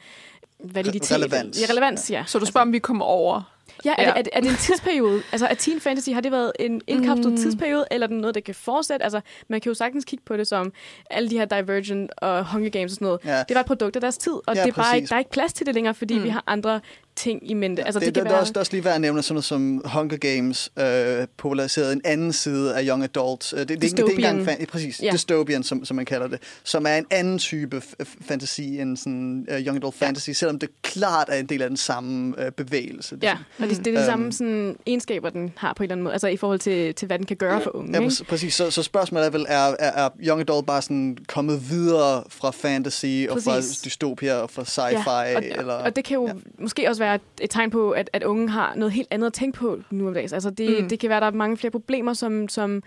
validitet? 0.64 1.16
Relevans. 1.16 1.60
Ja, 1.60 1.66
relevans, 1.70 2.10
ja. 2.10 2.24
Så 2.26 2.38
du 2.38 2.46
spørger, 2.46 2.66
om 2.66 2.72
vi 2.72 2.78
kommer 2.78 3.04
over? 3.04 3.55
Ja, 3.84 3.94
er, 3.98 4.02
Ja. 4.02 4.08
Det, 4.08 4.18
er, 4.18 4.22
det, 4.22 4.30
er 4.32 4.40
det 4.40 4.50
en 4.50 4.56
tidsperiode? 4.56 5.22
altså, 5.32 5.46
er 5.46 5.54
teen 5.54 5.80
fantasy, 5.80 6.10
har 6.10 6.20
det 6.20 6.32
været 6.32 6.52
en 6.60 6.80
indkapslet 6.86 7.32
mm. 7.32 7.36
tidsperiode, 7.36 7.86
eller 7.90 8.06
er 8.06 8.08
det 8.08 8.20
noget, 8.20 8.34
der 8.34 8.40
kan 8.40 8.54
fortsætte? 8.54 9.04
Altså, 9.04 9.20
man 9.48 9.60
kan 9.60 9.70
jo 9.70 9.74
sagtens 9.74 10.04
kigge 10.04 10.24
på 10.24 10.36
det 10.36 10.46
som 10.46 10.72
alle 11.10 11.30
de 11.30 11.38
her 11.38 11.44
Divergent 11.44 12.10
og 12.16 12.52
Hunger 12.52 12.70
Games 12.70 12.92
og 12.92 12.94
sådan 12.94 13.06
noget. 13.06 13.20
Ja. 13.24 13.44
Det 13.48 13.54
var 13.54 13.60
et 13.60 13.66
produkt 13.66 13.96
af 13.96 14.00
deres 14.00 14.18
tid, 14.18 14.32
og 14.32 14.54
Ja, 14.54 14.62
det 14.62 14.68
er 14.68 14.82
bare 14.82 14.96
ikke, 14.96 15.08
der 15.08 15.14
er 15.14 15.18
ikke 15.18 15.30
plads 15.30 15.52
til 15.52 15.66
det 15.66 15.74
længere, 15.74 15.94
fordi 15.94 16.18
mm. 16.18 16.24
vi 16.24 16.28
har 16.28 16.44
andre 16.46 16.80
ting 17.16 17.50
i 17.50 17.54
mente. 17.54 17.84
Altså, 17.84 17.98
det, 18.00 18.06
det, 18.06 18.14
kan 18.14 18.22
det, 18.24 18.30
være... 18.30 18.36
er 18.36 18.40
også, 18.40 18.50
det 18.52 18.56
er 18.56 18.60
også 18.60 18.72
lige 18.72 18.84
værd 18.84 18.94
at 18.94 19.00
nævne, 19.00 19.22
sådan 19.22 19.34
noget 19.34 19.44
som 19.44 19.82
Hunger 19.84 20.16
Games 20.16 20.70
øh, 20.78 21.26
populariseret 21.36 21.92
en 21.92 22.00
anden 22.04 22.32
side 22.32 22.76
af 22.76 22.84
Young 22.88 23.02
Adult. 23.04 23.52
Øh, 23.52 23.58
Det, 23.58 23.68
det, 23.68 23.82
det, 23.82 23.84
er 23.84 23.88
ikke- 23.88 23.96
det 23.96 24.02
er 24.02 24.08
ikke 24.08 24.28
engang 24.28 24.44
fan, 24.46 24.66
præcis, 24.66 25.00
Ja. 25.00 25.06
ja. 25.06 25.12
dystopian, 25.12 25.62
som, 25.62 25.84
som 25.84 25.96
man 25.96 26.04
kalder 26.04 26.26
det, 26.26 26.38
som 26.64 26.86
er 26.86 26.96
en 26.96 27.06
anden 27.10 27.38
type 27.38 27.76
f- 27.76 28.02
f- 28.02 28.16
fantasi 28.28 28.80
end 28.80 28.96
sådan, 28.96 29.46
uh, 29.52 29.56
Young 29.60 29.76
Adult 29.76 29.94
fantasy, 29.94 30.30
selvom 30.30 30.58
det 30.58 30.68
klart 30.82 31.28
er 31.30 31.36
en 31.38 31.46
del 31.46 31.62
af 31.62 31.68
den 31.68 31.76
samme 31.76 32.34
øh, 32.44 32.52
bevægelse. 32.52 33.14
Det 33.16 33.22
Ja, 33.22 33.36
og 33.58 33.68
det, 33.68 33.78
det 33.78 33.86
er 33.86 33.90
de 33.90 33.90
Øhm. 33.98 34.04
samme 34.06 34.32
sådan, 34.32 34.76
egenskaber, 34.86 35.30
den 35.30 35.52
har 35.56 35.72
på 35.76 35.82
en 35.82 35.84
eller 35.84 35.94
anden 35.94 36.04
måde. 36.04 36.12
Altså 36.12 36.28
i 36.28 36.36
forhold 36.36 36.58
til, 36.58 36.94
til 36.94 37.06
hvad 37.06 37.18
den 37.18 37.26
kan 37.26 37.36
gøre 37.36 37.60
for 37.62 37.76
unge. 37.76 37.92
Ja, 37.92 38.00
ikke? 38.00 38.12
præ- 38.12 38.24
præcis. 38.24 38.54
Så, 38.54 38.70
så 38.70 38.82
spørgsmålet 38.82 39.26
er 39.26 39.30
vel, 39.30 39.46
er, 39.48 39.56
er, 39.78 40.04
er 40.04 40.08
Young 40.26 40.40
Adult 40.40 40.66
bare 40.66 40.82
sådan 40.82 41.18
kommet 41.28 41.70
videre 41.70 42.24
fra 42.28 42.50
fantasy 42.50 43.06
og 43.30 43.42
fra 43.42 43.50
Præcis. 43.54 43.78
dystopia 43.80 44.34
og 44.34 44.50
fra 44.50 44.62
sci-fi? 44.62 45.36
og, 45.36 45.44
eller, 45.58 45.72
og 45.74 45.96
det 45.96 46.04
kan 46.04 46.14
jo 46.14 46.26
ja. 46.26 46.32
måske 46.58 46.88
også 46.88 47.02
være 47.02 47.05
et, 47.14 47.20
et 47.40 47.50
tegn 47.50 47.70
på, 47.70 47.90
at, 47.90 48.10
at 48.12 48.22
unge 48.24 48.48
har 48.48 48.74
noget 48.74 48.92
helt 48.92 49.08
andet 49.10 49.26
at 49.26 49.32
tænke 49.32 49.58
på 49.58 49.78
nu 49.90 50.08
om 50.08 50.14
dagen. 50.14 50.30
Altså 50.32 50.50
det, 50.50 50.82
Mm. 50.82 50.88
det 50.88 50.98
kan 50.98 51.08
være, 51.08 51.16
at 51.16 51.20
der 51.22 51.26
er 51.26 51.32
mange 51.32 51.56
flere 51.56 51.70
problemer, 51.70 52.12
som, 52.12 52.48
som 52.48 52.82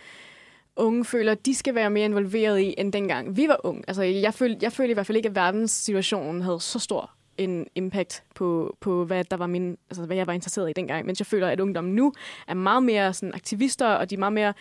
unge 0.75 1.05
føler, 1.05 1.31
at 1.31 1.45
de 1.45 1.55
skal 1.55 1.75
være 1.75 1.89
mere 1.89 2.05
involveret 2.05 2.59
i, 2.59 2.75
end 2.77 2.93
dengang 2.93 3.37
vi 3.37 3.47
var 3.47 3.59
unge. 3.63 3.83
Altså 3.87 4.03
jeg 4.03 4.33
følte, 4.33 4.57
jeg 4.61 4.71
følte 4.73 4.91
i 4.91 4.93
hvert 4.93 5.05
fald 5.05 5.17
ikke, 5.17 5.29
at 5.29 5.35
verdenssituationen 5.35 6.41
havde 6.41 6.59
så 6.59 6.79
stor 6.79 7.11
en 7.37 7.67
impact 7.75 8.23
på, 8.35 8.77
på 8.79 9.05
hvad, 9.05 9.23
der 9.23 9.37
var 9.37 9.47
min, 9.47 9.77
altså, 9.89 10.05
hvad 10.05 10.17
jeg 10.17 10.27
var 10.27 10.33
interesseret 10.33 10.69
i 10.69 10.73
dengang. 10.73 11.05
Mens 11.05 11.19
jeg 11.19 11.25
føler, 11.25 11.47
at 11.47 11.59
ungdommen 11.59 11.95
nu 11.95 12.13
er 12.47 12.53
meget 12.53 12.83
mere 12.83 13.13
sådan, 13.13 13.33
aktivister, 13.35 13.87
og 13.87 14.09
de 14.09 14.15
er 14.15 14.19
meget 14.19 14.33
mere 14.33 14.53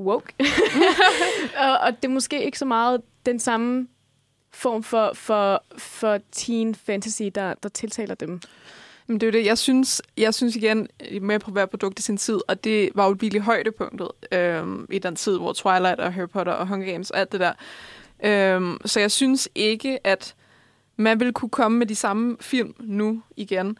woke. 0.00 0.32
og, 1.64 1.78
og 1.78 1.96
det 1.96 2.04
er 2.04 2.12
måske 2.12 2.44
ikke 2.44 2.58
så 2.58 2.64
meget 2.64 3.00
den 3.26 3.38
samme 3.38 3.88
form 4.52 4.82
for, 4.82 5.10
for, 5.14 5.64
for 5.78 6.18
teen 6.32 6.74
fantasy, 6.74 7.22
der, 7.34 7.54
der 7.62 7.68
tiltaler 7.68 8.14
dem. 8.14 8.40
Men 9.08 9.20
det 9.20 9.26
er 9.26 9.30
det, 9.30 9.46
jeg 9.46 9.58
synes, 9.58 10.02
jeg 10.16 10.34
synes 10.34 10.56
igen, 10.56 10.88
med 11.20 11.38
på 11.38 11.50
hver 11.50 11.66
produkt 11.66 11.98
i 11.98 12.02
sin 12.02 12.16
tid, 12.16 12.40
og 12.48 12.64
det 12.64 12.90
var 12.94 13.06
jo 13.06 13.16
virkelig 13.20 13.42
højdepunktet 13.42 14.08
øhm, 14.32 14.86
i 14.90 14.98
den 14.98 15.16
tid, 15.16 15.38
hvor 15.38 15.52
Twilight 15.52 16.00
og 16.00 16.12
Harry 16.12 16.28
Potter 16.28 16.52
og 16.52 16.66
Hunger 16.66 16.92
Games 16.92 17.10
og 17.10 17.18
alt 17.18 17.32
det 17.32 17.40
der. 17.40 17.52
Øhm, 18.24 18.78
så 18.84 19.00
jeg 19.00 19.10
synes 19.10 19.48
ikke, 19.54 20.06
at 20.06 20.34
man 20.96 21.20
vil 21.20 21.32
kunne 21.32 21.48
komme 21.48 21.78
med 21.78 21.86
de 21.86 21.94
samme 21.94 22.36
film 22.40 22.74
nu 22.80 23.22
igen. 23.36 23.78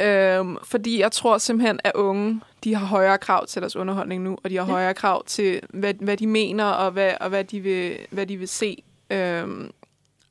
Øhm, 0.00 0.56
fordi 0.64 1.00
jeg 1.00 1.12
tror 1.12 1.38
simpelthen, 1.38 1.80
at 1.84 1.92
unge, 1.94 2.40
de 2.64 2.74
har 2.74 2.86
højere 2.86 3.18
krav 3.18 3.46
til 3.46 3.62
deres 3.62 3.76
underholdning 3.76 4.22
nu, 4.22 4.38
og 4.44 4.50
de 4.50 4.56
har 4.56 4.64
ja. 4.64 4.70
højere 4.70 4.94
krav 4.94 5.24
til, 5.26 5.60
hvad, 5.68 5.94
hvad 5.94 6.16
de 6.16 6.26
mener, 6.26 6.64
og 6.64 6.90
hvad, 6.90 7.12
og 7.20 7.28
hvad, 7.28 7.44
de, 7.44 7.60
vil, 7.60 7.96
hvad 8.10 8.26
de 8.26 8.36
vil 8.36 8.48
se. 8.48 8.82
Øhm, 9.10 9.70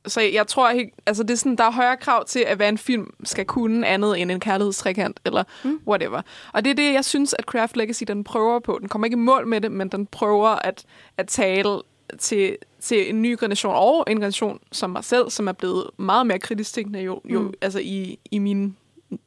så 0.06 0.20
jeg 0.20 0.46
tror 0.46 0.70
helt, 0.70 0.94
altså 1.06 1.22
det 1.22 1.30
er 1.30 1.34
sådan, 1.36 1.56
der 1.56 1.64
er 1.64 1.70
højere 1.70 1.96
krav 1.96 2.24
til, 2.24 2.38
at 2.40 2.56
hvad 2.56 2.68
en 2.68 2.78
film 2.78 3.14
skal 3.24 3.44
kunne 3.44 3.86
andet 3.86 4.20
end 4.20 4.30
en 4.30 4.40
kærlighedstrekant, 4.40 5.20
eller 5.24 5.44
Mm. 5.64 5.80
whatever. 5.86 6.22
Og 6.52 6.64
det 6.64 6.70
er 6.70 6.74
det, 6.74 6.92
jeg 6.92 7.04
synes, 7.04 7.34
at 7.38 7.44
Craft 7.44 7.76
Legacy, 7.76 8.02
den 8.08 8.24
prøver 8.24 8.58
på. 8.58 8.78
Den 8.80 8.88
kommer 8.88 9.06
ikke 9.06 9.14
i 9.14 9.18
mål 9.18 9.46
med 9.46 9.60
det, 9.60 9.72
men 9.72 9.88
den 9.88 10.06
prøver 10.06 10.48
at, 10.48 10.84
at 11.16 11.28
tale 11.28 11.80
til, 12.18 12.56
til 12.80 13.10
en 13.10 13.22
ny 13.22 13.36
generation, 13.40 13.74
og 13.74 14.04
en 14.08 14.16
generation 14.16 14.60
som 14.72 14.90
mig 14.90 15.04
selv, 15.04 15.30
som 15.30 15.48
er 15.48 15.52
blevet 15.52 15.90
meget 15.96 16.26
mere 16.26 16.38
kritisk 16.38 16.74
tænkende 16.74 17.00
jo, 17.00 17.20
jo 17.24 17.40
Mm. 17.40 17.54
altså 17.60 17.78
i, 17.78 18.18
i 18.30 18.38
mine 18.38 18.72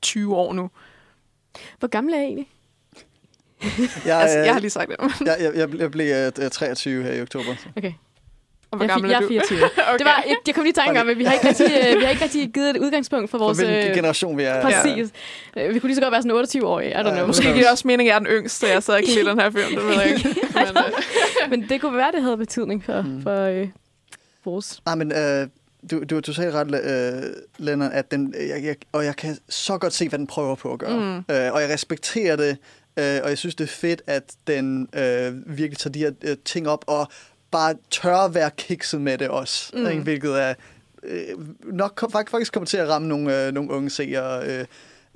20 0.02 0.36
år 0.36 0.54
nu. 0.54 0.70
Hvor 1.80 1.88
gammel 1.88 2.14
er 2.14 2.18
jeg 2.18 2.26
egentlig? 2.26 2.48
jeg, 4.06 4.22
Altså, 4.22 4.38
jeg 4.40 4.54
har 4.54 4.60
lige 4.60 4.70
sagt 4.72 4.90
det. 4.90 4.98
jeg, 5.28 5.38
jeg, 5.56 5.70
jeg, 5.80 5.92
blev 5.92 6.08
øh, 6.44 6.50
23 6.52 7.04
her 7.04 7.12
i 7.14 7.22
oktober. 7.22 7.56
så. 7.60 7.66
Okay. 7.78 7.94
Og 8.76 8.86
hvor 8.86 8.86
jeg, 8.86 8.90
er 8.90 8.94
gammel 8.96 9.10
jeg 9.10 9.16
er 9.16 9.20
er 9.20 9.22
du? 9.22 9.28
24. 9.28 9.60
okay. 9.64 9.98
Det 10.00 10.06
var, 10.06 10.24
jeg, 10.28 10.36
jeg 10.48 10.56
kom 10.56 10.64
lige 10.64 10.72
i 10.72 10.74
tanke 10.74 11.02
om, 11.02 11.10
at 11.10 11.18
vi 11.18 11.24
har 11.24 11.34
ikke 11.34 11.48
rigtig, 11.48 11.66
øh, 11.66 12.00
vi 12.00 12.04
har 12.04 12.10
ikke 12.12 12.24
rigtig 12.24 12.50
givet 12.54 12.70
et 12.70 12.78
udgangspunkt 12.78 13.30
for 13.32 13.38
For 13.38 13.46
vores... 13.46 13.58
hvilken 13.58 13.90
øh, 13.90 13.96
generation 13.96 14.38
vi 14.38 14.44
er. 14.44 14.62
Præcis. 14.68 15.10
Ja. 15.56 15.68
Vi 15.68 15.80
kunne 15.80 15.88
lige 15.88 15.96
så 15.96 16.02
godt 16.02 16.12
være 16.12 16.22
sådan 16.22 16.62
28-årige. 16.64 16.90
I 16.90 16.94
don't 16.94 17.08
Ja, 17.08 17.14
know. 17.14 17.28
Måske 17.28 17.44
giver 17.44 17.56
det 17.56 17.68
også 17.72 17.88
mening, 17.88 18.10
at 18.10 18.12
jeg 18.14 18.16
er 18.16 18.20
den 18.20 18.28
yngste, 18.28 18.68
jeg 18.68 18.84
sad 18.84 18.98
ikke 18.98 19.14
lige 19.14 19.26
den 19.32 19.40
her 19.40 19.50
film. 19.50 19.76
Det 19.76 19.84
ved 19.86 19.94
jeg 19.94 20.08
ikke. 20.14 20.36
Men, 20.54 20.64
øh, 21.44 21.50
Men 21.50 21.70
det 21.70 21.82
kunne 21.82 21.98
være, 21.98 22.12
det 22.12 22.22
havde 22.22 22.38
betydning 22.38 22.84
for, 22.84 23.02
Mm. 23.02 23.08
mm. 23.10 23.24
for 23.24 23.42
øh, 23.42 23.68
vores... 24.46 24.82
Nej, 24.86 24.96
men 24.96 25.12
øh, 25.12 25.48
du, 25.92 26.04
du, 26.04 26.20
du 26.20 26.34
sagde 26.34 26.52
ret, 26.52 26.76
øh, 26.86 27.24
Lennon, 27.58 27.92
at 27.92 28.12
den, 28.12 28.34
jeg, 28.50 28.64
jeg, 28.64 28.76
og 28.92 29.06
jeg 29.06 29.16
kan 29.16 29.38
så 29.50 29.78
godt 29.78 29.94
se, 29.94 30.10
hvad 30.10 30.20
den 30.20 30.28
prøver 30.28 30.56
på 30.56 30.74
at 30.74 30.80
gøre. 30.80 31.00
Mm. 31.00 31.18
Øh, 31.36 31.54
og 31.54 31.62
jeg 31.62 31.70
respekterer 31.70 32.36
det, 32.36 32.58
øh, 33.00 33.20
og 33.24 33.30
jeg 33.30 33.38
synes, 33.38 33.56
det 33.56 33.64
er 33.64 33.68
fedt, 33.68 34.02
at 34.08 34.24
den 34.48 34.88
øh, 34.96 35.58
virkelig 35.58 35.78
tager 35.78 35.92
de 35.92 36.00
her 36.00 36.12
øh, 36.24 36.38
ting 36.46 36.70
op, 36.70 36.84
og 36.88 37.08
bare 37.56 37.76
tør 37.91 38.16
at 38.16 38.34
være 38.34 38.51
kikset 38.58 39.01
med 39.01 39.18
det 39.18 39.30
også. 39.30 39.72
Mm. 39.74 39.88
Ikke? 39.88 40.03
Hvilket 40.03 40.41
er 40.41 40.53
øh, 41.03 41.28
nok 41.64 42.12
faktisk 42.12 42.53
kommer 42.53 42.66
til 42.66 42.78
at 42.78 42.89
ramme 42.89 43.08
nogle, 43.08 43.47
øh, 43.47 43.53
nogle 43.53 43.72
unge 43.72 43.89
seere. 43.89 44.45
Øh, 44.47 44.66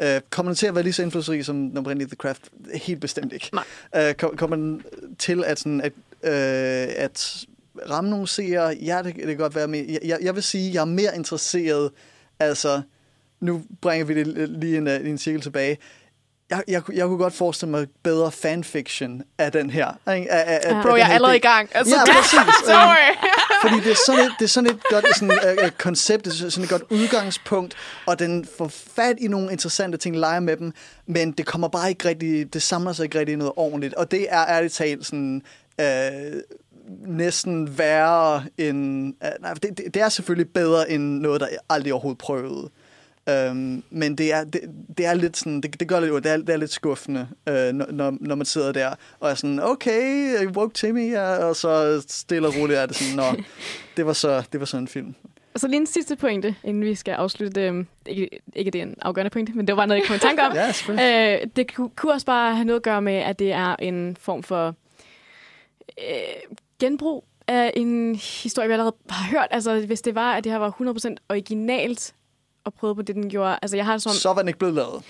øh, 0.02 0.22
kommer 0.30 0.52
den 0.52 0.56
til 0.56 0.68
at 0.68 0.76
være 0.76 0.84
lige 0.84 0.94
så 0.94 1.02
indflydelsesrig 1.02 1.46
som 1.46 1.70
den 1.70 1.78
oprindelige 1.78 2.08
The 2.08 2.16
Craft? 2.16 2.42
Helt 2.74 3.02
bestemt 3.02 3.34
ikke. 3.34 3.50
Nej. 3.54 3.64
Øh, 4.10 4.14
kom- 4.14 4.38
kommer 4.38 4.56
den 4.56 4.84
til 5.20 5.44
at, 5.44 5.60
sådan, 5.60 5.82
at, 5.82 5.94
øh, 6.24 6.94
at 6.96 7.46
ramme 7.90 8.10
nogle 8.10 8.28
seere? 8.28 8.78
Ja, 8.82 9.02
det, 9.04 9.16
det 9.16 9.26
kan 9.26 9.38
godt 9.38 9.56
være. 9.56 9.68
Men 9.68 9.90
jeg, 9.90 10.00
jeg, 10.06 10.18
jeg 10.22 10.36
vil 10.36 10.44
sige, 10.44 10.68
at 10.68 10.74
jeg 10.74 10.82
er 10.82 10.86
mere 10.86 11.16
interesseret, 11.16 11.92
altså, 12.40 12.82
nu 13.40 13.64
bringer 13.82 14.06
vi 14.06 14.14
det 14.14 14.50
lige 14.50 14.78
en, 14.78 14.88
øh, 14.88 15.10
en 15.10 15.18
cirkel 15.18 15.42
tilbage. 15.42 15.78
Jeg, 16.50 16.64
jeg, 16.68 16.82
jeg 16.94 17.06
kunne 17.06 17.18
godt 17.18 17.34
forestille 17.34 17.72
mig 17.72 17.88
bedre 18.04 18.32
fanfiction 18.32 19.22
af 19.38 19.52
den 19.52 19.70
her. 19.70 20.14
Ikke? 20.16 20.32
Af, 20.32 20.54
af, 20.54 20.60
Ja. 20.72 20.78
af 20.78 20.84
Bro, 20.84 20.96
jeg 20.96 21.10
er 21.10 21.14
allerede 21.14 21.38
i 21.38 21.40
gang. 21.40 21.70
Altså, 21.74 21.96
Ja, 21.96 22.12
præcis. 22.18 22.40
Fordi 23.62 23.76
det 23.76 23.92
er 23.92 23.96
sådan 24.06 24.26
et, 24.26 24.32
det 24.40 24.46
er 24.46 24.50
sådan 24.50 24.70
et 24.70 24.84
godt 24.90 25.16
sådan, 25.16 25.40
uh, 25.64 25.70
koncept, 25.78 26.26
det 26.26 26.42
er 26.42 26.50
sådan 26.50 26.64
et 26.64 26.70
godt 26.70 26.84
udgangspunkt, 26.90 27.76
og 28.06 28.20
den 28.20 28.48
får 28.58 28.68
fat 28.68 29.16
i 29.20 29.28
nogle 29.28 29.52
interessante 29.52 29.98
ting, 29.98 30.16
leger 30.18 30.40
med 30.40 30.58
dem, 30.58 30.74
men 31.06 31.32
det 31.32 31.46
kommer 31.46 31.68
bare 31.68 31.90
ikke 31.90 32.08
rigtig, 32.08 32.54
det 32.54 32.62
samler 32.62 32.94
sig 32.94 33.04
ikke 33.04 33.20
rigtig 33.20 33.34
i 33.34 33.36
noget 33.36 33.54
ordentligt, 33.56 33.94
og 33.94 34.12
det 34.12 34.28
er 34.30 34.46
ærligt 34.46 34.74
talt 34.74 35.06
sådan, 35.06 35.42
uh, 35.82 35.86
næsten 37.08 37.78
værre 37.78 38.44
end, 38.58 39.08
uh, 39.22 39.42
nej, 39.42 39.54
det, 39.54 39.78
det, 39.78 39.94
det 39.94 40.02
er 40.02 40.10
selvfølgelig 40.10 40.54
bedre 40.54 40.90
end 40.92 41.20
noget, 41.20 41.42
der 41.42 41.48
aldrig 41.70 41.94
overhovedet 41.94 42.18
prøvede. 42.18 42.70
Um, 43.52 43.84
men 43.90 44.16
det 44.16 44.34
er, 44.34 44.44
det, 44.44 44.62
det 44.98 45.06
er 45.06 45.14
lidt 45.14 45.38
sådan, 45.38 45.62
det, 45.62 45.80
det 45.80 45.88
gør 45.88 46.00
lidt, 46.00 46.24
det 46.24 46.32
er, 46.32 46.38
det 46.38 46.50
er 46.50 46.58
lidt 46.58 46.72
skuffende, 46.72 47.28
uh, 47.48 47.54
når, 47.54 48.18
når, 48.22 48.36
man 48.36 48.46
sidder 48.46 48.72
der 48.72 48.96
og 49.20 49.30
er 49.30 49.36
sådan, 49.36 49.60
okay, 49.60 50.48
woke 50.48 50.74
Timmy, 50.74 51.12
ja, 51.12 51.46
og 51.46 51.56
så 51.56 52.02
stille 52.08 52.48
og 52.48 52.54
roligt 52.56 52.80
er 52.80 52.86
det 52.86 52.96
sådan, 52.96 53.16
nå, 53.16 53.44
det 53.98 54.06
var 54.06 54.14
så, 54.14 54.44
det 54.52 54.60
var 54.60 54.66
så 54.66 54.78
en 54.78 54.88
film. 54.88 55.16
Og 55.54 55.60
så 55.60 55.68
lige 55.68 55.80
en 55.80 55.88
sidste 55.88 56.16
pointe, 56.16 56.56
inden 56.64 56.84
vi 56.84 56.96
skal 56.96 57.12
afslutte 57.12 57.62
det. 57.62 57.86
Ikke, 58.06 58.30
ikke 58.56 58.72
det 58.72 58.80
er 58.80 58.86
en 58.86 58.96
afgørende 59.02 59.30
pointe, 59.30 59.54
men 59.54 59.68
det 59.68 59.78
var 59.78 59.86
noget, 59.86 60.02
jeg 60.02 60.08
kom 60.08 60.16
i 60.16 60.20
tanke 60.20 60.44
om. 60.44 60.54
Ja. 60.98 61.42
Øh, 61.42 61.48
det 61.56 61.76
ku- 61.76 61.92
kunne 61.96 62.12
også 62.12 62.26
bare 62.26 62.56
have 62.56 62.66
noget 62.66 62.80
at 62.80 62.84
gøre 62.84 63.02
med, 63.02 63.14
at 63.14 63.40
det 63.40 63.52
er 63.52 63.76
en 63.76 64.18
form 64.20 64.44
for 64.44 64.76
øh, 65.98 66.56
genbrug 66.80 67.26
af 67.48 67.72
en 67.76 68.16
historie, 68.16 68.68
vi 68.68 68.74
allerede 68.74 68.96
har 69.10 69.30
hørt. 69.32 69.48
Altså, 69.52 69.86
hvis 69.86 70.02
det 70.02 70.16
var, 70.16 70.34
at 70.34 70.44
det 70.44 70.52
her 70.52 70.60
var 70.60 70.76
100% 71.10 71.16
originalt 71.30 72.14
og 72.64 72.74
prøvet 72.74 72.96
på 72.96 73.02
det, 73.02 73.16
den 73.16 73.30
gjorde. 73.30 73.60
Altså, 73.62 73.78
jeg 73.78 73.86
har 73.86 73.98
som... 73.98 74.12
Så 74.12 74.30
var 74.30 74.42
den 74.42 74.48
ikke 74.48 74.60
blevet 74.60 74.76
lavet. 74.76 75.04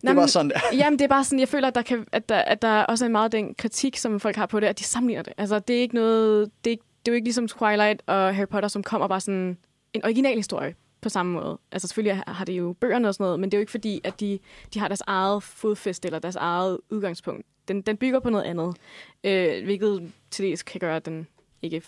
Det 0.00 0.08
var 0.16 0.22
men- 0.22 0.28
sådan 0.28 0.50
der. 0.50 0.60
Jamen, 0.80 0.98
det 0.98 1.04
er 1.04 1.08
bare 1.08 1.24
sådan, 1.24 1.40
jeg 1.40 1.48
føler, 1.48 1.68
at 1.68 1.74
der, 1.74 1.82
kan, 1.82 2.06
at 2.12 2.28
der, 2.28 2.36
at 2.38 2.62
der 2.62 2.80
også 2.82 3.04
er 3.04 3.08
meget 3.08 3.32
den 3.32 3.54
kritik, 3.54 3.96
som 3.96 4.20
folk 4.20 4.36
har 4.36 4.46
på 4.46 4.60
det, 4.60 4.66
at 4.66 4.78
de 4.78 4.84
sammenligner 4.84 5.22
det. 5.22 5.32
Altså, 5.38 5.58
det 5.58 5.76
er 5.76 5.80
ikke 5.80 5.94
noget... 5.94 6.50
Det 6.64 6.70
er, 6.70 6.72
ikke- 6.72 6.84
det 7.06 7.10
er 7.10 7.12
jo 7.12 7.16
ikke 7.16 7.26
ligesom 7.26 7.48
Twilight 7.48 8.02
og 8.06 8.34
Harry 8.34 8.46
Potter, 8.48 8.68
som 8.68 8.82
kommer 8.82 9.08
bare 9.08 9.20
sådan 9.20 9.58
en 9.92 10.04
original 10.04 10.36
historie 10.36 10.74
på 11.00 11.08
samme 11.08 11.32
måde. 11.32 11.58
Altså 11.72 11.88
selvfølgelig 11.88 12.22
har- 12.26 12.44
det 12.44 12.52
jo 12.52 12.74
bøgerne 12.80 13.08
og 13.08 13.14
sådan 13.14 13.24
noget, 13.24 13.40
men 13.40 13.50
det 13.50 13.56
er 13.56 13.58
jo 13.58 13.62
ikke 13.62 13.70
fordi, 13.70 14.00
at 14.04 14.20
de, 14.20 14.38
de 14.74 14.78
har 14.78 14.88
deres 14.88 15.02
eget 15.06 15.42
fodfæste 15.42 16.06
eller 16.08 16.18
deres 16.18 16.36
eget 16.36 16.78
udgangspunkt. 16.90 17.46
Den, 17.68 17.82
den 17.82 17.96
bygger 17.96 18.20
på 18.20 18.30
noget 18.30 18.44
andet, 18.44 18.76
øh, 19.24 19.64
hvilket 19.64 20.12
til 20.30 20.44
dels 20.44 20.62
kan 20.62 20.80
gøre, 20.80 20.96
at 20.96 21.06
den 21.06 21.26
ikke, 21.62 21.82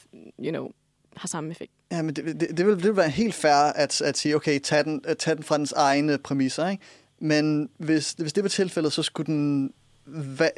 you 0.44 0.50
know, 0.50 0.68
har 1.16 1.28
samme 1.28 1.50
effekt. 1.50 1.72
Ja, 1.92 2.02
men 2.02 2.16
det, 2.16 2.40
det, 2.40 2.58
det, 2.58 2.66
vil, 2.66 2.76
det 2.76 2.84
vil 2.84 2.96
være 2.96 3.10
helt 3.10 3.34
fair 3.34 3.52
at, 3.52 4.00
at 4.00 4.18
sige, 4.18 4.36
okay, 4.36 4.58
tag 4.58 4.84
den, 4.84 5.02
tag 5.18 5.36
den 5.36 5.44
fra 5.44 5.58
dens 5.58 5.72
egne 5.72 6.18
præmisser, 6.18 6.68
ikke? 6.68 6.82
Men 7.18 7.68
hvis, 7.78 8.12
hvis 8.12 8.32
det 8.32 8.42
var 8.42 8.48
tilfældet, 8.48 8.92
så 8.92 9.02
skulle 9.02 9.26
den 9.26 9.72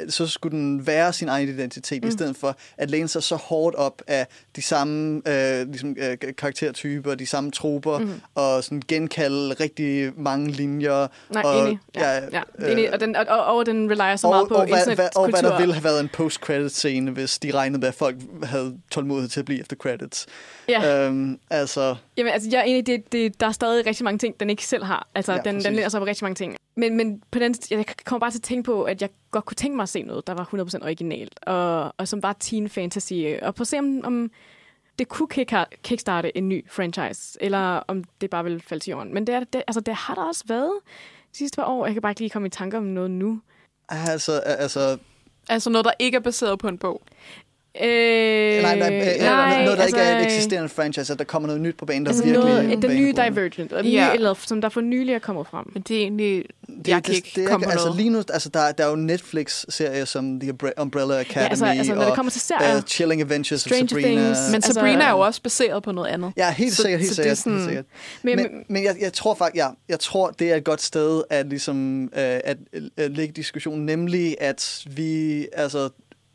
så 0.09 0.27
skulle 0.27 0.59
den 0.59 0.87
være 0.87 1.13
sin 1.13 1.29
egen 1.29 1.49
identitet, 1.49 2.03
mm. 2.03 2.09
i 2.09 2.13
stedet 2.13 2.37
for 2.37 2.57
at 2.77 2.91
læne 2.91 3.09
sig 3.09 3.23
så 3.23 3.37
hårdt 3.37 3.77
op 3.77 4.03
af 4.07 4.27
de 4.57 4.63
samme 4.63 5.23
øh, 5.27 5.69
ligesom, 5.69 5.97
øh, 5.99 6.17
karaktertyper, 6.39 7.15
de 7.15 7.27
samme 7.27 7.51
troper, 7.51 7.99
mm. 7.99 8.21
og 8.35 8.65
sådan 8.65 8.83
genkalde 8.89 9.55
rigtig 9.61 10.13
mange 10.17 10.51
linjer. 10.51 11.07
Nej, 11.31 11.43
og, 11.43 11.69
enig. 11.69 11.79
Ja, 11.95 12.15
ja, 12.15 12.43
ja 12.61 12.73
enig. 12.73 12.93
Og, 12.93 13.01
den, 13.01 13.17
og, 13.17 13.27
og, 13.29 13.57
og 13.57 13.67
den 13.67 13.91
relyer 13.91 14.17
så 14.17 14.27
og, 14.27 14.33
meget 14.33 14.49
på 14.49 14.55
og, 14.55 14.67
hvad, 14.67 14.85
hvad, 14.85 14.85
og 14.85 14.95
hvad 14.95 15.05
internetkultur. 15.05 15.49
der 15.51 15.59
ville 15.59 15.75
have 15.75 15.85
været 15.85 16.01
en 16.01 16.09
post-credit-scene, 16.09 17.11
hvis 17.11 17.39
de 17.39 17.51
regnede 17.51 17.81
med, 17.81 17.89
at 17.89 17.95
folk 17.95 18.17
havde 18.43 18.77
tålmodighed 18.91 19.29
til 19.29 19.41
at 19.41 19.47
blive 19.47 19.61
efter 19.61 19.77
credits. 19.77 20.27
Ja. 20.69 21.07
Øhm, 21.07 21.39
altså, 21.51 21.97
Jamen, 22.17 22.33
altså, 22.33 22.49
jeg 22.53 22.59
er 22.59 22.65
enig, 22.65 22.87
det, 22.87 23.13
det, 23.13 23.41
der 23.41 23.47
er 23.47 23.53
stadig 23.53 23.87
rigtig 23.87 24.05
mange 24.05 24.19
ting, 24.19 24.41
den 24.41 24.51
ikke 24.51 24.67
selv 24.67 24.85
har. 24.85 25.09
Altså, 25.15 25.33
Ja, 25.33 25.39
den, 25.39 25.45
præcis. 25.45 25.65
den 25.65 25.75
læner 25.75 25.89
sig 25.89 26.01
på 26.01 26.07
rigtig 26.07 26.25
mange 26.25 26.35
ting. 26.35 26.57
Men, 26.79 26.97
men 26.97 27.23
på 27.31 27.39
den, 27.39 27.55
jeg 27.71 27.85
kommer 28.05 28.21
bare 28.21 28.31
til 28.31 28.39
at 28.39 28.43
tænke 28.43 28.63
på, 28.63 28.83
at 28.83 29.03
jeg 29.03 29.11
godt 29.31 29.45
kunne 29.45 29.55
tænke 29.55 29.77
mig 29.77 29.83
at 29.83 29.89
se 29.89 30.03
noget, 30.03 30.27
der 30.27 30.35
var 30.35 30.49
100% 30.55 30.85
originalt, 30.85 31.39
og, 31.43 31.95
og 31.99 32.09
som 32.09 32.23
var 32.23 32.37
teen 32.41 32.69
fantasy, 32.69 33.13
og 33.43 33.55
på 33.55 33.63
at 33.63 33.67
se, 33.67 33.79
om, 33.79 34.01
om 34.05 34.31
det 34.99 35.09
kunne 35.09 35.29
kick, 35.29 35.53
kickstarte 35.83 36.37
en 36.37 36.49
ny 36.49 36.65
franchise, 36.71 37.39
eller 37.41 37.59
om 37.89 38.05
det 38.21 38.31
bare 38.31 38.45
ville 38.45 38.61
falde 38.61 38.85
til 38.85 38.91
jorden. 38.91 39.15
Men 39.15 39.27
det, 39.27 39.35
er, 39.35 39.41
det, 39.41 39.63
altså, 39.67 39.81
det 39.81 39.95
har 39.95 40.15
der 40.15 40.23
også 40.23 40.45
været 40.47 40.73
de 41.33 41.39
sidste 41.39 41.57
par 41.57 41.65
år. 41.65 41.87
Jeg 41.87 41.95
kan 41.95 42.03
bare 42.03 42.11
ikke 42.13 42.21
lige 42.21 42.31
komme 42.31 42.47
i 42.47 42.51
tanker 42.51 42.79
om 42.79 42.85
noget 42.85 43.11
nu. 43.11 43.41
altså, 43.89 44.33
altså 44.33 44.99
Altså 45.49 45.71
noget, 45.71 45.85
der 45.85 45.93
ikke 45.99 46.17
er 46.17 46.21
baseret 46.21 46.59
på 46.59 46.69
en 46.69 46.79
bog. 46.79 47.03
Øh, 47.83 48.63
nej, 48.63 48.79
nej, 48.79 48.91
nej, 48.91 49.19
nej, 49.19 49.65
noget, 49.65 49.79
der 49.79 49.85
ikke 49.85 49.99
er 49.99 50.11
et 50.11 50.15
altså, 50.15 50.37
eksisterende 50.37 50.69
franchise, 50.69 51.13
at 51.13 51.19
der 51.19 51.25
kommer 51.25 51.47
noget 51.47 51.63
nyt 51.63 51.77
på 51.77 51.87
banen, 51.87 52.07
der 52.07 52.11
Altså 52.11 52.25
virkelig... 52.25 52.55
noget, 52.55 52.83
den 52.83 52.97
nye. 52.97 53.13
Divergent, 53.13 53.73
og 53.73 53.85
nye, 53.85 53.99
eller, 54.15 54.35
som 54.35 54.61
der 54.61 54.69
for 54.69 54.81
nylig 54.81 55.15
er 55.15 55.19
kommet 55.19 55.47
frem. 55.47 55.71
Men 55.73 55.83
det 55.83 55.97
er 55.97 56.01
egentlig... 56.01 56.45
Det, 56.89 56.95
jeg 56.95 56.97
det, 56.97 57.05
kan 57.05 57.15
ikke 57.15 57.33
det, 57.35 57.45
er 57.45 57.49
komme 57.49 57.65
på 57.65 57.71
altså 57.71 57.87
noget. 57.87 58.01
lige 58.01 58.11
nu, 58.11 58.23
altså 58.33 58.49
der, 58.49 58.73
der 58.73 58.85
er 58.85 58.89
jo 58.91 58.97
Netflix-serier 58.97 60.05
som 60.05 60.41
The 60.41 60.53
Umbre- 60.53 60.73
Umbrella 60.83 61.21
Academy 61.21 61.43
Ja, 61.45 61.49
altså, 61.49 61.65
altså 61.67 61.95
når 61.95 62.01
det 62.03 62.11
og 62.11 62.17
kommer 62.17 62.33
til 62.33 62.41
serier, 62.41 62.77
uh, 62.77 62.83
Chilling 62.83 63.21
Adventures 63.23 63.61
Stranger 63.61 63.85
of 63.85 63.89
Sabrina. 63.89 64.09
Things, 64.23 64.39
Men 64.49 64.55
Altså- 64.55 64.73
Sabrina 64.73 65.05
er 65.05 65.11
jo 65.11 65.19
også 65.19 65.43
baseret 65.43 65.83
på 65.83 65.93
noget 65.93 66.09
andet. 66.09 66.33
Ja, 66.37 66.51
helt 66.53 66.73
Så- 66.75 66.83
sikkert, 66.83 67.01
helt 67.01 67.15
så 67.15 67.23
det 67.23 67.31
er 67.31 67.35
sikkert. 67.35 67.39
sådan- 67.39 67.59
helt 67.59 67.69
sikkert. 67.69 67.85
men, 68.23 68.37
Men, 68.37 68.65
men 68.69 68.85
jeg, 68.85 68.97
jeg 69.01 69.13
tror 69.13 69.35
faktisk, 69.35 69.57
ja, 69.63 69.69
jeg 69.89 70.01
tror, 70.01 70.31
det 70.31 70.53
er 70.53 70.57
et 70.57 70.65
godt 70.65 70.83
sted 70.83 71.23
at, 71.31 71.47
ligesom, 71.47 72.03
øh, 72.05 72.11
at, 72.45 72.57
at 72.97 73.11
lægge 73.11 73.33
diskussionen, 73.33 73.87
nemlig 73.87 74.37
at 74.41 74.83
vi, 74.87 75.47
altså, 75.53 75.89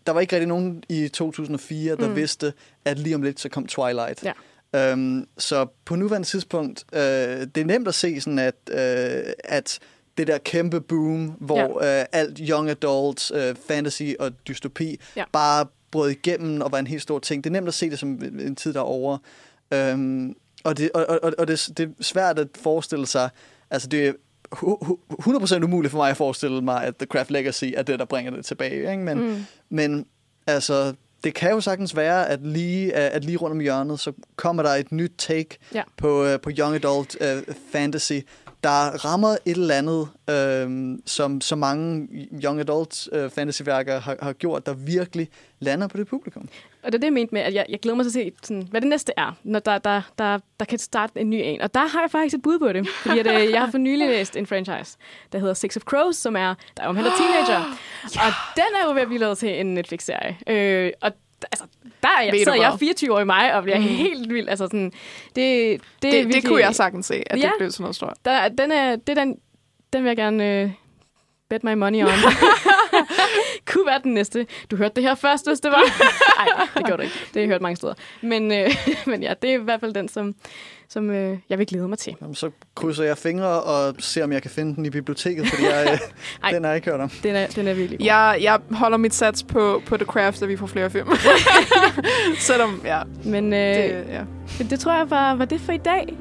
der 0.07 0.11
var 0.13 0.21
ikke 0.21 0.35
rigtig 0.35 0.47
nogen 0.47 0.83
i 0.89 1.07
2004, 1.07 1.95
der 1.95 2.03
mm. 2.03 2.09
Mm. 2.09 2.15
vidste, 2.15 2.53
at 2.85 2.99
lige 2.99 3.15
om 3.15 3.21
lidt, 3.21 3.39
så 3.39 3.49
kom 3.49 3.67
Twilight. 3.67 4.23
Ja. 4.23 4.31
Øhm, 4.75 5.27
så 5.37 5.65
på 5.85 5.95
nuværende 5.95 6.27
tidspunkt, 6.27 6.83
øh, 6.93 7.01
det 7.01 7.57
er 7.57 7.65
nemt 7.65 7.87
at 7.87 7.95
se 7.95 8.21
sådan, 8.21 8.39
at, 8.39 8.55
øh, 8.71 9.23
at 9.43 9.79
det 10.17 10.27
der 10.27 10.37
kæmpe 10.37 10.81
boom, 10.81 11.25
hvor 11.39 11.83
ja. 11.85 11.99
øh, 11.99 12.05
alt 12.11 12.39
young 12.49 12.69
adult, 12.69 13.31
øh, 13.35 13.55
fantasy 13.67 14.03
og 14.19 14.31
dystopi 14.47 14.99
Ja. 15.15 15.23
bare 15.31 15.65
brød 15.91 16.09
igennem 16.09 16.61
og 16.61 16.71
var 16.71 16.79
en 16.79 16.87
helt 16.87 17.01
stor 17.01 17.19
ting. 17.19 17.43
Det 17.43 17.49
er 17.49 17.51
nemt 17.51 17.67
at 17.67 17.73
se 17.73 17.89
det 17.89 17.99
som 17.99 18.09
en 18.39 18.55
tid, 18.55 18.73
der 18.73 18.79
er 18.79 18.83
over. 18.83 19.17
Øhm, 19.73 20.35
og 20.63 20.77
det, 20.77 20.91
og, 20.93 21.05
og, 21.23 21.33
og 21.37 21.47
det, 21.47 21.69
det 21.77 21.85
er 21.99 22.03
svært 22.03 22.39
at 22.39 22.47
forestille 22.61 23.07
sig, 23.07 23.29
altså 23.71 23.87
det 23.87 24.07
er 24.07 24.13
hu- 24.51 24.77
hu- 24.81 24.99
100% 25.21 25.63
umuligt 25.63 25.91
for 25.91 25.97
mig 25.97 26.09
at 26.09 26.17
forestille 26.17 26.61
mig, 26.61 26.83
at 26.83 26.95
The 26.95 27.05
Craft 27.05 27.31
Legacy 27.31 27.65
er 27.77 27.83
det, 27.83 27.99
der 27.99 28.05
bringer 28.05 28.31
det 28.31 28.45
tilbage. 28.45 28.91
Ikke? 28.91 29.03
Men, 29.03 29.17
Mm. 29.19 29.45
men 29.69 30.05
altså, 30.47 30.93
det 31.23 31.33
kan 31.33 31.51
jo 31.51 31.61
sagtens 31.61 31.95
være, 31.95 32.29
at 32.29 32.41
lige, 32.45 32.93
at 32.93 33.25
lige 33.25 33.37
rundt 33.37 33.51
om 33.51 33.59
hjørnet, 33.59 33.99
så 33.99 34.11
kommer 34.35 34.63
der 34.63 34.69
et 34.69 34.91
nyt 34.91 35.11
take 35.17 35.57
Ja. 35.73 35.83
på, 35.97 36.25
øh, 36.25 36.39
på 36.41 36.49
young 36.59 36.75
adult 36.75 37.17
uh, 37.21 37.55
fantasy, 37.71 38.13
der 38.63 39.05
rammer 39.05 39.29
et 39.29 39.57
eller 39.57 39.75
andet, 39.75 40.09
øh, 40.29 40.97
som 41.05 41.41
så 41.41 41.55
mange 41.55 42.07
young 42.43 42.59
adult 42.59 43.07
uh, 43.11 43.29
fantasyværker 43.31 43.99
har, 43.99 44.17
har 44.21 44.33
gjort, 44.33 44.65
der 44.65 44.73
virkelig 44.73 45.29
lander 45.59 45.87
på 45.87 45.97
det 45.97 46.07
publikum. 46.07 46.49
Og 46.83 46.91
det 46.91 46.95
er 46.95 46.99
det, 46.99 47.05
jeg 47.05 47.13
mente 47.13 47.33
med, 47.33 47.41
at 47.41 47.53
jeg, 47.53 47.65
jeg 47.69 47.79
glæder 47.79 47.95
mig 47.95 48.05
til 48.05 48.09
at 48.09 48.13
se, 48.13 48.31
sådan, 48.43 48.67
hvad 48.71 48.81
det 48.81 48.89
næste 48.89 49.11
er, 49.17 49.37
når 49.43 49.59
der, 49.59 49.77
der, 49.77 50.01
der, 50.17 50.39
der 50.59 50.65
kan 50.65 50.79
starte 50.79 51.19
en 51.19 51.29
ny 51.29 51.41
en. 51.43 51.61
Og 51.61 51.73
der 51.73 51.87
har 51.87 52.01
jeg 52.01 52.11
faktisk 52.11 52.35
et 52.35 52.41
bud 52.41 52.59
på 52.59 52.73
det. 52.73 52.87
Fordi 52.89 53.19
at, 53.19 53.27
øh, 53.27 53.51
jeg 53.51 53.61
har 53.61 53.71
for 53.71 53.77
nylig 53.77 54.07
læst 54.15 54.35
en 54.35 54.47
franchise, 54.47 54.97
der 55.31 55.39
hedder 55.39 55.53
Six 55.53 55.77
of 55.77 55.81
Crows, 55.81 56.15
som 56.15 56.35
er, 56.35 56.55
der 56.77 56.83
omhandler 56.83 57.13
teenager. 57.17 57.59
Og 58.25 58.31
den 58.55 58.69
er 58.81 58.87
jo 58.87 58.93
ved 58.93 59.01
at 59.01 59.07
blive 59.07 59.19
lavet 59.19 59.37
til 59.37 59.59
en 59.59 59.73
Netflix-serie. 59.73 60.37
Øh, 60.47 60.91
og 61.01 61.11
altså, 61.51 61.65
der 62.03 62.09
er 62.19 62.21
jeg, 62.21 62.33
sidder 62.33 62.53
jeg 62.55 62.69
hvad? 62.69 62.79
24 62.79 63.13
år 63.13 63.19
i 63.19 63.25
mig 63.25 63.53
og 63.55 63.63
bliver 63.63 63.77
mm. 63.77 63.83
helt 63.83 64.33
vild. 64.33 64.49
Altså, 64.49 64.65
sådan, 64.65 64.85
det, 64.85 64.95
det, 65.35 65.81
Det, 66.01 66.07
er 66.07 66.11
det 66.11 66.25
virkelig, 66.25 66.43
kunne 66.45 66.61
jeg 66.61 66.75
sagtens 66.75 67.05
se, 67.05 67.23
at 67.27 67.39
Ja. 67.39 67.45
det 67.45 67.53
blev 67.57 67.71
sådan 67.71 67.83
noget 67.83 67.95
stort. 67.95 68.17
Der, 68.25 68.47
den, 68.47 68.71
er, 68.71 68.95
det 68.95 69.09
er 69.09 69.23
den, 69.23 69.37
den 69.93 70.03
vil 70.03 70.09
jeg 70.09 70.17
gerne 70.17 70.61
øh, 70.61 70.71
bet 71.49 71.63
my 71.63 71.73
money 71.73 72.03
on. 72.03 72.09
Kunne 73.71 73.85
være 73.85 73.99
den 74.03 74.13
næste. 74.13 74.47
Du 74.71 74.75
hørte 74.75 74.95
det 74.95 75.03
her 75.03 75.15
først, 75.15 75.47
hvis 75.49 75.59
det 75.59 75.71
var. 75.71 75.83
Nej, 76.37 76.67
det 76.77 76.85
gjorde 76.85 76.97
du 76.97 77.03
ikke. 77.03 77.15
Det 77.15 77.33
har 77.33 77.39
jeg 77.41 77.49
hørt 77.49 77.61
mange 77.61 77.75
steder. 77.75 77.93
Men, 78.21 78.51
øh, 78.51 78.69
men 79.05 79.23
ja, 79.23 79.33
det 79.41 79.49
er 79.49 79.53
i 79.59 79.63
hvert 79.63 79.79
fald 79.79 79.93
den, 79.93 80.07
som, 80.09 80.35
som 80.89 81.09
øh, 81.09 81.37
jeg 81.49 81.59
vil 81.59 81.67
glæde 81.67 81.87
mig 81.87 81.97
til. 81.97 82.15
Jamen, 82.21 82.35
så 82.35 82.49
krydser 82.75 83.03
jeg 83.03 83.17
fingre 83.17 83.61
og 83.61 83.95
ser, 83.99 84.23
om 84.23 84.31
jeg 84.31 84.41
kan 84.41 84.51
finde 84.51 84.75
den 84.75 84.85
i 84.85 84.89
biblioteket, 84.89 85.47
fordi 85.47 85.63
jeg, 85.63 85.89
øh, 85.91 85.99
Ej. 86.43 86.51
den 86.51 86.63
har 86.63 86.71
jeg 86.71 86.75
ikke 86.75 86.91
hørt 86.91 86.99
om. 86.99 87.09
Den 87.23 87.35
er, 87.35 87.47
den 87.47 87.67
er 87.67 87.73
virkelig 87.73 87.99
god. 87.99 88.05
Jeg, 88.05 88.37
jeg 88.41 88.59
holder 88.71 88.97
mit 88.97 89.13
sats 89.13 89.43
på, 89.43 89.81
på 89.85 89.97
The 89.97 90.05
Craft, 90.05 90.41
at 90.41 90.49
vi 90.49 90.57
får 90.57 90.67
flere 90.67 90.89
film. 90.89 91.07
Selvom, 92.39 92.81
ja, 92.85 93.01
Men 93.25 93.53
øh, 93.53 93.59
det, 93.59 94.05
det, 94.07 94.13
ja. 94.13 94.63
det 94.69 94.79
tror 94.79 94.93
jeg 94.97 95.09
var, 95.09 95.35
var 95.35 95.45
det 95.45 95.61
for 95.61 95.71
i 95.71 95.77
dag. 95.77 96.13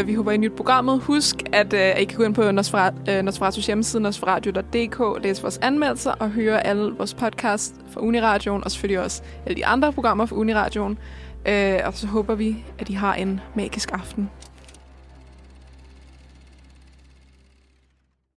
Øh, 0.00 0.06
vi 0.06 0.14
håber, 0.14 0.32
I 0.32 0.36
nyt 0.36 0.52
programmet. 0.56 1.00
Husk, 1.00 1.36
at 1.52 1.72
øh, 1.72 2.00
I 2.00 2.04
kan 2.04 2.16
gå 2.18 2.24
ind 2.24 2.34
på 2.34 2.42
Nosfera- 2.42 3.10
øh, 3.10 3.22
Nosferatus 3.22 3.66
hjemmeside, 3.66 4.02
nosferadio.dk, 4.02 5.22
læse 5.24 5.42
vores 5.42 5.58
anmeldelser 5.62 6.10
og 6.12 6.30
høre 6.30 6.66
alle 6.66 6.92
vores 6.92 7.14
podcasts 7.14 7.74
fra 7.92 8.00
Uniradioen, 8.00 8.64
og 8.64 8.70
selvfølgelig 8.70 9.04
også 9.04 9.22
alle 9.46 9.56
de 9.56 9.66
andre 9.66 9.92
programmer 9.92 10.26
fra 10.26 10.36
Uniradioen. 10.36 10.98
Øh, 11.46 11.78
og 11.84 11.94
så 11.94 12.06
håber 12.06 12.34
vi, 12.34 12.64
at 12.78 12.88
I 12.88 12.92
har 12.92 13.14
en 13.14 13.40
magisk 13.54 13.92
aften. 13.92 14.30